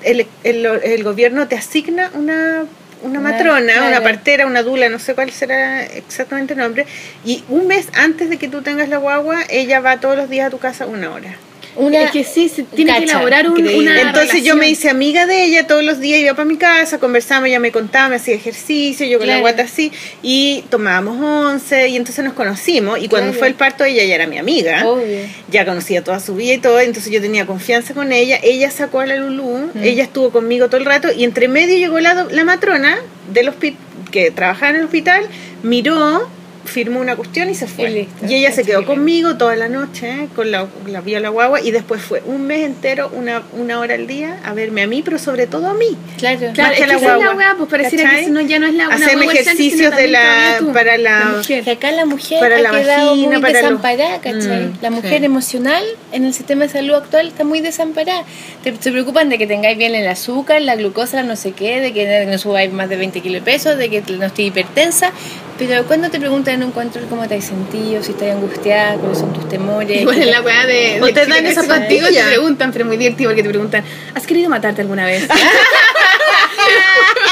el, 0.03 0.25
el, 0.43 0.65
el 0.65 1.03
gobierno 1.03 1.47
te 1.47 1.55
asigna 1.55 2.11
una, 2.13 2.65
una 3.01 3.19
Una- 3.19 3.19
matrona, 3.19 3.73
claro. 3.73 3.87
una 3.87 4.01
partera, 4.01 4.45
una 4.47 4.63
dula, 4.63 4.89
no 4.89 4.99
sé 4.99 5.13
cuál 5.15 5.31
será 5.31 5.83
exactamente 5.85 6.53
el 6.53 6.59
nombre, 6.59 6.85
y 7.25 7.43
un 7.49 7.67
mes 7.67 7.87
antes 7.93 8.29
de 8.29 8.37
que 8.37 8.47
tú 8.47 8.61
tengas 8.61 8.89
la 8.89 8.97
guagua, 8.97 9.43
ella 9.49 9.79
va 9.79 9.99
todos 9.99 10.17
los 10.17 10.29
días 10.29 10.47
a 10.47 10.49
tu 10.49 10.57
casa 10.59 10.85
una 10.85 11.11
hora. 11.11 11.35
Una, 11.77 12.03
es 12.03 12.11
que 12.11 12.23
sí, 12.23 12.49
se 12.49 12.63
tiene 12.63 12.97
que 12.97 13.03
elaborar 13.03 13.49
un- 13.49 13.67
una. 13.67 14.01
Entonces 14.01 14.43
yo 14.43 14.55
me 14.55 14.67
hice 14.69 14.89
amiga 14.89 15.25
de 15.25 15.43
ella 15.45 15.67
todos 15.67 15.83
los 15.83 15.99
días, 15.99 16.19
iba 16.19 16.33
para 16.33 16.45
mi 16.45 16.57
casa, 16.57 16.99
conversábamos, 16.99 17.49
ella 17.49 17.59
me 17.59 17.71
contaba, 17.71 18.09
me 18.09 18.15
hacía 18.17 18.35
ejercicio, 18.35 19.05
yo 19.05 19.19
con 19.19 19.27
la 19.27 19.39
guata 19.39 19.63
así, 19.63 19.91
y 20.23 20.63
tomábamos 20.69 21.17
once, 21.21 21.87
y 21.89 21.95
entonces 21.95 22.23
nos 22.25 22.33
conocimos, 22.33 22.99
y 23.01 23.07
cuando 23.07 23.27
Claro. 23.29 23.39
fue 23.39 23.47
el 23.49 23.53
parto 23.53 23.83
ella 23.85 24.03
ya 24.03 24.15
era 24.15 24.27
mi 24.27 24.37
amiga 24.37 24.87
Obvio. 24.87 25.19
ya 25.51 25.65
conocía 25.65 26.03
toda 26.03 26.19
su 26.19 26.35
vida 26.35 26.53
y 26.53 26.57
todo, 26.57 26.79
entonces 26.79 27.11
yo 27.11 27.21
tenía 27.21 27.45
confianza 27.45 27.93
con 27.93 28.11
ella. 28.11 28.39
Ella 28.43 28.71
sacó 28.71 28.99
a 29.01 29.05
la 29.05 29.15
Lulú, 29.15 29.69
ella 29.81 30.03
estuvo 30.03 30.31
conmigo 30.31 30.67
todo 30.67 30.77
el 30.77 30.85
rato 30.85 31.09
y 31.15 31.23
entre 31.23 31.47
medio 31.47 31.77
llegó 31.77 31.99
la, 31.99 32.25
la 32.31 32.43
matrona 32.43 32.97
del 33.33 33.49
hospital 33.49 33.79
que 34.11 34.31
trabajaba 34.31 34.69
en 34.69 34.75
el 34.77 34.83
hospital, 34.85 35.23
miró, 35.63 36.29
firmó 36.67 36.99
una 36.99 37.15
cuestión 37.15 37.49
y 37.49 37.55
se 37.55 37.67
fue. 37.67 37.89
Y 37.89 37.93
listo. 37.93 38.25
Y 38.27 38.35
ella 38.35 38.51
se 38.51 38.63
quedó 38.63 38.79
Chile. 38.81 38.87
conmigo 38.93 39.37
toda 39.37 39.55
la 39.55 39.67
noche, 39.69 40.09
¿eh? 40.09 40.27
con 40.35 40.51
la, 40.51 40.67
la 40.87 41.01
vio 41.01 41.19
la 41.19 41.29
guagua 41.29 41.61
y 41.61 41.71
después 41.71 42.01
fue 42.01 42.21
un 42.25 42.45
mes 42.47 42.65
entero, 42.65 43.09
una, 43.13 43.43
una 43.53 43.79
hora 43.79 43.95
al 43.95 44.07
día, 44.07 44.39
a 44.43 44.53
verme 44.53 44.83
a 44.83 44.87
mí, 44.87 45.01
pero 45.03 45.17
sobre 45.19 45.47
todo 45.47 45.67
a 45.67 45.73
mí. 45.73 45.97
Claro. 46.17 46.39
Claro, 46.53 46.69
Más 46.69 46.71
es 46.73 46.79
que 46.79 46.87
la 46.87 46.93
esa 46.95 46.95
es 46.95 47.01
la 47.01 47.17
guagua, 47.33 47.55
pues 47.57 47.69
pareciera 47.69 48.03
¿cachai? 48.03 48.25
que 48.25 48.31
no, 48.31 48.41
ya 48.41 48.59
no 48.59 48.67
es 48.67 48.73
la 48.75 48.87
una 48.87 48.95
Hacerme 48.95 49.25
guagua 49.25 49.31
sino 49.33 49.41
ejercicios 49.51 49.95
de 49.95 50.07
la, 50.07 50.59
para 50.73 50.97
la, 50.97 51.25
mujer. 51.37 51.63
Que 51.63 51.71
acá 51.71 51.91
la 51.91 52.05
mujer 52.05 52.39
Para 52.39 52.57
ha 52.57 52.61
la 52.61 52.71
quedado 52.71 53.09
vagina, 53.11 53.31
muy 53.33 53.41
para 53.41 53.53
los- 53.53 53.61
desamparada, 53.61 54.21
¿cachai? 54.21 54.65
Mm, 54.65 54.73
la 54.81 54.89
mujer 54.89 55.19
sí. 55.19 55.25
emocional 55.25 55.83
en 56.11 56.25
el 56.25 56.33
sistema 56.33 56.63
de 56.65 56.69
salud 56.69 56.95
actual 56.95 57.27
está 57.27 57.43
muy 57.43 57.61
desamparada. 57.61 58.23
Te- 58.63 58.75
se 58.79 58.91
preocupan 58.91 59.29
de 59.29 59.37
que 59.37 59.47
tengáis 59.47 59.77
bien 59.77 59.95
el 59.95 60.07
azúcar, 60.07 60.61
la 60.61 60.75
glucosa, 60.75 61.17
la 61.17 61.23
no 61.23 61.35
sé 61.35 61.51
qué, 61.51 61.79
de 61.81 61.93
que 61.93 62.25
no 62.25 62.37
subáis 62.37 62.71
más 62.71 62.89
de 62.89 62.97
20 62.97 63.21
kilos 63.21 63.43
de 63.45 63.51
peso, 63.51 63.75
de 63.75 63.89
que 63.89 64.01
no 64.13 64.25
esté 64.25 64.43
hipertensa, 64.43 65.11
Pero 65.57 65.85
cuando 65.85 66.09
te 66.11 66.19
preguntan 66.19 66.55
en 66.55 66.63
un 66.63 66.71
control 66.71 67.05
cómo 67.09 67.27
te 67.27 67.35
has 67.35 67.45
sentido, 67.45 68.03
si 68.03 68.11
estás 68.11 68.29
angustiada, 68.31 68.95
cuáles 68.95 69.17
son 69.17 69.33
tus 69.33 69.49
temores. 69.49 70.01
Igual 70.01 70.21
en 70.21 70.31
la 70.31 70.41
weá 70.41 70.65
de, 70.67 70.99
O 71.01 71.07
te 71.07 71.25
dan 71.25 71.45
esa 71.47 71.65
contigo 71.67 72.07
te 72.07 72.23
preguntan, 72.23 72.71
pero 72.71 72.85
muy 72.85 72.97
divertido 72.97 73.29
porque 73.31 73.41
te 73.43 73.49
preguntan, 73.49 73.83
¿has 74.13 74.27
querido 74.27 74.49
matarte 74.49 74.81
alguna 74.81 75.05
vez? 75.05 75.27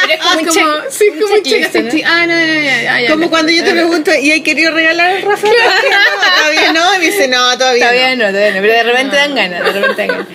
Pero 0.02 0.14
es 0.14 0.20
como 0.20 0.32
Ah, 0.32 0.38
un 0.38 0.46
como, 0.46 0.60
check- 0.60 0.90
sí, 0.90 1.06
un 1.10 1.20
como 1.22 1.36
Ah, 2.06 2.26
no, 2.28 2.36
no, 2.36 3.02
no. 3.02 3.08
Como 3.14 3.30
cuando 3.30 3.52
yo 3.52 3.64
te 3.64 3.72
pregunto, 3.72 4.12
¿y 4.14 4.32
hay 4.32 4.42
querido 4.42 4.72
regalar 4.72 5.12
al 5.18 5.22
Rafa? 5.24 5.48
No, 5.48 5.54
todavía 6.38 6.74
no. 6.74 6.96
Y 6.96 7.00
me 7.00 7.06
dice, 7.06 7.28
no, 7.28 7.58
todavía, 7.58 7.86
Todavía 7.88 8.16
no. 8.16 8.26
no, 8.26 8.30
todavía 8.32 8.52
no, 8.56 8.62
pero 8.62 8.74
de 8.74 8.84
repente 8.84 9.16
dan 9.16 9.36
ganas, 9.36 9.64
de 9.66 9.72
repente 9.82 10.02
dan 10.08 10.08
ganas. 10.08 10.28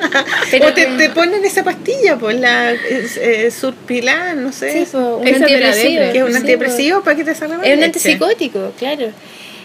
Pero 0.50 0.66
o 0.68 0.72
te, 0.72 0.86
que- 0.86 0.92
te 0.96 1.10
ponen 1.10 1.44
esa 1.44 1.62
pastilla, 1.64 2.16
pues 2.16 2.38
la 2.38 2.72
eh, 2.72 3.50
surpilan, 3.50 4.42
no 4.42 4.52
sé. 4.52 4.72
Sí, 4.72 4.88
pues, 4.90 4.94
un 4.94 5.26
antidepresivo. 5.42 6.00
depre, 6.00 6.12
que 6.12 6.18
es 6.18 6.24
un 6.24 6.30
Sí, 6.30 6.36
antidepresivo 6.36 7.02
para 7.02 7.16
que 7.16 7.24
te 7.24 7.34
salga 7.34 7.56
la 7.58 7.62
Es 7.64 7.68
un 7.74 7.80
leche. 7.80 7.84
antipsicótico, 7.86 8.72
claro. 8.78 9.08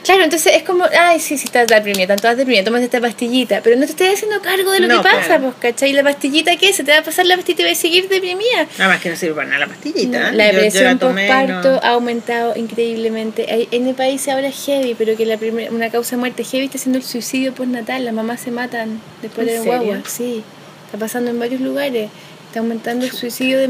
Claro, 0.05 0.23
entonces 0.23 0.53
es 0.55 0.63
como, 0.63 0.85
ay, 0.85 1.19
sí, 1.19 1.37
sí, 1.37 1.45
estás 1.45 1.67
deprimida, 1.67 2.03
están 2.03 2.19
todas 2.19 2.37
deprimidas, 2.37 2.63
tomas 2.63 2.83
esta 2.83 3.01
pastillita, 3.01 3.61
pero 3.63 3.75
no 3.75 3.85
te 3.85 3.91
estás 3.91 4.13
haciendo 4.13 4.39
cargo 4.39 4.71
de 4.71 4.81
lo 4.81 4.87
No, 4.87 4.97
que 5.01 5.09
pasa, 5.09 5.25
claro. 5.25 5.43
pues, 5.43 5.55
¿cachai? 5.73 5.93
¿La 5.93 6.03
pastillita 6.03 6.55
qué? 6.57 6.71
Se 6.73 6.83
te 6.83 6.91
va 6.91 6.99
a 6.99 7.03
pasar 7.03 7.25
la 7.25 7.35
pastillita 7.35 7.63
y 7.63 7.65
vas 7.65 7.77
a 7.79 7.81
seguir 7.81 8.07
deprimida. 8.07 8.67
Nada 8.77 8.91
más 8.93 9.01
que 9.01 9.09
no 9.09 9.15
sirve 9.15 9.33
para 9.33 9.47
nada 9.47 9.59
la 9.61 9.67
pastillita. 9.67 10.31
La 10.31 10.45
Yo- 10.45 10.51
yo 10.53 10.61
depresión 10.61 10.99
postparto 10.99 11.71
no. 11.71 11.79
ha 11.81 11.89
aumentado 11.89 12.53
increíblemente. 12.55 13.47
Hay- 13.51 13.67
En 13.71 13.87
el 13.87 13.95
país 13.95 14.27
ahora 14.27 14.47
es 14.47 14.65
heavy, 14.65 14.93
pero 14.95 15.17
que 15.17 15.25
la 15.25 15.37
primer- 15.37 15.73
una 15.73 15.89
causa 15.89 16.11
de 16.15 16.19
muerte 16.19 16.43
heavy 16.43 16.65
está 16.65 16.77
siendo 16.77 16.99
el 16.99 17.03
suicidio 17.03 17.53
postnatal. 17.53 18.05
Las 18.05 18.13
mamás 18.13 18.41
se 18.41 18.51
matan 18.51 19.01
después 19.23 19.47
¿En 19.47 19.53
de 19.55 19.59
serio? 19.63 19.77
guagua. 19.81 20.03
Sí, 20.07 20.43
está 20.85 20.99
pasando 20.99 21.31
en 21.31 21.39
varios 21.39 21.61
lugares. 21.61 22.09
Está 22.47 22.59
aumentando 22.59 23.05
el 23.05 23.11
suicidio 23.11 23.57
de 23.57 23.67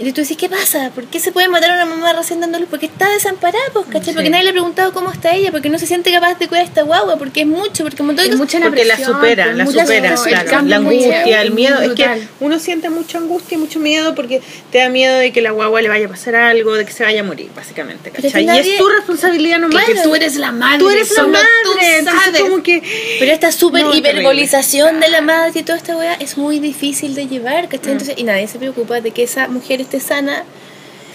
Y 0.00 0.12
tú 0.12 0.20
dices, 0.20 0.36
¿qué 0.36 0.48
pasa? 0.48 0.90
¿Por 0.94 1.04
qué 1.06 1.18
se 1.18 1.32
puede 1.32 1.48
matar 1.48 1.70
a 1.72 1.74
una 1.74 1.86
mamá 1.86 2.12
recién 2.12 2.40
dando 2.40 2.58
luz? 2.60 2.68
Porque 2.70 2.86
está 2.86 3.08
desamparada, 3.10 3.64
pues, 3.72 3.86
¿cachai? 3.86 4.04
Sí. 4.04 4.12
Porque 4.14 4.30
nadie 4.30 4.44
le 4.44 4.50
ha 4.50 4.52
preguntado 4.52 4.92
cómo 4.92 5.10
está 5.10 5.34
ella, 5.34 5.50
porque 5.50 5.68
no 5.70 5.78
se 5.78 5.86
siente 5.86 6.12
capaz 6.12 6.38
de 6.38 6.46
cuidar 6.46 6.64
a 6.64 6.68
esta 6.68 6.82
guagua, 6.82 7.16
porque 7.18 7.40
es 7.40 7.46
mucho, 7.48 7.82
porque 7.82 8.02
un 8.02 8.06
montón 8.08 8.24
de 8.26 8.30
Es 8.30 8.36
cosas- 8.36 8.38
mucha 8.54 8.58
la 8.60 8.66
Porque 8.66 8.84
la 8.84 8.96
supera, 8.96 9.44
pues, 9.46 9.56
la 9.56 9.64
mucha 9.64 9.80
supera, 9.86 10.14
claro. 10.14 10.50
cambio 10.50 10.70
La 10.70 10.76
angustia, 10.76 11.42
el 11.42 11.50
miedo. 11.52 11.80
Es 11.80 11.92
que 11.94 12.06
uno 12.40 12.58
siente 12.60 12.90
mucha 12.90 13.18
angustia 13.18 13.56
y 13.56 13.58
mucho 13.58 13.80
miedo 13.80 14.14
porque 14.14 14.40
te 14.70 14.78
da 14.78 14.88
miedo 14.88 15.16
de 15.18 15.32
que 15.32 15.40
la 15.42 15.50
guagua 15.50 15.82
le 15.82 15.88
vaya 15.88 16.06
a 16.06 16.08
pasar 16.10 16.36
algo, 16.36 16.74
de 16.74 16.84
que 16.84 16.92
se 16.92 17.02
vaya 17.02 17.20
a 17.22 17.24
morir, 17.24 17.50
básicamente. 17.56 18.10
¿cachai? 18.12 18.44
Y 18.44 18.46
nadie- 18.46 18.74
es 18.74 18.78
tu 18.78 18.88
responsabilidad 18.88 19.58
nomás. 19.58 19.84
Porque 19.84 20.00
tú 20.00 20.14
eres 20.14 20.36
la 20.36 20.52
madre. 20.52 20.78
Tú 20.78 20.90
eres 20.90 21.10
la 21.16 21.26
madre. 21.26 21.48
tú 21.64 21.70
Entonces, 21.80 22.22
sabes. 22.24 22.40
como 22.42 22.62
que. 22.62 22.82
Pero 23.18 23.32
esta 23.32 23.50
super 23.50 23.82
No, 23.82 23.92
hiperbolización 23.94 25.00
de 25.00 25.08
la 25.08 25.22
madre 25.22 25.60
y 25.60 25.62
toda 25.64 25.76
esta 25.78 25.96
weá 25.96 26.14
es 26.14 26.36
muy 26.38 26.60
difícil 26.60 27.14
de 27.16 27.26
llevar, 27.26 27.68
¿cachai? 27.68 27.92
Entonces, 27.92 28.14
y 28.16 28.22
nadie 28.22 28.46
se 28.46 28.58
preocupa 28.58 29.00
de 29.00 29.10
que 29.10 29.24
esa 29.24 29.48
mujer 29.48 29.80
esté 29.88 30.00
sana. 30.00 30.44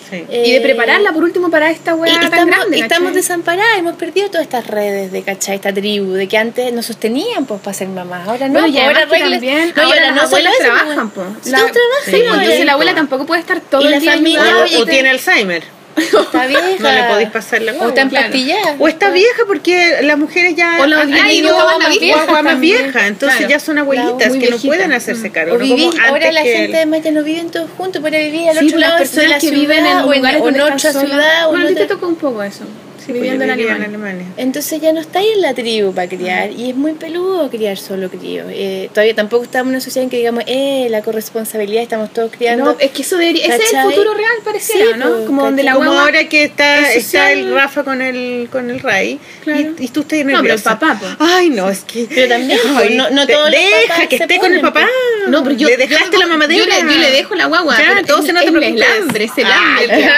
Sí. 0.09 0.23
eh, 0.29 0.43
Y 0.45 0.51
de 0.51 0.61
prepararla 0.61 1.11
por 1.11 1.23
último 1.23 1.49
para 1.49 1.71
esta 1.71 1.91
y 1.91 1.93
weá 1.95 2.13
tan 2.15 2.23
estamos, 2.25 2.45
grande. 2.55 2.77
y 2.77 2.81
estamos 2.81 3.13
desamparadas, 3.15 3.79
hemos 3.79 3.95
perdido 3.95 4.27
todas 4.29 4.43
estas 4.43 4.67
redes 4.67 5.11
de 5.11 5.23
¿cachai? 5.23 5.55
esta 5.55 5.73
tribu, 5.73 6.11
de 6.11 6.27
que 6.27 6.37
antes 6.37 6.71
nos 6.73 6.85
sostenían 6.85 7.45
pues 7.45 7.61
para 7.61 7.73
ser 7.73 7.87
mamás, 7.87 8.27
ahora 8.27 8.47
no, 8.47 8.59
Bueno, 8.59 8.67
y 8.67 8.71
pues, 8.73 8.83
ahora 8.85 9.05
reglas- 9.05 9.31
también, 9.31 9.73
no, 9.75 9.81
ahora 9.83 10.01
las 10.01 10.09
no 10.15 10.21
solo 10.21 10.25
abuelas 10.49 10.53
trabajan, 10.59 11.09
pues, 11.09 11.27
La- 11.45 11.57
trabajan, 11.57 11.73
Sí, 12.05 12.11
pues, 12.11 12.23
entonces 12.25 12.65
la 12.65 12.73
abuela 12.73 12.93
tampoco 12.95 13.25
puede 13.25 13.41
estar 13.41 13.59
todo 13.61 13.81
Y 13.81 13.85
la 13.89 13.95
el 13.95 14.01
día 14.01 14.11
familia. 14.13 14.57
O, 14.57 14.63
oye, 14.63 14.77
o 14.77 14.85
te- 14.85 14.91
tiene 14.91 15.09
Alzheimer. 15.09 15.63
Está 15.97 16.45
vieja. 16.47 16.75
No 16.79 16.91
le 16.91 17.03
podéis 17.03 17.29
pasar 17.29 17.61
la 17.61 17.71
O 17.73 17.89
está 17.89 18.07
claro. 18.07 18.25
empastillada. 18.27 18.75
O 18.79 18.87
está 18.87 19.09
vieja 19.11 19.41
porque 19.47 19.99
las 20.03 20.17
mujeres 20.17 20.55
ya 20.55 20.77
O 20.81 20.85
los 20.87 20.99
han 21.01 21.07
niños 21.11 21.27
tenido 21.27 21.57
más 21.79 21.99
viejas 21.99 22.43
más 22.43 22.59
vieja, 22.59 23.07
entonces 23.07 23.37
Claro. 23.37 23.49
ya 23.51 23.59
son 23.59 23.77
abuelitas 23.77 24.33
que 24.33 24.49
no 24.49 24.57
pueden 24.57 24.91
hacerse 24.93 25.31
cargo. 25.31 25.55
O 25.55 25.57
no 25.57 25.67
como 25.67 25.91
ahora 26.01 26.15
antes 26.15 26.33
la 26.33 26.43
que 26.43 26.57
gente 26.57 26.77
además 26.77 27.01
ya 27.03 27.11
no 27.11 27.23
viven 27.23 27.49
todos 27.51 27.69
juntos, 27.77 28.01
para 28.01 28.17
vivir 28.17 28.49
al 28.49 28.57
Sí, 28.59 28.67
otro 28.67 28.79
lado 28.79 28.99
las 28.99 29.11
de 29.15 29.21
la 29.27 29.35
personas 29.37 29.43
que 29.43 29.51
viven 29.51 29.85
en 29.85 30.01
lugares 30.03 30.41
o 30.41 30.45
otra 30.45 30.77
ciudad. 30.79 31.47
o 31.47 31.49
Bueno, 31.51 31.65
a 31.65 31.69
ti 31.69 31.75
te 31.75 31.85
tocó 31.85 32.07
un 32.07 32.15
poco 32.15 32.43
eso. 32.43 32.63
Sí, 33.05 33.11
pues, 33.11 33.21
viviendo 33.21 33.43
en 33.43 33.49
yo 33.51 33.55
vivía 33.57 33.75
Alemania. 33.75 33.97
Alemania. 34.07 34.33
Entonces 34.37 34.79
ya 34.81 34.93
no 34.93 35.01
estáis 35.01 35.27
en 35.35 35.41
la 35.41 35.53
tribu 35.53 35.93
para 35.93 36.07
criar 36.07 36.51
y 36.51 36.69
es 36.69 36.75
muy 36.75 36.93
peludo 36.93 37.49
criar 37.49 37.77
solo 37.77 38.09
crío. 38.09 38.45
Eh, 38.49 38.89
todavía 38.93 39.13
tampoco 39.15 39.43
estamos 39.43 39.67
en 39.69 39.75
una 39.75 39.81
sociedad 39.81 40.03
en 40.03 40.09
que 40.09 40.17
digamos, 40.17 40.43
eh, 40.47 40.87
la 40.89 41.01
corresponsabilidad, 41.01 41.83
estamos 41.83 42.11
todos 42.13 42.31
criando. 42.31 42.63
No, 42.65 42.75
es 42.79 42.91
que 42.91 43.01
eso 43.01 43.17
debería, 43.17 43.45
ese 43.55 43.63
es 43.63 43.73
el 43.73 43.81
futuro 43.83 44.13
real, 44.13 44.31
pareciera, 44.43 44.93
Sí, 44.93 44.99
¿no? 44.99 45.09
pues, 45.11 45.25
Como 45.25 45.43
donde 45.43 45.63
la 45.63 45.73
Como 45.73 45.85
guagua... 45.87 46.03
ahora 46.05 46.29
que 46.29 46.43
está, 46.45 46.91
es 46.91 47.05
está 47.05 47.31
el 47.31 47.53
Rafa 47.53 47.83
con 47.83 48.01
el, 48.01 48.47
con 48.51 48.69
el 48.69 48.79
Ray 48.79 49.19
Claro. 49.43 49.59
y, 49.79 49.85
y 49.85 49.87
tú 49.89 50.01
estás 50.01 50.19
No, 50.19 50.25
pero 50.25 50.37
el 50.37 50.43
nerviosa. 50.43 50.79
papá, 50.79 50.97
pues. 50.99 51.11
Ay, 51.19 51.49
no, 51.49 51.69
es 51.69 51.79
que... 51.81 52.07
Pero 52.09 52.29
también, 52.29 52.59
Ay, 52.77 52.95
no- 52.95 53.09
no 53.09 53.25
te- 53.27 53.33
todos 53.33 53.51
Deja 53.51 54.07
que 54.07 54.17
se 54.17 54.23
esté 54.23 54.37
con 54.39 54.53
el 54.53 54.61
papá. 54.61 54.87
No, 55.27 55.43
pero 55.43 55.55
yo 55.55 55.67
Le 55.67 55.77
dejaste 55.77 56.11
yo- 56.13 56.19
la 56.19 56.27
mamadera. 56.27 56.59
Yo 56.59 56.65
le, 56.85 56.93
yo 56.93 56.99
le 56.99 57.11
dejo 57.11 57.35
la 57.35 57.45
guagua. 57.47 57.77
Ya, 57.77 57.85
pero 57.89 57.99
entonces 57.99 58.27
es- 58.29 58.33
no 58.33 58.39
te 58.41 58.45
es 58.47 58.51
preocupes. 58.51 58.75
el 58.87 59.01
hambre, 59.01 59.23
es 59.25 59.31
el 59.37 59.45
hambre. 59.45 60.09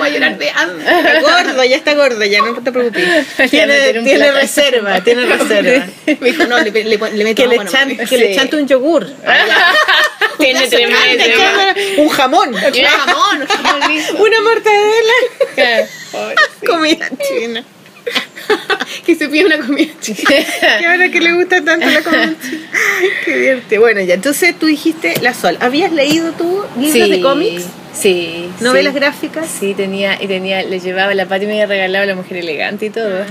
va 0.00 0.04
a 0.04 0.08
llorar 0.08 0.38
de 0.38 0.50
hambre. 0.50 0.84
Gordo, 1.22 1.64
ya 1.64 1.76
está 1.76 1.94
gordo, 1.94 2.03
ya 2.28 2.40
no 2.42 2.54
te 2.62 2.72
preocupes. 2.72 3.26
Le 3.38 3.48
Tiene, 3.48 3.98
un 3.98 4.34
reserva, 4.34 5.02
tiene 5.02 5.26
reserva. 5.36 5.86
Me 6.06 6.30
dijo, 6.30 6.44
no, 6.46 6.58
le, 6.60 6.70
le, 6.70 6.98
meto 7.24 7.42
Que 7.42 7.48
le, 7.48 7.64
chan- 7.66 7.96
que 8.08 8.18
le 8.18 8.34
chante 8.34 8.56
un 8.56 8.66
yogur. 8.66 9.06
Tiene 10.38 10.66
tremendo. 10.66 11.24
Un 11.98 12.08
jamón. 12.08 12.54
Jamón, 12.54 13.46
jamón. 13.46 13.82
Una 14.18 14.40
mortadela. 14.40 15.88
Comida 16.66 17.08
china. 17.28 17.64
Que 19.04 19.14
se 19.14 19.28
pide 19.28 19.44
una 19.44 19.58
comida 19.58 19.92
chica. 20.00 20.34
Que 20.78 20.86
ahora 20.86 21.10
que 21.10 21.20
le 21.20 21.32
gusta 21.32 21.62
tanto 21.62 21.86
la 21.88 22.02
comida 22.02 22.34
china. 22.42 22.68
Ay, 22.72 23.08
Qué 23.24 23.34
divierte. 23.34 23.78
Bueno, 23.78 24.00
ya, 24.00 24.14
entonces 24.14 24.58
tú 24.58 24.66
dijiste 24.66 25.14
La 25.20 25.34
Sol. 25.34 25.56
¿Habías 25.60 25.92
leído 25.92 26.32
tú 26.32 26.62
libros 26.78 27.10
de 27.10 27.20
cómics? 27.20 27.64
Sí. 27.92 28.48
¿Novelas 28.60 28.92
sí. 28.92 28.98
gráficas? 28.98 29.48
Sí, 29.48 29.74
tenía, 29.74 30.20
y 30.20 30.26
tenía, 30.26 30.62
le 30.62 30.80
llevaba, 30.80 31.14
la 31.14 31.26
Pati 31.26 31.46
me 31.46 31.52
había 31.52 31.66
regalado 31.66 32.06
La 32.06 32.14
Mujer 32.14 32.38
Elegante 32.38 32.86
y 32.86 32.90
todo. 32.90 33.24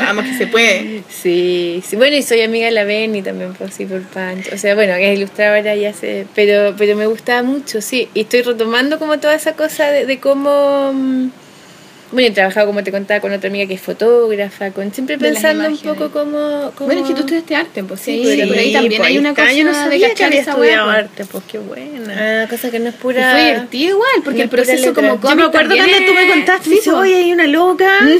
Vamos, 0.00 0.24
que 0.24 0.34
se 0.34 0.46
puede. 0.48 1.02
Sí, 1.08 1.82
sí, 1.86 1.96
bueno, 1.96 2.16
y 2.16 2.22
soy 2.22 2.40
amiga 2.42 2.66
de 2.66 2.72
la 2.72 2.84
Benny 2.84 3.22
también, 3.22 3.54
pues 3.54 3.74
sí, 3.74 3.86
por 3.86 4.02
Pancho. 4.02 4.50
O 4.54 4.58
sea, 4.58 4.74
bueno, 4.74 4.94
que 4.94 5.12
es 5.12 5.18
ilustradora 5.18 5.76
ya 5.76 5.92
sé, 5.92 6.26
pero, 6.34 6.74
pero 6.76 6.96
me 6.96 7.06
gustaba 7.06 7.42
mucho, 7.42 7.80
sí. 7.80 8.08
Y 8.14 8.22
estoy 8.22 8.42
retomando 8.42 8.98
como 8.98 9.18
toda 9.20 9.34
esa 9.34 9.52
cosa 9.52 9.90
de, 9.90 10.06
de 10.06 10.18
cómo. 10.18 10.92
Bueno, 12.12 12.26
he 12.28 12.30
trabajado, 12.32 12.66
como 12.66 12.82
te 12.82 12.90
contaba, 12.90 13.20
con 13.20 13.32
otra 13.32 13.48
amiga 13.48 13.66
que 13.66 13.74
es 13.74 13.80
fotógrafa, 13.80 14.72
con 14.72 14.92
siempre 14.92 15.16
De 15.16 15.28
pensando 15.28 15.68
un 15.68 15.78
poco 15.78 16.10
como. 16.10 16.72
como 16.74 16.86
Bueno, 16.86 17.02
es 17.02 17.08
que 17.08 17.14
tú 17.14 17.20
estudiaste 17.20 17.54
arte, 17.54 17.84
pues 17.84 18.00
sí, 18.00 18.22
Sí, 18.24 18.42
por 18.48 18.58
ahí 18.58 18.72
también 18.72 18.98
pues, 19.00 19.08
hay 19.08 19.18
una 19.18 19.28
está. 19.30 19.42
cosa 19.42 19.54
Yo 19.54 19.64
no 19.64 19.70
de 19.70 19.76
sabía 19.76 20.14
que 20.14 20.24
había 20.24 20.40
esa 20.40 20.50
estudiado 20.50 20.86
hueá, 20.88 20.94
pues. 20.96 21.04
arte, 21.04 21.24
pues 21.30 21.44
qué 21.50 21.58
buena. 21.58 22.42
Ah, 22.42 22.46
cosa 22.50 22.70
que 22.70 22.78
no 22.80 22.88
es 22.88 22.94
Y 22.96 22.98
pura. 22.98 23.30
Fue 23.32 23.44
divertido 23.44 23.90
igual, 23.90 24.10
porque 24.24 24.38
no 24.38 24.42
el 24.44 24.50
proceso 24.50 24.92
como 24.94 25.20
Yo 25.22 25.36
me 25.36 25.42
acuerdo 25.44 25.50
también 25.50 25.84
cuando 25.88 26.06
tú 26.06 26.14
me 26.14 26.22
es- 26.24 26.30
contaste, 26.32 26.64
Sí, 26.64 26.70
me 26.70 26.76
dice, 26.76 26.90
pues. 26.90 27.00
oye, 27.02 27.14
hay 27.16 27.32
una 27.32 27.46
loca. 27.46 27.90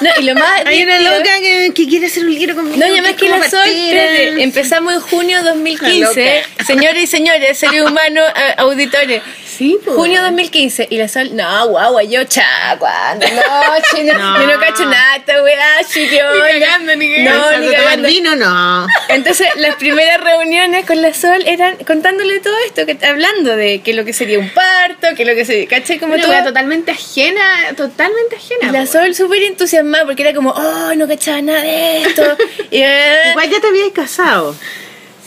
No, 0.00 0.10
y 0.20 0.24
lo 0.24 0.34
más. 0.34 0.62
Hay 0.66 0.82
una 0.82 1.00
loca 1.00 1.30
que, 1.40 1.72
que 1.74 1.88
quiere 1.88 2.06
hacer 2.06 2.24
un 2.26 2.34
libro 2.34 2.54
conmigo. 2.54 2.76
No, 2.76 2.86
y 2.86 2.90
además 2.90 3.12
que 3.14 3.24
es 3.26 3.30
como 3.30 3.42
la 3.42 3.48
Sol, 3.50 3.60
partera. 3.60 4.04
espérate, 4.12 4.42
empezamos 4.42 4.92
en 4.94 5.00
junio 5.00 5.38
La 5.42 5.50
2015. 5.52 6.42
Señores 6.66 7.02
y 7.02 7.06
señores, 7.06 7.56
seres 7.58 7.80
humanos, 7.88 8.24
eh, 8.36 8.54
auditores. 8.58 9.22
Sí, 9.56 9.78
pues. 9.82 9.96
Junio 9.96 10.20
2015. 10.22 10.88
Y 10.90 10.98
la 10.98 11.08
Sol, 11.08 11.34
no, 11.34 11.68
guau, 11.68 11.98
yo, 12.02 12.24
cha, 12.24 12.76
cuando, 12.78 13.26
no, 13.26 13.42
che, 13.90 14.04
no, 14.04 14.12
No. 14.18 14.40
yo 14.40 14.46
no 14.46 14.60
cacho 14.60 14.84
nada, 14.84 15.16
esta 15.16 15.42
weá, 15.42 15.82
chiquillo. 15.88 16.24
Ni 16.52 16.60
cagando, 16.60 16.96
ni 16.96 17.08
No, 17.22 17.30
cagando. 17.30 17.58
ni 17.60 17.66
¿Tomar 17.68 17.82
cagando. 17.84 18.08
vino? 18.08 18.36
No. 18.36 18.86
Entonces, 19.08 19.48
las 19.56 19.76
primeras 19.76 20.20
reuniones 20.20 20.84
con 20.84 21.00
la 21.00 21.14
Sol 21.14 21.42
eran 21.46 21.76
contándole 21.86 22.40
todo 22.40 22.54
esto, 22.66 22.84
que, 22.84 22.98
hablando 23.06 23.56
de 23.56 23.80
que 23.80 23.94
lo 23.94 24.04
que 24.04 24.12
sería 24.12 24.38
un 24.38 24.50
parto, 24.50 25.08
que 25.16 25.24
lo 25.24 25.34
que 25.34 25.44
sería, 25.44 25.66
¿cachai? 25.68 25.98
Como 25.98 26.16
todo. 26.18 26.32
totalmente 26.44 26.90
ajena, 26.90 27.42
totalmente 27.76 28.36
ajena. 28.36 28.68
Y 28.68 28.72
la. 28.72 28.86
Sol 28.86 29.14
súper 29.14 29.42
entusiasmada 29.44 30.04
porque 30.04 30.22
era 30.22 30.34
como, 30.34 30.50
oh, 30.50 30.94
no 30.96 31.08
cachaba 31.08 31.40
nada 31.40 31.62
de 31.62 32.02
esto. 32.02 32.22
y, 32.70 32.82
eh, 32.82 33.30
Igual 33.30 33.50
ya 33.50 33.60
te 33.60 33.68
habías 33.68 33.90
casado. 33.92 34.54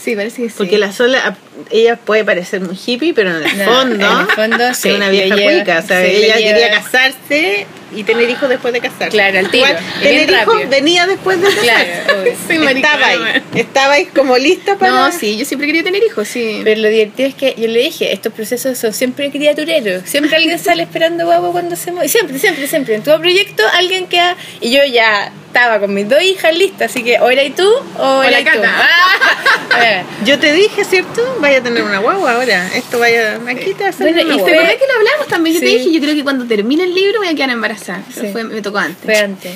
Sí, 0.02 0.16
parece 0.16 0.42
que 0.42 0.48
sí. 0.48 0.54
Porque 0.56 0.78
la 0.78 0.92
sola, 0.92 1.36
ella 1.70 1.96
puede 1.96 2.24
parecer 2.24 2.60
muy 2.60 2.78
hippie, 2.84 3.12
pero 3.14 3.30
en 3.36 3.44
el 3.46 3.58
No, 3.58 3.64
fondo, 3.64 3.94
en 3.94 4.20
el 4.20 4.26
fondo, 4.34 4.74
sí, 4.74 4.88
es 4.90 4.94
una 4.96 5.08
vieja 5.10 5.34
lleva- 5.36 5.52
cuica. 5.52 5.78
O 5.82 5.86
sea, 5.86 6.00
sí, 6.04 6.10
le 6.12 6.24
ella 6.26 6.36
lleva- 6.36 6.50
quería 6.58 6.70
casarse 6.70 7.66
y 7.92 8.04
tener 8.04 8.30
hijos 8.30 8.48
después 8.48 8.72
de 8.72 8.80
casarse. 8.80 9.08
Claro, 9.08 9.38
al 9.40 9.50
tiro, 9.50 9.66
Igual, 9.66 9.84
tener 10.00 10.30
hijos 10.30 10.46
rápido. 10.46 10.70
venía 10.70 11.06
después 11.06 11.40
de 11.40 11.48
casarse. 11.48 12.02
Claro, 12.06 12.70
Estaba 12.70 13.06
ahí. 13.06 13.42
Estaba 13.54 13.92
ahí 13.94 14.06
como 14.06 14.36
lista 14.38 14.76
para. 14.76 14.92
No, 14.92 15.12
sí, 15.12 15.36
yo 15.36 15.44
siempre 15.44 15.66
quería 15.66 15.82
tener 15.82 16.02
hijos, 16.04 16.28
sí. 16.28 16.60
Pero 16.62 16.80
lo 16.82 16.88
divertido 16.88 17.28
es 17.28 17.34
que 17.34 17.54
yo 17.58 17.66
le 17.68 17.80
dije, 17.80 18.12
estos 18.12 18.32
procesos 18.32 18.78
son 18.78 18.92
siempre 18.92 19.30
criatureros. 19.30 20.02
Siempre 20.06 20.36
alguien 20.36 20.58
sale 20.60 20.82
esperando 20.84 21.24
guagua 21.26 21.50
cuando 21.52 21.74
se 21.76 21.90
mueve. 21.92 22.08
Siempre, 22.08 22.38
siempre, 22.38 22.66
siempre. 22.68 22.94
En 22.94 23.02
todo 23.02 23.18
proyecto 23.20 23.62
alguien 23.74 24.06
queda... 24.06 24.36
Y 24.60 24.70
yo 24.70 24.84
ya 24.84 25.32
estaba 25.48 25.80
con 25.80 25.92
mis 25.92 26.08
dos 26.08 26.22
hijas 26.22 26.56
listas, 26.56 26.92
así 26.92 27.02
que 27.02 27.18
o 27.18 27.28
eras 27.28 27.46
tú 27.56 27.68
o, 27.98 28.22
la 28.22 28.38
eras 28.38 28.54
tú. 28.54 28.60
Ah, 28.64 29.58
a 29.76 29.78
ver. 29.80 30.02
Yo 30.24 30.38
te 30.38 30.52
dije, 30.52 30.84
¿cierto? 30.84 31.22
Vaya 31.50 31.62
a 31.62 31.64
tener 31.64 31.82
una 31.82 31.98
guagua 31.98 32.32
ahora. 32.34 32.70
Esto 32.76 33.00
vaya. 33.00 33.40
Aquí 33.48 33.74
te 33.74 33.82
va 33.82 33.86
a 33.86 33.88
hacer 33.88 34.12
Bueno, 34.12 34.22
una 34.22 34.34
y 34.34 34.36
¿Te 34.36 34.42
guagua. 34.42 34.50
acordás 34.52 34.76
que 34.76 34.86
lo 34.86 34.98
hablamos 34.98 35.26
también? 35.26 35.54
Yo 35.54 35.60
te 35.60 35.66
dije, 35.66 35.92
yo 35.92 36.00
creo 36.00 36.14
que 36.14 36.22
cuando 36.22 36.44
termine 36.46 36.84
el 36.84 36.94
libro 36.94 37.18
voy 37.18 37.26
a 37.26 37.34
quedar 37.34 37.50
embarazada. 37.50 38.04
Sí. 38.14 38.28
fue, 38.30 38.44
me 38.44 38.62
tocó 38.62 38.78
antes. 38.78 39.04
Fue 39.04 39.16
antes. 39.16 39.52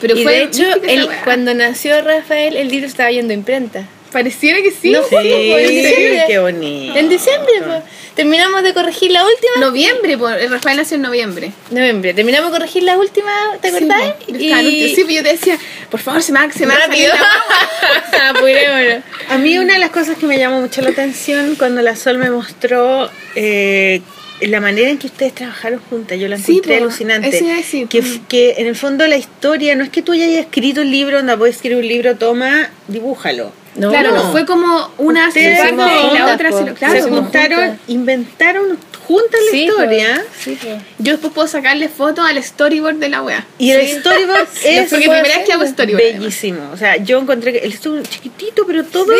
Pero 0.00 0.16
y 0.18 0.24
fue 0.24 0.32
de 0.32 0.42
hecho, 0.42 0.64
weá. 1.06 1.22
cuando 1.22 1.54
nació 1.54 2.02
Rafael, 2.02 2.56
el 2.56 2.68
libro 2.68 2.88
estaba 2.88 3.12
yendo 3.12 3.32
a 3.32 3.34
imprenta. 3.34 3.86
Pareciera 4.14 4.62
que 4.62 4.70
sí. 4.70 4.92
No, 4.92 5.02
Sí, 5.02 5.08
pues, 5.10 5.24
en 5.26 5.68
diciembre. 5.68 6.24
qué 6.28 6.38
bonito. 6.38 6.96
En 6.98 7.08
diciembre, 7.08 7.52
pues. 7.66 7.82
Terminamos 8.14 8.62
de 8.62 8.72
corregir 8.72 9.10
la 9.10 9.24
última. 9.24 9.66
Noviembre, 9.66 10.16
por, 10.16 10.32
el 10.38 10.48
Rafael 10.48 10.76
nació 10.76 10.94
en 10.94 11.02
noviembre. 11.02 11.50
Noviembre. 11.70 12.14
Terminamos 12.14 12.52
de 12.52 12.58
corregir 12.58 12.84
la 12.84 12.96
última, 12.96 13.32
¿te 13.60 13.68
acordás? 13.68 14.14
Sí, 14.26 14.50
en 14.52 14.66
un- 14.66 14.70
sí, 14.72 15.00
pues 15.04 15.16
yo 15.16 15.22
te 15.24 15.30
decía, 15.32 15.58
por 15.90 15.98
favor, 15.98 16.22
se 16.22 16.30
me 16.32 16.38
va, 16.46 16.52
se 16.52 16.64
me 16.64 16.76
rápido. 16.76 17.12
Apurémonos. 18.30 19.02
A 19.28 19.38
mí 19.38 19.58
una 19.58 19.74
de 19.74 19.78
las 19.80 19.90
cosas 19.90 20.16
que 20.16 20.26
me 20.26 20.38
llamó 20.38 20.60
mucho 20.60 20.80
la 20.82 20.90
atención 20.90 21.56
cuando 21.56 21.82
la 21.82 21.96
Sol 21.96 22.18
me 22.18 22.30
mostró 22.30 23.10
eh, 23.34 24.00
la 24.40 24.60
manera 24.60 24.90
en 24.90 24.98
que 24.98 25.08
ustedes 25.08 25.34
trabajaron 25.34 25.80
juntas, 25.90 26.18
yo 26.18 26.28
la 26.28 26.38
Sí, 26.38 26.52
encontré 26.52 26.76
po, 26.78 26.84
alucinante. 26.84 27.30
decir. 27.30 27.88
Que, 27.88 28.02
que 28.28 28.54
en 28.58 28.66
el 28.68 28.76
fondo 28.76 29.06
la 29.08 29.16
historia 29.16 29.74
no 29.74 29.84
es 29.84 29.90
que 29.90 30.02
tú 30.02 30.12
hayas 30.12 30.28
escrito 30.30 30.82
un 30.82 30.90
libro, 30.90 31.16
donde 31.18 31.36
puedes 31.36 31.56
escribir 31.56 31.78
un 31.78 31.88
libro, 31.88 32.16
toma, 32.16 32.70
dibújalo. 32.88 33.52
No, 33.76 33.90
claro, 33.90 34.12
no. 34.12 34.22
no 34.24 34.32
fue 34.32 34.46
como 34.46 34.90
una 34.98 35.24
parte 35.24 35.40
y 35.40 36.16
la 36.16 36.34
otra 36.34 36.50
po. 36.50 36.58
se 36.58 36.64
lo, 36.64 36.70
se 36.70 36.74
claro, 36.74 37.02
juntaron, 37.08 37.78
inventaron 37.88 38.78
juntas 39.06 39.40
la 39.46 39.50
Sí, 39.50 39.64
historia. 39.64 40.24
Sí. 40.38 40.58
Yo 40.98 41.12
después 41.12 41.32
puedo 41.32 41.46
sacarle 41.48 41.88
fotos 41.88 42.24
al 42.26 42.42
storyboard 42.42 42.96
de 42.96 43.08
la 43.08 43.22
wea. 43.22 43.46
Y 43.58 43.70
el 43.70 43.86
storyboard 43.86 44.48
es 44.64 44.90
porque 44.90 45.04
primera 45.04 45.22
vez 45.22 45.46
que 45.46 45.52
hago 45.52 45.66
storyboard. 45.66 46.02
además. 46.02 46.20
bellísimo. 46.22 46.70
O 46.72 46.76
sea, 46.76 46.96
yo 46.96 47.18
encontré 47.18 47.52
que 47.52 47.58
el 47.58 47.72
storyboard 47.74 48.08
chiquitito, 48.08 48.66
pero 48.66 48.84
todo 48.84 49.12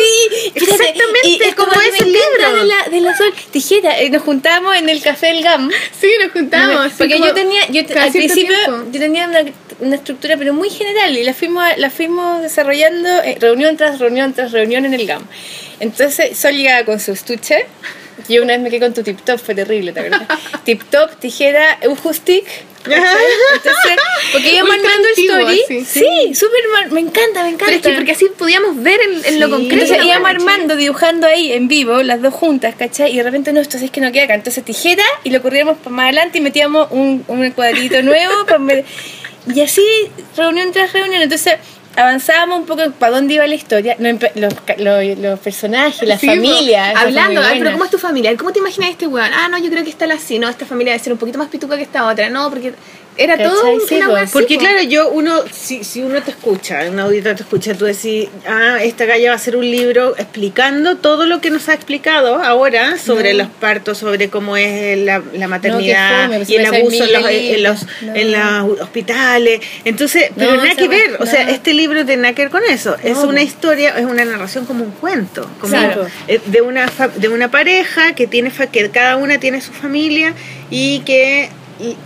exactamente 0.54 1.28
y 1.28 1.42
es 1.42 1.54
como, 1.54 1.72
que 1.72 1.88
es 1.88 2.00
el 2.00 2.12
libro. 2.12 2.56
De 2.60 2.64
la, 2.64 2.88
de 2.90 3.00
la 3.00 3.16
sol 3.16 3.32
tijera. 3.50 4.00
Eh, 4.00 4.10
Nos 4.10 4.22
juntamos 4.22 4.74
en 4.76 4.88
el 4.88 5.02
café 5.02 5.28
del 5.28 5.42
GAM. 5.42 5.70
Sí, 6.00 6.08
nos 6.22 6.32
juntamos. 6.32 6.92
porque 6.96 7.14
como 7.14 7.26
yo 7.26 7.34
tenía, 7.34 7.66
yo 7.68 7.80
al 8.00 8.10
principio 8.12 8.56
tiempo. 8.56 8.84
yo 8.90 9.00
tenía 9.00 9.26
una, 9.28 9.40
una 9.80 9.96
estructura 9.96 10.36
pero 10.36 10.54
muy 10.54 10.70
general 10.70 11.16
y 11.16 11.24
la 11.24 11.34
fuimos, 11.34 11.64
la 11.76 11.90
fuimos 11.90 12.42
desarrollando 12.42 13.08
eh, 13.22 13.36
reunión 13.40 13.76
tras 13.76 13.98
reunión 13.98 14.32
tras 14.32 14.43
reunión 14.48 14.84
en 14.84 14.94
el 14.94 15.06
GAM. 15.06 15.26
Entonces 15.80 16.36
Sol 16.38 16.54
llegaba 16.54 16.84
con 16.84 17.00
su 17.00 17.12
estuche. 17.12 17.66
Yo 18.28 18.42
una 18.42 18.52
vez 18.54 18.62
me 18.62 18.70
quedé 18.70 18.80
con 18.80 18.94
tu 18.94 19.02
tip 19.02 19.20
top, 19.24 19.38
fue 19.40 19.54
terrible, 19.54 19.92
¿te 19.92 20.00
acuerdas? 20.00 20.22
tip 20.64 20.82
top, 20.84 21.10
tijera, 21.18 21.78
un 21.88 22.14
stick. 22.14 22.44
Entonces, 22.84 23.96
porque 24.32 24.62
Ultra 24.62 24.74
armando 24.74 25.08
el 25.16 25.24
story. 25.24 25.60
sí. 25.66 25.84
Sí, 25.84 26.34
súper 26.34 26.60
mal, 26.72 26.90
me 26.92 27.00
encanta, 27.00 27.42
me 27.42 27.48
encanta. 27.50 27.64
Pero 27.66 27.76
es 27.78 27.82
que 27.82 27.92
porque 27.94 28.12
así 28.12 28.26
podíamos 28.38 28.80
ver 28.82 29.00
en, 29.00 29.24
en 29.24 29.40
lo 29.40 29.46
Sí. 29.46 29.52
concreto. 29.52 29.82
Entonces 29.84 30.06
íbamos 30.06 30.30
armando, 30.30 30.76
dibujando 30.76 31.26
ahí 31.26 31.52
en 31.52 31.66
vivo, 31.68 32.02
las 32.02 32.20
dos 32.22 32.32
juntas, 32.34 32.74
¿cachai? 32.78 33.12
Y 33.12 33.16
de 33.16 33.22
repente, 33.22 33.52
no, 33.52 33.60
esto 33.60 33.78
sí 33.78 33.86
es 33.86 33.90
que 33.90 34.00
no 34.00 34.12
queda 34.12 34.24
acá. 34.24 34.34
Entonces 34.34 34.64
tijera 34.64 35.02
y 35.24 35.30
lo 35.30 35.42
corríamos 35.42 35.78
para 35.78 35.90
más 35.96 36.04
adelante 36.04 36.38
y 36.38 36.40
metíamos 36.40 36.88
un, 36.90 37.24
un 37.26 37.50
cuadrito 37.52 38.00
nuevo. 38.02 38.46
pa' 38.46 38.58
me- 38.58 38.84
y 39.52 39.60
así, 39.60 39.84
reunión 40.36 40.70
tras 40.72 40.92
reunión. 40.92 41.20
Entonces 41.22 41.54
avanzábamos 41.96 42.60
un 42.60 42.66
poco 42.66 42.82
para 42.98 43.12
dónde 43.16 43.34
iba 43.34 43.46
la 43.46 43.54
historia. 43.54 43.96
Los, 43.98 44.52
los, 44.78 45.18
los 45.18 45.38
personajes, 45.40 46.06
la 46.08 46.18
Sí, 46.18 46.26
familia. 46.26 46.90
Hablando, 46.98 47.40
ay, 47.40 47.58
pero. 47.58 47.72
¿cómo 47.72 47.84
es 47.84 47.90
tu 47.90 47.98
familia? 47.98 48.36
¿Cómo 48.36 48.52
te 48.52 48.58
imaginas 48.58 48.90
este 48.90 49.06
weón? 49.06 49.30
Ah, 49.32 49.48
no, 49.48 49.58
yo 49.58 49.70
creo 49.70 49.84
que 49.84 49.90
está 49.90 50.04
así. 50.12 50.38
No, 50.38 50.48
esta 50.48 50.66
familia 50.66 50.92
debe 50.92 51.02
ser 51.04 51.12
un 51.12 51.18
poquito 51.18 51.38
más 51.38 51.48
pituca 51.48 51.76
que 51.76 51.82
esta 51.82 52.06
otra. 52.06 52.28
No, 52.30 52.50
porque 52.50 52.74
era 53.16 53.36
¿Cachai? 53.36 53.52
todo 53.52 53.80
Sí, 53.86 53.94
una 53.96 54.26
Porque 54.32 54.54
po. 54.56 54.60
claro, 54.60 54.82
yo 54.82 55.08
uno, 55.10 55.42
si, 55.52 55.84
si 55.84 56.02
uno 56.02 56.22
te 56.22 56.30
escucha, 56.30 56.80
un 56.90 56.98
auditor 56.98 57.34
te 57.36 57.42
escucha, 57.42 57.74
tú 57.74 57.84
decís, 57.84 58.28
ah, 58.46 58.78
esta 58.82 59.04
galla 59.04 59.28
va 59.28 59.32
a 59.34 59.36
hacer 59.36 59.56
un 59.56 59.70
libro 59.70 60.14
explicando 60.18 60.96
todo 60.96 61.26
lo 61.26 61.40
que 61.40 61.50
nos 61.50 61.68
ha 61.68 61.74
explicado 61.74 62.42
ahora 62.42 62.96
sobre 62.98 63.34
los 63.34 63.48
partos, 63.48 63.98
sobre 63.98 64.28
cómo 64.30 64.56
es 64.56 64.98
la, 64.98 65.22
la 65.34 65.48
maternidad 65.48 66.30
y 66.30 66.56
el 66.56 66.66
ser 66.66 66.66
abuso 66.74 67.04
en 67.04 67.12
los, 67.12 67.30
en 67.30 67.62
los, 67.62 67.86
en 68.02 68.32
los 68.32 68.80
hospitales. 68.80 69.60
Entonces, 69.84 70.30
pero 70.36 70.56
nada 70.56 70.74
que 70.74 70.88
ver, 70.88 71.16
o 71.20 71.26
sea, 71.26 71.48
este 71.50 71.74
libro 71.74 72.04
tiene 72.04 72.22
nada 72.22 72.34
que 72.34 72.42
ver 72.42 72.50
con 72.50 72.62
eso. 72.64 72.96
es 73.02 73.18
una 73.18 73.42
historia, 73.42 73.90
es 73.98 74.04
una 74.04 74.24
narración 74.24 74.66
como 74.66 74.84
un 74.84 74.90
cuento, 74.92 75.48
como 75.60 75.74
Claro. 75.74 76.06
eh, 76.28 76.40
de 76.46 76.60
una 76.62 76.90
de 77.16 77.28
una 77.28 77.50
pareja 77.50 78.14
que 78.14 78.26
tiene 78.26 78.50
que 78.72 78.90
cada 78.90 79.16
una 79.16 79.38
tiene 79.38 79.60
su 79.60 79.72
familia 79.72 80.32
y 80.70 81.00
que 81.00 81.48
y- 81.80 81.96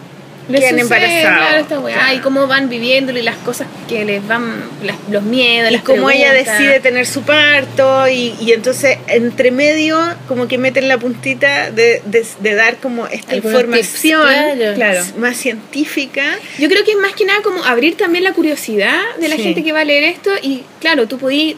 Les 0.49 0.61
quedan 0.61 0.81
sucede, 0.81 0.97
embarazados. 1.20 1.39
claro, 1.47 1.59
esta 1.62 1.81
weá, 1.81 2.15
y 2.15 2.19
cómo 2.20 2.47
van 2.47 2.69
viviéndolo 2.69 3.19
y 3.19 3.23
las 3.23 3.37
cosas 3.37 3.66
que 3.89 4.05
les 4.05 4.27
van, 4.27 4.62
las- 4.83 4.97
los 5.11 5.23
miedos, 5.23 5.70
y 5.70 5.75
las 5.75 5.83
como 5.83 6.11
ella 6.11 6.33
decide 6.33 6.81
tener 6.81 7.07
su 7.07 7.23
parto 7.23 8.09
y, 8.09 8.35
y 8.41 8.53
entonces 8.53 8.99
entre 9.09 9.51
medio 9.51 9.99
como 10.27 10.49
que 10.49 10.57
meten 10.59 10.89
la 10.89 10.97
puntita 10.99 11.70
de, 11.70 12.01
de, 12.07 12.27
de 12.41 12.55
dar 12.55 12.77
como 12.79 13.07
esta 13.07 13.33
Algunos 13.33 13.61
información 13.61 14.23
tips, 14.27 14.35
claro. 14.57 14.75
Claro. 14.75 15.05
más 15.19 15.37
científica 15.37 16.25
Yo 16.59 16.69
creo 16.69 16.85
que 16.85 16.93
es 16.93 16.97
más 16.99 17.12
que 17.12 17.25
nada 17.25 17.43
como 17.43 17.62
abrir 17.65 17.97
también 17.97 18.25
la 18.25 18.33
curiosidad 18.33 19.01
de 19.20 19.29
la 19.29 19.37
Sí. 19.37 19.43
gente 19.43 19.62
que 19.62 19.73
va 19.73 19.81
a 19.81 19.85
leer 19.85 20.05
esto 20.05 20.31
y 20.43 20.62
claro, 20.81 21.07
tú 21.07 21.19
podís, 21.19 21.57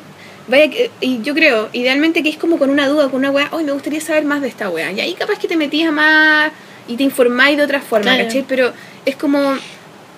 vaya, 0.48 0.68
y 1.00 1.22
yo 1.22 1.32
creo, 1.34 1.68
idealmente 1.72 2.22
que 2.22 2.28
es 2.28 2.36
como 2.36 2.58
con 2.58 2.70
una 2.70 2.88
duda, 2.88 3.04
con 3.08 3.20
una 3.20 3.30
weá, 3.30 3.48
hoy 3.52 3.64
me 3.64 3.72
gustaría 3.72 4.00
saber 4.00 4.24
más 4.24 4.42
de 4.42 4.48
esta 4.48 4.68
weá, 4.68 4.90
y 4.92 5.00
ahí 5.00 5.14
capaz 5.14 5.38
que 5.38 5.46
te 5.48 5.56
metías 5.56 5.92
más 5.92 6.50
y 6.90 6.96
te 6.96 7.02
informáis 7.04 7.56
de 7.56 7.62
otra 7.64 7.80
forma, 7.80 8.12
Claro. 8.12 8.24
¿cachai? 8.24 8.44
Pero 8.48 8.72
es 9.06 9.16
como 9.16 9.56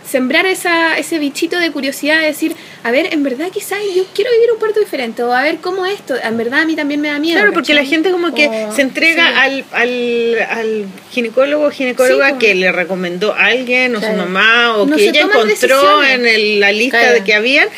sembrar 0.09 0.47
esa, 0.47 0.99
ese 0.99 1.19
bichito 1.21 1.59
de 1.61 1.71
curiosidad 1.71 2.21
de 2.21 2.27
decir, 2.27 2.55
a 2.83 2.91
ver, 2.91 3.15
en 3.15 3.23
verdad 3.23 3.47
quizás 3.53 3.79
yo 3.97 4.05
quiero 4.15 4.31
vivir 4.33 4.51
un 4.53 4.59
parto 4.59 4.81
diferente, 4.81 5.23
o 5.23 5.33
a 5.33 5.43
ver 5.43 5.59
cómo 5.59 5.87
es 5.87 5.95
esto, 5.95 6.15
en 6.23 6.37
verdad 6.37 6.61
a 6.63 6.65
mí 6.67 6.75
también 6.75 7.01
me 7.01 7.09
da 7.09 7.19
miedo. 7.21 7.39
claro 7.39 7.53
porque 7.55 7.73
la 7.73 7.85
gente 7.85 8.11
como 8.11 8.35
que 8.35 8.51
se 8.75 8.83
entrega 8.83 9.25
sí. 9.29 9.33
al, 9.39 9.65
al, 9.73 10.39
al 10.51 10.87
ginecólogo 11.13 11.67
o 11.67 11.71
ginecóloga 11.71 12.31
Sí, 12.31 12.35
que 12.41 12.55
le 12.57 12.73
recomendó 12.73 13.33
a 13.33 13.47
alguien 13.47 13.95
o 13.95 14.01
su 14.01 14.13
mamá 14.13 14.77
o 14.77 14.87
No 14.87 14.97
que 14.97 15.05
ella 15.09 15.21
encontró 15.21 15.45
decisiones. 15.47 16.11
en 16.11 16.27
el- 16.27 16.61
la 16.61 16.73
lista 16.73 16.99
Claro. 16.99 17.15
de 17.15 17.25
que 17.25 17.35
habían 17.35 17.69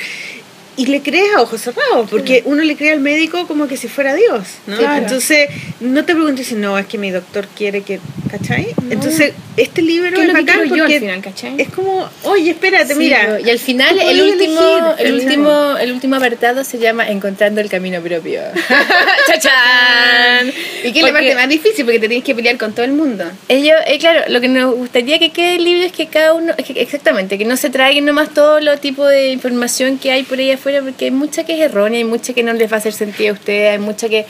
y 0.77 0.87
le 0.87 1.03
crees 1.03 1.35
a 1.37 1.43
ojos 1.43 1.61
cerrados, 1.61 2.09
porque 2.11 2.43
uno 2.47 2.63
le 2.63 2.77
cree 2.77 2.93
al 2.93 3.01
médico 3.01 3.47
como 3.47 3.69
que 3.69 3.77
si 3.77 3.89
fuera 3.89 4.15
Dios, 4.15 4.43
¿no? 4.67 4.77
Claro. 4.77 5.03
Entonces, 5.03 5.49
no 5.81 6.05
te 6.05 6.15
preguntes 6.15 6.49
si 6.49 6.55
no, 6.57 6.79
es 6.79 6.87
que 6.87 6.99
mi 6.99 7.11
doctor 7.11 7.47
quiere 7.57 7.83
que, 7.83 8.01
¿cachai? 8.31 8.75
Entonces, 8.91 9.33
este 9.57 9.83
libro 9.83 10.11
¿Qué 10.17 10.23
es 10.23 10.27
que 10.27 10.33
bacán 10.33 10.45
quiero 10.45 10.65
yo 10.65 10.75
al 10.75 10.81
porque 10.81 10.99
final, 11.01 11.21
cachai? 11.23 11.55
es 11.61 11.69
como, 11.69 12.09
oye, 12.25 12.51
espérate, 12.51 12.95
Sí, 12.95 12.99
mira. 12.99 13.39
y 13.45 13.49
al 13.51 13.59
final 13.61 13.99
el 14.01 14.21
último, 14.23 14.61
elegir, 14.99 15.07
el 15.07 15.15
último, 15.15 15.77
el 15.79 15.93
último 15.93 16.17
apartado 16.17 16.65
se 16.65 16.79
llama 16.79 17.09
Encontrando 17.09 17.61
el 17.61 17.69
camino 17.69 18.01
propio. 18.01 18.41
¡Chachán! 19.29 20.49
¿Y 20.83 20.93
qué 20.93 20.99
es 20.99 21.05
la 21.05 21.13
Porque 21.13 21.13
parte 21.13 21.35
más 21.35 21.49
difícil? 21.49 21.85
Porque 21.85 21.99
te 21.99 22.09
tienes 22.09 22.25
que 22.25 22.35
pelear 22.35 22.57
con 22.59 22.73
todo 22.73 22.85
el 22.85 22.93
mundo. 22.93 23.25
Ellos, 23.49 23.77
eh, 23.87 23.99
claro, 23.99 24.23
lo 24.29 24.41
que 24.41 24.49
nos 24.49 24.75
gustaría 24.75 25.19
que 25.19 25.31
quede 25.31 25.57
el 25.57 25.65
libro 25.65 25.85
es 25.85 25.93
que 25.93 26.07
cada 26.09 26.35
uno, 26.35 26.53
es 26.57 26.65
que- 26.67 26.81
exactamente, 26.81 27.39
que 27.39 27.45
no 27.45 27.57
se 27.57 27.71
traigan 27.71 28.05
nomás 28.05 28.33
todo 28.35 28.61
lo 28.61 28.77
tipo 28.79 29.07
de 29.07 29.31
información 29.31 29.99
que 29.99 30.11
hay 30.11 30.23
por 30.25 30.39
ahí 30.39 30.51
afuera, 30.51 30.64
porque 30.83 31.07
hay 31.07 31.11
mucha 31.11 31.45
que 31.45 31.55
es 31.55 31.61
errónea, 31.61 31.99
hay 31.99 32.05
mucha 32.05 32.33
que 32.33 32.43
no 32.43 32.53
les 32.53 32.71
va 32.71 32.77
a 32.77 32.79
hacer 32.79 32.93
sentido 32.93 33.31
a 33.31 33.35
ustedes, 33.35 33.73
hay 33.73 33.79
mucha 33.79 34.09
que 34.09 34.27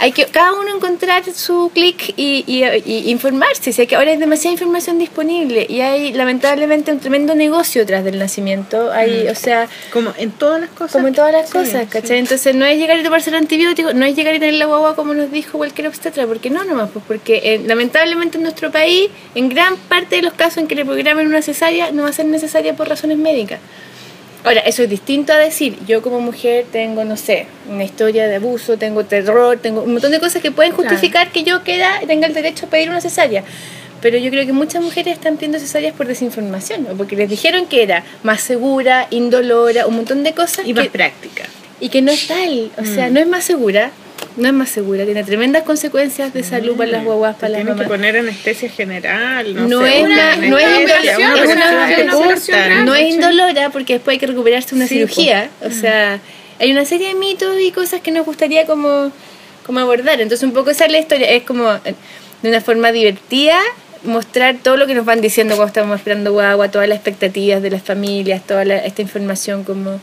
hay 0.00 0.12
que 0.12 0.26
cada 0.26 0.52
uno 0.52 0.76
encontrar 0.76 1.24
su 1.32 1.70
clic 1.72 2.12
y, 2.18 2.44
y- 2.46 2.62
y 2.84 3.10
informarse. 3.10 3.72
Si 3.72 3.80
hay 3.80 3.86
que 3.86 3.96
ahora 3.96 4.10
hay 4.10 4.18
demasiada 4.18 4.52
información 4.52 4.98
disponible 4.98 5.64
y 5.66 5.80
hay 5.80 6.12
lamentablemente 6.12 6.92
un 6.92 7.00
tremendo 7.00 7.34
negocio 7.34 7.86
tras 7.86 8.04
del 8.04 8.18
nacimiento. 8.18 8.92
Hay, 8.92 9.26
o 9.28 9.34
sea, 9.34 9.66
Como 9.90 10.12
en 10.18 10.30
todas 10.32 10.60
las 10.60 10.68
cosas. 10.70 10.92
como 10.92 11.08
en 11.08 11.14
todas 11.14 11.32
las 11.32 11.46
Sí, 11.46 11.52
cosas, 11.54 11.84
sí. 11.84 11.88
¿cachai? 11.88 12.18
Entonces 12.18 12.54
no 12.54 12.66
es 12.66 12.76
llegar 12.78 12.98
y 12.98 13.02
tomarse 13.02 13.30
el 13.30 13.36
antibiótico, 13.36 13.94
no 13.94 14.04
es 14.04 14.14
llegar 14.14 14.34
y 14.34 14.38
tener 14.38 14.56
la 14.56 14.66
guagua 14.66 14.94
como 14.94 15.14
nos 15.14 15.32
dijo 15.32 15.56
cualquier 15.56 15.88
obstetra, 15.88 16.26
porque 16.26 16.50
no 16.50 16.64
nomás, 16.64 16.90
pues 16.92 17.02
porque 17.08 17.40
eh, 17.42 17.62
lamentablemente 17.64 18.36
en 18.36 18.42
nuestro 18.42 18.70
país, 18.70 19.08
en 19.34 19.48
gran 19.48 19.78
parte 19.78 20.16
de 20.16 20.22
los 20.22 20.34
casos 20.34 20.58
en 20.58 20.66
que 20.68 20.74
le 20.74 20.84
programen 20.84 21.26
una 21.28 21.40
cesárea, 21.40 21.92
no 21.92 22.02
va 22.02 22.10
a 22.10 22.12
ser 22.12 22.26
necesaria 22.26 22.76
por 22.76 22.90
razones 22.90 23.16
médicas. 23.16 23.58
Ahora, 24.44 24.60
eso 24.60 24.82
es 24.84 24.88
distinto 24.90 25.32
a 25.32 25.36
decir, 25.36 25.76
yo 25.86 26.00
como 26.00 26.20
mujer 26.20 26.64
tengo, 26.70 27.04
no 27.04 27.16
sé, 27.16 27.46
una 27.68 27.84
historia 27.84 28.28
de 28.28 28.36
abuso, 28.36 28.78
tengo 28.78 29.04
terror, 29.04 29.58
tengo 29.60 29.82
un 29.82 29.92
montón 29.92 30.12
de 30.12 30.20
cosas 30.20 30.40
que 30.40 30.50
pueden 30.52 30.72
Claro. 30.72 30.88
justificar 30.90 31.30
que 31.32 31.42
yo 31.42 31.64
queda, 31.64 32.00
tenga 32.06 32.26
el 32.28 32.34
derecho 32.34 32.66
a 32.66 32.70
pedir 32.70 32.88
una 32.88 33.00
cesárea. 33.00 33.42
Pero 34.00 34.16
yo 34.16 34.30
creo 34.30 34.46
que 34.46 34.52
muchas 34.52 34.80
mujeres 34.82 35.14
están 35.14 35.34
pidiendo 35.36 35.58
cesáreas 35.58 35.92
por 35.92 36.06
desinformación, 36.06 36.86
o 36.88 36.94
porque 36.96 37.16
les 37.16 37.28
dijeron 37.28 37.66
que 37.66 37.82
era 37.82 38.04
más 38.22 38.40
segura, 38.40 39.08
indolora, 39.10 39.86
un 39.88 39.96
montón 39.96 40.22
de 40.22 40.32
cosas 40.32 40.66
Y 40.66 40.72
más 40.72 40.84
que, 40.84 40.90
práctica. 40.90 41.44
y 41.80 41.88
que 41.88 42.00
no 42.00 42.12
es 42.12 42.28
tal, 42.28 42.70
o 42.78 42.84
sea, 42.84 43.10
no 43.10 43.18
es 43.18 43.26
más 43.26 43.42
segura, 43.44 43.90
no 44.38 44.48
es 44.48 44.54
más 44.54 44.70
segura, 44.70 45.04
tiene 45.04 45.22
tremendas 45.24 45.62
consecuencias 45.64 46.32
de 46.32 46.42
salud 46.42 46.76
para 46.76 46.90
las 46.90 47.04
guaguas, 47.04 47.36
Te 47.36 47.40
para 47.42 47.50
las 47.50 47.58
tienen 47.58 47.74
que 47.74 47.82
mamás. 47.82 47.88
poner 47.98 48.16
anestesia 48.18 48.70
general. 48.70 49.54
No, 49.54 49.68
No 49.68 49.82
sé, 49.84 49.98
es 49.98 50.04
una- 50.04 50.36
no 50.36 50.58
es 50.58 50.80
indolora, 50.80 52.84
No 52.84 52.94
es 52.94 53.14
indolora 53.14 53.70
porque 53.70 53.94
después 53.94 54.14
hay 54.14 54.18
que 54.18 54.26
recuperarse 54.26 54.74
una 54.74 54.86
Sí, 54.86 54.96
cirugía, 54.96 55.50
o 55.64 55.70
sea, 55.70 56.20
hay 56.58 56.72
una 56.72 56.84
serie 56.84 57.08
de 57.08 57.14
mitos 57.14 57.56
y 57.60 57.70
cosas 57.72 58.00
que 58.00 58.10
nos 58.10 58.24
gustaría 58.26 58.66
como, 58.66 59.10
como 59.66 59.80
abordar, 59.80 60.20
entonces 60.20 60.46
un 60.46 60.52
poco 60.54 60.70
esa 60.70 60.86
es 60.86 60.92
la 60.92 60.98
historia, 60.98 61.30
es 61.30 61.42
como 61.42 61.70
eh, 61.84 61.94
de 62.42 62.48
una 62.48 62.60
forma 62.60 62.92
divertida 62.92 63.58
mostrar 64.04 64.56
todo 64.62 64.76
lo 64.76 64.86
que 64.86 64.94
nos 64.94 65.04
van 65.04 65.20
diciendo 65.20 65.56
cuando 65.56 65.68
estamos 65.68 65.98
esperando 65.98 66.32
guagua, 66.32 66.70
todas 66.70 66.88
las 66.88 66.96
expectativas 66.96 67.62
de 67.62 67.70
las 67.70 67.82
familias, 67.82 68.46
toda 68.46 68.64
la- 68.64 68.78
esta 68.78 69.02
información 69.02 69.64
como 69.64 70.00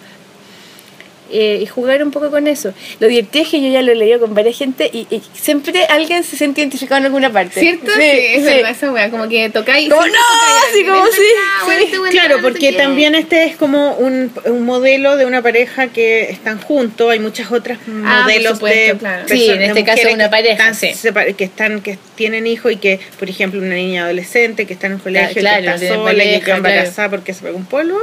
eh, 1.37 1.59
y 1.61 1.65
jugar 1.65 2.03
un 2.03 2.11
poco 2.11 2.31
con 2.31 2.47
eso. 2.47 2.73
Lo 2.99 3.07
divertido 3.07 3.43
es 3.43 3.51
que 3.51 3.61
yo 3.61 3.67
ya 3.69 3.81
lo 3.81 3.91
he 3.91 3.95
leído 3.95 4.19
con 4.19 4.33
varias 4.33 4.57
gente 4.57 4.89
y, 4.91 5.07
y 5.09 5.21
siempre 5.33 5.85
alguien 5.89 6.23
se 6.23 6.37
siente 6.37 6.61
identificado 6.61 6.99
en 6.99 7.05
alguna 7.05 7.31
parte. 7.31 7.59
¿Cierto? 7.59 7.91
Sí, 7.91 8.01
es 8.01 8.43
verdad, 8.43 8.71
esa 8.71 8.91
wea, 8.91 9.09
como 9.09 9.27
que 9.27 9.49
tocáis. 9.49 9.89
Como, 9.89 10.01
siempre 10.01 10.19
no, 10.19 10.69
así 10.71 10.85
como, 10.85 11.05
sí, 11.07 11.21
sí. 11.65 11.83
este 11.83 12.09
Claro, 12.11 12.37
porque 12.41 12.71
también 12.73 13.15
este 13.15 13.43
es 13.45 13.57
como 13.57 13.95
un, 13.95 14.31
un 14.45 14.63
modelo 14.63 15.17
de 15.17 15.25
una 15.25 15.41
pareja 15.41 15.87
que 15.87 16.29
están 16.31 16.59
juntos. 16.61 17.11
Hay 17.11 17.19
muchas 17.19 17.51
otras 17.51 17.79
Ah, 18.05 18.21
modelos 18.23 18.59
por 18.59 18.69
supuesto, 18.69 18.93
de 18.93 18.99
claro. 18.99 19.27
Sí, 19.27 19.49
en 19.49 19.61
este 19.61 19.83
caso 19.83 20.07
una 20.13 20.25
que 20.25 20.29
pareja, 20.29 20.69
están 20.69 20.75
sí. 20.75 21.33
que 21.35 21.43
están 21.43 21.81
que 21.81 21.97
tienen 22.15 22.47
hijos 22.47 22.71
y 22.71 22.77
que, 22.77 22.99
por 23.19 23.29
ejemplo, 23.29 23.59
una 23.61 23.75
niña 23.75 24.05
adolescente 24.05 24.65
que 24.65 24.73
está 24.73 24.87
en 24.87 24.93
un 24.93 24.99
colegio 24.99 25.41
claro, 25.41 25.63
que 25.63 25.85
está 25.85 25.95
sola 25.95 26.23
y 26.23 26.33
que 26.35 26.41
claro. 26.41 26.57
embarazada 26.57 27.09
porque 27.09 27.33
se 27.33 27.41
pegó 27.41 27.57
un 27.57 27.65
polvo, 27.65 27.99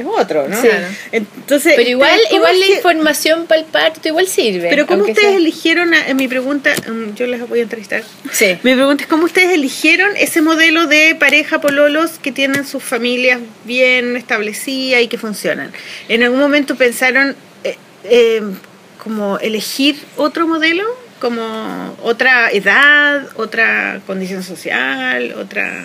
es 0.00 0.06
otro, 0.06 0.48
¿no? 0.48 0.60
Sí. 0.60 0.68
Entonces, 1.12 1.74
Pero 1.76 1.88
igual, 1.88 2.18
¿cómo 2.30 2.36
igual 2.38 2.60
la 2.60 2.66
información 2.66 3.46
para 3.46 3.60
el 3.60 3.66
parto 3.66 4.06
igual 4.08 4.26
sirve. 4.26 4.68
Pero 4.68 4.86
¿cómo 4.86 5.02
ustedes 5.02 5.20
sea- 5.20 5.36
eligieron, 5.36 5.94
a- 5.94 6.08
en 6.08 6.16
mi 6.16 6.28
pregunta, 6.28 6.72
mm, 6.88 7.14
yo 7.14 7.26
les 7.26 7.48
voy 7.48 7.60
a 7.60 7.62
entrevistar, 7.62 8.02
Sí. 8.32 8.58
mi 8.62 8.74
pregunta 8.74 9.04
es 9.04 9.08
cómo 9.08 9.24
ustedes 9.24 9.52
eligieron 9.52 10.16
ese 10.16 10.42
modelo 10.42 10.86
de 10.86 11.14
pareja 11.18 11.60
pololos 11.60 12.18
que 12.22 12.32
tienen 12.32 12.66
sus 12.66 12.82
familias 12.82 13.40
bien 13.64 14.16
establecidas 14.16 15.02
y 15.02 15.08
que 15.08 15.18
funcionan. 15.18 15.72
¿En 16.08 16.22
algún 16.22 16.40
momento 16.40 16.76
pensaron 16.76 17.34
eh, 17.64 17.76
eh, 18.04 18.42
como 19.02 19.38
elegir 19.38 19.96
otro 20.16 20.46
modelo? 20.46 20.84
Como 21.18 21.96
otra 22.02 22.50
edad, 22.50 23.26
otra 23.36 24.00
condición 24.06 24.42
social, 24.42 25.34
otra... 25.38 25.84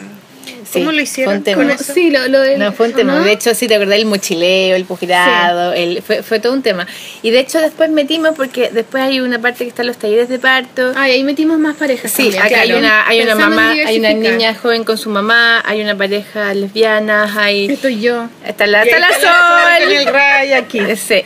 ¿Cómo 0.72 0.90
Sí, 0.92 0.96
lo 0.96 1.02
hicieron? 1.02 1.32
fue 1.34 1.38
un 1.38 1.44
tema. 1.44 1.64
con 1.64 1.72
eso? 1.72 1.94
Sí, 1.94 2.10
lo, 2.12 2.28
lo 2.28 2.40
del. 2.40 2.60
No, 2.60 2.72
fue 2.72 2.88
un 2.88 2.94
tema. 2.94 3.14
¿no? 3.20 3.24
De 3.24 3.32
hecho, 3.32 3.54
sí, 3.56 3.68
te 3.68 3.76
acordás 3.76 3.98
el 4.00 4.06
mochileo, 4.06 4.76
el 4.76 4.86
posgrado, 4.86 5.74
el, 5.74 6.02
fue, 6.02 6.24
fue 6.24 6.40
todo 6.40 6.54
un 6.54 6.62
tema. 6.62 6.88
Y 7.22 7.32
de 7.32 7.40
hecho, 7.40 7.60
después 7.60 7.90
metimos, 7.90 8.34
porque 8.36 8.70
después 8.72 9.04
hay 9.04 9.20
una 9.20 9.40
parte 9.40 9.64
que 9.64 9.70
están 9.70 9.88
los 9.88 9.98
talleres 9.98 10.30
de 10.30 10.40
parto. 10.40 10.94
Ay, 10.96 11.12
ahí 11.14 11.24
metimos 11.24 11.60
más 11.60 11.76
parejas. 11.76 12.12
Sí, 12.12 12.24
también, 12.32 12.44
acá 12.44 12.62
hay 12.62 12.68
claro. 12.70 12.80
una, 12.80 13.08
hay 13.08 13.22
una 13.22 13.32
Pensamos 13.36 13.58
en 13.58 13.64
mamá, 13.68 13.72
hay 13.88 14.00
una 14.00 14.14
niña 14.14 14.56
joven 14.56 14.84
con 14.84 14.98
su 14.98 15.10
mamá, 15.10 15.62
hay 15.66 15.82
una 15.82 15.96
pareja 15.98 16.54
lesbiana, 16.54 17.34
hay. 17.38 17.66
Estoy 17.72 18.00
yo. 18.02 18.30
Está 18.46 18.68
la, 18.68 18.86
Y 18.86 18.90
está 18.90 19.00
la 19.00 19.10
está 19.10 19.30
la 19.30 19.80
Sol 19.80 19.92
el. 19.92 20.06
Ray 20.06 20.54
aquí. 20.54 20.80
Sí. 20.96 21.24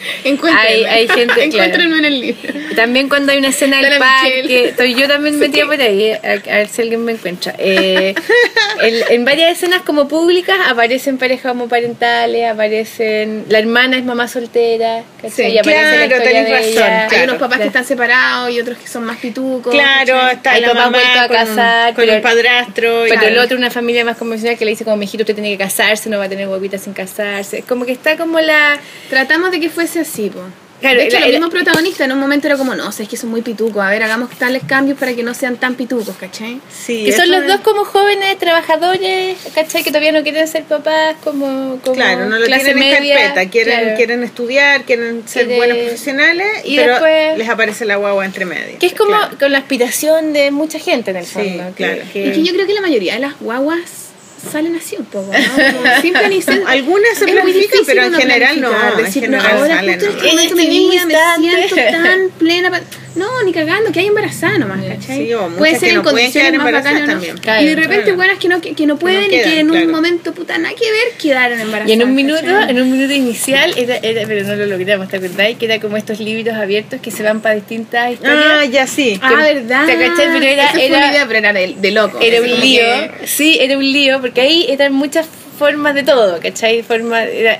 Hay, 0.58 0.84
hay 0.86 1.08
gente. 1.08 1.44
Encuéntrenme 1.44 1.98
en 2.00 2.06
el 2.06 2.20
libro. 2.22 2.54
También 2.76 3.10
cuando 3.10 3.32
hay 3.32 3.40
una 3.40 3.50
escena 3.50 3.82
del 3.82 4.00
parque, 4.00 4.66
estoy 4.70 4.96
yo 4.96 5.08
también 5.08 5.38
metida 5.40 5.66
por 5.66 5.80
ahí, 5.80 6.12
a, 6.12 6.18
a 6.24 6.58
ver 6.58 6.68
si 6.70 6.82
alguien 6.82 7.04
me 7.04 7.12
encuentra. 7.14 7.54
Eh, 7.58 8.14
el- 8.82 9.04
en 9.10 9.26
varias 9.36 9.58
escenas 9.58 9.82
como 9.82 10.08
públicas 10.08 10.56
aparecen 10.70 11.18
parejas 11.18 11.52
homoparentales, 11.52 12.50
aparecen... 12.50 13.46
La 13.50 13.60
hermana 13.60 13.98
es 13.98 14.06
mamá 14.06 14.28
soltera, 14.30 15.04
¿cachai? 15.22 15.52
Sí, 15.52 15.58
y 15.58 15.60
claro, 15.62 16.08
la 16.08 16.24
tenés 16.24 16.50
razón. 16.50 16.84
Hay 17.12 17.24
unos 17.24 17.36
papás 17.36 17.48
claro. 17.58 17.62
que 17.62 17.68
están 17.68 17.86
separados 17.86 18.50
y 18.52 18.62
otros 18.62 18.78
que 18.78 18.88
son 18.88 19.04
más 19.04 19.18
pitucos. 19.18 19.74
Claro, 19.74 20.14
¿cachai? 20.16 20.36
está 20.36 20.52
Hay 20.52 20.62
la 20.62 20.74
mamá 20.74 20.90
vueltos 20.90 21.18
a 21.18 21.28
con, 21.28 21.38
casar, 21.38 21.94
con 21.94 22.04
pero- 22.06 22.14
el 22.14 22.22
padrastro. 22.22 23.08
y- 23.08 23.10
Pero 23.10 23.28
el 23.28 23.38
otro, 23.40 23.58
una 23.58 23.70
familia 23.72 24.06
más 24.06 24.16
convencional 24.18 24.58
que 24.58 24.64
le 24.64 24.72
dice 24.72 24.86
como, 24.86 24.96
mijito, 24.96 25.24
usted 25.24 25.34
tiene 25.36 25.52
que 25.52 25.58
casarse, 25.58 26.10
no 26.10 26.18
va 26.18 26.26
a 26.26 26.30
tener 26.30 26.48
huevitas 26.48 26.82
sin 26.82 26.94
casarse. 26.94 27.64
Como 27.64 27.86
que 27.86 27.92
está 27.92 28.16
como 28.16 28.40
la... 28.40 28.80
Tratamos 29.10 29.52
de 29.52 29.60
que 29.60 29.70
fuese 29.70 30.00
así, 30.00 30.30
po. 30.30 30.40
Claro, 30.86 31.00
de 31.00 31.08
hecho, 31.08 31.20
los 31.20 31.30
mismos 31.30 31.50
protagonistas 31.50 32.06
en 32.06 32.12
un 32.12 32.20
momento 32.20 32.48
era 32.48 32.58
como, 32.58 32.76
no, 32.76 32.88
o 32.88 32.92
sea, 32.92 33.04
es 33.04 33.10
que 33.10 33.18
son 33.18 33.30
muy 33.30 33.42
pitucos. 33.42 33.84
A 33.84 33.90
ver, 33.90 34.04
hagamos 34.04 34.30
tales 34.38 34.64
cambios 34.68 34.98
para 35.00 35.14
que 35.16 35.24
no 35.24 35.34
sean 35.34 35.58
tan 35.58 35.76
pitucos, 35.76 36.16
¿cachai? 36.20 36.60
Sí, 36.72 37.06
Que 37.06 37.12
son 37.12 37.30
los 37.32 37.42
es- 37.42 37.48
dos 37.48 37.60
como 37.62 37.86
jóvenes 37.86 38.38
trabajadores, 38.38 39.38
¿cachai? 39.54 39.84
Que 39.84 39.90
todavía 39.90 40.12
no 40.12 40.24
quieren 40.24 40.48
ser 40.48 40.64
papás, 40.64 41.16
como, 41.24 41.80
como 41.84 41.96
Claro, 41.96 42.26
no 42.26 42.38
lo 42.38 42.46
clase 42.46 42.66
tienen 42.66 42.84
en 42.84 42.92
carpeta, 43.14 43.50
quieren, 43.50 43.80
claro. 43.80 43.96
quieren 43.98 44.24
estudiar, 44.24 44.84
quieren 44.84 45.28
ser 45.28 45.48
buenos 45.48 45.78
profesionales, 45.78 46.48
y 46.66 46.76
pero 46.76 46.92
después- 46.94 47.38
les 47.38 47.50
aparece 47.50 47.86
la 47.86 47.96
guagua 47.96 48.26
entre 48.26 48.46
medio. 48.46 48.78
Que 48.80 48.86
es 48.88 48.94
como 48.94 49.12
Claro. 49.18 49.38
con 49.40 49.52
la 49.52 49.58
aspiración 49.60 50.34
de 50.34 50.52
mucha 50.52 50.80
gente 50.80 51.12
en 51.12 51.18
el 51.18 51.26
Sí, 51.26 51.34
fondo. 51.34 51.64
que- 51.70 51.74
claro. 51.84 52.02
que- 52.14 52.30
Es 52.30 52.38
que 52.38 52.44
yo 52.44 52.54
creo 52.54 52.68
que 52.68 52.74
la 52.74 52.82
mayoría 52.82 53.14
de 53.16 53.20
las 53.20 53.40
guaguas 53.40 54.05
salen 54.46 54.76
así 54.76 54.96
un 54.98 55.06
poco, 55.06 55.32
¿no? 55.32 56.02
Sin 56.02 56.14
planificar. 56.14 56.62
Algunas 56.68 57.18
se 57.18 57.26
planifican, 57.26 57.82
pero 57.86 58.04
en 58.04 58.14
general 58.14 58.62
no, 58.62 58.96
decir, 58.96 59.30
no, 59.30 59.42
ahora 59.42 59.78
salen, 59.80 60.00
justo 60.00 60.24
en 60.26 60.40
este 60.40 60.56
momento 60.56 60.88
me 60.88 60.96
instante. 60.96 61.70
siento 61.70 62.04
tan 62.04 62.30
plena. 62.38 62.82
No, 63.16 63.44
ni 63.44 63.54
cagando, 63.54 63.92
que 63.92 64.02
hay 64.02 64.08
embarazada 64.08 64.58
nomás, 64.58 64.84
¿cachai? 64.84 65.26
Sí, 65.28 65.34
o 65.34 65.48
Puede 65.50 65.74
que 65.74 65.80
ser 65.80 65.90
en 65.90 65.96
no 65.96 66.04
condiciones 66.04 66.52
más 66.54 66.60
embarazadas 66.60 66.94
bacanas, 66.94 67.08
¿no? 67.08 67.14
también. 67.14 67.38
Claro, 67.38 67.62
y 67.62 67.66
de 67.66 67.76
repente, 67.76 68.02
claro. 68.04 68.16
buenas 68.18 68.38
que 68.40 68.48
no, 68.50 68.62
que, 68.62 68.74
que 68.74 68.86
no 68.86 68.98
pueden 68.98 69.24
y 69.26 69.30
quedan, 69.30 69.50
que 69.52 69.60
en 69.62 69.68
claro. 69.70 69.86
un 69.86 69.92
momento, 69.92 70.34
puta, 70.34 70.58
nada 70.58 70.76
que 70.76 70.92
ver, 70.92 71.18
quedaron 71.22 71.60
embarazadas. 71.60 71.90
Y 71.90 71.94
en 71.94 72.04
un 72.04 72.14
minuto, 72.16 72.42
¿cachai? 72.44 72.70
en 72.72 72.82
un 72.82 72.92
minuto 72.92 73.14
inicial, 73.14 73.74
era, 73.78 73.98
era, 73.98 74.28
pero 74.28 74.46
no 74.46 74.56
lo 74.56 74.66
logramos, 74.66 75.08
¿te 75.08 75.18
acordáis? 75.18 75.58
Que 75.58 75.66
era 75.66 75.80
como 75.80 75.96
estos 75.98 76.20
libros 76.20 76.56
abiertos 76.56 77.00
que 77.02 77.12
se 77.12 77.24
van 77.24 77.40
para 77.42 77.56
distintas 77.56 78.12
historias. 78.12 78.46
Ah, 78.48 78.66
ya 78.66 78.86
sí. 78.88 79.18
Ah, 79.22 79.34
verdad. 79.36 79.86
¿te 79.86 79.94
cachai? 79.94 80.28
Pero 80.34 80.46
era- 80.46 80.70
fue 80.72 80.86
era- 80.86 80.98
una 80.98 81.12
idea, 81.12 81.26
pero 81.26 81.40
era 81.40 81.54
de, 81.54 81.76
de 81.78 81.92
loco. 81.92 82.20
Era 82.22 82.42
un 82.42 82.60
lío, 82.60 82.82
que- 83.22 83.28
sí, 83.28 83.58
era 83.62 83.78
un 83.78 83.84
lío, 83.92 84.20
porque 84.20 84.42
ahí 84.42 84.66
eran 84.70 84.94
muchas 84.94 85.26
formas 85.58 85.96
de 85.96 86.04
todo, 86.04 86.40
¿cachai? 86.42 86.84
Forma, 86.84 87.24
era, 87.24 87.60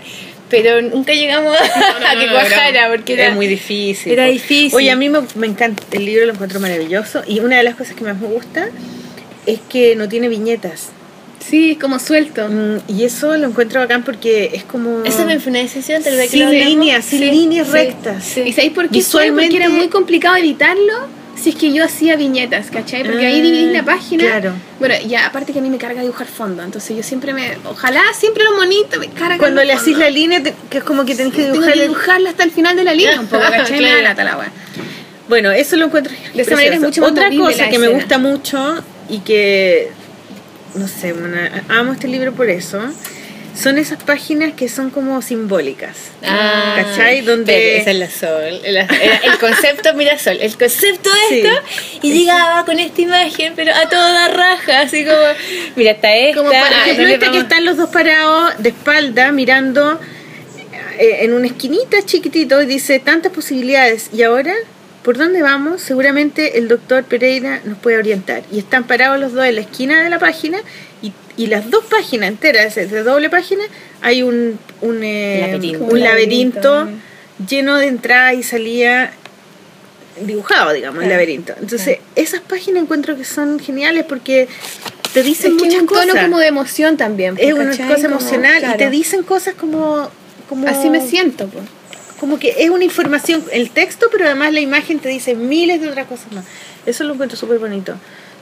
pero 0.50 0.82
nunca 0.82 1.14
llegamos 1.14 1.56
a 2.06 2.14
no, 2.14 2.20
que 2.20 2.26
no, 2.28 2.32
cuajara, 2.34 2.90
porque 2.90 3.14
era, 3.14 3.26
Era 3.26 3.36
muy 3.36 3.48
difícil. 3.48 4.12
Era 4.12 4.26
difícil. 4.26 4.76
Oye, 4.76 4.92
a 4.92 4.96
mí 4.96 5.10
me, 5.10 5.22
me 5.36 5.48
encanta, 5.48 5.84
el 5.92 6.06
libro 6.06 6.26
lo 6.26 6.34
encuentro 6.34 6.60
maravilloso 6.60 7.24
y 7.28 7.40
una 7.40 7.58
de 7.58 7.64
las 7.64 7.76
cosas 7.76 7.96
que 7.96 8.04
más 8.04 8.20
me 8.20 8.28
gusta 8.28 8.70
es 9.46 9.60
que 9.70 9.96
no 9.96 10.08
tiene 10.10 10.28
viñetas. 10.28 10.90
Sí, 11.48 11.72
es 11.72 11.78
como 11.78 12.00
suelto. 12.00 12.48
Mm, 12.50 12.78
y 12.88 13.04
eso 13.04 13.38
lo 13.38 13.48
encuentro 13.48 13.80
bacán 13.80 14.04
porque 14.04 14.52
es 14.54 14.64
como... 14.64 15.04
Esa 15.04 15.26
me 15.26 15.40
fue 15.40 15.52
una 15.52 15.60
decisión, 15.60 16.02
¿te 16.02 16.10
que 16.10 16.28
Sin 16.28 16.50
líneas, 16.50 17.06
sin 17.06 17.22
líneas 17.22 17.70
rectas. 17.70 18.38
¿Y 18.38 18.52
sabéis 18.52 18.74
por 18.74 18.86
qué? 18.90 18.96
Visualmente- 18.98 19.52
Porque 19.52 19.64
era 19.64 19.70
muy 19.70 19.88
complicado 19.90 20.38
editarlo 20.38 21.08
si 21.36 21.50
es 21.50 21.56
que 21.56 21.72
yo 21.74 21.84
hacía 21.84 22.16
viñetas, 22.16 22.72
¿cachai? 22.72 23.04
Porque 23.04 23.26
ahí 23.26 23.40
Ah, 23.40 23.44
dividís 23.44 23.72
la 23.72 23.84
página. 23.84 24.24
claro. 24.24 24.54
Bueno, 24.80 24.96
ya 25.08 25.26
aparte 25.26 25.52
que 25.54 25.60
a 25.60 25.62
mí 25.62 25.70
me 25.70 25.78
carga 25.78 26.02
dibujar 26.02 26.28
fondo, 26.28 26.64
entonces 26.64 26.96
yo 26.96 27.04
siempre 27.04 27.34
me. 27.34 27.58
Ojalá 27.66 28.02
siempre 28.14 28.44
lo 28.46 28.56
bonito 28.56 29.00
me 29.00 29.10
carga. 29.10 29.38
Cuando 29.38 29.64
le 29.64 29.74
hacís 29.74 29.98
la 29.98 30.10
línea, 30.10 30.42
te- 30.42 30.54
que 30.70 30.78
es 30.80 30.84
como 30.84 31.06
que 31.06 31.14
tenés 31.16 31.34
que 31.34 31.42
Tengo 31.44 31.54
dibujar 31.54 31.74
que 31.74 31.82
dibujarla 31.82 32.30
hasta 32.30 32.44
el 32.44 32.52
final 32.52 32.76
de 32.76 32.84
la 32.84 32.94
línea 32.94 33.20
un 33.20 33.28
poco, 33.28 33.44
¿cachai? 33.52 33.82
Me 33.82 33.92
da 33.92 34.02
lata 34.02 34.24
la 34.24 34.38
wea. 34.38 34.52
Bueno, 35.28 35.52
eso 35.52 35.76
lo 35.76 35.86
encuentro 35.86 36.14
De 36.36 36.42
esa 36.44 36.54
manera 36.56 36.76
es 36.76 36.82
mucho 36.82 37.02
más 37.02 37.12
Otra 37.12 37.30
cosa 37.36 37.68
que 37.70 37.80
me 37.80 37.88
gusta 37.88 38.18
mucho 38.20 38.84
y 39.10 39.20
que, 39.20 39.90
no 40.76 40.88
sé, 40.88 41.14
una- 41.14 41.64
amo 41.70 41.94
este 41.94 42.08
libro 42.08 42.32
por 42.34 42.50
eso, 42.50 42.80
son 43.56 43.78
esas 43.78 44.04
páginas 44.04 44.54
que 44.54 44.68
son 44.70 44.90
como 44.90 45.22
simbólicas. 45.22 45.96
Ah, 46.24 46.76
¿Cachai? 46.78 47.22
Donde- 47.22 47.78
esa 47.78 47.92
es 47.92 47.98
la 47.98 48.10
sol. 48.10 48.60
el, 48.64 48.76
era 48.76 48.88
el 49.24 49.38
concepto, 49.40 49.94
mira 49.96 50.18
sol. 50.20 50.38
El 50.42 50.56
concepto 50.58 51.10
de 51.10 51.20
Sí. 51.30 51.40
esto. 51.40 51.62
Y 52.02 52.14
llegaba 52.14 52.66
con 52.66 52.80
esta 52.80 53.02
imagen, 53.02 53.54
pero 53.56 53.74
a 53.74 53.88
toda 53.90 54.28
raja. 54.28 54.82
Así 54.82 55.06
como, 55.06 55.18
mira, 55.76 55.92
está 55.92 56.16
esta. 56.16 56.38
Como 56.38 56.50
por 56.50 56.58
ah, 56.58 56.82
ejemplo, 56.84 57.06
le 57.06 57.14
este 57.14 57.32
que 57.32 57.38
están 57.40 57.66
los 57.66 57.78
dos 57.78 57.90
parados 57.90 58.54
de 58.60 58.70
espalda 58.70 59.32
mirando 59.32 60.00
eh, 61.00 61.20
en 61.22 61.34
una 61.34 61.48
esquinita 61.48 61.98
chiquitito 62.06 62.62
y 62.62 62.66
dice 62.66 63.00
tantas 63.00 63.32
posibilidades. 63.32 64.10
¿Y 64.14 64.24
ahora? 64.24 64.54
¿Por 65.04 65.18
dónde 65.18 65.42
vamos? 65.44 65.82
Seguramente 65.82 66.58
el 66.58 66.68
doctor 66.68 67.04
Pereira 67.04 67.62
nos 67.64 67.78
puede 67.78 67.98
orientar. 67.98 68.44
Y 68.52 68.58
están 68.60 68.86
parados 68.86 69.20
los 69.20 69.34
dos 69.34 69.46
en 69.46 69.56
la 69.56 69.62
esquina 69.62 70.04
de 70.04 70.10
la 70.10 70.18
página 70.20 70.58
y, 71.02 71.14
y 71.38 71.48
las 71.48 71.70
dos 71.70 71.84
páginas 71.86 72.30
enteras, 72.30 72.76
de 72.76 73.04
doble 73.04 73.30
página, 73.30 73.64
hay 74.02 74.24
un, 74.24 74.58
un, 74.82 75.04
eh, 75.04 75.40
Laberinto. 75.42 75.84
un 75.86 76.00
laberinto 76.00 76.74
laberinto. 76.76 77.02
lleno 77.50 77.78
de 77.78 77.88
entrada 77.88 78.34
y 78.34 78.44
salida 78.44 79.12
dibujado, 80.22 80.72
digamos, 80.74 81.04
el 81.04 81.10
laberinto. 81.10 81.54
Entonces, 81.60 82.00
esas 82.16 82.40
páginas 82.42 82.84
encuentro 82.84 83.18
que 83.18 83.26
son 83.26 83.60
geniales 83.60 84.06
porque 84.08 84.48
te 85.14 85.24
dicen 85.24 85.54
Es 85.54 85.58
que 85.58 85.66
muchas 85.66 85.74
es 85.76 85.82
un 85.82 85.88
tono 85.88 86.00
cosas 86.08 86.24
como 86.26 86.40
de 86.40 86.48
emoción 86.48 86.98
también. 86.98 87.36
es 87.38 87.54
una 87.54 87.66
¿cachai? 87.72 87.88
cosa 87.88 88.02
Como- 88.04 88.16
emocional 88.16 88.64
y 88.74 88.78
te 88.78 88.90
dicen 88.90 89.24
cosas 89.24 89.56
como, 89.56 90.10
como 90.48 90.68
Así 90.68 90.90
me 90.90 91.06
siento, 91.06 91.48
pues. 91.48 91.66
como 92.20 92.40
que 92.40 92.56
es 92.64 92.70
una 92.70 92.86
información 92.86 93.44
el 93.52 93.72
texto 93.72 94.08
pero 94.12 94.26
además 94.26 94.54
la 94.54 94.62
imagen 94.62 95.00
te 95.00 95.10
dice 95.10 95.36
miles 95.36 95.82
de 95.82 95.90
otras 95.90 96.08
cosas 96.08 96.32
más 96.32 96.46
eso 96.86 97.04
lo 97.04 97.14
encuentro 97.14 97.38
súper 97.38 97.60
bonito 97.60 97.96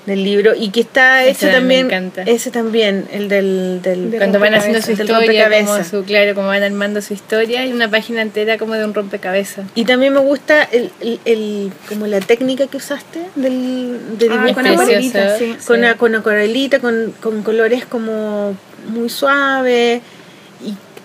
del 0.06 0.24
libro 0.24 0.54
y 0.54 0.70
que 0.70 0.82
está 0.82 1.24
Ese 1.26 1.48
también 1.50 1.90
ese 2.26 2.52
también 2.52 3.06
el 3.12 3.30
del, 3.30 3.82
del 3.82 4.12
De 4.12 4.18
Cuando 4.18 4.40
van 4.40 4.54
haciendo 4.54 4.82
su 4.82 4.92
historia, 4.92 5.16
como 5.16 5.26
rompecabezas. 5.28 5.88
su, 5.88 6.04
claro, 6.04 6.36
como 6.36 6.48
van 6.48 6.64
armando 6.64 7.02
su 7.02 7.14
historia, 7.14 7.66
y 7.66 7.72
una 7.72 7.90
página 7.90 8.22
entera 8.22 8.58
como 8.58 8.74
de 8.74 8.84
un 8.84 8.94
rompecabezas. 8.94 9.66
y 9.76 9.86
también 9.86 10.14
me 10.14 10.20
gusta 10.20 10.64
el, 10.64 10.92
el, 11.00 11.20
el- 11.26 11.72
como 11.88 12.08
la 12.08 12.20
técnica 12.20 12.68
que 12.68 12.78
usaste 12.78 13.20
del 13.36 13.98
de 14.18 14.28
Ah, 14.30 14.52
con 14.54 14.68
acuarelita, 14.68 15.38
sí. 15.38 15.56
con, 15.66 15.80
Sí. 15.80 15.86
a- 15.86 15.96
con 15.96 16.16
acuarelita, 16.16 16.80
con, 16.80 17.14
con 17.22 17.42
colores 17.44 17.86
como 17.86 18.56
muy 18.90 19.10
suaves 19.10 20.02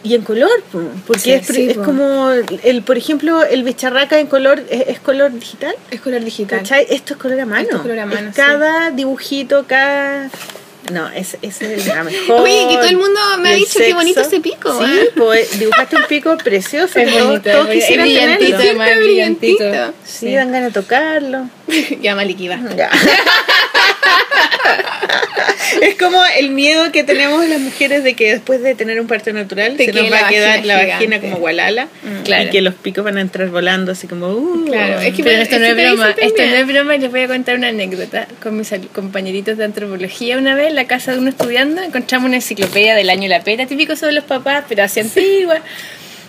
y, 0.04 0.14
en 0.14 0.22
color, 0.22 0.50
po, 0.72 0.80
porque 1.06 1.20
Sí, 1.22 1.32
es, 1.32 1.46
sí, 1.46 1.70
es 1.70 1.76
po. 1.76 1.82
como, 1.84 2.30
el 2.30 2.82
por 2.82 2.96
ejemplo, 2.96 3.42
el 3.44 3.62
bicharraca 3.64 4.18
en 4.20 4.26
color 4.28 4.62
es, 4.70 4.84
es 4.88 5.00
color 5.00 5.32
digital, 5.32 5.74
Es 5.90 6.00
color 6.00 6.22
digital. 6.24 6.58
¿cachai? 6.60 6.86
Esto 6.90 7.14
es 7.14 7.18
color 7.20 7.40
a 7.40 7.46
mano. 7.46 7.62
Esto 7.62 7.76
es 7.76 7.82
color 7.82 7.98
a 7.98 8.06
mano, 8.06 8.30
Es 8.30 8.36
cada 8.36 8.90
dibujito, 8.90 9.64
cada 9.66 10.30
No, 10.92 11.08
es, 11.10 11.36
es 11.42 11.86
la 11.86 12.04
mejor. 12.10 12.40
Oye, 12.42 12.66
que 12.70 12.76
todo 12.76 12.88
el 12.88 12.96
mundo 12.96 13.20
me 13.40 13.48
ha 13.50 13.52
dicho 13.54 13.78
qué 13.78 13.92
bonito 13.92 14.20
sexo. 14.22 14.36
ese 14.36 14.40
pico, 14.42 14.78
Sí, 14.84 14.90
¿eh? 14.90 15.10
pues 15.16 15.58
dibujaste 15.58 15.96
un 15.96 16.04
pico 16.04 16.36
precioso. 16.44 16.98
Es 16.98 17.12
bonito, 17.24 17.50
todos 17.50 17.68
es 17.68 17.74
quisieran 17.74 18.06
brillantito, 18.06 18.56
tenerlo. 18.58 19.04
brillantito. 19.04 19.64
brillantito. 19.64 19.94
Sí, 20.04 20.32
dan 20.34 20.52
ganas 20.52 20.72
de 20.72 20.80
tocarlo. 20.80 21.50
ya, 22.00 22.14
Maliki, 22.14 22.48
basta. 22.48 22.74
Ya. 22.76 22.88
es 25.82 25.94
como 25.96 26.22
el 26.36 26.50
miedo 26.50 26.90
que 26.92 27.04
tenemos 27.04 27.46
las 27.48 27.60
mujeres 27.60 28.04
de 28.04 28.14
que 28.14 28.32
después 28.32 28.62
de 28.62 28.74
tener 28.74 29.00
un 29.00 29.06
parto 29.06 29.32
natural 29.32 29.76
Te 29.76 29.86
se 29.86 29.92
nos 29.92 30.10
va 30.10 30.26
a 30.26 30.28
quedar 30.28 30.64
la 30.64 30.76
vagina 30.76 30.96
gigante. 30.98 31.20
como 31.20 31.36
gualala 31.38 31.88
claro. 32.24 32.44
y 32.44 32.50
que 32.50 32.60
los 32.62 32.74
picos 32.74 33.04
van 33.04 33.18
a 33.18 33.20
entrar 33.20 33.48
volando 33.48 33.92
así 33.92 34.06
como 34.06 34.28
uh, 34.28 34.64
Claro, 34.66 35.00
es 35.00 35.14
que 35.14 35.22
Pero 35.22 35.42
esto 35.42 35.58
no 35.58 35.66
es 35.66 35.76
broma, 35.76 36.14
esto 36.16 36.42
no 36.46 36.54
es 36.54 36.66
broma 36.66 36.96
y 36.96 36.98
les 36.98 37.10
voy 37.10 37.20
a 37.20 37.28
contar 37.28 37.56
una 37.56 37.68
anécdota. 37.68 38.26
Con 38.42 38.56
mis 38.56 38.72
compañeritos 38.92 39.56
de 39.58 39.64
antropología 39.64 40.38
una 40.38 40.54
vez 40.54 40.68
en 40.68 40.74
la 40.74 40.86
casa 40.86 41.12
de 41.12 41.18
uno 41.18 41.30
estudiando 41.30 41.82
encontramos 41.82 42.28
una 42.28 42.36
enciclopedia 42.36 42.94
del 42.94 43.10
año 43.10 43.28
La 43.28 43.42
Pera, 43.42 43.66
típico 43.66 43.96
sobre 43.96 44.12
los 44.12 44.24
papás, 44.24 44.64
pero 44.68 44.82
así 44.82 45.00
antigua, 45.00 45.60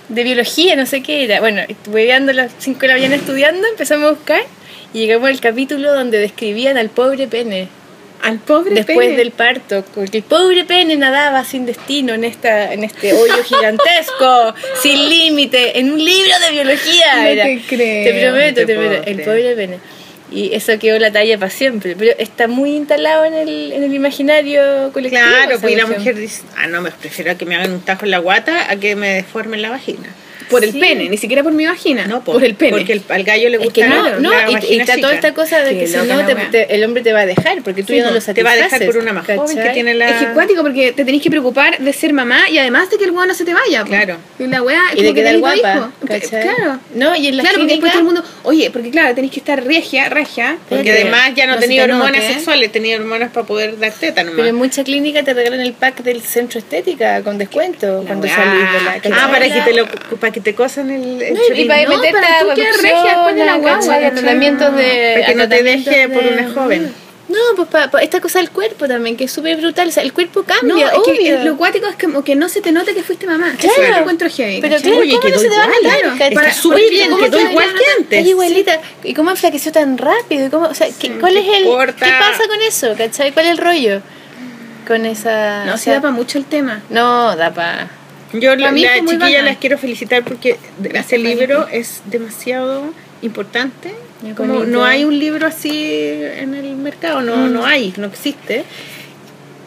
de 0.10 0.24
biología, 0.24 0.76
no 0.76 0.86
sé 0.86 1.02
qué 1.02 1.24
era. 1.24 1.40
Bueno, 1.40 1.62
estuve 1.68 2.12
a 2.14 2.20
las 2.20 2.52
5 2.60 2.80
de 2.80 2.88
la 2.88 2.94
mañana 2.96 3.16
estudiando, 3.16 3.68
empezamos 3.68 4.08
a 4.08 4.12
buscar 4.12 4.42
y 4.94 5.00
llegamos 5.00 5.30
al 5.30 5.40
capítulo 5.40 5.94
donde 5.94 6.18
describían 6.18 6.78
al 6.78 6.90
pobre 6.90 7.28
pene. 7.28 7.68
Al 8.22 8.38
pobre 8.40 8.76
Después 8.76 8.98
pene. 8.98 9.16
del 9.16 9.32
parto, 9.32 9.86
porque 9.96 10.18
el 10.18 10.24
pobre 10.24 10.66
pene 10.66 10.98
nadaba 10.98 11.46
sin 11.46 11.66
destino 11.66 12.14
en 12.14 12.26
esta 12.26 12.74
en 12.74 12.84
este 12.84 13.14
hoyo 13.14 13.44
gigantesco, 13.44 14.54
sin 14.82 15.10
límite, 15.10 15.80
en 15.80 15.92
un 15.92 16.04
libro 16.04 16.34
de 16.46 16.52
biología. 16.52 17.16
No 17.16 17.26
era. 17.28 17.44
te 17.46 17.62
creo. 17.68 18.04
Te 18.04 18.22
prometo, 18.22 18.62
No 18.62 18.68
te 18.68 18.74
prometo, 18.76 19.04
el 19.06 19.22
pobre 19.22 19.56
pene. 19.56 19.80
Y 20.32 20.54
eso 20.54 20.78
quedó 20.78 21.00
la 21.00 21.12
talla 21.12 21.40
para 21.40 21.50
siempre, 21.50 21.96
pero 21.98 22.14
está 22.20 22.48
muy 22.48 22.76
instalado 22.76 23.26
en 23.26 23.34
el, 23.34 23.72
en 23.72 23.84
el 23.84 23.94
imaginario 23.94 24.92
colectivo. 24.94 25.24
claro 25.26 25.60
pues 25.60 25.76
la 25.76 25.88
mujer 25.88 26.16
dice 26.16 26.44
ah 26.56 26.68
no 26.68 26.82
me 26.82 26.92
prefiero 26.92 27.36
que 27.36 27.46
me 27.46 27.56
hagan 27.56 27.72
un 27.72 27.82
tajo 27.82 28.06
en 28.06 28.12
la 28.12 28.20
guata 28.20 28.70
a 28.70 28.76
que 28.76 28.96
me 28.96 29.10
deformen 29.16 29.64
la 29.64 29.72
vagina 29.72 30.08
Por 30.50 30.64
el 30.64 30.72
Sí. 30.72 30.80
pene, 30.80 31.10
ni 31.10 31.18
siquiera 31.18 31.44
por 31.44 31.54
mi 31.54 31.66
vagina. 31.66 32.06
no 32.08 32.24
por, 32.24 32.44
el 32.44 32.56
pene. 32.56 32.72
porque 32.72 32.94
el- 32.94 33.04
al 33.10 33.24
gallo 33.24 33.50
le 33.50 33.58
Es 33.58 33.64
gusta 33.64 33.82
que 33.82 33.88
no, 33.88 34.04
la, 34.04 34.20
no, 34.20 34.32
la 34.32 34.50
y- 34.62 34.80
está 34.80 34.98
toda 34.98 35.14
esta 35.14 35.34
cosa 35.34 35.60
de 35.62 35.78
que 35.78 35.88
si 35.88 35.96
no 35.98 36.04
te- 36.52 36.76
el 36.76 36.84
hombre 36.84 37.02
te 37.04 37.14
va 37.14 37.22
a 37.22 37.26
dejar 37.26 37.62
porque 37.64 37.84
tú 37.84 37.94
Sí, 37.94 38.00
ya 38.00 38.06
no 38.06 38.12
lo 38.12 38.20
te 38.22 38.44
va 38.44 38.52
a 38.52 38.56
dejar 38.56 38.70
satisfaces, 38.72 38.96
por 38.96 39.04
una 39.04 39.14
más 39.14 39.26
joven 39.26 39.58
que 39.58 39.70
tiene 39.70 39.94
la 39.94 40.10
Es 40.10 40.16
que 40.18 40.26
es 40.26 40.60
porque 40.62 40.92
te 40.94 41.06
tenés 41.06 41.22
que 41.22 41.30
preocupar 41.30 41.78
de 41.80 41.94
ser 41.94 42.14
mamá 42.14 42.50
y 42.50 42.58
además 42.58 42.90
de 42.90 42.98
que 42.98 43.04
el 43.06 43.12
weón 43.12 43.28
no 43.28 43.34
se 43.34 43.46
te 43.46 43.54
vaya. 43.54 43.84
Claro. 43.84 44.18
Y 44.40 44.48
la 44.48 44.62
weá 44.62 44.82
es 44.94 45.00
Y 45.00 45.04
de 45.04 45.14
quedar 45.14 45.38
guapa. 45.40 45.92
Claro. 46.30 46.80
No, 46.96 47.16
y 47.16 47.28
en 47.28 47.38
la 47.38 47.44
Claro, 47.44 47.58
porque 47.60 47.74
después 47.74 47.92
todo 47.92 48.00
el 48.00 48.06
mundo, 48.06 48.24
oye, 48.44 48.70
porque 48.72 48.90
claro, 48.90 49.14
tenés 49.16 49.32
que 49.32 49.40
estar 49.40 49.64
regia, 49.64 50.10
regia. 50.10 50.58
porque 50.70 50.92
además 50.92 51.32
ya 51.36 51.48
no, 51.48 51.58
tenía 51.58 51.86
te 51.86 51.92
hormonas 51.92 52.24
sexuales 52.24 52.72
tenía 52.72 52.98
hormonas 52.98 53.32
para 53.32 53.46
poder 53.46 53.78
dar 53.80 53.92
teta 53.92 54.24
nomás 54.24 54.38
Pero 54.38 54.48
en 54.50 54.56
mucha 54.56 54.84
clínica 54.84 55.24
te 55.24 55.34
regalan 55.34 55.60
el 55.60 55.74
pack 55.74 56.02
del 56.04 56.22
centro 56.22 56.60
estética 56.60 57.22
con 57.24 57.38
descuento 57.38 58.04
cuando 58.06 58.28
salís 58.28 58.72
de 58.72 59.10
la 59.12 59.16
ah 59.24 59.30
para 59.32 59.48
que 59.50 59.62
te 59.62 59.74
lo 59.74 59.86
que 60.40 60.52
te 60.52 60.56
cosan 60.56 60.90
el, 60.90 61.22
el 61.22 61.34
No, 61.34 61.40
y 61.56 61.66
para 61.66 61.84
No, 61.84 61.98
meterte 61.98 62.20
para 62.22 62.40
tú 62.56 62.62
regia 62.82 63.04
después 63.06 63.36
de 63.36 63.46
la 63.46 63.56
guagua, 63.58 64.00
tratamientos 64.12 64.76
de 64.76 65.12
Para 65.16 65.26
que 65.28 65.36
no 65.36 65.50
te 65.50 65.64
deje 65.64 66.10
por 66.10 66.24
de- 66.24 66.30
una 66.30 66.54
joven. 66.54 66.94
No, 67.30 67.38
pues 67.56 67.68
para 67.68 68.02
esta 68.02 68.20
cosa 68.22 68.40
del 68.40 68.50
cuerpo 68.50 68.88
también, 68.88 69.16
que 69.16 69.26
es 69.26 69.32
súper 69.32 69.56
brutal. 69.58 69.88
O 69.90 69.92
sea, 69.92 70.02
el 70.02 70.14
cuerpo 70.14 70.40
No, 70.40 70.46
cambia, 70.48 70.88
es 70.88 71.00
que 71.06 71.34
es- 71.36 71.44
lo 71.46 71.58
cuático 71.58 71.86
es 71.88 71.96
como 71.96 72.24
que 72.24 72.36
no 72.36 72.50
se 72.50 72.60
te 72.60 72.72
note 72.72 72.96
que 72.96 73.04
fuiste 73.04 73.28
mamá. 73.28 73.54
Claro. 73.60 73.84
Eso 73.84 73.92
lo 73.92 73.98
encuentro 74.00 74.28
heavy. 74.32 74.62
Pero 74.62 74.76
¿cachai? 74.78 74.90
claro, 74.92 75.02
Oye, 75.04 75.12
¿cómo 75.20 75.30
no 75.30 75.40
se 75.40 75.44
te 75.48 75.50
va 75.56 75.64
a 75.64 75.68
igual, 75.80 76.12
notar? 76.14 76.34
claro. 76.34 76.54
súper 76.56 76.90
bien, 76.90 77.12
¿cómo 77.12 77.24
quedó 77.24 77.38
se 77.38 77.52
igual 77.52 77.68
notar? 77.68 77.82
que 77.84 77.92
antes. 78.02 78.18
Está 78.20 78.30
igualita. 78.32 78.80
¿Y 79.04 79.14
cómo 79.14 79.30
enflaqueció 79.30 79.72
tan 79.72 79.98
rápido? 80.00 80.48
¿Y 80.48 80.50
cómo, 80.50 80.66
o 80.70 80.74
sea, 80.74 80.88
¿qué- 81.00 81.20
¿cuál 81.20 81.38
es 81.38 81.46
el 81.48 81.64
qué 81.66 82.06
pasa 82.20 82.48
con 82.48 82.62
eso? 82.68 82.96
¿Cachai? 82.98 83.32
¿Cuál 83.32 83.46
es 83.46 83.52
el 83.52 83.58
rollo 83.60 84.02
con 84.88 85.06
esa 85.06 85.66
No, 85.66 85.76
o 85.76 85.78
se 85.78 85.84
sea, 85.84 85.94
da 85.96 86.02
para 86.02 86.14
mucho 86.14 86.40
el 86.40 86.46
tema. 86.46 86.82
No, 86.90 87.36
da 87.36 87.52
para 87.54 87.90
Yo 88.34 88.56
la, 88.56 88.72
la 88.72 88.96
chiquilla 88.96 89.18
bacán. 89.18 89.46
las 89.46 89.58
quiero 89.58 89.78
felicitar 89.78 90.24
porque 90.24 90.58
ese 90.94 91.18
libro 91.18 91.68
es 91.68 92.02
demasiado 92.06 92.94
importante. 93.22 93.94
Como 94.36 94.56
bonito. 94.56 94.72
no 94.72 94.84
hay 94.84 95.06
un 95.06 95.18
libro 95.18 95.48
así 95.48 96.04
en 96.14 96.54
el 96.54 96.76
mercado, 96.76 97.22
no, 97.22 97.48
no 97.48 97.66
hay, 97.66 97.94
no 97.98 98.08
existe. 98.08 98.66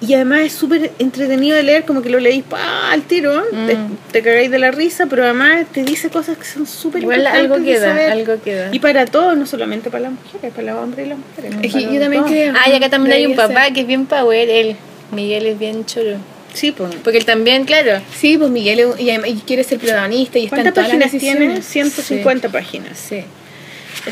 Y 0.06 0.14
además 0.14 0.40
es 0.40 0.52
súper 0.52 0.90
entretenido 0.98 1.56
de 1.56 1.62
leer, 1.62 1.84
como 1.84 2.02
que 2.02 2.10
lo 2.10 2.18
leís 2.18 2.42
pa, 2.42 2.90
al 2.90 3.02
tiro, 3.02 3.40
te, 3.66 3.76
te 4.10 4.20
cagáis 4.20 4.50
de 4.50 4.58
la 4.58 4.72
risa, 4.72 5.06
pero 5.06 5.22
además 5.22 5.64
te 5.72 5.84
dice 5.84 6.10
cosas 6.10 6.36
que 6.36 6.44
son 6.44 6.66
súper 6.66 7.04
importantes 7.04 7.40
algo 7.40 7.58
de 7.60 7.64
queda, 7.64 7.88
saber. 7.88 8.10
algo 8.10 8.42
queda. 8.42 8.68
Y 8.72 8.80
para 8.80 9.06
todos, 9.06 9.36
no 9.36 9.46
solamente 9.46 9.90
para 9.90 10.10
las 10.10 10.12
mujeres, 10.12 10.52
para 10.52 10.72
los 10.72 10.82
hombres 10.82 11.06
y 11.06 11.08
las 11.08 11.18
mujeres. 11.18 11.72
Para 11.72 11.92
yo 11.92 12.00
también 12.00 12.24
creo. 12.24 12.52
Ah, 12.56 12.68
y 12.68 12.74
acá 12.74 12.90
también 12.90 13.14
hay 13.14 13.26
un 13.26 13.36
papá 13.36 13.66
ser. 13.66 13.74
que 13.74 13.80
es 13.82 13.86
bien 13.86 14.06
power, 14.06 14.50
él. 14.50 14.76
Miguel 15.12 15.46
es 15.46 15.58
bien 15.58 15.86
choro. 15.86 16.16
Sí, 16.54 16.72
pues. 16.72 16.94
Porque 17.02 17.18
él 17.18 17.24
también, 17.24 17.64
claro. 17.64 18.00
Sí, 18.18 18.36
pues 18.38 18.50
Miguel 18.50 18.80
es 18.80 19.00
y, 19.00 19.10
además- 19.10 19.30
y 19.30 19.34
quiere 19.46 19.64
ser 19.64 19.78
protagonista 19.78 20.38
y 20.38 20.44
está 20.44 20.56
en 20.56 20.62
¿Cuántas 20.62 20.74
todas 20.74 20.88
las 20.98 21.10
páginas 21.10 21.20
tiene? 21.20 21.54
decisiones. 21.54 21.66
150 21.66 22.48
páginas. 22.50 22.98
Sí. 22.98 23.22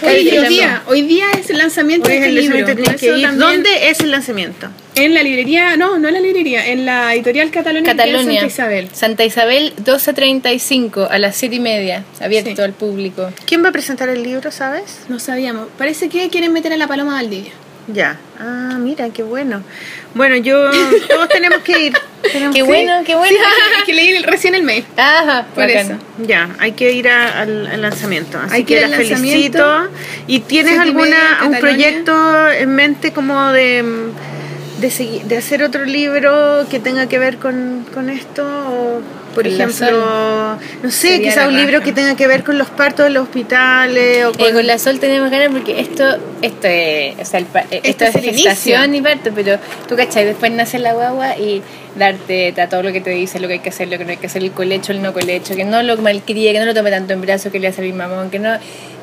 Hoy, 0.03 0.29
hoy 0.39 0.47
día, 0.49 0.83
hoy 0.87 1.03
día 1.03 1.27
es 1.39 1.51
el 1.51 1.59
lanzamiento 1.59 2.07
Hoy 2.09 2.13
de 2.15 2.19
es 2.21 2.27
este 2.27 2.39
el 2.39 2.45
libro. 2.53 2.67
que 2.97 3.07
eso 3.07 3.17
ir. 3.17 3.39
¿Dónde 3.39 3.89
es 3.91 3.99
el 4.01 4.11
lanzamiento? 4.13 4.69
En 4.95 5.15
la 5.15 5.23
librería, 5.23 5.77
no, 5.77 5.99
no 5.99 6.09
en 6.09 6.15
la 6.15 6.21
librería, 6.21 6.69
en 6.69 6.85
la 6.87 7.13
editorial 7.15 7.51
Catalonia, 7.51 7.91
Catalonia. 7.91 8.41
Santa 8.43 8.47
Isabel. 8.47 8.89
Santa 8.93 9.25
Isabel 9.25 9.73
12.35 9.83 11.09
a 11.11 11.19
las 11.19 11.35
7 11.37 11.57
y 11.57 11.61
media. 11.61 12.05
Abierto 12.21 12.55
Sí. 12.55 12.63
al 12.63 12.73
público. 12.73 13.33
¿Quién 13.47 13.65
va 13.65 13.71
a 13.71 13.73
presentar 13.73 14.09
el 14.11 14.23
libro, 14.23 14.51
sabes? 14.53 15.01
No 15.09 15.19
sabíamos. 15.19 15.69
Parece 15.79 16.09
que 16.09 16.29
quieren 16.29 16.53
meter 16.53 16.73
a 16.73 16.77
la 16.77 16.87
Paloma 16.87 17.15
Valdivia. 17.15 17.53
Ya. 17.93 18.19
Ah, 18.39 18.77
mira, 18.79 19.09
qué 19.11 19.23
bueno. 19.23 19.63
Bueno, 20.15 20.37
yo. 20.37 20.71
Todos 21.09 21.29
tenemos 21.29 21.61
que 21.63 21.79
ir. 21.87 21.93
Tenemos 22.33 22.55
Qué 22.55 22.61
que 22.61 22.67
bueno, 22.67 22.93
qué 23.07 23.15
bueno. 23.15 23.37
Es 23.79 23.85
que 23.87 23.95
leí 23.95 24.19
recién 24.19 24.55
el 24.55 24.63
mail. 24.63 24.85
Ajá, 24.97 25.47
Por 25.55 25.65
bacán. 25.67 25.87
eso. 25.87 25.95
Ya, 26.27 26.51
hay 26.59 26.73
que 26.73 26.93
ir 26.93 27.09
a- 27.09 27.41
al, 27.41 27.67
al 27.67 27.81
lanzamiento. 27.83 28.39
Así 28.39 28.55
Hay 28.57 28.65
que 28.65 28.75
que 28.75 28.81
ir 28.83 28.89
la 28.89 28.97
al 28.99 29.05
felicito. 29.05 29.89
¿Y 30.27 30.41
tienes 30.41 30.79
alguna 30.79 31.41
un 31.47 31.59
proyecto 31.59 32.51
en 32.51 32.75
mente 32.75 33.13
como 33.13 33.51
de. 33.53 33.85
De, 34.81 34.91
seguir- 34.91 35.23
de 35.25 35.37
hacer 35.37 35.63
otro 35.63 35.85
libro 35.85 36.67
que 36.71 36.79
tenga 36.81 37.07
que 37.07 37.19
ver 37.19 37.37
con, 37.39 37.87
con 37.93 38.09
esto 38.09 38.43
o 38.47 39.03
por 39.35 39.47
ejemplo 39.47 40.59
no 40.83 40.91
sé 40.91 41.21
quizá 41.23 41.47
un 41.49 41.57
libro 41.57 41.81
que 41.83 41.93
tenga 41.93 42.17
que 42.17 42.27
ver 42.27 42.43
con 42.43 42.59
los 42.59 42.69
partos 42.71 43.07
de 43.07 43.11
los 43.11 43.25
hospitales 43.25 44.25
o 44.25 44.31
Eh, 44.31 44.33
con, 44.39 44.53
con 44.55 44.67
la 44.67 44.79
Sol 44.79 44.99
tenemos 44.99 45.31
ganas 45.31 45.49
porque 45.51 45.81
esto, 45.81 46.05
esto 46.43 46.67
es, 46.69 47.17
o 47.21 47.25
sea, 47.25 47.41
el 47.41 47.47
eh, 47.71 47.81
esto 47.85 48.05
es 48.05 48.15
es 48.17 48.25
el 48.25 48.35
gestación 48.35 48.95
y 48.95 49.01
parto, 49.01 49.31
pero 49.35 49.59
tú 49.89 49.97
cachai, 49.97 50.25
después 50.25 50.51
nace 50.53 50.79
la 50.79 50.93
guagua 50.95 51.37
y 51.37 51.63
darte 51.97 52.55
a 52.61 52.69
todo 52.69 52.83
lo 52.83 52.93
que 52.93 53.01
te 53.01 53.11
dice, 53.11 53.41
lo 53.41 53.49
que 53.49 53.55
hay 53.55 53.59
que 53.61 53.69
hacer, 53.71 53.89
lo 53.89 53.99
que 53.99 54.05
no 54.05 54.11
hay 54.11 54.17
que 54.17 54.27
hacer, 54.27 54.43
el 54.43 54.53
colecho, 54.53 54.93
el 54.93 55.03
no 55.03 55.13
colecho, 55.13 55.55
que 55.57 55.65
no 55.65 55.83
lo 55.83 55.97
malcríe, 55.99 56.53
que 56.53 56.59
no 56.61 56.67
lo 56.67 56.75
tome 56.75 56.91
tanto 56.91 57.13
en 57.13 57.21
brazos, 57.21 57.51
que 57.53 57.59
le 57.59 57.69
a 57.69 57.73
salir 57.73 57.95
mamón, 57.95 58.31
que 58.31 58.39
no... 58.39 58.53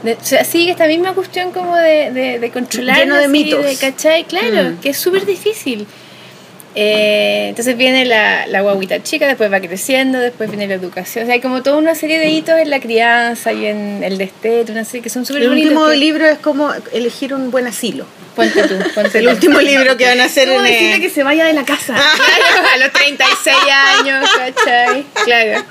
de- 0.04 0.14
o 0.14 0.24
sea, 0.24 0.44
sigue 0.44 0.72
esta 0.72 0.88
misma 0.88 1.14
cuestión 1.14 1.52
como 1.52 1.76
de, 1.76 2.12
de, 2.12 2.40
de 2.40 2.50
controlar. 2.52 2.98
Lleno 3.00 3.18
de 3.18 3.28
mitos. 3.28 3.64
de, 3.64 3.76
¿Cachai? 3.76 4.24
Claro, 4.26 4.72
Mm. 4.72 4.78
que 4.82 4.90
es 4.90 4.98
súper 4.98 5.26
difícil. 5.26 5.86
Eh, 6.80 7.48
entonces 7.50 7.76
viene 7.76 8.06
la, 8.06 8.46
la 8.46 8.62
guaguita 8.62 9.02
chica, 9.02 9.26
después 9.26 9.52
va 9.52 9.60
creciendo, 9.60 10.20
después 10.20 10.48
viene 10.48 10.68
la 10.68 10.76
educación. 10.76 11.24
O 11.24 11.26
sea, 11.26 11.34
hay 11.34 11.42
como 11.42 11.64
toda 11.64 11.78
una 11.78 11.96
serie 11.96 12.20
de 12.20 12.30
hitos 12.30 12.60
en 12.60 12.70
la 12.70 12.80
crianza 12.80 13.52
y 13.52 13.66
en 13.66 14.04
el 14.04 14.20
desteto, 14.20 14.74
una 14.74 14.86
serie 14.86 15.02
que 15.02 15.10
son 15.10 15.26
súper 15.26 15.42
el 15.42 15.50
último 15.50 15.88
que- 15.90 15.96
libro 15.96 16.28
es 16.28 16.38
como 16.38 16.72
elegir 16.94 17.34
un 17.34 17.50
buen 17.50 17.66
asilo 17.66 18.06
Ponte 18.36 18.62
tú, 18.68 18.76
ponte 18.94 19.18
el 19.18 19.28
último 19.30 19.60
libro 19.60 19.98
que 19.98 20.06
van 20.06 20.22
a 20.22 20.26
hacer 20.26 20.48
¿Cómo 20.50 20.60
en 20.60 20.66
decirle 20.72 21.02
que 21.02 21.10
se 21.10 21.24
vaya 21.24 21.46
de 21.46 21.54
la 21.54 21.66
casa? 21.66 21.96
Claro, 22.28 22.68
a 22.72 22.78
los 22.78 22.92
36 22.94 23.56
años, 24.00 24.30
¿cachai? 24.38 25.06
Claro. 25.26 25.66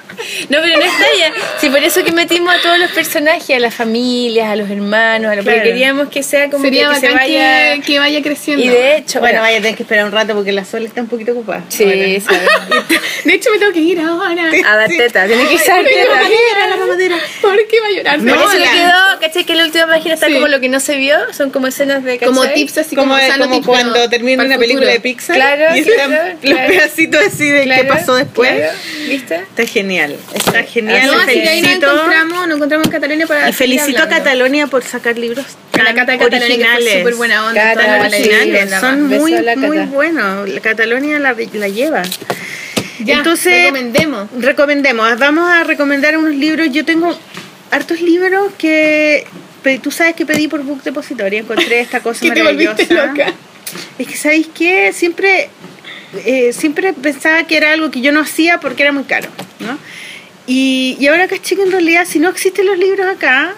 No, 0.49 0.59
pero 0.62 0.78
no 0.78 0.85
está 0.85 1.05
ya. 1.19 1.33
Sí, 1.61 1.69
por 1.70 1.78
eso 1.85 2.03
que 2.03 2.11
metimos 2.11 2.53
a 2.53 2.61
todos 2.61 2.78
los 2.78 2.91
personajes, 2.91 3.51
a 3.57 3.61
las 3.61 3.73
familias, 3.74 4.49
a 4.49 4.57
los 4.57 4.69
hermanos, 4.69 5.31
a 5.31 5.37
lo 5.37 5.43
porque 5.45 5.57
Claro. 5.59 5.69
queríamos 5.70 6.09
que 6.09 6.23
sea 6.24 6.51
como 6.51 6.65
Sería 6.65 6.89
que, 6.89 6.95
que 6.95 7.01
se 7.07 7.12
vaya. 7.12 7.74
que, 7.74 7.81
que 7.83 7.99
vaya 8.01 8.23
creciendo. 8.23 8.65
Y 8.65 8.69
de 8.69 8.97
hecho, 8.97 9.20
bueno 9.20 9.35
bueno, 9.35 9.41
vaya 9.43 9.59
a 9.59 9.61
tener 9.61 9.77
que 9.77 9.83
esperar 9.85 10.07
un 10.07 10.12
rato 10.12 10.35
porque 10.35 10.51
la 10.53 10.65
Sol 10.65 10.83
está 10.97 11.02
un 11.02 11.09
poquito 11.09 11.32
ocupada 11.32 11.62
sí, 11.68 11.85
Ahora. 11.85 12.20
sabemos. 12.20 12.89
De 13.24 13.35
hecho, 13.35 13.51
me 13.51 13.59
tengo 13.59 13.73
que 13.73 13.81
ir 13.81 14.01
ahora. 14.01 14.51
A 14.66 14.77
dar 14.77 14.89
teta, 14.89 15.27
tiene 15.27 15.47
que 15.48 15.56
teta. 15.59 15.74
mamadera, 15.77 16.66
la 16.70 16.77
mamadera. 16.77 17.16
¿Por 17.43 17.56
qué 17.66 17.81
va 17.81 17.86
a 17.86 17.90
llorar? 17.90 18.18
No, 18.23 18.35
eso 18.35 18.51
que 18.52 18.70
quedó, 18.70 19.20
¿cachai? 19.20 19.44
Que 19.44 19.55
la 19.56 19.64
última 19.64 19.86
página 19.89 20.14
está 20.14 20.27
Sí. 20.28 20.35
como 20.35 20.48
lo 20.48 20.60
que 20.60 20.68
no 20.68 20.81
se 20.81 20.97
vio, 20.97 21.16
son 21.35 21.51
como 21.51 21.66
escenas 21.66 22.02
de 22.05 22.18
¿cachai? 22.18 22.35
como 22.35 22.48
tips 22.48 22.78
así 22.78 22.97
como, 22.97 23.14
como, 23.14 23.39
como 23.39 23.55
tips, 23.56 23.66
cuando 23.66 23.93
pero 23.94 24.09
termina 24.09 24.44
una 24.44 24.55
el 24.55 24.60
película 24.60 24.86
de. 24.90 25.01
Pixar 25.01 25.36
Claro, 25.36 25.77
y 25.77 25.82
sí, 25.85 25.90
están 25.90 26.09
claro, 26.10 26.28
los 26.31 26.40
claro. 26.40 26.68
pedacitos 26.68 27.27
así 27.27 27.51
de 27.51 27.64
qué 27.66 27.85
pasó 27.85 28.14
después 28.14 28.51
claro, 28.55 28.73
¿Viste? 29.09 29.37
está 29.37 29.66
genial 29.66 30.16
está 30.35 30.62
Sí. 30.62 30.69
genial 30.74 31.07
No, 31.07 31.12
les 31.19 31.28
así 31.28 31.43
que 31.43 31.49
ahí 31.49 31.61
nos 31.62 31.70
felicito 31.70 31.93
encontramos, 31.93 32.47
nos 32.49 32.57
encontramos 32.57 32.87
en 32.87 32.93
Catalonia 32.93 33.27
para 33.27 33.49
y 33.49 33.53
felicito 33.53 34.03
a. 34.03 34.09
Catalonia 34.09 34.66
por 34.66 34.83
sacar 34.85 35.16
libros 35.19 35.45
A 35.73 35.78
la 35.83 35.95
tan 35.95 36.07
Cata 36.19 36.24
originales. 36.37 36.99
súper 36.99 37.15
buena 37.15 37.47
onda. 37.47 37.61
Cata, 37.74 37.83
toda 37.83 37.99
la 37.99 38.11
sí, 38.11 38.16
originales, 38.16 38.70
la 38.70 38.81
son 38.81 39.03
muy, 39.09 39.33
muy 39.57 39.78
buenos. 39.87 40.49
La 40.49 40.61
Catalonia 40.61 41.19
la, 41.19 41.35
la 41.53 41.69
lleva. 41.69 42.03
Ya, 43.01 43.19
Entonces, 43.19 43.65
recomendemos. 43.65 44.28
recomendemos. 44.39 45.19
Vamos 45.19 45.49
a 45.51 45.65
recomendar 45.65 46.16
unos 46.16 46.35
libros. 46.35 46.69
Yo 46.73 46.85
tengo 46.85 47.16
hartos 47.70 48.01
libros 48.01 48.53
que 48.59 49.27
tú 49.83 49.91
sabes 49.91 50.15
que 50.15 50.24
pedí 50.24 50.49
por 50.49 50.62
Book 50.62 50.83
Depository. 50.83 51.37
Encontré 51.39 51.81
esta 51.81 52.01
cosa 52.01 52.20
Que 52.23 52.31
te 52.31 52.43
maravillosa. 52.43 52.73
volviste 52.74 52.95
loca. 52.95 53.33
Es 53.99 54.07
que, 54.07 54.16
¿sabéis 54.16 54.49
qué? 54.55 54.93
Siempre 54.95 55.51
eh, 56.25 56.53
siempre 56.53 56.93
pensaba 56.93 57.45
que 57.45 57.57
era 57.57 57.73
algo 57.73 57.91
que 57.91 58.01
yo 58.01 58.13
no 58.13 58.21
hacía 58.21 58.59
porque 58.61 58.83
era 58.83 58.93
muy 58.93 59.05
caro, 59.05 59.29
¿no? 59.61 59.79
Y, 60.47 60.97
y 61.01 61.07
ahora 61.09 61.27
caché 61.29 61.57
que 61.57 61.63
en 61.63 61.73
realidad 61.73 62.05
si 62.07 62.19
no 62.21 62.29
existen 62.29 62.67
los 62.67 62.79
libros 62.79 63.07
acá, 63.07 63.55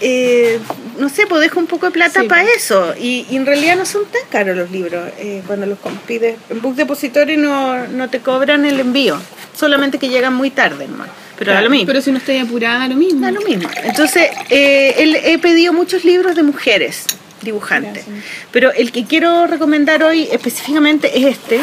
eh, 0.00 0.58
no 0.98 1.08
sé, 1.08 1.26
pues 1.26 1.40
dejo 1.40 1.60
un 1.60 1.66
poco 1.66 1.86
de 1.86 1.92
plata 1.92 2.20
Sí, 2.22 2.28
para 2.28 2.42
pues. 2.42 2.56
eso. 2.56 2.94
Y, 2.98 3.26
y 3.30 3.36
en 3.36 3.46
realidad 3.46 3.76
no 3.76 3.84
son 3.86 4.04
tan 4.06 4.22
caros 4.30 4.56
los 4.56 4.70
libros. 4.70 5.10
eh, 5.18 5.42
cuando 5.46 5.66
los 5.66 5.78
pides 6.06 6.36
en 6.50 6.60
Book 6.60 6.74
Depository 6.74 7.36
no, 7.36 7.86
no 7.88 8.08
te 8.10 8.20
cobran 8.20 8.64
el 8.64 8.80
envío. 8.80 9.20
Solamente 9.56 9.98
que 9.98 10.08
llegan 10.08 10.34
muy 10.34 10.50
tarde, 10.50 10.84
hermano. 10.84 11.12
Pero 11.38 11.52
da 11.52 11.62
lo 11.62 11.70
mismo. 11.70 11.86
Pero 11.86 12.00
si 12.00 12.12
no 12.12 12.18
estoy 12.18 12.38
apurada, 12.38 12.86
lo 12.88 12.96
mismo. 12.96 13.20
Da 13.20 13.30
lo 13.32 13.40
mismo. 13.42 13.68
Entonces, 13.82 14.28
eh, 14.50 14.94
el- 14.98 15.16
he 15.16 15.38
pedido 15.38 15.72
muchos 15.72 16.04
libros 16.04 16.34
de 16.36 16.42
mujeres 16.42 17.04
dibujantes. 17.44 18.04
Gracias. 18.06 18.24
Pero 18.50 18.72
el 18.72 18.90
que 18.92 19.04
quiero 19.04 19.46
recomendar 19.46 20.02
hoy 20.02 20.28
específicamente 20.32 21.16
es 21.18 21.24
este. 21.26 21.60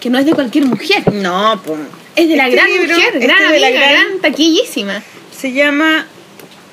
Que 0.00 0.10
no 0.10 0.18
es 0.18 0.26
de 0.26 0.32
cualquier 0.32 0.66
mujer. 0.66 1.10
No, 1.12 1.60
pues. 1.64 1.80
Es 2.14 2.28
de 2.28 2.36
la 2.36 2.44
Este 2.48 2.56
gran 2.56 2.70
libro, 2.70 2.94
mujer, 2.94 3.14
este 3.14 3.26
gran 3.26 3.38
de 3.40 3.46
amiga, 3.46 3.60
la 3.60 3.70
gran- 3.70 3.90
gran 3.90 4.20
taquillísima. 4.20 5.02
Se 5.36 5.52
llama 5.52 6.06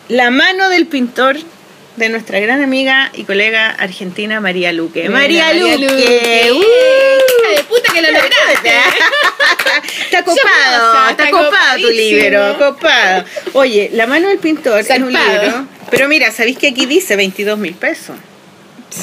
La 0.10 0.30
mano 0.32 0.68
del 0.70 0.86
pintor 0.86 1.38
de 1.96 2.10
nuestra 2.10 2.40
gran 2.40 2.62
amiga 2.62 3.10
y 3.14 3.24
colega 3.24 3.70
argentina 3.70 4.40
María 4.42 4.72
Luque. 4.74 5.10
María, 5.10 5.54
Luque. 5.54 5.78
Luque. 5.78 6.50
¡Uh! 6.52 6.58
Hija 6.58 7.58
de 7.58 7.64
puta 7.64 7.94
que 7.94 8.02
lo 8.02 8.08
lograste. 8.12 8.72
Está 10.06 10.24
copado, 10.24 11.10
está 11.10 11.12
está 11.12 11.30
copado 11.32 11.80
tu 11.82 11.90
libro, 11.90 12.58
copado. 12.58 13.26
Oye, 13.54 13.90
La 13.94 14.08
mano 14.08 14.28
del 14.30 14.38
pintor 14.40 14.80
es 14.80 14.90
un 14.90 15.12
libro, 15.12 15.66
pero 15.90 16.08
mira, 16.08 16.32
¿sabéis 16.32 16.58
que 16.58 16.68
aquí 16.68 16.86
dice 16.86 17.16
22 17.16 17.58
mil 17.58 17.74
pesos? 17.74 18.16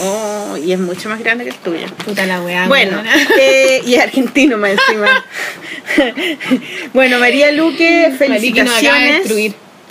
Oh, 0.02 0.56
y 0.62 0.72
es 0.72 0.78
mucho 0.78 1.08
más 1.08 1.18
grande 1.20 1.44
que 1.44 1.50
el 1.50 1.56
tuyo. 1.56 1.86
Puta 2.04 2.26
la 2.26 2.42
weá. 2.42 2.68
Bueno, 2.68 3.02
eh, 3.40 3.82
y 3.86 3.94
es 3.94 4.02
argentino 4.02 4.58
más 4.58 4.72
encima. 4.72 5.24
bueno, 6.94 7.18
María 7.18 7.50
Luque, 7.52 8.12
felicitaciones. 8.16 9.32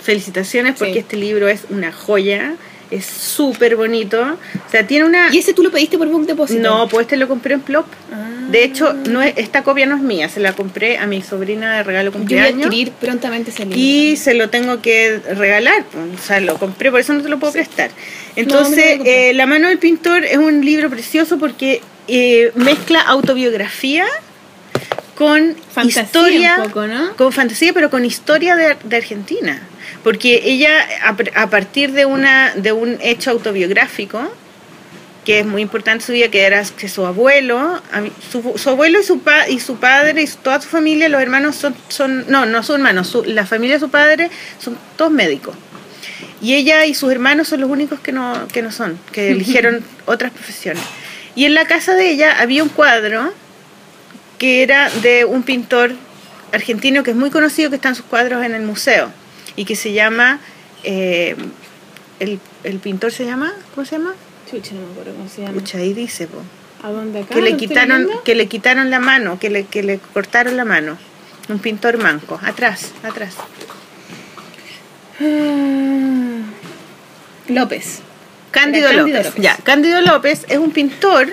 Felicitaciones 0.02 0.76
porque 0.78 0.94
Sí. 0.94 0.98
este 1.00 1.16
libro 1.16 1.48
es 1.48 1.62
una 1.68 1.92
joya, 1.92 2.54
es 2.90 3.06
súper 3.06 3.76
bonito. 3.76 4.20
O 4.22 4.70
sea, 4.70 4.86
tiene 4.86 5.04
una... 5.04 5.28
¿Y 5.32 5.38
ese 5.38 5.52
tú 5.52 5.62
lo 5.62 5.70
pediste 5.70 5.98
por 5.98 6.08
Book 6.08 6.26
Deposit? 6.26 6.58
No, 6.58 6.88
pues 6.88 7.04
este 7.04 7.16
lo 7.16 7.28
compré 7.28 7.54
en 7.54 7.60
Plop. 7.60 7.86
Ah. 8.12 8.28
De 8.50 8.64
hecho, 8.64 8.94
no 8.94 9.22
es, 9.22 9.34
esta 9.36 9.62
copia 9.62 9.84
no 9.84 9.94
es 9.96 10.00
mía, 10.00 10.28
se 10.30 10.40
la 10.40 10.54
compré 10.54 10.96
a 10.96 11.06
mi 11.06 11.20
sobrina 11.20 11.76
de 11.76 11.82
regalo 11.82 12.06
Yo 12.06 12.12
voy 12.12 12.16
a 12.16 12.20
cumpleaños. 12.20 12.66
adquirir 12.66 12.92
prontamente 12.92 13.50
ese 13.50 13.64
libro. 13.64 13.78
Y 13.78 14.16
se 14.16 14.32
lo 14.32 14.48
tengo 14.48 14.80
que 14.80 15.20
regalar, 15.36 15.84
pues, 15.92 16.18
o 16.18 16.26
sea, 16.26 16.40
lo 16.40 16.56
compré, 16.56 16.90
por 16.90 17.00
eso 17.00 17.12
no 17.12 17.22
te 17.22 17.28
lo 17.28 17.38
puedo 17.38 17.52
prestar. 17.52 17.90
Entonces, 18.36 19.00
eh, 19.04 19.32
La 19.34 19.44
mano 19.44 19.68
del 19.68 19.78
pintor 19.78 20.24
es 20.24 20.38
un 20.38 20.64
libro 20.64 20.88
precioso 20.88 21.38
porque 21.38 21.82
eh, 22.08 22.50
mezcla 22.54 23.00
autobiografía 23.02 24.06
con 25.14 25.54
Fantasía 25.72 26.02
historia, 26.04 26.56
un 26.58 26.64
poco, 26.68 26.86
¿no? 26.86 27.16
con 27.16 27.32
fantasía, 27.32 27.72
pero 27.74 27.90
con 27.90 28.04
historia 28.04 28.56
de, 28.56 28.76
de 28.82 28.96
Argentina. 28.96 29.60
Porque 30.04 30.40
ella, 30.44 30.72
a, 31.34 31.50
partir 31.50 31.92
de, 31.92 32.04
una, 32.06 32.54
de 32.54 32.72
un 32.72 32.98
hecho 33.00 33.30
autobiográfico, 33.30 34.22
que 35.24 35.40
es 35.40 35.46
muy 35.46 35.60
importante 35.60 36.02
en 36.02 36.06
su 36.06 36.12
vida, 36.12 36.28
que 36.28 36.42
era 36.44 36.62
que 36.64 36.88
su 36.88 37.04
abuelo, 37.04 37.82
su, 38.32 38.54
su 38.56 38.70
abuelo 38.70 39.00
y 39.00 39.04
su, 39.04 39.20
pa- 39.20 39.48
y 39.48 39.60
su 39.60 39.76
padre 39.76 40.22
y 40.22 40.26
su- 40.26 40.38
toda 40.38 40.60
su 40.60 40.68
familia, 40.68 41.08
los 41.10 41.20
hermanos 41.20 41.56
son, 41.56 41.74
son 41.88 42.24
no, 42.30 42.46
no 42.46 42.62
son 42.62 42.76
hermanos, 42.76 43.08
su- 43.08 43.24
la 43.24 43.44
familia 43.44 43.76
de 43.76 43.80
su 43.80 43.90
padre 43.90 44.30
son 44.58 44.78
todos 44.96 45.10
médicos. 45.10 45.54
Y 46.40 46.54
ella 46.54 46.86
y 46.86 46.94
sus 46.94 47.10
hermanos 47.12 47.48
son 47.48 47.60
los 47.60 47.68
únicos 47.68 48.00
que 48.00 48.12
no, 48.12 48.46
que 48.48 48.62
no 48.62 48.72
son, 48.72 48.98
que 49.12 49.32
eligieron 49.32 49.84
otras 50.06 50.30
profesiones. 50.32 50.82
Y 51.34 51.44
en 51.44 51.52
la 51.54 51.66
casa 51.66 51.94
de 51.94 52.08
ella 52.10 52.36
había 52.40 52.62
un 52.62 52.68
cuadro 52.70 53.32
que 54.38 54.62
era 54.62 54.88
de 55.02 55.24
un 55.24 55.42
pintor 55.42 55.92
argentino 56.52 57.02
que 57.02 57.10
es 57.10 57.16
muy 57.16 57.28
conocido, 57.30 57.68
que 57.70 57.76
están 57.76 57.94
sus 57.96 58.04
cuadros 58.06 58.44
en 58.44 58.54
el 58.54 58.62
museo, 58.62 59.10
y 59.58 59.64
que 59.64 59.74
se 59.76 59.92
llama, 59.92 60.38
eh, 60.84 61.34
el, 62.20 62.38
el 62.64 62.78
pintor 62.78 63.12
se 63.12 63.24
llama, 63.26 63.52
¿cómo 63.74 63.84
se 63.84 63.98
llama? 63.98 64.14
Chucha, 64.50 64.74
no 64.74 64.86
me 64.86 64.92
acuerdo 64.92 65.12
cómo 65.14 65.28
se 65.28 65.42
llama. 65.42 65.54
Pucha, 65.54 65.78
ahí 65.78 65.92
dice, 65.92 66.26
po. 66.28 66.38
¿A 66.82 66.90
dónde 66.90 67.18
acá? 67.20 67.34
que 67.34 67.42
le 67.42 67.50
¿Lo 67.50 67.56
estoy 67.56 67.68
quitaron 67.68 68.08
que 68.24 68.34
le 68.36 68.46
quitaron 68.46 68.88
la 68.90 69.00
mano 69.00 69.38
que 69.40 69.50
le 69.50 69.64
que 69.64 69.82
le 69.82 69.98
cortaron 69.98 70.56
la 70.56 70.64
mano 70.64 70.96
un 71.48 71.58
pintor 71.58 71.98
manco 71.98 72.38
atrás 72.42 72.92
atrás 73.02 73.34
Ah. 75.20 76.42
López. 77.48 78.00
Cándido 78.52 78.92
López. 78.92 79.26
López. 79.26 79.42
ya 79.42 79.56
Cándido 79.64 80.00
López 80.02 80.44
es 80.48 80.58
un 80.58 80.70
pintor 80.70 81.28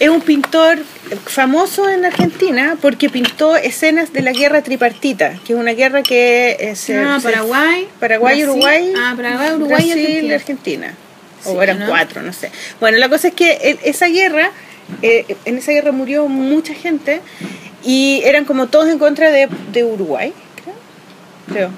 es 0.00 0.08
un 0.08 0.20
pintor 0.20 0.78
famoso 1.26 1.88
en 1.90 2.04
Argentina 2.04 2.76
porque 2.80 3.08
pintó 3.10 3.56
escenas 3.56 4.12
de 4.12 4.22
la 4.22 4.32
guerra 4.32 4.62
tripartita 4.62 5.34
que 5.44 5.52
es 5.52 5.58
una 5.58 5.72
guerra 5.72 6.02
que 6.02 6.56
eh, 6.58 6.76
se, 6.76 6.98
Ah, 6.98 7.18
Paraguay. 7.22 7.88
Paraguay 8.00 8.42
Brasil. 8.42 8.50
Uruguay 8.50 8.92
Ah, 8.96 9.12
Paraguay, 9.16 9.52
Uruguay 9.54 9.82
y 9.84 9.92
Brasil 9.92 10.32
Argentina. 10.32 10.34
Argentina 10.34 10.94
Sí, 11.42 11.50
o 11.54 11.62
eran 11.62 11.78
¿no? 11.80 11.86
cuatro 11.88 12.22
no 12.22 12.32
sé 12.32 12.50
bueno 12.80 12.98
la 12.98 13.08
cosa 13.08 13.28
es 13.28 13.34
que 13.34 13.52
el- 13.62 13.78
esa 13.84 14.06
guerra 14.06 14.50
eh, 15.02 15.36
en 15.44 15.58
esa 15.58 15.72
guerra 15.72 15.92
murió 15.92 16.26
mucha 16.28 16.74
gente 16.74 17.20
y 17.84 18.22
eran 18.24 18.44
como 18.46 18.66
todos 18.68 18.88
en 18.88 18.98
contra 18.98 19.30
de, 19.30 19.48
de 19.72 19.84
Uruguay 19.84 20.32
creo 20.62 20.74
creo 21.52 21.70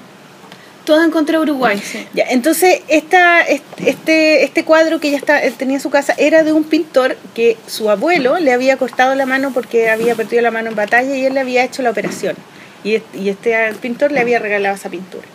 Todo 0.87 1.03
en 1.03 1.11
contra 1.11 1.37
de 1.37 1.43
Uruguay, 1.43 1.77
sí. 1.83 2.07
ya, 2.13 2.23
entonces 2.29 2.79
esta, 2.87 3.41
este, 3.41 4.45
este 4.45 4.63
cuadro 4.63 5.01
que 5.01 5.09
ella 5.09 5.17
está, 5.17 5.43
él 5.43 5.53
tenía 5.55 5.75
en 5.75 5.81
su 5.81 5.89
casa 5.89 6.15
era 6.17 6.43
de 6.43 6.53
un 6.53 6.63
pintor 6.63 7.17
que 7.35 7.57
su 7.67 7.89
abuelo 7.89 8.39
le 8.39 8.53
había 8.53 8.77
cortado 8.77 9.13
la 9.13 9.25
mano 9.25 9.51
porque 9.53 9.89
había 9.89 10.15
perdido 10.15 10.41
la 10.41 10.49
mano 10.49 10.69
en 10.69 10.77
batalla 10.77 11.13
y 11.13 11.25
él 11.25 11.33
le 11.33 11.41
había 11.41 11.65
hecho 11.65 11.81
la 11.81 11.89
operación. 11.89 12.37
Y, 12.85 13.01
y 13.13 13.27
este 13.27 13.53
pintor 13.81 14.13
le 14.13 14.21
había 14.21 14.39
regalado 14.39 14.75
esa 14.75 14.89
pintura. 14.89 15.27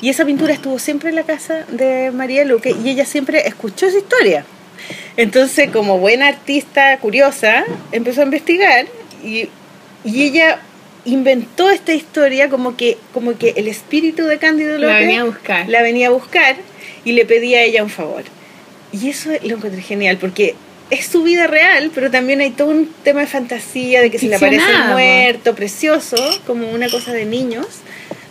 Y 0.00 0.10
esa 0.10 0.24
pintura 0.24 0.52
estuvo 0.52 0.78
siempre 0.78 1.08
en 1.08 1.16
la 1.16 1.24
casa 1.24 1.64
de 1.70 2.12
María 2.12 2.44
Luque 2.44 2.76
y 2.84 2.88
ella 2.88 3.04
siempre 3.04 3.48
escuchó 3.48 3.86
esa 3.86 3.98
historia. 3.98 4.44
Entonces, 5.16 5.72
como 5.72 5.98
buena 5.98 6.28
artista 6.28 6.96
curiosa, 6.98 7.64
empezó 7.90 8.20
a 8.20 8.24
investigar 8.26 8.86
y, 9.24 9.48
y 10.04 10.22
ella 10.22 10.60
inventó 11.04 11.70
esta 11.70 11.92
historia 11.92 12.48
como 12.48 12.76
que, 12.76 12.98
como 13.12 13.36
que 13.36 13.54
el 13.56 13.68
espíritu 13.68 14.24
de 14.24 14.38
Cándido 14.38 14.78
La 14.78 14.86
López 14.86 15.00
venía 15.00 15.20
a 15.20 15.24
buscar. 15.24 15.68
la 15.68 15.82
venía 15.82 16.06
a 16.08 16.10
buscar 16.10 16.56
y 17.04 17.12
le 17.12 17.24
pedía 17.26 17.58
a 17.58 17.62
ella 17.62 17.82
un 17.82 17.90
favor. 17.90 18.24
Y 18.92 19.10
eso 19.10 19.30
lo 19.42 19.56
encontré 19.56 19.82
genial 19.82 20.18
porque 20.18 20.54
es 20.90 21.06
su 21.06 21.22
vida 21.22 21.46
real, 21.46 21.90
pero 21.94 22.10
también 22.10 22.40
hay 22.40 22.50
todo 22.50 22.68
un 22.68 22.88
tema 23.02 23.20
de 23.20 23.26
fantasía, 23.26 24.00
de 24.00 24.10
que 24.10 24.18
se 24.18 24.28
le 24.28 24.36
aparece 24.36 24.70
el 24.70 24.92
muerto, 24.92 25.54
precioso, 25.54 26.16
como 26.46 26.70
una 26.70 26.88
cosa 26.88 27.12
de 27.12 27.24
niños. 27.24 27.66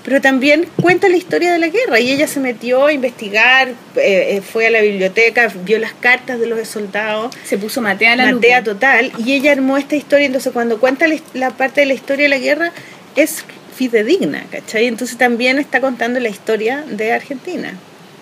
Pero 0.04 0.20
también 0.20 0.68
cuenta 0.82 1.08
la 1.08 1.16
historia 1.16 1.54
de 1.54 1.60
la 1.60 1.70
guerra 1.70 2.00
y 2.00 2.12
ella 2.12 2.28
se 2.28 2.40
metió 2.40 2.86
a 2.88 2.94
investigar, 2.94 3.70
eh, 3.70 3.74
eh, 3.96 4.42
fue 4.42 4.68
a 4.68 4.70
la 4.70 4.82
biblioteca, 4.82 5.52
vio 5.64 5.80
las 5.80 5.94
cartas 5.94 6.40
de 6.40 6.48
los 6.48 6.68
soldados, 6.68 7.34
Se 7.46 7.58
puso 7.58 7.82
matea 7.82 8.14
a 8.14 8.16
la 8.18 8.32
matea 8.34 8.64
total 8.64 9.12
y 9.18 9.34
ella 9.34 9.54
armó 9.54 9.78
esta 9.78 9.96
historia 9.96 10.26
entonces 10.26 10.52
cuando 10.52 10.80
cuenta 10.80 11.08
la, 11.08 11.16
la 11.34 11.52
parte 11.52 11.82
de 11.82 11.88
la 11.88 11.94
historia 11.94 12.24
de 12.24 12.30
la 12.30 12.38
guerra 12.38 12.72
es 13.16 13.46
fidedigna 13.76 14.46
¿cachai? 14.52 14.86
entonces 14.86 15.18
también 15.18 15.58
está 15.60 15.82
contando 15.82 16.20
la 16.20 16.30
historia 16.30 16.84
de 16.88 17.12
Argentina 17.12 17.74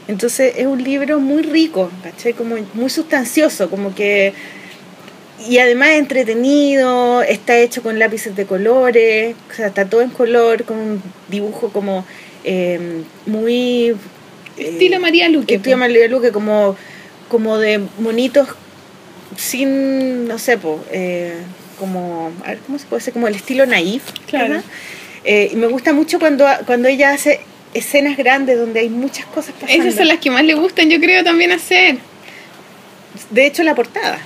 entonces 0.08 0.54
es 0.58 0.66
un 0.66 0.84
libro 0.84 1.20
muy 1.20 1.44
rico 1.44 1.92
¿cachai? 2.04 2.34
como 2.34 2.56
muy 2.74 2.90
sustancioso 2.90 3.70
como 3.70 3.94
que 3.94 4.34
y 5.50 5.58
además 5.60 5.90
es 5.90 6.00
entretenido 6.00 7.22
está 7.22 7.58
hecho 7.58 7.82
con 7.82 8.00
lápices 8.00 8.36
de 8.36 8.46
colores 8.46 9.36
o 9.50 9.54
sea 9.54 9.68
está 9.68 9.86
todo 9.86 10.02
en 10.02 10.10
color 10.10 10.66
con 10.66 10.78
un 10.78 11.04
dibujo 11.30 11.70
como 11.70 12.06
eh, 12.44 13.04
muy 13.26 13.96
eh, 14.58 14.70
Estilo 14.70 15.00
María 15.00 15.30
Luque. 15.30 15.56
Estilo. 15.56 15.78
María 15.78 16.08
Luque 16.08 16.32
como, 16.32 16.76
como 17.30 17.58
de 17.58 17.82
monitos 18.00 18.48
sin, 19.38 20.28
no 20.28 20.38
sé, 20.38 20.58
po, 20.58 20.84
eh, 20.92 21.36
como, 21.80 22.32
a 22.46 22.50
ver, 22.50 22.60
¿cómo 22.60 22.78
se 22.78 22.86
puede 22.86 23.00
decir? 23.00 23.14
Como 23.14 23.28
el 23.28 23.36
estilo 23.36 23.66
naif. 23.66 24.04
Claro. 24.28 24.62
Eh, 25.24 25.50
y 25.52 25.56
me 25.56 25.68
gusta 25.68 25.94
mucho 25.94 26.20
cuando, 26.20 26.46
cuando 26.66 26.88
ella 26.88 27.14
hace 27.14 27.42
escenas 27.74 28.18
grandes 28.18 28.58
donde 28.58 28.82
hay 28.82 28.90
muchas 28.90 29.26
cosas 29.28 29.54
pasando. 29.60 29.84
Esas 29.84 29.96
son 29.96 30.08
las 30.08 30.20
que 30.20 30.30
más 30.30 30.44
le 30.44 30.56
gustan, 30.56 30.90
yo 30.90 31.00
creo, 31.00 31.24
también 31.24 31.52
hacer. 31.52 31.98
De 33.30 33.46
hecho, 33.46 33.64
la 33.64 33.76
portada. 33.76 34.20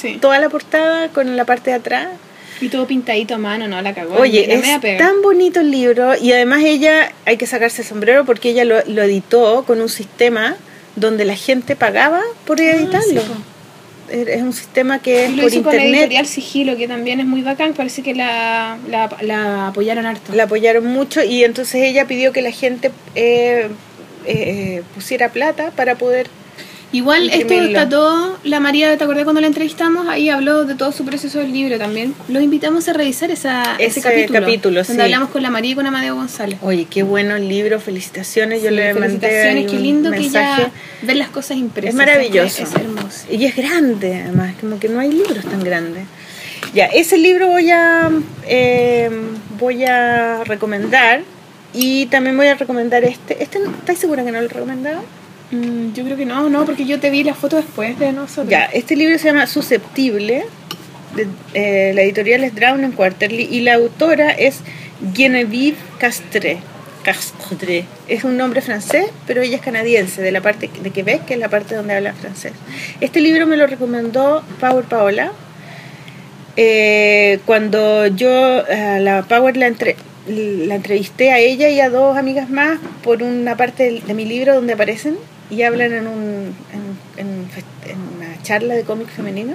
Sí. 0.00 0.18
Toda 0.20 0.38
la 0.38 0.48
portada 0.48 1.08
con 1.08 1.36
la 1.36 1.44
parte 1.44 1.70
de 1.70 1.76
atrás. 1.76 2.08
Y 2.60 2.68
todo 2.68 2.86
pintadito 2.86 3.34
a 3.34 3.38
mano, 3.38 3.68
¿no? 3.68 3.80
La 3.80 3.94
cagó. 3.94 4.16
Oye, 4.16 4.46
la 4.46 4.54
es 4.54 4.78
pega. 4.80 4.98
tan 4.98 5.22
bonito 5.22 5.60
el 5.60 5.70
libro 5.70 6.12
y 6.20 6.32
además 6.32 6.62
ella, 6.64 7.10
hay 7.24 7.36
que 7.38 7.46
sacarse 7.46 7.82
el 7.82 7.88
sombrero 7.88 8.24
porque 8.26 8.50
ella 8.50 8.64
lo, 8.64 8.84
lo 8.86 9.02
editó 9.02 9.64
con 9.66 9.80
un 9.80 9.88
sistema 9.88 10.56
donde 10.96 11.24
la 11.24 11.36
gente 11.36 11.74
pagaba 11.76 12.20
por 12.44 12.60
editarlo. 12.60 13.20
Ah, 13.22 13.24
sí, 13.24 13.32
po. 13.32 13.34
Es 14.12 14.42
un 14.42 14.52
sistema 14.52 14.98
que 15.00 15.24
es 15.26 15.30
Y 15.30 15.36
lo 15.36 15.42
por 15.44 15.52
hizo 15.52 15.62
con 15.62 15.72
internet. 15.72 16.00
editorial 16.00 16.26
Sigilo, 16.26 16.76
que 16.76 16.88
también 16.88 17.20
es 17.20 17.26
muy 17.26 17.42
bacán. 17.42 17.74
Parece 17.74 18.02
que 18.02 18.12
la, 18.14 18.76
la, 18.90 19.08
la 19.22 19.68
apoyaron 19.68 20.04
harto. 20.04 20.34
La 20.34 20.42
apoyaron 20.42 20.84
mucho 20.84 21.22
y 21.22 21.44
entonces 21.44 21.76
ella 21.82 22.06
pidió 22.06 22.32
que 22.32 22.42
la 22.42 22.50
gente 22.50 22.90
eh, 23.14 23.68
eh, 24.26 24.82
pusiera 24.96 25.28
plata 25.30 25.70
para 25.76 25.94
poder 25.94 26.28
Igual 26.92 27.30
esto 27.30 27.54
está 27.54 27.88
todo, 27.88 28.36
la 28.42 28.58
María, 28.58 28.96
¿te 28.98 29.04
acordás 29.04 29.22
cuando 29.22 29.40
la 29.40 29.46
entrevistamos? 29.46 30.08
Ahí 30.08 30.28
habló 30.28 30.64
de 30.64 30.74
todo 30.74 30.90
su 30.90 31.04
proceso 31.04 31.38
del 31.38 31.52
libro 31.52 31.78
también. 31.78 32.14
Los 32.28 32.42
invitamos 32.42 32.88
a 32.88 32.92
revisar 32.92 33.30
esa, 33.30 33.74
ese, 33.74 34.00
Ese 34.00 34.02
capítulo. 34.02 34.40
capítulo, 34.40 34.82
donde 34.82 34.94
sí. 34.94 35.00
hablamos 35.00 35.28
con 35.30 35.40
la 35.42 35.50
María 35.50 35.70
y 35.70 35.74
con 35.76 35.86
Amadeo 35.86 36.16
González. 36.16 36.58
Oye, 36.62 36.86
qué 36.90 37.04
bueno 37.04 37.36
el 37.36 37.48
libro, 37.48 37.78
felicitaciones. 37.78 38.62
Yo 38.62 38.70
Sí, 38.70 38.74
le 38.74 38.94
mandé 38.94 39.08
felicitaciones, 39.20 39.70
qué 39.70 39.78
lindo 39.78 40.10
que 40.10 40.28
ya 40.28 40.72
ver 41.02 41.16
las 41.16 41.28
cosas 41.28 41.58
impresas. 41.58 41.90
Es 41.90 41.94
maravilloso. 41.94 42.62
Es 42.64 42.74
hermoso. 42.74 43.26
Y 43.30 43.44
es 43.44 43.54
grande, 43.54 44.22
además, 44.24 44.54
como 44.60 44.80
que 44.80 44.88
no 44.88 44.98
hay 44.98 45.12
libros 45.12 45.44
tan 45.44 45.62
grandes. 45.62 46.04
Ya, 46.74 46.86
ese 46.86 47.18
libro 47.18 47.46
voy 47.46 47.70
a, 47.70 48.10
eh, 48.48 49.10
voy 49.60 49.84
a 49.84 50.42
recomendar 50.44 51.22
y 51.72 52.06
también 52.06 52.36
voy 52.36 52.48
a 52.48 52.54
recomendar 52.56 53.04
este. 53.04 53.40
este 53.42 53.58
¿Estáis 53.62 53.98
segura 54.00 54.24
que 54.24 54.32
no 54.32 54.40
lo 54.40 54.46
he 54.46 54.48
recomendado? 54.48 55.02
Mm, 55.50 55.92
yo 55.94 56.04
creo 56.04 56.16
que 56.16 56.26
no, 56.26 56.48
no, 56.48 56.64
porque 56.64 56.84
yo 56.84 57.00
te 57.00 57.10
vi 57.10 57.24
la 57.24 57.34
foto 57.34 57.56
después 57.56 57.98
de 57.98 58.12
nosotros. 58.12 58.48
Ya, 58.48 58.64
este 58.66 58.94
libro 58.96 59.18
se 59.18 59.24
llama 59.26 59.46
Susceptible. 59.46 60.44
de- 61.16 61.26
eh, 61.54 61.92
la 61.92 62.02
editorial 62.02 62.44
es 62.44 62.54
Drown 62.54 62.84
and 62.84 62.94
Quarterly 62.94 63.48
y 63.50 63.62
la 63.62 63.74
autora 63.74 64.30
es 64.30 64.60
Genevieve 65.12 65.76
Castré. 65.98 66.58
Castré. 67.02 67.84
Es 68.06 68.22
un 68.22 68.36
nombre 68.36 68.60
francés, 68.60 69.06
pero 69.26 69.42
ella 69.42 69.56
es 69.56 69.62
canadiense, 69.62 70.22
de 70.22 70.30
la 70.30 70.40
parte 70.40 70.70
de 70.82 70.90
Quebec, 70.90 71.24
que 71.24 71.34
es 71.34 71.40
la 71.40 71.48
parte 71.48 71.74
donde 71.74 71.94
habla 71.96 72.12
francés. 72.12 72.52
Este 73.00 73.20
libro 73.20 73.46
me 73.48 73.56
lo 73.56 73.66
recomendó 73.66 74.44
Power 74.60 74.84
Paola. 74.84 75.32
Eh, 76.56 77.40
cuando 77.46 78.06
yo 78.06 78.30
a 78.68 78.98
la 79.00 79.22
Power 79.22 79.56
la, 79.56 79.66
entre- 79.66 79.96
la 80.28 80.74
entrevisté 80.76 81.30
a 81.32 81.38
ella 81.38 81.70
y 81.70 81.80
a 81.80 81.88
dos 81.90 82.16
amigas 82.16 82.50
más 82.50 82.78
por 83.02 83.22
una 83.22 83.56
parte 83.56 84.02
de 84.06 84.14
mi 84.14 84.24
libro 84.26 84.54
donde 84.54 84.74
aparecen 84.74 85.16
y 85.50 85.62
hablan 85.62 85.92
en, 85.92 86.06
un, 86.06 86.54
una 87.18 88.42
charla 88.42 88.74
de 88.74 88.82
cómic 88.82 89.08
femenino. 89.08 89.54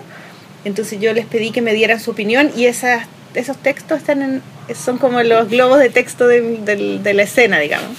Entonces 0.64 1.00
yo 1.00 1.14
les 1.14 1.26
pedí 1.26 1.52
que 1.52 1.62
me 1.62 1.74
dieran 1.74 2.00
su 2.00 2.12
opinión 2.12 2.52
y 2.56 2.66
esos 2.66 3.58
textos 3.62 4.00
están 4.00 4.22
en, 4.22 4.42
son 4.76 4.98
como 4.98 5.22
los 5.24 5.50
globos 5.50 5.80
de 5.80 5.90
texto 5.90 6.28
de, 6.28 7.00
de 7.02 7.14
la 7.14 7.24
escena, 7.24 7.60
digamos. 7.60 7.98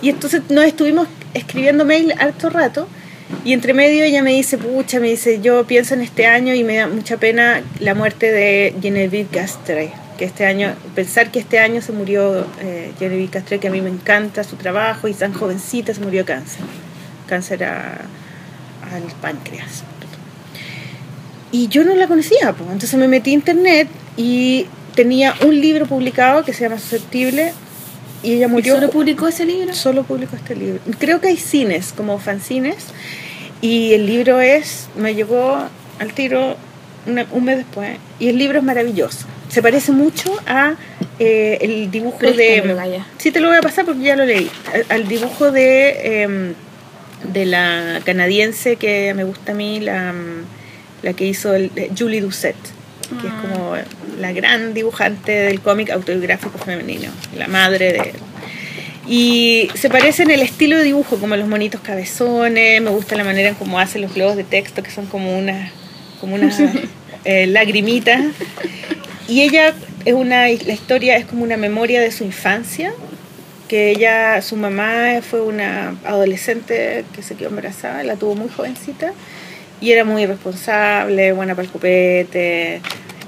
Y 0.00 0.10
entonces 0.10 0.42
nos 0.48 0.64
estuvimos 0.64 1.08
escribiendo 1.34 1.84
mail 1.84 2.12
harto 2.18 2.50
rato 2.50 2.88
y 3.44 3.52
entre 3.52 3.74
medio 3.74 4.04
ella 4.04 4.22
me 4.22 4.32
dice, 4.32 4.58
pucha, 4.58 5.00
me 5.00 5.08
dice, 5.08 5.40
yo 5.40 5.66
pienso 5.66 5.94
en 5.94 6.02
este 6.02 6.26
año 6.26 6.54
y 6.54 6.64
me 6.64 6.76
da 6.76 6.86
mucha 6.86 7.16
pena 7.16 7.62
la 7.80 7.94
muerte 7.94 8.30
de 8.30 8.74
Genevieve 8.80 9.28
Castre, 9.30 9.92
que 10.18 10.24
este 10.24 10.46
año, 10.46 10.74
pensar 10.94 11.30
que 11.30 11.38
este 11.38 11.58
año 11.58 11.80
se 11.82 11.92
murió 11.92 12.46
eh, 12.60 12.92
Genevieve 12.98 13.30
Castre, 13.30 13.58
que 13.58 13.68
a 13.68 13.70
mí 13.70 13.80
me 13.80 13.90
encanta 13.90 14.44
su 14.44 14.56
trabajo 14.56 15.08
y 15.08 15.14
tan 15.14 15.32
jovencita 15.32 15.94
se 15.94 16.00
murió 16.00 16.20
de 16.20 16.26
cáncer, 16.26 16.60
cáncer 17.28 17.64
a- 17.64 18.00
al 18.92 19.02
páncreas. 19.20 19.82
Y 21.52 21.68
yo 21.68 21.84
no 21.84 21.94
la 21.94 22.06
conocía, 22.08 22.52
pues. 22.52 22.70
entonces 22.70 22.94
me 22.98 23.06
metí 23.08 23.30
a 23.30 23.34
internet 23.34 23.88
y 24.16 24.66
tenía 24.94 25.34
un 25.44 25.60
libro 25.60 25.86
publicado 25.86 26.44
que 26.44 26.52
se 26.52 26.62
llama 26.62 26.78
Susceptible 26.78 27.52
y 28.22 28.32
ella 28.34 28.46
¿Y 28.46 28.50
murió 28.50 28.74
solo 28.76 28.90
publicó 28.90 29.28
ese 29.28 29.44
libro? 29.44 29.72
solo 29.74 30.02
publicó 30.02 30.34
este 30.36 30.56
libro. 30.56 30.80
Creo 30.98 31.20
que 31.20 31.28
hay 31.28 31.36
cines, 31.36 31.92
como 31.92 32.18
fanzines, 32.18 32.86
y 33.60 33.92
el 33.92 34.06
libro 34.06 34.40
es, 34.40 34.88
me 34.96 35.14
llegó 35.14 35.58
al 36.00 36.12
tiro 36.14 36.56
una- 37.06 37.26
un 37.30 37.44
mes 37.44 37.58
después, 37.58 37.98
y 38.18 38.28
el 38.28 38.38
libro 38.38 38.58
es 38.58 38.64
maravilloso. 38.64 39.26
Se 39.48 39.62
parece 39.62 39.92
mucho 39.92 40.32
a 40.46 40.74
eh, 41.20 41.58
el 41.60 41.90
dibujo 41.92 42.18
de... 42.18 42.60
Gaya. 42.74 43.06
Sí, 43.18 43.30
te 43.30 43.38
lo 43.38 43.48
voy 43.48 43.58
a 43.58 43.60
pasar 43.60 43.84
porque 43.84 44.00
ya 44.02 44.16
lo 44.16 44.24
leí. 44.24 44.50
Al, 44.72 44.86
al 44.88 45.06
dibujo 45.08 45.52
de, 45.52 46.22
em, 46.22 46.54
de 47.32 47.46
la 47.46 48.00
canadiense 48.04 48.76
que 48.76 49.12
me 49.14 49.24
gusta 49.24 49.52
a 49.52 49.54
mí, 49.54 49.80
la, 49.80 50.12
mm, 50.12 50.44
la 51.02 51.12
que 51.14 51.26
hizo 51.26 51.54
el, 51.54 51.70
eh, 51.76 51.90
Julie 51.96 52.20
Doucet, 52.20 52.56
que 53.20 53.26
es 53.26 53.32
Ah. 53.32 53.42
como 53.42 53.76
la 54.18 54.32
gran 54.32 54.74
dibujante 54.74 55.32
del 55.32 55.60
cómic 55.60 55.90
autobiográfico 55.90 56.58
femenino, 56.58 57.10
la 57.36 57.48
madre 57.48 57.92
de 57.92 58.12
y 59.06 59.68
se 59.74 59.90
parece 59.90 60.22
en 60.22 60.30
el 60.30 60.40
estilo 60.40 60.78
de 60.78 60.84
dibujo, 60.84 61.18
como 61.18 61.36
los 61.36 61.46
monitos 61.46 61.80
cabezones, 61.82 62.80
me 62.80 62.90
gusta 62.90 63.16
la 63.16 63.24
manera 63.24 63.50
en 63.50 63.54
cómo 63.54 63.78
hace 63.78 63.98
los 63.98 64.14
globos 64.14 64.36
de 64.36 64.44
texto, 64.44 64.82
que 64.82 64.90
son 64.90 65.06
como 65.06 65.38
unas 65.38 65.70
como 66.20 66.36
unas 66.36 66.58
eh, 67.24 67.46
lagrimitas. 67.46 68.22
Y 69.28 69.42
ella 69.42 69.74
es 70.04 70.14
una, 70.14 70.46
la 70.48 70.72
historia 70.72 71.16
es 71.16 71.26
como 71.26 71.44
una 71.44 71.56
memoria 71.56 72.00
de 72.00 72.10
su 72.10 72.24
infancia, 72.24 72.94
que 73.74 73.90
ella, 73.90 74.40
su 74.40 74.54
mamá 74.54 75.20
fue 75.28 75.40
una 75.40 75.96
adolescente 76.04 77.04
que 77.12 77.24
se 77.24 77.34
quedó 77.34 77.48
embarazada, 77.48 78.04
la 78.04 78.14
tuvo 78.14 78.36
muy 78.36 78.48
jovencita, 78.48 79.12
y 79.80 79.90
era 79.90 80.04
muy 80.04 80.22
irresponsable, 80.22 81.32
buena 81.32 81.56
para 81.56 81.66
el 81.66 81.72
copete. 81.72 82.80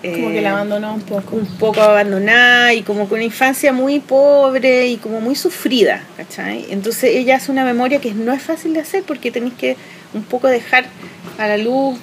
Como 0.02 0.30
eh, 0.30 0.34
que 0.34 0.40
la 0.42 0.52
abandonó 0.52 0.94
un 0.94 1.00
poco. 1.00 1.34
un 1.34 1.46
poco 1.58 1.80
abandonada 1.80 2.72
y 2.74 2.82
como 2.82 3.08
con 3.08 3.16
una 3.16 3.24
infancia 3.24 3.72
muy 3.72 3.98
pobre 3.98 4.86
y 4.86 4.98
como 4.98 5.20
muy 5.20 5.34
sufrida, 5.34 6.04
¿cachai? 6.16 6.66
Entonces 6.70 7.10
ella 7.12 7.34
hace 7.38 7.50
una 7.50 7.64
memoria 7.64 8.00
que 8.00 8.14
no 8.14 8.32
es 8.32 8.40
fácil 8.40 8.72
de 8.72 8.78
hacer 8.82 9.02
porque 9.02 9.32
tenéis 9.32 9.54
que 9.54 9.76
un 10.14 10.22
poco 10.22 10.46
dejar 10.46 10.84
a 11.38 11.48
la 11.48 11.56
luz 11.56 11.98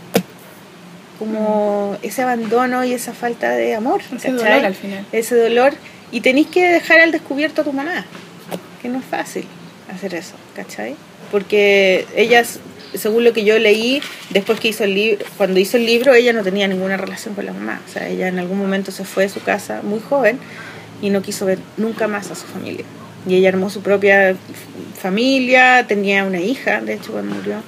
como 1.18 1.96
ese 2.02 2.24
abandono 2.24 2.84
y 2.84 2.92
esa 2.92 3.14
falta 3.14 3.52
de 3.52 3.74
amor, 3.74 4.02
Ese 4.02 4.32
¿cachai? 4.32 4.34
dolor 4.34 4.66
al 4.66 4.76
final. 4.76 5.06
Ese 5.14 5.34
dolor 5.38 5.74
y 6.12 6.22
tenéis 6.22 6.48
que 6.48 6.68
dejar 6.68 7.00
al 7.00 7.12
descubierto 7.12 7.62
a 7.62 7.64
tu 7.64 7.74
mamá, 7.74 8.06
que 8.84 8.90
no 8.90 9.00
es 9.00 9.06
fácil 9.06 9.46
hacer 9.92 10.14
eso, 10.14 10.36
¿cachai? 10.56 10.96
Porque 11.32 12.06
ellas, 12.16 12.60
según 12.94 13.24
lo 13.24 13.34
que 13.34 13.44
yo 13.46 13.58
leí, 13.58 14.02
después 14.30 14.60
que 14.60 14.68
hizo 14.68 14.84
el 14.84 14.94
libro, 14.94 15.26
cuando 15.38 15.60
hizo 15.60 15.78
el 15.78 15.86
libro, 15.86 16.14
ella 16.14 16.34
no 16.34 16.44
tenía 16.44 16.68
ninguna 16.68 16.98
relación 16.98 17.34
con 17.34 17.46
la 17.46 17.54
mamá. 17.54 17.82
O 17.88 17.92
sea, 17.92 18.08
ella 18.10 18.28
en 18.28 18.38
algún 18.38 18.60
momento 18.60 18.92
se 18.92 19.06
fue 19.06 19.24
de 19.24 19.30
su 19.30 19.42
casa 19.42 19.82
muy 19.84 20.00
joven 20.00 20.38
y 21.02 21.10
no 21.10 21.22
quiso 21.22 21.46
ver 21.46 21.60
nunca 21.78 22.08
más 22.08 22.30
a 22.30 22.36
su 22.36 22.46
familia. 22.46 22.86
Y 23.28 23.36
ella 23.36 23.50
armó 23.50 23.70
su 23.70 23.82
propia 23.82 24.36
familia, 25.02 25.86
tenía 25.88 26.26
una 26.26 26.42
hija, 26.42 26.82
de 26.82 26.96
hecho, 26.96 27.14
cuando 27.14 27.36
murió. 27.36 27.64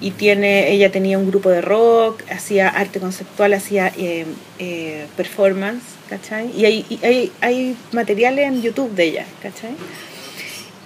Y 0.00 0.10
tiene, 0.10 0.72
ella 0.72 0.90
tenía 0.90 1.16
un 1.16 1.28
grupo 1.28 1.48
de 1.48 1.62
rock, 1.62 2.22
hacía 2.30 2.68
arte 2.68 3.00
conceptual, 3.00 3.54
hacía 3.54 3.90
eh, 3.96 4.26
eh, 4.58 5.06
performance, 5.16 5.84
¿cachai? 6.10 6.50
Y 6.54 6.66
hay, 6.66 6.84
y 6.90 6.98
hay, 7.02 7.32
hay 7.40 7.76
materiales 7.92 8.46
en 8.48 8.60
YouTube 8.60 8.90
de 8.94 9.04
ella, 9.04 9.26
¿cachai? 9.42 9.70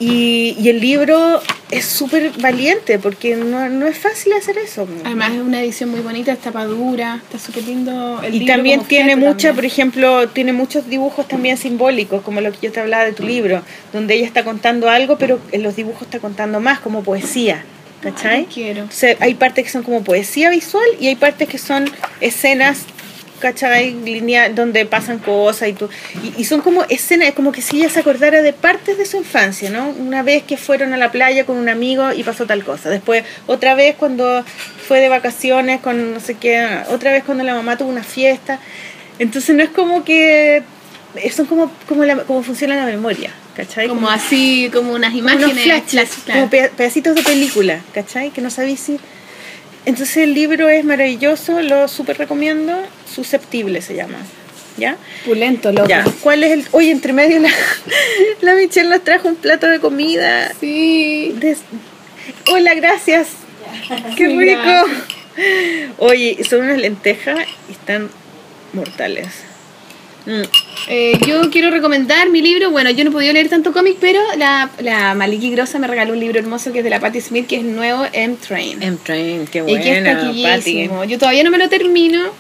Y, 0.01 0.57
y 0.59 0.71
el 0.71 0.81
libro 0.81 1.41
es 1.71 1.85
súper 1.85 2.33
valiente 2.41 2.99
porque 2.99 3.37
no, 3.37 3.69
no 3.69 3.87
es 3.87 3.99
fácil 3.99 4.33
hacer 4.33 4.59
eso. 4.59 4.89
Además 5.05 5.33
es 5.33 5.41
una 5.41 5.63
edición 5.63 5.91
muy 5.91 6.01
bonita, 6.01 6.33
es 6.33 6.39
tapadura, 6.41 7.21
está 7.23 7.39
súper 7.39 7.65
lindo 7.65 8.21
el 8.23 8.35
y 8.35 8.39
libro 8.41 8.55
también 8.55 8.83
tiene 8.85 9.15
mucha, 9.15 9.49
por 9.49 9.57
también. 9.57 9.65
ejemplo, 9.67 10.29
tiene 10.29 10.53
muchos 10.53 10.89
dibujos 10.89 11.29
también 11.29 11.57
simbólicos, 11.57 12.23
como 12.23 12.41
lo 12.41 12.51
que 12.51 12.59
yo 12.63 12.73
te 12.73 12.81
hablaba 12.81 13.05
de 13.05 13.13
tu 13.13 13.25
libro, 13.25 13.63
donde 13.93 14.15
ella 14.15 14.27
está 14.27 14.43
contando 14.43 14.89
algo, 14.89 15.19
pero 15.19 15.39
en 15.53 15.63
los 15.63 15.77
dibujos 15.77 16.03
está 16.03 16.19
contando 16.19 16.61
más, 16.61 16.81
como 16.81 17.03
poesía, 17.03 17.65
¿cachai? 18.01 18.39
Ay, 18.39 18.49
quiero. 18.53 18.89
Hay 19.21 19.35
partes 19.35 19.65
que 19.65 19.71
son 19.71 19.83
como 19.83 20.03
poesía 20.03 20.51
visual 20.51 20.89
y 20.99 21.07
hay 21.09 21.17
partes 21.17 21.49
que 21.49 21.59
son 21.59 21.85
escenas, 22.21 22.85
¿cachai? 23.41 23.93
Línea 24.05 24.51
donde 24.51 24.87
pasan 24.87 25.19
cosas 25.19 25.69
y, 25.69 25.73
tú, 25.73 25.89
y, 26.23 26.41
y 26.41 26.45
son 26.45 26.61
como 26.61 26.85
escenas, 26.85 27.33
como 27.33 27.51
que 27.51 27.63
si 27.63 27.79
ella 27.79 27.91
se 27.91 28.01
acordara 28.01 28.43
de 28.43 28.53
partes 28.53 28.97
de 28.99 29.07
su 29.07 29.17
infancia, 29.17 29.71
¿no? 29.71 29.89
Una 29.89 30.23
vez 30.23 30.45
que 30.45 30.57
fueron 30.57 30.93
a 30.93 30.97
la 30.97 31.11
playa 31.11 31.45
con 31.47 31.57
un 31.57 31.69
amigo 31.69 32.13
y 32.13 32.23
pasó 32.23 32.47
tal 32.47 32.63
cosa. 32.65 32.91
Después, 32.91 33.25
otra 33.47 33.75
vez 33.75 33.97
cuando 33.97 34.45
fue 34.87 35.01
de 35.01 35.09
vacaciones 35.09 35.81
con 35.81 36.15
no 36.15 36.21
sé 36.21 36.35
qué, 36.35 36.69
otra 36.91 37.11
vez 37.13 37.25
cuando 37.25 37.43
la 37.43 37.55
mamá 37.55 37.77
tuvo 37.77 37.89
una 37.89 38.05
fiesta. 38.05 38.61
Entonces 39.19 39.57
no 39.57 39.63
es 39.63 39.71
como 39.71 40.05
que... 40.05 40.63
Son 41.35 41.47
como, 41.47 41.73
como, 41.89 42.05
la, 42.05 42.19
como 42.19 42.45
funciona 42.45 42.77
la 42.77 42.87
memoria, 42.87 43.33
¿cachai? 43.57 43.89
Como 43.89 44.09
así, 44.09 44.71
como 44.73 44.93
unas 44.93 45.13
unos 45.13 45.19
imágenes. 45.33 45.65
flashes, 45.65 46.11
claro. 46.25 46.41
como 46.43 46.51
peda- 46.51 46.69
pedacitos 46.69 47.17
de 47.17 47.23
película, 47.25 47.81
¿cachai? 47.93 48.31
Que 48.31 48.41
no 48.41 48.49
sabéis 48.49 48.79
si... 48.79 49.01
Entonces 49.87 50.19
el 50.19 50.35
libro 50.35 50.69
es 50.69 50.85
maravilloso, 50.85 51.63
lo 51.63 51.89
súper 51.89 52.17
recomiendo, 52.19 52.81
Susceptible 53.15 53.81
se 53.83 53.95
llama, 53.95 54.19
¿ya? 54.77 54.97
Pulento, 55.25 55.73
loco. 55.73 55.89
Ya, 55.89 56.05
¿cuál 56.23 56.45
es 56.45 56.53
el...? 56.53 56.65
Oye, 56.73 56.91
entre 56.91 57.13
medio 57.13 57.41
la, 57.41 57.51
la 58.41 58.55
Michelle 58.55 58.89
nos 58.89 59.03
trajo 59.05 59.29
un 59.29 59.37
plato 59.37 59.67
de 59.67 59.81
comida. 59.81 60.53
Sí. 60.61 61.35
de- 61.37 61.57
Hola, 62.53 62.75
gracias. 62.75 63.29
Qué 64.17 64.27
Sí, 64.29 64.39
rico. 64.39 64.61
gracias. 64.63 64.87
Oye, 65.99 66.39
son 66.49 66.63
unas 66.63 66.79
lentejas 66.79 67.39
y 67.69 67.73
están 67.73 68.09
mortales. 68.73 69.27
Mm. 70.27 70.43
Eh, 70.89 71.19
yo 71.27 71.51
quiero 71.51 71.71
recomendar 71.71 72.29
mi 72.29 72.43
libro. 72.43 72.71
Bueno, 72.71 72.91
yo 72.91 73.05
no 73.05 73.11
he 73.11 73.13
podido 73.13 73.33
leer 73.33 73.49
tanto 73.49 73.73
cómic, 73.73 73.97
pero 74.01 74.21
la, 74.37 74.69
la 74.81 75.15
Maliki 75.15 75.51
Grossa 75.51 75.79
me 75.79 75.87
regaló 75.87 76.13
un 76.13 76.21
libro 76.21 76.39
hermoso 76.39 76.73
que 76.73 76.79
es 76.79 76.85
de 76.85 76.91
la 76.91 77.01
Patti 77.01 77.21
Smith, 77.23 77.47
que 77.47 77.57
es 77.57 77.63
nuevo, 77.63 78.05
M-Train. 78.13 78.83
M-Train, 78.83 79.47
qué 79.47 79.65
y 79.67 79.79
que 79.81 79.99
está. 79.99 81.05
Yo 81.07 81.19
todavía 81.19 81.43
no 81.43 81.51
me 81.51 81.57
lo 81.59 81.69
termino, 81.71 82.33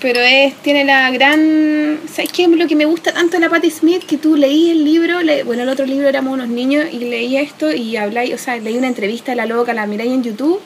pero 0.00 0.20
es 0.20 0.54
tiene 0.62 0.84
la 0.84 1.10
gran... 1.10 1.98
¿Sabes 2.12 2.30
qué? 2.32 2.46
Lo 2.48 2.66
que 2.66 2.76
me 2.76 2.84
gusta 2.84 3.12
tanto 3.12 3.32
de 3.32 3.40
la 3.40 3.48
Patti 3.48 3.70
Smith, 3.70 4.04
que 4.04 4.16
tú 4.16 4.36
leí 4.36 4.70
el 4.70 4.84
libro, 4.84 5.22
le- 5.22 5.42
bueno, 5.44 5.62
el 5.64 5.68
otro 5.68 5.86
libro 5.86 6.08
éramos 6.08 6.34
unos 6.34 6.48
niños 6.48 6.86
y 6.92 6.98
leí 7.00 7.36
esto 7.36 7.72
y 7.72 7.96
habláis, 7.96 8.34
o 8.34 8.38
sea, 8.38 8.56
leí 8.56 8.76
una 8.78 8.86
entrevista 8.88 9.32
de 9.32 9.36
la 9.36 9.46
loca, 9.46 9.74
la 9.74 9.86
miráis 9.86 10.12
en 10.12 10.22
YouTube 10.22 10.60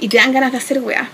y 0.00 0.08
te 0.08 0.16
dan 0.16 0.32
ganas 0.32 0.52
de 0.52 0.58
hacer 0.58 0.80
weá. 0.80 1.08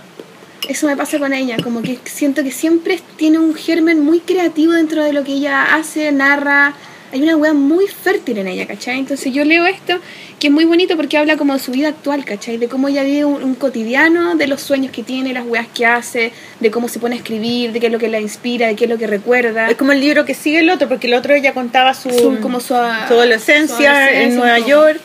Eso 0.67 0.87
me 0.87 0.97
pasa 0.97 1.19
con 1.19 1.33
ella, 1.33 1.57
como 1.63 1.81
que 1.81 1.97
siento 2.05 2.43
que 2.43 2.51
siempre 2.51 2.99
tiene 3.15 3.37
un 3.39 3.53
germen 3.55 4.01
muy 4.01 4.19
creativo 4.19 4.73
dentro 4.73 5.03
de 5.03 5.13
lo 5.13 5.23
que 5.23 5.33
ella 5.33 5.75
hace, 5.75 6.11
narra. 6.11 6.73
Hay 7.13 7.21
una 7.21 7.35
weá 7.37 7.53
muy 7.53 7.87
fértil 7.87 8.37
en 8.39 8.47
ella, 8.47 8.67
¿cachai? 8.67 8.99
Entonces 8.99 9.31
yo 9.33 9.45
leo 9.45 9.65
esto, 9.65 9.99
que 10.39 10.47
es 10.47 10.53
muy 10.53 10.65
bonito 10.65 10.95
porque 10.97 11.17
habla 11.17 11.37
como 11.37 11.53
de 11.53 11.59
su 11.59 11.71
vida 11.71 11.87
actual, 11.89 12.25
¿cachai? 12.25 12.57
De 12.57 12.67
cómo 12.67 12.89
ella 12.89 13.03
vive 13.03 13.23
un, 13.25 13.43
un 13.43 13.55
cotidiano, 13.55 14.35
de 14.35 14.47
los 14.47 14.61
sueños 14.61 14.91
que 14.91 15.03
tiene, 15.03 15.31
las 15.33 15.45
weas 15.45 15.67
que 15.73 15.85
hace, 15.85 16.33
de 16.59 16.69
cómo 16.71 16.89
se 16.89 16.99
pone 16.99 17.15
a 17.15 17.17
escribir, 17.17 17.71
de 17.71 17.79
qué 17.79 17.85
es 17.87 17.91
lo 17.91 17.99
que 17.99 18.07
la 18.09 18.19
inspira, 18.19 18.67
de 18.67 18.75
qué 18.75 18.83
es 18.85 18.89
lo 18.89 18.97
que 18.97 19.07
recuerda. 19.07 19.69
Es 19.69 19.77
como 19.77 19.93
el 19.93 19.99
libro 20.01 20.25
que 20.25 20.33
sigue 20.33 20.59
el 20.59 20.69
otro, 20.69 20.87
porque 20.89 21.07
el 21.07 21.13
otro 21.13 21.33
ella 21.33 21.53
contaba 21.53 21.93
su, 21.93 22.09
Su- 22.09 22.39
como 22.41 22.59
su, 22.59 22.67
su 22.67 22.73
adolescencia 22.75 23.75
su 23.77 23.85
adolescencia, 23.85 24.21
en 24.23 24.35
Nueva 24.35 24.55
como- 24.57 24.67
York 24.67 24.99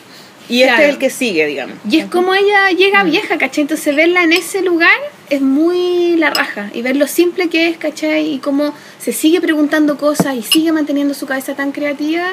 y 0.49 0.63
este 0.63 0.67
Claro. 0.75 0.83
es 0.83 0.89
el 0.91 0.99
que 0.99 1.09
sigue, 1.11 1.47
digamos. 1.47 1.77
Y 1.89 1.99
es 2.01 2.07
como 2.07 2.35
ella 2.35 2.69
llega 2.77 3.05
vieja, 3.05 3.39
¿cachai? 3.39 3.63
Entonces 3.63 3.95
verla 3.95 4.25
en 4.25 4.33
ese 4.33 4.61
lugar 4.61 4.91
es 5.35 5.41
muy 5.41 6.17
la 6.17 6.31
raja. 6.31 6.71
Y 6.75 6.83
ver 6.83 6.97
lo 6.97 7.07
simple 7.07 7.49
que 7.49 7.69
es, 7.69 7.77
¿cachai? 7.79 8.35
Y 8.35 8.39
cómo 8.39 8.75
se 8.99 9.13
sigue 9.13 9.41
preguntando 9.41 9.97
cosas 9.97 10.37
y 10.37 10.43
sigue 10.43 10.73
manteniendo 10.73 11.15
su 11.15 11.27
cabeza 11.27 11.55
tan 11.55 11.73
creativa. 11.73 12.25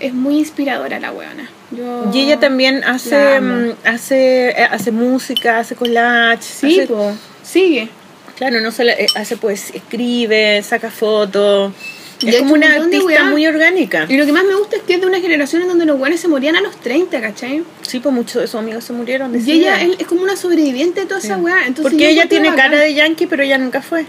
Es 0.00 0.12
muy 0.14 0.38
inspiradora 0.38 0.98
la 0.98 1.12
weona. 1.12 1.48
Yo 1.70 2.10
Y 2.12 2.20
ella 2.22 2.40
también 2.40 2.82
hace 2.84 3.40
mm, 3.40 3.72
hace 3.84 4.48
eh, 4.50 4.64
hace 4.70 4.90
música, 4.90 5.58
hace 5.58 5.76
collage, 5.76 6.42
Sí, 6.42 6.80
hace- 6.80 6.88
po, 6.88 7.12
sigue. 7.44 7.88
claro, 8.36 8.60
no 8.60 8.72
solo 8.72 8.90
eh, 8.90 9.06
hace 9.14 9.36
pues 9.36 9.70
escribe, 9.74 10.62
saca 10.62 10.90
fotos. 10.90 11.72
Y 12.20 12.28
Es 12.28 12.38
como 12.38 12.52
un 12.52 12.58
una 12.58 12.74
artista 12.74 13.04
weá. 13.04 13.24
muy 13.24 13.46
orgánica. 13.46 14.06
Y 14.08 14.16
lo 14.16 14.26
que 14.26 14.32
más 14.32 14.44
me 14.44 14.54
gusta 14.54 14.76
es 14.76 14.82
que 14.82 14.94
es 14.94 15.00
de 15.00 15.06
una 15.06 15.20
generación 15.20 15.62
en 15.62 15.68
donde 15.68 15.86
los 15.86 15.98
buenos 15.98 16.20
se 16.20 16.28
morían 16.28 16.56
a 16.56 16.60
los 16.60 16.76
30, 16.76 17.20
¿cachai? 17.20 17.62
Sí, 17.82 18.00
pues 18.00 18.14
muchos 18.14 18.42
de 18.42 18.46
sus 18.46 18.56
amigos 18.56 18.84
se 18.84 18.92
murieron. 18.92 19.34
Y 19.34 19.50
ella 19.50 19.80
es, 19.82 20.00
es 20.00 20.06
como 20.06 20.22
una 20.22 20.36
sobreviviente 20.36 21.00
de 21.00 21.06
toda 21.06 21.20
esa 21.20 21.36
weá. 21.38 21.66
Entonces 21.66 21.82
Porque 21.90 22.08
ella 22.10 22.26
tiene 22.28 22.54
cara 22.54 22.78
de 22.78 22.94
yankee, 22.94 23.26
pero 23.26 23.42
ella 23.42 23.58
nunca 23.58 23.82
fue. 23.82 24.04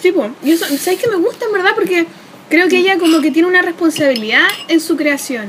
Sí, 0.00 0.12
pues. 0.12 0.30
Y 0.44 0.52
eso, 0.52 0.66
¿sabes 0.78 1.00
que 1.00 1.08
me 1.08 1.16
gusta 1.16 1.46
en 1.46 1.52
verdad? 1.52 1.72
Porque 1.74 2.06
creo 2.48 2.68
que 2.68 2.78
ella 2.78 2.98
como 2.98 3.20
que 3.20 3.30
tiene 3.30 3.48
una 3.48 3.62
responsabilidad 3.62 4.46
en 4.68 4.80
su 4.80 4.96
creación. 4.96 5.46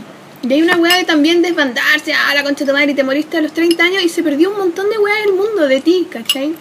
Y 0.48 0.54
hay 0.54 0.62
una 0.64 0.78
weá 0.78 0.98
de 0.98 1.04
también 1.04 1.44
desbandarse, 1.44 2.14
ah, 2.14 2.34
la 2.34 2.44
concha 2.44 2.66
de 2.66 2.72
tu 2.72 2.76
madre, 2.76 2.92
y 2.94 2.96
te 2.96 3.04
moriste 3.04 3.38
a 3.38 3.42
los 3.42 3.54
30 3.54 3.84
años 3.84 4.04
y 4.04 4.10
se 4.10 4.24
perdió 4.24 4.50
un 4.50 4.58
montón 4.58 4.90
de 4.90 4.98
weá 4.98 5.14
del 5.26 5.34
mundo 5.34 5.68
de 5.68 5.82
ti, 5.82 6.08
¿cachai? 6.10 6.54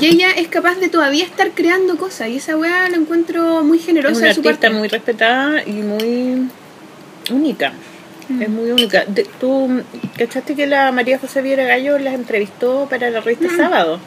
Y 0.00 0.06
ella 0.06 0.30
es 0.32 0.48
capaz 0.48 0.76
de 0.76 0.88
todavía 0.88 1.24
estar 1.24 1.50
creando 1.52 1.96
cosas 1.96 2.28
y 2.28 2.36
esa 2.36 2.56
weá 2.56 2.88
la 2.88 2.96
encuentro 2.96 3.62
muy 3.62 3.78
Es 3.78 3.86
generosa 3.86 4.18
una 4.18 4.28
de 4.28 4.34
su 4.34 4.40
artista 4.40 4.60
parte. 4.68 4.76
muy 4.78 4.88
respetada 4.88 5.62
y 5.64 5.72
muy 5.72 6.48
única. 7.30 7.72
Es 8.40 8.48
muy 8.48 8.70
única. 8.70 9.04
De- 9.06 9.26
¿Tú 9.40 9.82
cachaste 10.16 10.54
que 10.54 10.66
la 10.66 10.90
María 10.92 11.18
José 11.18 11.42
Viera 11.42 11.64
Gallo 11.64 11.98
las 11.98 12.14
entrevistó 12.14 12.86
para 12.88 13.10
la 13.10 13.20
revista 13.20 13.48
Sábado? 13.56 13.98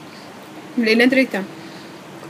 Leí 0.77 0.95
la 0.95 1.03
entrevista. 1.03 1.43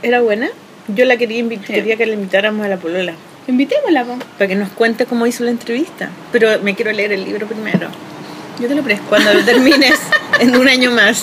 ¿Era 0.02 0.20
buena? 0.20 0.48
Yo 0.94 1.04
la 1.04 1.16
quería 1.16 1.42
quería 1.66 1.96
que 1.96 2.06
la 2.06 2.14
invitáramos 2.14 2.64
a 2.64 2.68
la 2.68 2.76
polola. 2.76 3.14
Invitémosla, 3.48 4.04
po. 4.04 4.18
Para 4.38 4.48
que 4.48 4.54
nos 4.56 4.68
cuente 4.70 5.06
cómo 5.06 5.26
hizo 5.26 5.42
la 5.44 5.50
entrevista. 5.50 6.10
Pero 6.32 6.60
me 6.62 6.74
quiero 6.74 6.92
leer 6.92 7.12
el 7.12 7.24
libro 7.24 7.46
primero. 7.46 7.88
Yo 8.60 8.68
te 8.68 8.74
lo 8.74 8.82
presto. 8.82 9.04
Cuando 9.08 9.32
lo 9.34 9.44
termines 9.44 9.98
en 10.40 10.56
un 10.56 10.68
año 10.68 10.90
más. 10.90 11.22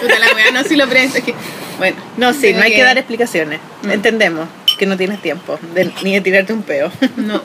Puta 0.00 0.18
la 0.18 0.26
weá, 0.34 0.50
no 0.52 0.62
si 0.64 0.76
lo 0.76 0.88
presto. 0.88 1.18
Es 1.18 1.24
que, 1.24 1.34
bueno. 1.78 1.96
No, 2.16 2.32
sí, 2.32 2.52
no 2.52 2.62
hay 2.62 2.72
que 2.74 2.82
dar 2.82 2.96
explicaciones. 2.98 3.60
Mm. 3.82 3.90
Entendemos 3.90 4.48
que 4.78 4.86
no 4.86 4.96
tienes 4.96 5.20
tiempo 5.20 5.58
de- 5.74 5.92
ni 6.02 6.14
de 6.14 6.20
tirarte 6.20 6.52
un 6.52 6.62
peo. 6.62 6.90
No. 7.16 7.42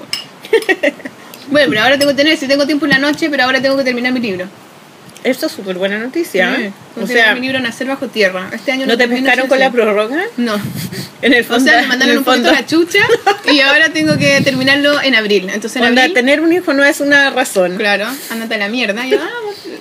bueno, 1.50 1.70
pero 1.70 1.82
ahora 1.82 1.98
tengo 1.98 2.12
que 2.12 2.18
tener, 2.18 2.38
si 2.38 2.48
tengo 2.48 2.66
tiempo 2.66 2.86
en 2.86 2.92
la 2.92 2.98
noche, 3.00 3.30
pero 3.30 3.44
ahora 3.44 3.62
tengo 3.62 3.76
que 3.78 3.84
terminar 3.84 4.12
mi 4.14 4.20
libro. 4.20 4.48
Eso 5.26 5.48
es 5.48 5.52
súper 5.52 5.76
buena 5.78 5.98
noticia. 5.98 6.56
Sí, 6.56 6.62
¿eh? 6.64 6.72
tengo 6.94 7.06
O 7.06 7.08
sea, 7.10 7.34
mi 7.36 7.42
libro 7.42 7.60
Nacer 7.60 7.88
bajo 7.88 8.08
tierra. 8.08 8.50
Este 8.54 8.72
año 8.72 8.86
¿no 8.86 8.98
te 8.98 9.08
pescaron 9.08 9.36
sí 9.36 9.42
o 9.46 9.50
con 9.50 9.58
sí. 9.58 9.64
la 9.64 9.72
prórroga? 9.72 10.24
No. 10.38 10.56
En 11.22 11.34
el 11.34 11.42
O 11.42 11.48
fondo. 11.48 11.72
sea, 11.72 11.82
me 11.82 11.88
mandaron 11.88 12.18
un 12.18 12.20
el 12.20 12.24
poquito 12.26 12.44
fondo. 12.50 12.52
la 12.62 12.66
chucha 12.68 13.00
y 13.52 13.60
ahora 13.62 13.90
tengo 13.90 14.16
que 14.18 14.42
terminarlo 14.42 15.02
en 15.02 15.16
abril. 15.16 15.50
Entonces 15.52 15.78
en 15.78 15.86
Onda, 15.88 16.02
abril, 16.04 16.14
tener 16.14 16.40
un 16.42 16.54
hijo 16.54 16.74
no 16.74 16.84
es 16.84 17.00
una 17.00 17.32
razón. 17.32 17.78
claro, 17.78 18.06
ándate 18.30 18.56
a 18.56 18.58
la 18.60 18.68
mierda. 18.70 19.08
Y 19.08 19.12
yo, 19.12 19.18
ah, 19.20 19.30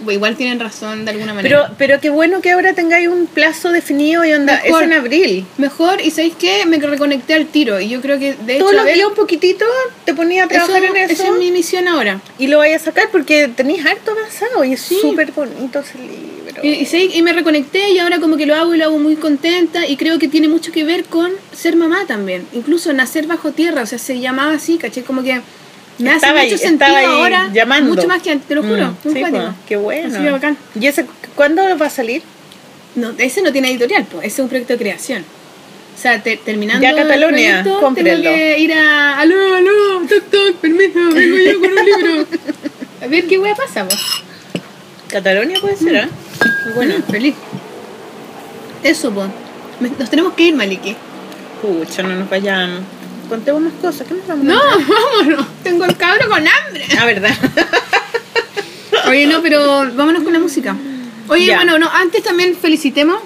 pues, 0.05 0.15
igual 0.15 0.37
tienen 0.37 0.59
razón 0.61 1.05
de 1.05 1.11
alguna 1.11 1.35
manera. 1.35 1.67
Pero, 1.67 1.75
pero 1.77 2.01
qué 2.01 2.09
bueno 2.09 2.41
que 2.41 2.53
ahora 2.53 2.73
tengáis 2.73 3.09
un 3.09 3.27
plazo 3.27 3.73
definido 3.73 4.25
y 4.25 4.33
onda, 4.33 4.61
Mejor. 4.65 4.83
es 4.85 4.87
en 4.89 4.93
abril. 4.95 5.47
Mejor, 5.59 6.01
y 6.01 6.11
¿sabéis 6.13 6.35
qué? 6.39 6.65
Me 6.67 6.79
reconecté 6.79 7.35
al 7.35 7.47
tiro. 7.47 7.79
Y 7.79 7.91
yo 7.91 8.01
creo 8.01 8.19
que, 8.19 8.35
de 8.35 8.55
hecho, 8.55 8.65
Todos 8.65 8.77
los 8.77 8.87
días 8.87 9.07
un 9.09 9.15
poquitito 9.15 9.67
te 10.07 10.15
ponía 10.15 10.45
a 10.45 10.49
trabajar 10.49 10.83
eso, 10.85 10.95
en 10.95 11.03
eso 11.03 11.13
esa 11.13 11.27
es 11.29 11.39
mi 11.39 11.51
misión 11.51 11.89
ahora. 11.89 12.21
y 12.39 12.47
lo 12.47 12.59
vayas 12.59 12.83
a 12.83 12.85
sacar 12.87 13.09
porque 13.13 13.49
tenéis 13.49 13.85
harto 13.85 14.13
avanzado 14.13 14.65
y 14.65 14.73
es 14.75 14.81
Sí. 14.81 14.99
Bonito 15.35 15.81
ese 15.81 15.99
libro. 15.99 16.61
Y, 16.63 16.69
y, 16.69 16.87
sí, 16.87 17.11
y 17.15 17.23
me 17.23 17.33
reconecté 17.33 17.91
y 17.91 17.99
ahora 17.99 18.21
como 18.21 18.37
que 18.37 18.47
lo 18.47 18.55
hago 18.55 18.75
y 18.75 18.79
lo 18.79 18.85
hago 18.87 18.99
muy 18.99 19.17
contenta 19.17 19.87
y 19.87 19.97
creo 19.97 20.19
que 20.19 20.29
tiene 20.29 20.49
mucho 20.49 20.73
que 20.73 20.85
ver 20.85 21.05
con 21.05 21.31
ser 21.53 21.77
mamá 21.77 22.05
también. 22.07 22.47
Incluso 22.53 22.93
nacer 22.93 23.27
bajo 23.27 23.53
tierra, 23.53 23.83
o 23.83 23.87
sea, 23.87 23.99
se 23.99 24.21
llamaba 24.21 24.53
así, 24.55 24.79
caché 24.79 25.03
como 25.03 25.23
que 25.23 25.41
me 25.99 26.11
hace 26.11 26.17
Estaba 26.17 26.41
ahí- 26.41 26.47
mucho 26.51 26.59
sentido 26.59 26.87
estaba 26.87 26.99
ahí 26.99 27.07
ahora, 27.07 27.51
llamando. 27.53 27.95
mucho 27.95 28.09
más 28.09 28.23
que 28.23 28.31
antes, 28.33 28.49
te 28.49 28.55
lo 28.55 28.63
juro, 28.63 28.87
Mm, 28.89 28.97
muy 29.09 29.15
sí, 29.15 29.25
pues, 29.31 29.43
qué 29.69 29.77
bueno. 29.77 30.15
Así 30.15 30.25
de 30.25 30.31
bacán. 30.31 30.57
¿Y 30.81 30.87
ese 30.87 31.07
cuándo 31.35 31.63
va 31.79 31.87
a 31.87 31.91
salir? 31.91 32.23
No, 32.97 33.13
ese 33.19 33.43
no 33.43 33.53
tiene 33.53 33.71
editorial, 33.71 34.05
pues, 34.11 34.27
ese 34.27 34.35
es 34.35 34.39
un 34.41 34.49
proyecto 34.49 34.73
de 34.75 34.79
creación. 34.79 35.25
O 35.97 36.01
sea, 36.01 36.21
te- 36.23 36.37
terminando 36.37 36.83
Ya, 36.83 36.95
Catalonia, 36.95 37.59
el 37.59 37.63
proyecto, 37.65 37.95
tengo 37.95 38.23
que 38.23 38.59
ir 38.59 38.73
a... 38.73 39.21
Aló, 39.21 39.55
aló, 39.55 40.01
toc, 40.09 40.25
toc, 40.31 40.55
permiso, 40.57 40.99
vengo 41.13 41.37
yo 41.37 41.61
con 41.61 41.71
un 41.71 41.85
libro. 41.85 42.27
A 43.03 43.07
ver 43.07 43.27
qué 43.27 43.39
wea 43.39 43.55
pasa, 43.55 43.87
pues. 43.87 44.01
Catalonia 45.15 45.61
puede 45.61 45.77
ser, 45.77 45.95
¿eh? 45.95 46.09
Bueno, 46.75 46.97
feliz. 47.09 47.37
Eso, 48.83 49.13
pues. 49.13 49.29
Nos 49.97 50.11
tenemos 50.11 50.33
que 50.35 50.43
ir, 50.43 50.55
Maliki. 50.57 50.97
Pucha, 51.63 52.03
no 52.03 52.17
nos 52.17 52.29
vayamos. 52.29 52.81
Contemos 53.29 53.63
más 53.63 53.73
cosas. 53.81 54.09
¿Qué 54.09 54.15
nos 54.15 54.27
vamos 54.27 54.45
No, 54.45 54.59
a 54.61 54.77
vámonos. 55.21 55.47
Tengo 55.63 55.85
el 55.85 55.97
cabro 55.97 56.29
con 56.29 56.39
hambre. 56.49 56.85
Ah, 57.01 57.07
verdad. 57.07 57.31
Oye, 59.09 59.27
no, 59.29 59.41
pero 59.41 59.89
vámonos 59.95 60.25
con 60.25 60.33
la 60.33 60.41
música. 60.41 60.75
Oye, 61.29 61.47
Ya. 61.47 61.57
bueno, 61.59 61.79
no, 61.79 61.89
antes 61.91 62.25
también 62.25 62.57
felicitemos 62.57 63.19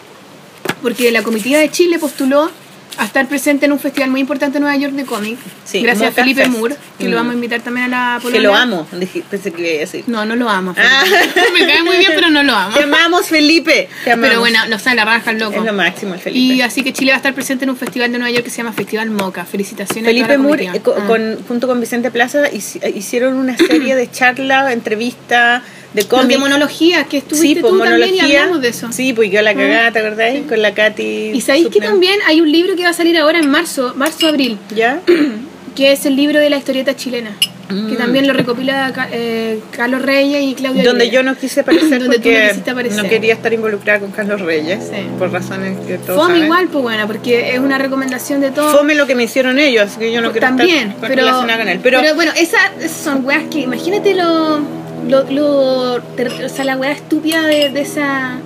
porque 0.83 1.11
la 1.11 1.23
comitiva 1.23 1.59
de 1.59 1.71
Chile 1.71 1.99
postuló 1.99 2.51
a 2.99 3.05
estar 3.05 3.27
presente 3.29 3.67
en 3.67 3.73
un 3.73 3.79
festival 3.79 4.11
muy 4.11 4.21
importante 4.21 4.59
en 4.59 4.63
Nueva 4.65 4.77
York 4.77 4.93
de 4.95 5.05
cómic. 5.05 5.39
Sí, 5.65 5.81
gracias 5.83 6.11
a 6.11 6.13
Felipe 6.13 6.43
Fest. 6.43 6.53
Moore, 6.57 6.77
que 6.99 7.05
Mm. 7.07 7.11
lo 7.11 7.17
vamos 7.17 7.31
a 7.33 7.35
invitar 7.35 7.61
también 7.61 7.87
a 7.87 7.89
la 8.15 8.19
que 8.19 8.25
polola. 8.25 8.43
lo 8.43 8.55
amo. 8.55 8.87
Pensé 9.31 9.53
que 9.53 9.61
iba 9.63 9.77
a 9.77 9.81
decir. 9.81 10.05
No, 10.09 10.25
no 10.25 10.35
lo 10.37 10.49
amo. 10.49 10.75
Ah. 10.77 11.05
Me 11.53 11.67
cae 11.67 11.83
muy 11.83 11.97
bien, 11.99 12.13
pero 12.15 12.31
no 12.31 12.43
lo 12.43 12.53
amo. 12.55 12.77
Te 12.77 12.83
amamos, 12.85 13.27
Felipe. 13.27 13.89
Te 14.05 14.13
amamos. 14.13 14.29
Pero 14.29 14.41
bueno, 14.41 14.59
nos 14.69 14.83
sale 14.83 14.97
la 14.97 15.05
raja 15.05 15.31
el 15.31 15.39
loco. 15.39 15.59
Es 15.61 15.65
lo 15.65 15.73
máximo 15.73 16.15
el 16.15 16.21
Felipe. 16.21 16.55
Y 16.55 16.61
así 16.63 16.83
que 16.83 16.93
Chile 16.93 17.13
va 17.13 17.17
a 17.17 17.19
estar 17.19 17.35
presente 17.35 17.65
en 17.65 17.71
un 17.71 17.77
festival 17.77 18.11
de 18.13 18.19
Nueva 18.19 18.33
York 18.33 18.45
que 18.45 18.51
se 18.51 18.59
llama 18.59 18.73
Festival 18.73 19.11
Moca. 19.11 19.45
Felicitaciones 19.45 20.05
a 20.05 20.09
Felipe 20.09 20.33
la 20.33 20.39
Moore, 20.39 20.65
eh, 20.65 20.71
Ah. 20.85 21.05
con, 21.07 21.39
junto 21.47 21.67
con 21.69 21.81
Vicente 21.81 22.11
Plaza, 22.11 22.47
eh, 22.49 22.61
hicieron 22.95 23.35
una 23.35 23.57
serie 23.57 23.95
de 23.97 24.11
charlas, 24.11 24.73
entrevistas, 24.73 25.63
de 25.95 26.03
Los 26.03 26.07
cómics. 26.11 26.29
de 26.29 26.39
monología, 26.39 27.05
que 27.05 27.19
estuviste 27.19 27.47
Sí, 27.49 27.55
pues 27.61 27.73
tú 27.73 27.79
también 27.79 28.15
y 28.15 28.21
hablamos 28.21 28.61
de 28.61 28.69
eso. 28.69 28.89
Sí, 28.93 29.13
pues 29.15 29.31
yo 29.31 29.41
la 29.43 29.55
cagada, 29.55 29.87
Ah, 29.89 29.93
¿te 29.93 29.99
acordás? 30.01 30.33
sí. 30.35 30.45
Con 30.49 30.61
la 30.63 30.75
Katy. 30.75 31.31
Y 31.35 31.41
sabéis 31.41 31.69
que 31.69 31.81
también 31.81 32.19
hay 32.27 32.41
un 32.41 32.51
libro 32.53 32.77
que 32.77 32.83
va 32.83 32.91
a 32.91 32.95
salir 32.95 33.17
ahora 33.17 33.39
en 33.39 33.49
marzo, 33.51 33.95
marzo-abril, 33.97 34.59
¿Ya? 34.75 35.01
que 35.75 35.93
es 35.93 36.05
el 36.07 36.17
libro 36.17 36.41
de 36.41 36.51
la 36.51 36.57
historieta 36.59 36.95
chilena, 36.97 37.31
que 37.69 37.75
Mm. 37.75 37.97
también 37.99 38.27
lo 38.27 38.33
recopila 38.33 38.93
eh, 39.13 39.61
Carlos 39.73 40.01
Reyes 40.03 40.43
y 40.43 40.55
Claudia 40.55 40.83
Donde 40.85 41.11
yo 41.11 41.23
no 41.23 41.37
quise 41.37 41.61
aparecer 41.61 41.99
Donde 42.03 42.19
tú 42.19 42.29
no 42.29 42.35
porque 42.35 42.49
quisiste 42.49 42.71
aparecer. 42.71 43.03
no 43.05 43.09
quería 43.09 43.35
estar 43.35 43.53
involucrada 43.53 44.01
con 44.01 44.11
Carlos 44.11 44.41
Reyes, 44.41 44.85
Sí. 44.91 45.03
por 45.19 45.31
razones 45.31 45.77
que 45.87 45.99
todos 45.99 46.17
Fome 46.19 46.29
saben. 46.35 46.45
igual, 46.45 46.69
pues 46.69 46.83
bueno, 46.83 47.07
porque 47.07 47.53
es 47.55 47.61
una 47.61 47.79
recomendación 47.79 48.41
de 48.41 48.51
todo. 48.51 48.77
Fome 48.77 48.95
lo 48.95 49.07
que 49.07 49.15
me 49.15 49.25
hicieron 49.25 49.59
ellos, 49.59 49.85
así 49.87 49.99
que 50.01 50.11
yo 50.13 50.21
no 50.21 50.33
quiero 50.33 50.47
también, 50.49 50.89
estar 50.89 51.09
pero, 51.11 51.23
relacionada 51.23 51.59
con 51.61 51.69
él. 51.69 51.81
Pero, 51.83 52.01
bueno, 52.15 52.33
esas 52.37 52.61
esas 52.81 52.91
son 52.97 53.25
weas 53.25 53.45
que, 53.51 53.61
imagínate 53.61 54.15
lo, 54.15 54.61
lo, 55.09 55.25
lo 55.31 55.95
o 55.97 56.49
sea, 56.49 56.65
la 56.65 56.77
wea 56.77 56.93
estúpida 56.93 57.43
de, 57.43 57.71
de 57.71 57.81
esa... 57.81 58.39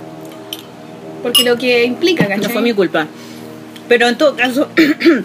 Porque 1.22 1.42
lo 1.44 1.56
que 1.56 1.84
implica, 1.84 2.26
¿cachai? 2.26 2.40
no 2.42 2.48
fue 2.50 2.62
mi 2.62 2.72
culpa. 2.72 3.06
Pero 3.88 4.08
en 4.08 4.16
todo 4.18 4.34
caso, 4.36 4.68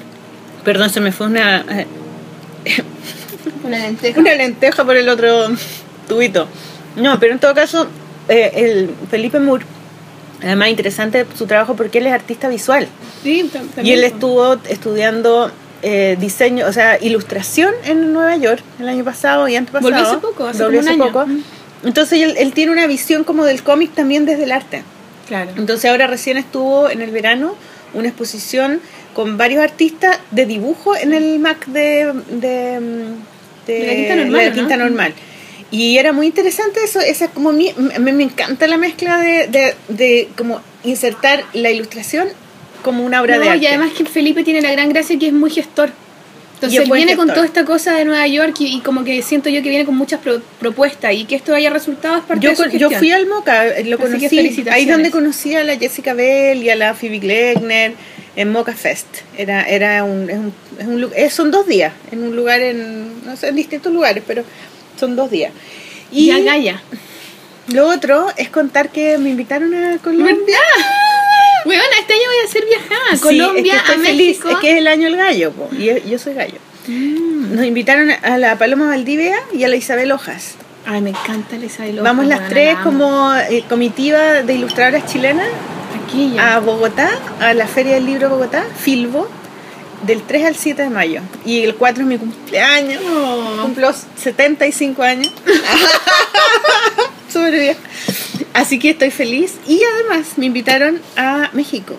perdón, 0.63 0.89
se 0.89 0.99
me 1.01 1.11
fue 1.11 1.27
una, 1.27 1.65
Una 3.63 3.79
lenteja. 3.79 4.19
una 4.19 4.35
lenteja 4.35 4.83
por 4.85 4.95
el 4.95 5.09
otro 5.09 5.47
tubito. 6.07 6.47
No, 6.95 7.19
pero 7.19 7.33
en 7.33 7.39
todo 7.39 7.53
caso, 7.53 7.87
eh, 8.29 8.51
el 8.55 8.89
Felipe 9.09 9.39
Moore, 9.39 9.65
además 10.43 10.69
interesante 10.69 11.25
su 11.37 11.45
trabajo 11.47 11.75
porque 11.75 11.97
él 11.99 12.07
es 12.07 12.13
artista 12.13 12.47
visual. 12.47 12.87
Sí, 13.23 13.49
tam- 13.53 13.63
Y 13.65 13.67
también, 13.75 13.97
él 13.99 14.03
estuvo 14.03 14.53
estudiando 14.69 15.51
eh, 15.81 16.17
diseño, 16.19 16.65
o 16.67 16.73
sea, 16.73 16.97
ilustración 17.01 17.73
en 17.85 18.13
Nueva 18.13 18.35
York 18.37 18.63
el 18.79 18.87
año 18.89 19.03
pasado 19.03 19.47
y 19.47 19.55
antepasado. 19.55 19.91
Volvió 19.91 20.07
hace 20.07 20.17
poco, 20.19 20.45
hace 20.47 20.63
Volvió 20.63 20.79
como 20.81 20.91
un 20.91 20.93
hace 20.93 21.03
año. 21.03 21.13
poco. 21.13 21.27
Entonces 21.83 22.21
él, 22.21 22.35
él 22.37 22.53
tiene 22.53 22.71
una 22.71 22.87
visión 22.87 23.23
como 23.23 23.45
del 23.45 23.63
cómic 23.63 23.93
también 23.93 24.25
desde 24.25 24.43
el 24.43 24.51
arte. 24.51 24.83
Claro. 25.27 25.51
Entonces 25.57 25.89
ahora 25.89 26.07
recién 26.07 26.37
estuvo 26.37 26.89
en 26.89 27.01
el 27.01 27.11
verano 27.11 27.55
una 27.93 28.07
exposición 28.07 28.81
con 29.13 29.37
varios 29.37 29.63
artistas 29.63 30.19
de 30.31 30.45
dibujo 30.45 30.95
en 30.95 31.13
el 31.13 31.39
MAC 31.39 31.65
de, 31.67 32.13
de, 32.29 32.79
De 33.65 33.87
la 33.87 33.93
Quinta 33.95 34.15
Normal, 34.15 34.43
la 34.43 34.49
¿no? 34.49 34.55
Quinta 34.55 34.77
Normal. 34.77 35.13
Y 35.69 35.97
era 35.97 36.13
muy 36.13 36.27
interesante 36.27 36.83
eso, 36.83 37.01
esa 37.01 37.25
es 37.25 37.31
como 37.31 37.51
mi, 37.51 37.73
mí 37.99 38.11
me 38.13 38.23
encanta 38.23 38.67
la 38.67 38.77
mezcla 38.77 39.17
de, 39.17 39.47
de, 39.47 39.75
de 39.89 40.29
como 40.37 40.61
insertar 40.83 41.43
la 41.53 41.69
ilustración 41.69 42.29
como 42.83 43.03
una 43.05 43.21
obra 43.21 43.35
No, 43.37 43.43
de 43.43 43.49
arte. 43.49 43.63
y 43.63 43.67
además 43.67 43.91
que 43.97 44.05
Felipe 44.05 44.43
tiene 44.43 44.61
la 44.61 44.71
gran 44.71 44.89
gracia 44.89 45.17
que 45.19 45.27
es 45.27 45.33
muy 45.33 45.49
gestor. 45.49 45.89
Entonces 46.55 46.79
él 46.79 46.91
viene 46.91 47.15
con 47.15 47.27
toda 47.27 47.45
esta 47.45 47.65
cosa 47.65 47.93
de 47.93 48.03
Nueva 48.03 48.25
York 48.25 48.55
y, 48.61 48.77
y 48.77 48.79
como 48.81 49.03
que 49.03 49.21
siento 49.21 49.47
yo 49.47 49.61
que 49.61 49.69
viene 49.69 49.85
con 49.85 49.95
muchas 49.95 50.19
pro- 50.21 50.41
propuestas 50.59 51.13
y 51.13 51.25
que 51.25 51.35
esto 51.35 51.53
haya 51.53 51.69
resultado 51.69 52.17
es 52.17 52.23
parte 52.23 52.43
yo, 52.43 52.49
de 52.49 52.55
su 52.55 52.63
con- 52.63 52.71
yo 52.71 52.89
gestión. 52.89 52.99
fui 52.99 53.11
al 53.11 53.27
Moca, 53.27 53.67
eh, 53.67 53.83
lo 53.83 53.97
Así 53.97 54.05
conocí, 54.17 54.65
ahí 54.71 54.85
donde 54.85 55.11
conocí 55.11 55.53
a 55.55 55.63
la 55.63 55.77
Jessica 55.77 56.13
Bell 56.15 56.63
y 56.63 56.71
a 56.71 56.75
la 56.75 56.95
Phoebe 56.95 57.19
Glegner 57.19 57.93
en 58.35 58.51
Moca 58.51 58.73
Fest. 58.73 59.05
Era, 59.37 59.63
era 59.69 60.03
un, 60.03 60.29
es 60.31 60.37
un, 60.37 60.53
es 60.79 60.87
un 60.87 61.11
eh, 61.15 61.29
son 61.29 61.51
dos 61.51 61.67
días, 61.67 61.93
en 62.11 62.23
un 62.23 62.35
lugar 62.35 62.59
en, 62.61 63.23
no 63.23 63.35
sé, 63.37 63.49
en 63.49 63.55
distintos 63.55 63.93
lugares, 63.93 64.23
pero 64.25 64.43
son 64.99 65.15
dos 65.15 65.29
días. 65.29 65.51
Y 66.11 66.25
Ya, 66.27 66.39
Gaia. 66.39 66.81
lo 67.71 67.87
otro 67.87 68.29
es 68.35 68.49
contar 68.49 68.89
que 68.89 69.19
me 69.19 69.29
invitaron 69.29 69.75
a 69.75 69.99
Colombia. 69.99 70.57
Weona, 71.65 71.83
este 71.99 72.13
año 72.13 72.23
voy 72.27 72.41
a 72.43 72.45
hacer 72.49 72.65
viajar 72.65 72.97
a 73.11 73.15
Sí, 73.15 73.21
Colombia, 73.23 73.73
es 73.75 73.81
que 73.83 73.87
a 73.91 73.93
estoy 73.93 74.05
feliz, 74.05 74.27
México. 74.39 74.49
es 74.49 74.57
que 74.57 74.71
es 74.71 74.77
el 74.77 74.87
año 74.87 75.03
del 75.05 75.17
gallo, 75.17 75.51
po, 75.51 75.69
y 75.71 75.85
yo- 75.85 75.97
yo 75.97 76.19
soy 76.19 76.33
gallo. 76.33 76.57
Nos 76.87 77.65
invitaron 77.65 78.09
a 78.11 78.37
la 78.37 78.57
Paloma 78.57 78.87
Valdivia 78.87 79.35
y 79.53 79.63
a 79.63 79.67
la 79.67 79.75
Isabel 79.75 80.11
Hojas. 80.11 80.55
Ay, 80.85 81.01
me 81.01 81.09
encanta 81.09 81.57
la 81.57 81.65
Isabel 81.65 81.91
Hojas, 81.99 82.03
Vamos 82.03 82.25
las 82.27 82.47
tres 82.47 82.75
la 82.75 82.83
como 82.83 83.33
eh, 83.35 83.63
comitiva 83.67 84.41
de 84.43 84.53
ilustradoras 84.53 85.05
chilenas 85.11 85.47
Aquí 86.05 86.31
ya. 86.35 86.55
a 86.55 86.59
Bogotá, 86.59 87.09
a 87.41 87.53
la 87.53 87.67
Feria 87.67 87.95
del 87.95 88.05
Libro 88.05 88.29
Bogotá, 88.29 88.65
Filbo, 88.79 89.27
del 90.03 90.21
3 90.21 90.45
al 90.45 90.55
7 90.55 90.83
de 90.83 90.89
mayo. 90.89 91.21
Y 91.43 91.63
el 91.63 91.75
4 91.75 92.03
es 92.03 92.07
mi 92.07 92.17
cumpleaños. 92.17 93.01
Oh. 93.05 93.57
Cumplo 93.63 93.91
75 94.15 95.01
años. 95.03 95.33
Súper 97.33 97.51
bien. 97.51 97.77
Así 98.57 98.79
que 98.79 98.89
estoy 98.91 99.11
feliz. 99.11 99.55
Y 99.67 99.79
además 99.93 100.37
me 100.37 100.45
invitaron 100.47 100.99
a 101.15 101.49
México 101.53 101.95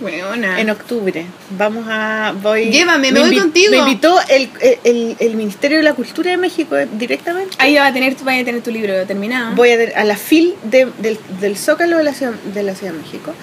Weona. 0.00 0.60
en 0.60 0.70
octubre. 0.70 1.26
Vamos 1.50 1.84
a. 1.88 2.32
Voy, 2.42 2.70
Llévame, 2.70 3.12
me 3.12 3.20
voy 3.20 3.36
contigo. 3.36 3.70
Me 3.72 3.78
invitó 3.78 4.18
el, 4.28 4.48
el, 4.84 5.16
el 5.18 5.34
Ministerio 5.36 5.78
de 5.78 5.82
la 5.84 5.94
Cultura 5.94 6.30
de 6.30 6.36
México 6.36 6.76
eh, 6.76 6.88
directamente. 6.92 7.56
Ahí 7.58 7.74
va 7.76 7.86
a 7.88 7.92
tener, 7.92 8.14
vaya 8.22 8.42
a 8.42 8.44
tener 8.44 8.62
tu 8.62 8.70
libro 8.70 9.04
terminado. 9.06 9.54
Voy 9.54 9.70
a, 9.70 10.00
a 10.00 10.04
la 10.04 10.16
FIL 10.16 10.54
de- 10.64 10.88
del, 10.98 11.18
del 11.40 11.56
Zócalo 11.56 11.98
de 11.98 12.04
la, 12.04 12.14
ciudad, 12.14 12.32
de 12.32 12.62
la 12.62 12.74
Ciudad 12.74 12.92
de 12.94 13.00
México. 13.00 13.34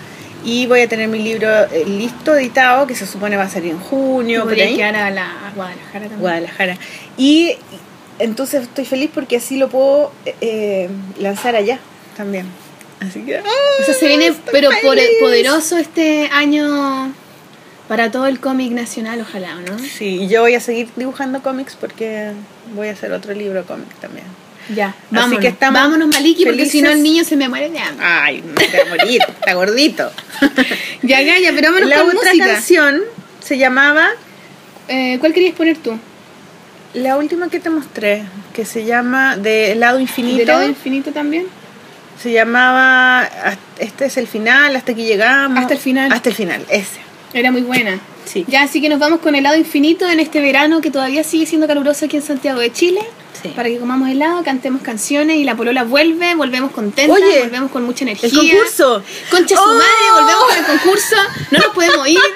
Y 0.44 0.66
voy 0.68 0.82
a 0.82 0.88
tener 0.88 1.08
mi 1.08 1.20
libro 1.20 1.50
eh, 1.72 1.86
listo, 1.88 2.36
editado, 2.36 2.88
que 2.88 2.96
se 2.96 3.06
supone 3.06 3.36
va 3.36 3.44
a 3.44 3.50
salir 3.50 3.72
en 3.72 3.80
junio, 3.80 4.44
Podría 4.44 4.66
ahí. 4.66 4.76
quedar 4.76 4.96
a, 4.96 5.10
la, 5.12 5.26
a 5.48 5.52
Guadalajara 5.56 6.00
también. 6.02 6.20
Guadalajara. 6.20 6.78
Y 7.18 7.54
entonces 8.20 8.64
estoy 8.64 8.86
feliz 8.86 9.10
porque 9.14 9.38
así 9.38 9.58
lo 9.58 9.70
puedo 9.70 10.12
eh, 10.42 10.88
lanzar 11.20 11.56
allá 11.56 11.80
también. 12.16 12.46
Así 13.00 13.22
que. 13.22 13.40
O 13.40 13.86
sea, 13.86 13.94
se 13.94 14.08
viene, 14.08 14.34
pero 14.52 14.72
feliz. 14.72 15.06
poderoso 15.20 15.78
este 15.78 16.30
año 16.32 17.14
para 17.88 18.10
todo 18.10 18.26
el 18.28 18.40
cómic 18.40 18.72
nacional, 18.72 19.22
ojalá, 19.22 19.56
¿no? 19.56 19.78
Sí, 19.78 20.22
y 20.24 20.28
yo 20.28 20.42
voy 20.42 20.56
a 20.56 20.60
seguir 20.60 20.88
dibujando 20.96 21.42
cómics 21.44 21.76
porque 21.80 22.32
voy 22.74 22.88
a 22.88 22.94
hacer 22.94 23.12
otro 23.12 23.34
libro 23.34 23.60
de 23.62 23.66
cómics 23.66 23.96
también. 24.00 24.26
Ya, 24.74 24.96
vámonos. 25.12 25.40
que 25.42 25.48
estamos 25.50 25.80
vámonos, 25.80 26.08
Maliki, 26.08 26.44
porque 26.46 26.66
si 26.66 26.82
no 26.82 26.90
el 26.90 27.04
niño 27.04 27.24
se 27.24 27.36
me 27.36 27.48
muere 27.48 27.70
de 27.70 27.78
hambre. 27.78 28.04
Ay, 28.04 28.42
me 28.42 28.54
voy 28.54 28.80
a 28.80 28.86
morir, 28.90 29.22
está 29.40 29.54
gordito. 29.54 30.12
Ya, 31.04 31.22
Gaya, 31.22 31.52
pero 31.54 31.68
vámonos 31.68 31.90
La 31.90 31.98
con 32.00 32.18
otra 32.18 32.32
música. 32.32 32.48
canción 32.48 33.02
se 33.44 33.60
llamaba 33.60 34.10
Eh, 34.88 35.18
¿Cuál 35.20 35.34
querías 35.34 35.54
poner 35.54 35.78
tú? 35.78 36.00
La 36.96 37.18
última 37.18 37.50
que 37.50 37.60
te 37.60 37.70
mostré, 37.70 38.24
que 38.56 38.66
se 38.66 38.86
llama 38.86 39.38
De 39.38 39.74
Helado 39.74 40.00
Infinito. 40.00 40.38
¿De 40.40 40.46
lado 40.46 40.66
infinito 40.68 41.12
también? 41.12 41.46
Se 42.22 42.32
llamaba 42.32 43.28
Este 43.78 44.06
es 44.06 44.18
el 44.18 44.28
final, 44.28 44.76
hasta 44.76 44.94
aquí 44.94 45.06
llegamos. 45.06 45.60
Hasta 45.60 45.74
el 45.74 45.80
final. 45.80 46.12
Hasta 46.12 46.30
el 46.30 46.36
final, 46.36 46.66
ese. 46.70 47.05
Era 47.36 47.52
muy 47.52 47.62
buena. 47.64 48.00
Sí. 48.26 48.46
Ya, 48.48 48.64
así 48.64 48.80
que 48.82 48.88
nos 48.90 48.98
vamos 48.98 49.20
con 49.20 49.36
helado 49.36 49.58
infinito 49.58 50.10
en 50.10 50.20
este 50.22 50.40
verano 50.40 50.80
que 50.82 50.90
todavía 50.90 51.24
sigue 51.24 51.46
siendo 51.46 51.68
caluroso 51.68 52.06
aquí 52.06 52.16
en 52.16 52.24
Santiago 52.24 52.62
de 52.62 52.72
Chile. 52.72 53.02
Sí. 53.42 53.50
Para 53.50 53.68
que 53.68 53.78
comamos 53.78 54.10
helado, 54.10 54.42
cantemos 54.44 54.82
canciones 54.82 55.36
y 55.38 55.44
la 55.44 55.54
polola 55.56 55.84
vuelve, 55.84 56.34
volvemos 56.34 56.72
contentas, 56.72 57.16
Oye, 57.16 57.42
volvemos 57.42 57.70
con 57.72 57.84
mucha 57.84 58.06
energía. 58.06 58.30
El 58.30 58.36
concurso. 58.36 59.04
Concha 59.30 59.56
su 59.56 59.62
¡Oh! 59.62 59.68
madre, 59.68 60.12
volvemos 60.14 60.44
con 60.46 60.58
el 60.58 60.66
concurso. 60.66 61.16
No 61.52 61.60
nos 61.60 61.68
podemos 61.76 62.08
ir. 62.08 62.20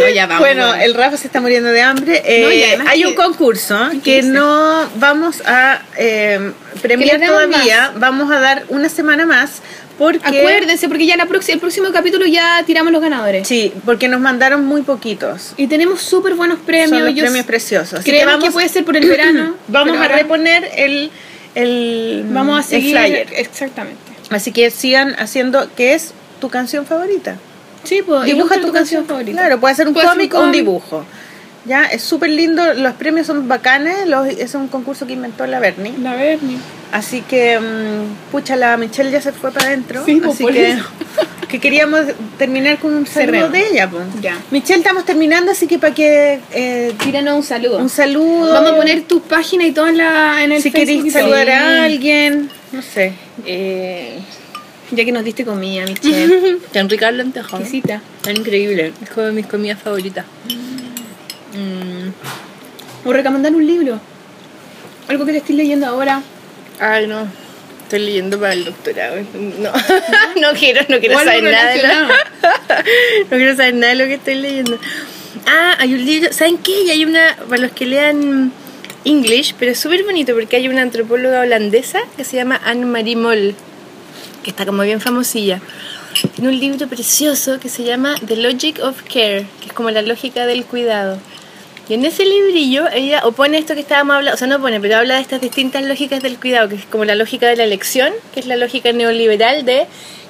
No, 0.00 0.08
ya 0.08 0.26
vamos. 0.26 0.40
bueno, 0.40 0.74
el 0.74 0.92
Rafa 0.94 1.16
se 1.16 1.28
está 1.28 1.40
muriendo 1.40 1.68
de 1.70 1.80
hambre. 1.80 2.22
Eh, 2.24 2.76
hay 2.88 3.00
que- 3.02 3.06
un 3.06 3.14
concurso 3.14 3.88
¿Qué 3.92 4.00
que 4.00 4.22
no 4.22 4.88
vamos 4.96 5.42
a 5.46 5.80
eh, 5.96 6.52
premiar 6.82 7.20
todavía. 7.20 7.92
Vamos 7.96 8.32
a 8.32 8.40
dar 8.40 8.64
una 8.68 8.88
semana 8.88 9.24
más 9.24 9.60
porque 9.98 10.40
Acuérdense, 10.40 10.88
porque 10.88 11.06
ya 11.06 11.16
la 11.16 11.26
proxi- 11.26 11.52
el 11.54 11.58
próximo 11.58 11.88
capítulo 11.92 12.26
ya 12.26 12.62
tiramos 12.66 12.92
los 12.92 13.00
ganadores. 13.00 13.48
sí, 13.48 13.72
porque 13.84 14.08
nos 14.08 14.20
mandaron 14.20 14.64
muy 14.64 14.82
poquitos. 14.82 15.52
Y 15.56 15.66
tenemos 15.68 16.00
súper 16.02 16.34
buenos 16.34 16.58
premios. 16.60 16.90
Son 16.90 17.04
los 17.04 17.14
premios 17.24 17.46
preciosos. 17.46 18.00
Así 18.00 18.10
Creemos 18.10 18.34
que, 18.34 18.40
vamos, 18.40 18.52
puede 18.54 18.68
ser 18.68 18.84
por 18.84 18.96
el 18.96 19.08
verano. 19.08 19.54
vamos 19.68 19.96
a 19.98 20.08
reponer 20.08 20.70
el, 20.76 21.10
el 21.54 22.24
Vamos 22.28 22.56
a 22.58 22.60
el 22.60 22.66
seguir. 22.66 22.96
flyer. 22.98 23.28
Exactamente. 23.36 23.98
Así 24.30 24.52
que 24.52 24.70
sigan 24.70 25.14
haciendo 25.18 25.68
que 25.74 25.94
es 25.94 26.12
tu 26.40 26.48
canción 26.50 26.84
favorita. 26.86 27.36
Sí, 27.84 28.02
pues. 28.04 28.24
Dibuja 28.24 28.60
tu 28.60 28.72
canción 28.72 29.06
favorita. 29.06 29.32
Claro, 29.38 29.60
puede 29.60 29.74
ser 29.76 29.86
un 29.88 29.94
Puede 29.94 30.06
cómic 30.08 30.34
o 30.34 30.40
un 30.42 30.52
dibujo. 30.52 31.04
Ya, 31.66 31.84
es 31.84 32.02
súper 32.02 32.30
lindo, 32.30 32.74
los 32.74 32.92
premios 32.94 33.26
son 33.26 33.48
bacanes, 33.48 34.06
los- 34.06 34.28
es 34.28 34.54
un 34.54 34.68
concurso 34.68 35.06
que 35.06 35.14
inventó 35.14 35.46
la 35.46 35.58
Bernie. 35.58 35.92
La 36.00 36.14
Bernie. 36.14 36.58
Así 36.92 37.22
que, 37.22 37.58
mm, 37.58 38.30
pucha, 38.30 38.54
la 38.56 38.76
Michelle 38.76 39.10
ya 39.10 39.20
se 39.20 39.32
fue 39.32 39.50
para 39.50 39.66
adentro. 39.66 40.04
Sí, 40.04 40.16
pues, 40.16 40.34
así 40.34 40.42
por 40.44 40.52
que, 40.52 40.70
eso. 40.70 40.84
que 41.48 41.58
queríamos 41.58 42.02
terminar 42.38 42.78
con 42.78 42.94
un 42.94 43.04
saludo 43.06 43.26
Cerremos. 43.48 43.52
de 43.52 43.68
ella. 43.68 43.90
pues. 43.90 44.04
Ya. 44.22 44.38
Michelle, 44.52 44.78
estamos 44.78 45.04
terminando, 45.04 45.50
así 45.50 45.66
que 45.66 45.78
para 45.80 45.92
que 45.92 46.38
eh, 46.52 46.92
Tíranos 47.02 47.36
un 47.36 47.42
saludo. 47.42 47.78
un 47.78 47.88
saludo. 47.88 48.52
Vamos 48.52 48.70
a 48.70 48.76
poner 48.76 49.02
tus 49.02 49.22
páginas 49.22 49.66
y 49.66 49.72
todo 49.72 49.88
en, 49.88 49.98
la, 49.98 50.44
en 50.44 50.52
el 50.52 50.62
si 50.62 50.70
Facebook 50.70 50.86
queréis 50.86 51.04
y 51.06 51.10
todo. 51.10 51.22
saludar 51.22 51.50
a 51.50 51.84
alguien, 51.84 52.48
no 52.70 52.80
sé. 52.82 53.12
Eh, 53.44 54.18
ya 54.92 55.04
que 55.04 55.10
nos 55.10 55.24
diste 55.24 55.44
comida, 55.44 55.84
Michelle. 55.84 56.58
Tan 56.72 56.88
rica 56.88 57.08
la. 57.10 58.00
Tan 58.22 58.36
increíble. 58.36 58.92
Es 59.02 59.10
como 59.10 59.26
de 59.26 59.32
mis 59.32 59.46
comidas 59.46 59.80
favoritas. 59.82 60.24
Mm. 60.48 60.85
O 63.04 63.12
recomendar 63.12 63.54
un 63.54 63.66
libro. 63.66 64.00
Algo 65.08 65.24
que 65.24 65.32
te 65.32 65.38
estés 65.38 65.56
leyendo 65.56 65.86
ahora. 65.86 66.22
Ay, 66.80 67.06
no. 67.06 67.26
Estoy 67.84 68.00
leyendo 68.00 68.38
para 68.40 68.52
el 68.54 68.64
doctorado. 68.64 69.16
No, 69.34 69.70
no 70.40 70.52
quiero, 70.58 70.80
no 70.88 70.98
quiero 70.98 71.18
saber 71.20 71.44
nada. 71.44 71.70
de 71.70 71.82
lo- 71.82 72.08
no 73.30 73.36
quiero 73.36 73.56
saber 73.56 73.74
nada 73.74 73.92
de 73.94 73.98
lo 74.00 74.04
que 74.06 74.14
estoy 74.14 74.34
leyendo. 74.34 74.78
Ah, 75.46 75.76
hay 75.78 75.94
un 75.94 76.04
libro. 76.04 76.32
¿Saben 76.32 76.58
qué? 76.58 76.82
Y 76.82 76.90
hay 76.90 77.04
una. 77.04 77.36
Para 77.48 77.62
los 77.62 77.70
que 77.72 77.86
lean 77.86 78.50
English, 79.04 79.54
pero 79.56 79.70
es 79.70 79.78
súper 79.78 80.02
bonito 80.02 80.34
porque 80.34 80.56
hay 80.56 80.66
una 80.66 80.82
antropóloga 80.82 81.42
holandesa 81.42 82.00
que 82.16 82.24
se 82.24 82.36
llama 82.36 82.60
Anne-Marie 82.64 83.14
Moll, 83.14 83.54
que 84.42 84.50
está 84.50 84.66
como 84.66 84.82
bien 84.82 85.00
famosilla. 85.00 85.60
Tiene 86.34 86.48
un 86.50 86.58
libro 86.58 86.88
precioso 86.88 87.60
que 87.60 87.68
se 87.68 87.84
llama 87.84 88.16
The 88.26 88.36
Logic 88.36 88.80
of 88.82 89.02
Care, 89.02 89.46
que 89.60 89.66
es 89.68 89.72
como 89.74 89.90
la 89.92 90.02
lógica 90.02 90.46
del 90.46 90.64
cuidado. 90.64 91.20
Y 91.88 91.94
en 91.94 92.04
ese 92.04 92.24
librillo 92.24 92.86
ella 92.92 93.20
opone 93.24 93.58
esto 93.58 93.74
que 93.74 93.80
estábamos 93.80 94.16
hablando, 94.16 94.34
o 94.34 94.38
sea, 94.38 94.48
no 94.48 94.56
opone, 94.56 94.80
pero 94.80 94.96
habla 94.96 95.16
de 95.16 95.20
estas 95.20 95.40
distintas 95.40 95.84
lógicas 95.84 96.22
del 96.22 96.38
cuidado, 96.38 96.68
que 96.68 96.74
es 96.74 96.84
como 96.84 97.04
la 97.04 97.14
lógica 97.14 97.46
de 97.46 97.56
la 97.56 97.64
elección, 97.64 98.12
que 98.34 98.40
es 98.40 98.46
la 98.46 98.56
lógica 98.56 98.92
neoliberal 98.92 99.64
de 99.64 99.86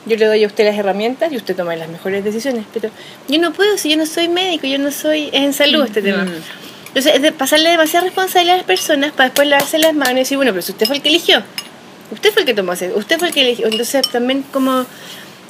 yo 0.06 0.16
le 0.16 0.26
doy 0.26 0.44
a 0.44 0.46
usted 0.46 0.64
las 0.64 0.76
herramientas 0.78 1.32
y 1.32 1.36
usted 1.36 1.56
toma 1.56 1.74
las 1.74 1.88
mejores 1.88 2.22
decisiones, 2.22 2.64
pero 2.72 2.90
yo 3.28 3.40
no 3.40 3.52
puedo 3.52 3.76
si 3.76 3.90
yo 3.90 3.96
no 3.96 4.06
soy 4.06 4.28
médico, 4.28 4.66
yo 4.66 4.78
no 4.78 4.92
soy, 4.92 5.28
es 5.32 5.42
en 5.42 5.52
salud 5.52 5.84
este 5.84 6.00
tema. 6.00 6.26
Entonces, 6.88 7.16
es 7.16 7.22
de 7.22 7.32
pasarle 7.32 7.70
demasiada 7.70 8.06
responsabilidad 8.06 8.54
a 8.54 8.58
las 8.58 8.66
personas 8.66 9.12
para 9.12 9.28
después 9.28 9.48
lavarse 9.48 9.78
las 9.78 9.94
manos 9.94 10.12
y 10.12 10.18
decir, 10.20 10.36
bueno, 10.36 10.52
pero 10.52 10.62
si 10.62 10.72
usted 10.72 10.86
fue 10.86 10.96
el 10.96 11.02
que 11.02 11.08
eligió, 11.08 11.42
usted 12.10 12.32
fue 12.32 12.42
el 12.42 12.46
que 12.46 12.54
tomó 12.54 12.72
ese, 12.72 12.92
usted 12.94 13.18
fue 13.18 13.28
el 13.28 13.34
que 13.34 13.40
eligió. 13.40 13.66
Entonces, 13.66 14.08
también 14.10 14.44
como 14.52 14.86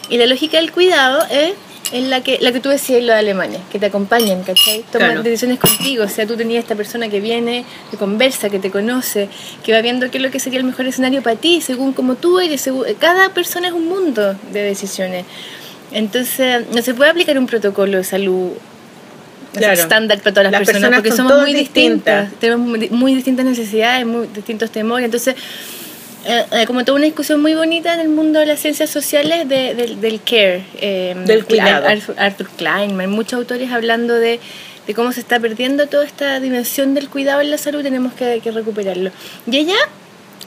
y 0.08 0.18
la 0.18 0.26
lógica 0.26 0.58
del 0.58 0.72
cuidado 0.72 1.24
es, 1.30 1.52
es 1.92 2.04
la 2.04 2.20
que 2.22 2.38
la 2.40 2.52
que 2.52 2.60
tú 2.60 2.68
decías 2.68 3.00
lo 3.02 3.12
de 3.12 3.18
Alemania, 3.18 3.60
que 3.70 3.78
te 3.78 3.86
acompañan, 3.86 4.42
¿cachai? 4.42 4.84
Toman 4.92 5.08
Claro. 5.10 5.22
decisiones 5.22 5.58
contigo, 5.58 6.04
o 6.04 6.08
sea, 6.08 6.26
tú 6.26 6.36
tenías 6.36 6.62
esta 6.64 6.74
persona 6.74 7.08
que 7.08 7.20
viene, 7.20 7.64
que 7.90 7.96
conversa, 7.96 8.50
que 8.50 8.58
te 8.58 8.70
conoce, 8.70 9.28
que 9.64 9.72
va 9.72 9.80
viendo 9.82 10.10
qué 10.10 10.18
es 10.18 10.22
lo 10.24 10.30
que 10.30 10.40
sería 10.40 10.58
el 10.58 10.64
mejor 10.64 10.86
escenario 10.86 11.22
para 11.22 11.36
ti, 11.36 11.60
según 11.60 11.92
como 11.92 12.16
tú 12.16 12.40
eres, 12.40 12.60
según, 12.60 12.84
cada 12.98 13.30
persona 13.30 13.68
es 13.68 13.72
un 13.74 13.86
mundo 13.88 14.34
de 14.52 14.62
decisiones. 14.62 15.24
Entonces, 15.92 16.64
no 16.74 16.82
se 16.82 16.94
puede 16.94 17.10
aplicar 17.10 17.38
un 17.38 17.46
protocolo 17.46 17.98
de 17.98 18.04
salud 18.04 18.50
o 18.50 19.58
sea, 19.58 19.68
Claro. 19.68 19.80
estándar 19.82 20.18
para 20.18 20.32
todas 20.34 20.44
las, 20.44 20.52
Las 20.52 20.58
personas, 20.68 20.90
personas 20.90 20.98
porque 21.00 21.16
somos 21.16 21.40
muy 21.40 21.54
distintas. 21.54 22.24
distintas, 22.30 22.40
tenemos 22.40 22.90
muy 22.90 23.14
distintas 23.14 23.46
necesidades, 23.46 24.04
muy 24.04 24.26
distintos 24.34 24.70
temores, 24.70 25.06
entonces 25.06 25.34
eh, 26.26 26.44
eh, 26.52 26.66
como 26.66 26.84
toda 26.84 26.96
una 26.96 27.04
discusión 27.06 27.40
muy 27.40 27.54
bonita 27.54 27.94
en 27.94 28.00
el 28.00 28.08
mundo 28.08 28.40
de 28.40 28.46
las 28.46 28.60
ciencias 28.60 28.90
sociales 28.90 29.48
de- 29.48 29.74
del- 29.74 30.00
del 30.00 30.20
care, 30.22 30.64
eh, 30.80 31.14
Del 31.26 31.44
cuidado. 31.44 31.86
Arthur, 32.18 32.48
Kleinman, 32.56 33.10
muchos 33.10 33.34
autores 33.34 33.70
hablando 33.72 34.14
de, 34.14 34.40
de 34.86 34.94
cómo 34.94 35.12
se 35.12 35.20
está 35.20 35.38
perdiendo 35.40 35.86
toda 35.86 36.04
esta 36.04 36.40
dimensión 36.40 36.94
del 36.94 37.08
cuidado 37.08 37.40
en 37.40 37.50
la 37.50 37.58
salud, 37.58 37.82
tenemos 37.82 38.12
que, 38.14 38.40
que 38.42 38.50
recuperarlo. 38.50 39.10
Y 39.50 39.56
ella 39.56 39.76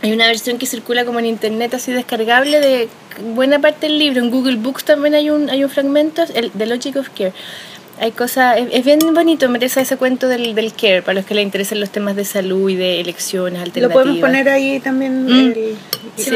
Hay 0.02 0.14
una 0.14 0.28
versión 0.28 0.58
que 0.58 0.66
circula 0.66 1.04
como 1.04 1.20
en 1.20 1.26
internet 1.26 1.74
así 1.74 1.92
descargable 1.92 2.62
de 2.62 2.88
buena 3.36 3.60
parte 3.60 3.88
del 3.88 4.00
libro. 4.00 4.22
En 4.22 4.30
Google 4.32 4.56
Books 4.56 4.86
también 4.86 5.14
hay 5.14 5.30
un, 5.30 5.50
hay 5.50 5.62
un 5.66 5.70
fragmento, 5.70 6.24
el 6.36 6.52
The 6.52 6.66
Logic 6.68 6.96
of 6.96 7.10
Care. 7.10 7.34
Hay 8.00 8.12
cosas, 8.12 8.58
es, 8.58 8.68
es 8.72 8.86
bien 8.86 9.00
bonito, 9.14 9.50
merece 9.50 9.82
ese 9.82 9.98
cuento 9.98 10.28
del, 10.28 10.56
del 10.56 10.74
care, 10.74 11.02
para 11.02 11.16
los 11.16 11.26
que 11.26 11.34
les 11.36 11.44
interesan 11.44 11.80
los 11.82 11.90
temas 11.90 12.16
de 12.16 12.24
salud 12.26 12.70
y 12.70 12.76
de 12.76 13.02
elecciones 13.02 13.60
Lo 13.60 13.66
alternativas. 13.66 13.94
podemos 13.94 14.20
poner 14.22 14.48
ahí 14.50 14.80
también 14.80 15.26
Mm. 15.26 15.30
el, 15.30 15.76
Sí. 16.16 16.32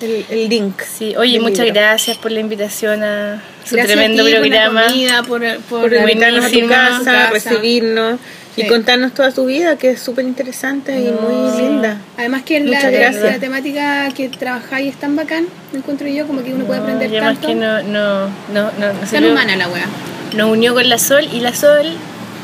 el, 0.00 0.24
el 0.30 0.48
link. 0.48 0.80
Sí, 0.82 1.16
oye, 1.16 1.40
muchas 1.40 1.66
libro. 1.66 1.80
gracias 1.80 2.16
por 2.18 2.30
la 2.30 2.38
invitación 2.40 3.02
a 3.02 3.42
su 3.64 3.74
Gracias 3.74 3.96
tremendo 3.96 4.22
a 4.22 4.26
ti 4.26 4.32
programa. 4.32 4.82
Por 4.82 4.82
la 4.82 4.88
comida, 4.92 5.22
por, 5.24 5.40
por, 5.68 5.80
Por 5.90 5.92
invitarnos 5.94 6.44
a 6.44 6.48
tu 6.48 6.54
buenísimo. 6.54 6.68
casa, 6.68 7.30
recibirnos 7.30 8.20
y 8.56 8.66
contarnos 8.66 9.14
toda 9.14 9.30
tu 9.32 9.46
vida, 9.46 9.76
que 9.76 9.90
es 9.90 10.00
súper 10.00 10.24
interesante 10.24 10.92
y 10.98 11.10
muy 11.10 11.60
linda. 11.60 11.96
Además 12.16 12.42
que 12.42 12.58
la, 12.60 12.66
Muchas 12.66 12.84
la- 12.84 12.90
gracias. 12.90 13.22
la 13.24 13.38
temática 13.38 14.08
que 14.16 14.28
trabajáis 14.28 14.94
es 14.94 15.00
tan 15.00 15.16
bacán, 15.16 15.46
me 15.72 15.78
encuentro 15.78 16.06
yo, 16.08 16.26
como 16.26 16.42
que 16.44 16.54
uno 16.54 16.64
puede 16.64 16.80
aprender 16.80 17.10
y 17.12 17.16
además 17.16 17.34
tanto. 17.40 17.48
que 17.48 17.54
no, 17.56 17.82
no, 17.82 18.26
no, 18.52 18.70
no, 18.78 19.08
Tan 19.10 19.24
humana 19.24 19.56
la 19.56 19.68
wea. 19.68 19.86
Nos 20.34 20.50
unió 20.50 20.74
con 20.74 20.88
la 20.88 20.98
Sol 20.98 21.28
y 21.32 21.40
la 21.40 21.54
Sol 21.54 21.86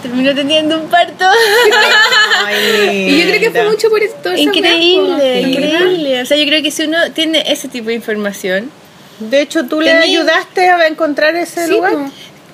terminó 0.02 0.34
teniendo 0.34 0.78
un 0.80 0.88
parto. 0.88 1.24
Y 2.92 3.20
yo 3.22 3.28
creo 3.28 3.40
que 3.40 3.50
fue 3.50 3.64
mucho 3.68 3.88
por 3.88 4.02
esto. 4.02 4.34
increíble, 4.36 5.40
increíble. 5.40 6.22
O 6.22 6.26
sea, 6.26 6.36
yo 6.36 6.44
creo 6.46 6.62
que 6.62 6.70
si 6.70 6.84
uno 6.84 6.98
tiene 7.12 7.42
ese 7.46 7.68
tipo 7.68 7.88
de 7.88 7.94
información, 7.94 8.70
De 9.18 9.40
hecho, 9.40 9.64
tú 9.66 9.80
le 9.80 9.92
ayudaste 9.92 10.68
a 10.70 10.86
encontrar 10.86 11.34
ese 11.36 11.66
Sí, 11.66 11.70
lugar. 11.72 11.94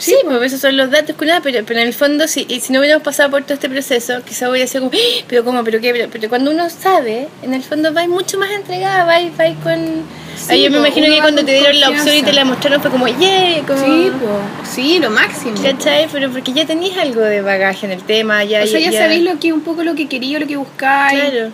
Sí, 0.00 0.16
pues 0.24 0.42
esos 0.42 0.60
son 0.60 0.76
los 0.76 0.90
datos, 0.90 1.14
culiados, 1.16 1.42
pero, 1.44 1.64
pero 1.64 1.80
en 1.80 1.86
el 1.86 1.94
fondo, 1.94 2.26
si, 2.26 2.46
y 2.48 2.60
si 2.60 2.72
no 2.72 2.80
hubiéramos 2.80 3.04
pasado 3.04 3.30
por 3.30 3.42
todo 3.42 3.54
este 3.54 3.68
proceso, 3.68 4.22
quizá 4.26 4.50
hubiera 4.50 4.66
sido 4.66 4.84
como, 4.84 4.92
"Ah, 4.94 5.24
pero 5.28 5.44
cómo, 5.44 5.62
pero 5.64 5.80
qué, 5.80 5.92
pero, 5.92 6.08
pero 6.10 6.28
cuando 6.28 6.50
uno 6.50 6.68
sabe, 6.70 7.28
en 7.42 7.54
el 7.54 7.62
fondo 7.62 7.92
vais 7.92 8.08
mucho 8.08 8.38
más 8.38 8.50
entregada, 8.50 9.04
vais, 9.04 9.36
vais 9.36 9.56
con... 9.62 9.78
Sí, 10.36 10.46
Ay, 10.52 10.62
yo 10.64 10.70
me 10.70 10.78
po, 10.78 10.86
imagino 10.86 11.06
que 11.06 11.20
cuando 11.20 11.44
te 11.44 11.52
dieron 11.52 11.78
la 11.80 11.90
opción 11.90 12.16
y 12.16 12.22
te 12.22 12.32
la 12.32 12.44
mostraron 12.44 12.80
fue 12.80 12.90
como, 12.90 13.06
yeah, 13.06 13.62
como... 13.66 13.84
Sí, 13.84 14.10
po. 14.20 14.40
sí, 14.68 14.98
lo 14.98 15.10
máximo. 15.10 15.54
¿Cachai? 15.62 16.08
Pero 16.10 16.30
porque 16.30 16.52
ya 16.52 16.64
tenéis 16.66 16.96
algo 16.96 17.20
de 17.20 17.42
bagaje 17.42 17.84
en 17.86 17.92
el 17.92 18.02
tema, 18.02 18.42
ya... 18.44 18.62
o 18.62 18.66
sea, 18.66 18.80
ya, 18.80 18.90
sabéis 18.92 19.22
lo 19.22 19.38
que 19.38 19.52
un 19.52 19.60
poco 19.60 19.84
lo 19.84 19.94
que 19.94 20.08
quería, 20.08 20.38
lo 20.38 20.46
que 20.46 20.56
buscáis. 20.56 21.20
Claro, 21.20 21.50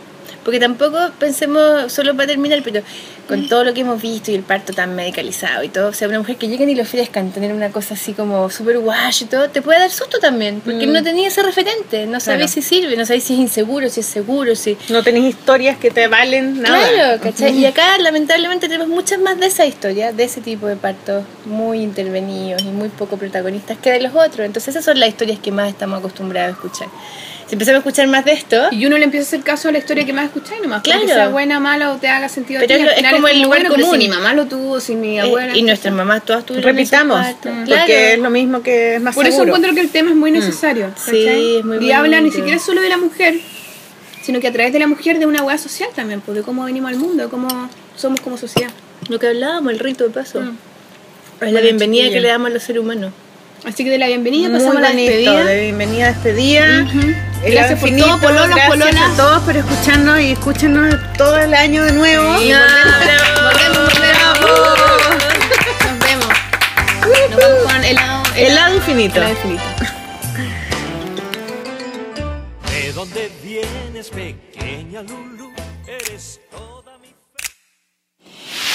porque 0.47 0.61
tampoco 0.61 0.97
pensemos, 1.19 1.93
solo 1.93 2.15
para 2.15 2.29
terminar, 2.29 2.61
pero 2.63 2.81
con 3.27 3.49
todo 3.49 3.65
lo 3.65 3.75
que 3.75 3.81
hemos 3.81 4.01
visto 4.01 4.31
y 4.31 4.37
el 4.37 4.45
parto 4.45 4.73
tan 4.73 4.95
medicalizado 4.95 5.65
y 5.65 5.69
todo, 5.69 5.89
o 5.89 5.93
sea, 5.93 6.07
una 6.07 6.21
mujer 6.21 6.37
que 6.37 6.47
lleguen 6.47 6.71
y 6.71 6.77
lo 6.77 6.85
ofrezcan, 6.85 7.33
tener 7.33 7.53
una 7.53 7.71
cosa 7.71 7.95
así 7.95 8.13
como 8.13 8.49
súper 8.49 8.79
guay 8.79 9.11
y 9.23 9.25
todo, 9.25 9.51
te 9.51 9.61
puede 9.61 9.81
dar 9.81 9.91
susto 9.91 10.21
también, 10.21 10.63
porque 10.65 10.87
no 10.87 11.03
tenía 11.03 11.27
ese 11.27 11.43
referente, 11.43 12.07
no 12.07 12.21
sabéis 12.21 12.53
Claro. 12.53 12.63
si 12.69 12.77
sirve, 12.77 12.97
no 12.97 13.05
sabéis 13.05 13.25
si 13.25 13.35
es 13.35 13.41
inseguro, 13.41 13.89
si 13.91 13.99
es 13.99 14.07
seguro, 14.07 14.55
si... 14.55 14.79
No 14.89 15.03
tenéis 15.03 15.35
historias 15.35 15.79
que 15.79 15.91
te 15.91 16.07
valen 16.07 16.63
nada. 16.63 16.89
Claro, 16.91 17.21
¿cachai? 17.21 17.59
Y 17.59 17.67
acá 17.67 17.99
lamentablemente 17.99 18.69
tenemos 18.69 18.87
muchas 18.87 19.19
más 19.19 19.41
de 19.41 19.47
esa 19.47 19.67
historia, 19.67 20.13
de 20.13 20.23
ese 20.23 20.41
tipo 20.41 20.69
de 20.69 20.77
partos 20.77 21.25
muy 21.45 21.81
intervenidos 21.81 22.63
y 22.63 22.67
muy 22.67 22.89
poco 22.91 23.17
protagonistas 23.17 23.79
que 23.79 23.91
de 23.91 24.01
los 24.01 24.15
otros. 24.15 24.47
Entonces 24.47 24.69
esas 24.69 24.85
son 24.85 25.01
las 25.01 25.09
historias 25.09 25.41
que 25.41 25.51
más 25.51 25.69
estamos 25.69 25.99
acostumbrados 25.99 26.51
a 26.51 26.53
escuchar. 26.53 26.89
Si 27.49 27.55
empezamos 27.55 27.77
a 27.77 27.79
escuchar 27.79 28.09
más 28.09 28.25
de 28.25 28.33
esto, 28.33 28.57
Y 28.73 28.87
uno 28.87 28.99
le 28.99 29.05
empieza 29.05 29.25
a 29.25 29.29
hacer 29.29 29.43
caso 29.43 29.69
a 29.69 29.73
la 29.73 29.79
historia 29.79 30.05
que 30.05 30.13
más 30.13 30.25
escucháis 30.25 30.61
nomás. 30.61 30.83
Claro. 30.83 31.01
Porque 31.03 31.15
sea 31.15 31.29
buena, 31.29 31.61
mala 31.61 31.93
o 31.93 31.97
te 31.97 32.09
haga 32.09 32.29
sentido 32.29 32.61
Pero 32.67 32.91
a 32.91 32.95
ti. 32.95 33.05
es 33.05 33.13
como 33.13 33.29
el 33.29 33.43
lugar 33.43 33.61
bueno, 33.61 33.75
pero 33.75 33.87
común. 33.87 34.01
Si 34.01 34.09
mi 34.09 34.15
mamá 34.15 34.35
lo 34.35 34.47
tuvo, 34.47 34.81
si 34.81 34.97
mi 34.97 35.17
eh, 35.19 35.21
abuela. 35.21 35.57
y 35.57 35.63
nuestras 35.63 35.95
mamás 35.95 36.25
todas 36.25 36.45
tuvieron 36.45 36.75
Repitamos, 36.75 37.25
porque 37.41 37.65
Claro. 37.67 37.93
es 37.93 38.19
lo 38.19 38.31
mismo 38.31 38.63
que 38.63 38.97
es 38.97 39.01
más 39.01 39.15
Por 39.15 39.27
eso 39.27 39.45
encuentro 39.45 39.75
que 39.75 39.81
el 39.81 39.91
tema 39.91 40.11
es 40.11 40.17
muy 40.17 40.33
necesario. 40.33 40.91
Sí, 40.97 41.57
es 41.59 41.65
muy 41.65 41.79
Y 41.79 41.93
habla 41.93 42.21
ni 42.21 42.33
siquiera 42.33 42.59
solo 42.59 42.81
de 42.81 42.89
la 42.89 42.97
mujer, 42.97 43.35
sino 44.23 44.41
que 44.41 44.49
a 44.49 44.53
través 44.53 44.73
de 44.73 44.81
la 44.81 44.89
mujer 44.89 45.21
de 45.21 45.27
una 45.27 45.45
hueá 45.45 45.57
social 45.57 45.91
también, 45.95 46.21
pues, 46.23 46.37
de 46.37 46.43
cómo 46.43 46.65
venimos 46.65 46.91
al 46.91 46.99
mundo, 46.99 47.23
de 47.23 47.29
cómo 47.29 47.49
somos 47.95 48.21
como 48.21 48.37
sociedad. 48.39 48.71
Lo 49.09 49.21
que 49.21 49.29
hablábamos, 49.29 49.73
el 49.73 49.79
rito 49.79 50.03
de 50.03 50.11
paso. 50.11 50.41
Mm. 50.41 50.57
Es 51.45 51.53
la 51.53 51.61
bienvenida 51.61 52.09
que 52.11 52.21
le 52.21 52.27
damos 52.29 52.51
a 52.51 52.55
los 52.55 52.63
seres 52.65 52.83
humanos. 52.83 53.13
Así 53.67 53.83
que 53.85 53.91
de 53.91 53.99
la 53.99 54.07
bienvenida 54.07 54.49
Muy 54.49 54.59
pasamos 54.61 54.77
a 54.79 54.81
la 54.81 54.93
despedida. 54.93 55.45
de 55.45 55.61
bienvenida, 55.63 56.07
despedida. 56.13 56.85
Ujú. 56.89 57.01
El 57.45 57.53
Gracias 57.53 57.81
por 57.81 57.89
infinito, 57.89 58.09
todo, 58.17 58.21
pololos, 58.29 58.49
gracias 58.49 58.69
pololas. 58.69 59.11
a 59.13 59.17
todos 59.17 59.43
por 59.43 59.57
escucharnos 59.57 60.21
y 60.21 60.31
escúchenos 60.33 60.95
todo 61.19 61.39
el 61.39 61.53
año 61.53 61.85
de 61.85 61.93
nuevo. 61.93 62.39
Sí, 62.39 62.53
volvemos, 62.53 63.93
volvemos, 63.93 63.93
volvemos. 63.95 64.79
Nos 65.85 65.99
vemos. 65.99 66.27
Nos 67.31 67.41
vamos 67.41 67.73
con 67.73 67.85
helado, 67.85 68.23
Helado 68.37 68.75
infinito. 68.77 69.17
helado 69.17 69.33
infinito. 69.33 69.65
¿De 72.71 72.93
dónde 72.93 73.31
vienes, 73.43 74.11
pequeña 74.11 75.03
Lulu? 75.03 75.36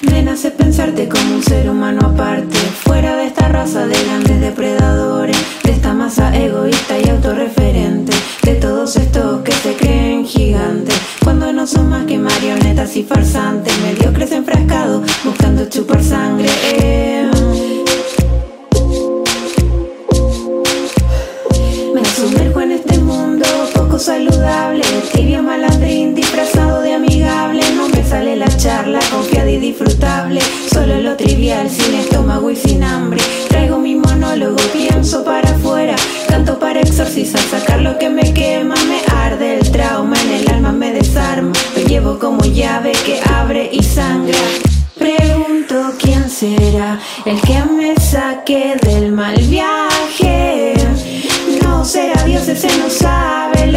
Me 0.09 0.23
nace 0.23 0.51
pensarte 0.51 1.07
como 1.07 1.35
un 1.35 1.43
ser 1.43 1.69
humano 1.69 1.99
aparte, 2.03 2.57
fuera 2.57 3.15
de 3.17 3.27
esta 3.27 3.47
raza 3.47 3.85
de 3.85 4.03
grandes 4.03 4.41
depredadores, 4.41 5.37
de 5.63 5.71
esta 5.71 5.93
masa 5.93 6.35
egoísta 6.35 6.97
y 6.99 7.09
autorreferente, 7.09 8.11
de 8.43 8.55
todos 8.55 8.95
estos 8.95 9.41
que 9.41 9.51
se 9.51 9.75
creen 9.75 10.25
gigantes, 10.25 10.95
cuando 11.23 11.53
no 11.53 11.67
son 11.67 11.89
más 11.89 12.05
que 12.05 12.17
marionetas 12.17 12.95
y 12.97 13.03
farsantes, 13.03 13.73
mediocres 13.79 14.31
enfrascados, 14.31 15.03
buscando 15.23 15.65
chupar 15.69 16.03
sangre. 16.03 16.49
Me 21.93 22.05
sumerjo 22.05 22.61
en 22.61 22.71
este 22.71 22.97
mundo 22.99 23.45
poco 23.75 23.99
saludable, 23.99 24.83
tibio 25.13 25.43
malandrín 25.43 26.15
disfrazado 26.15 26.81
de 26.81 26.93
amigable. 26.93 27.61
Sale 28.11 28.35
la 28.35 28.49
charla 28.57 28.99
confiada 29.09 29.49
y 29.49 29.57
disfrutable, 29.57 30.41
solo 30.69 30.99
lo 30.99 31.15
trivial, 31.15 31.69
sin 31.69 31.95
estómago 31.95 32.51
y 32.51 32.57
sin 32.57 32.83
hambre. 32.83 33.21
Traigo 33.47 33.77
mi 33.77 33.95
monólogo, 33.95 34.57
pienso 34.73 35.23
para 35.23 35.51
afuera, 35.51 35.95
canto 36.27 36.59
para 36.59 36.81
exorcizar, 36.81 37.39
sacar 37.39 37.79
lo 37.81 37.97
que 37.97 38.09
me 38.09 38.33
quema, 38.33 38.75
me 38.89 38.99
arde 39.15 39.59
el 39.59 39.71
trauma 39.71 40.17
en 40.23 40.31
el 40.41 40.49
alma, 40.49 40.73
me 40.73 40.91
desarma. 40.91 41.53
Lo 41.77 41.87
llevo 41.87 42.19
como 42.19 42.43
llave 42.43 42.91
que 43.05 43.21
abre 43.33 43.69
y 43.71 43.81
sangra. 43.81 44.39
Pregunto 44.99 45.93
quién 45.97 46.29
será 46.29 46.99
el 47.25 47.39
que 47.39 47.63
me 47.63 47.95
saque 47.95 48.75
del 48.81 49.13
mal 49.13 49.37
viaje. 49.43 50.73
No 51.63 51.85
será 51.85 52.21
Dios, 52.25 52.45
ese 52.49 52.67
no 52.77 52.89
sabe 52.89 53.70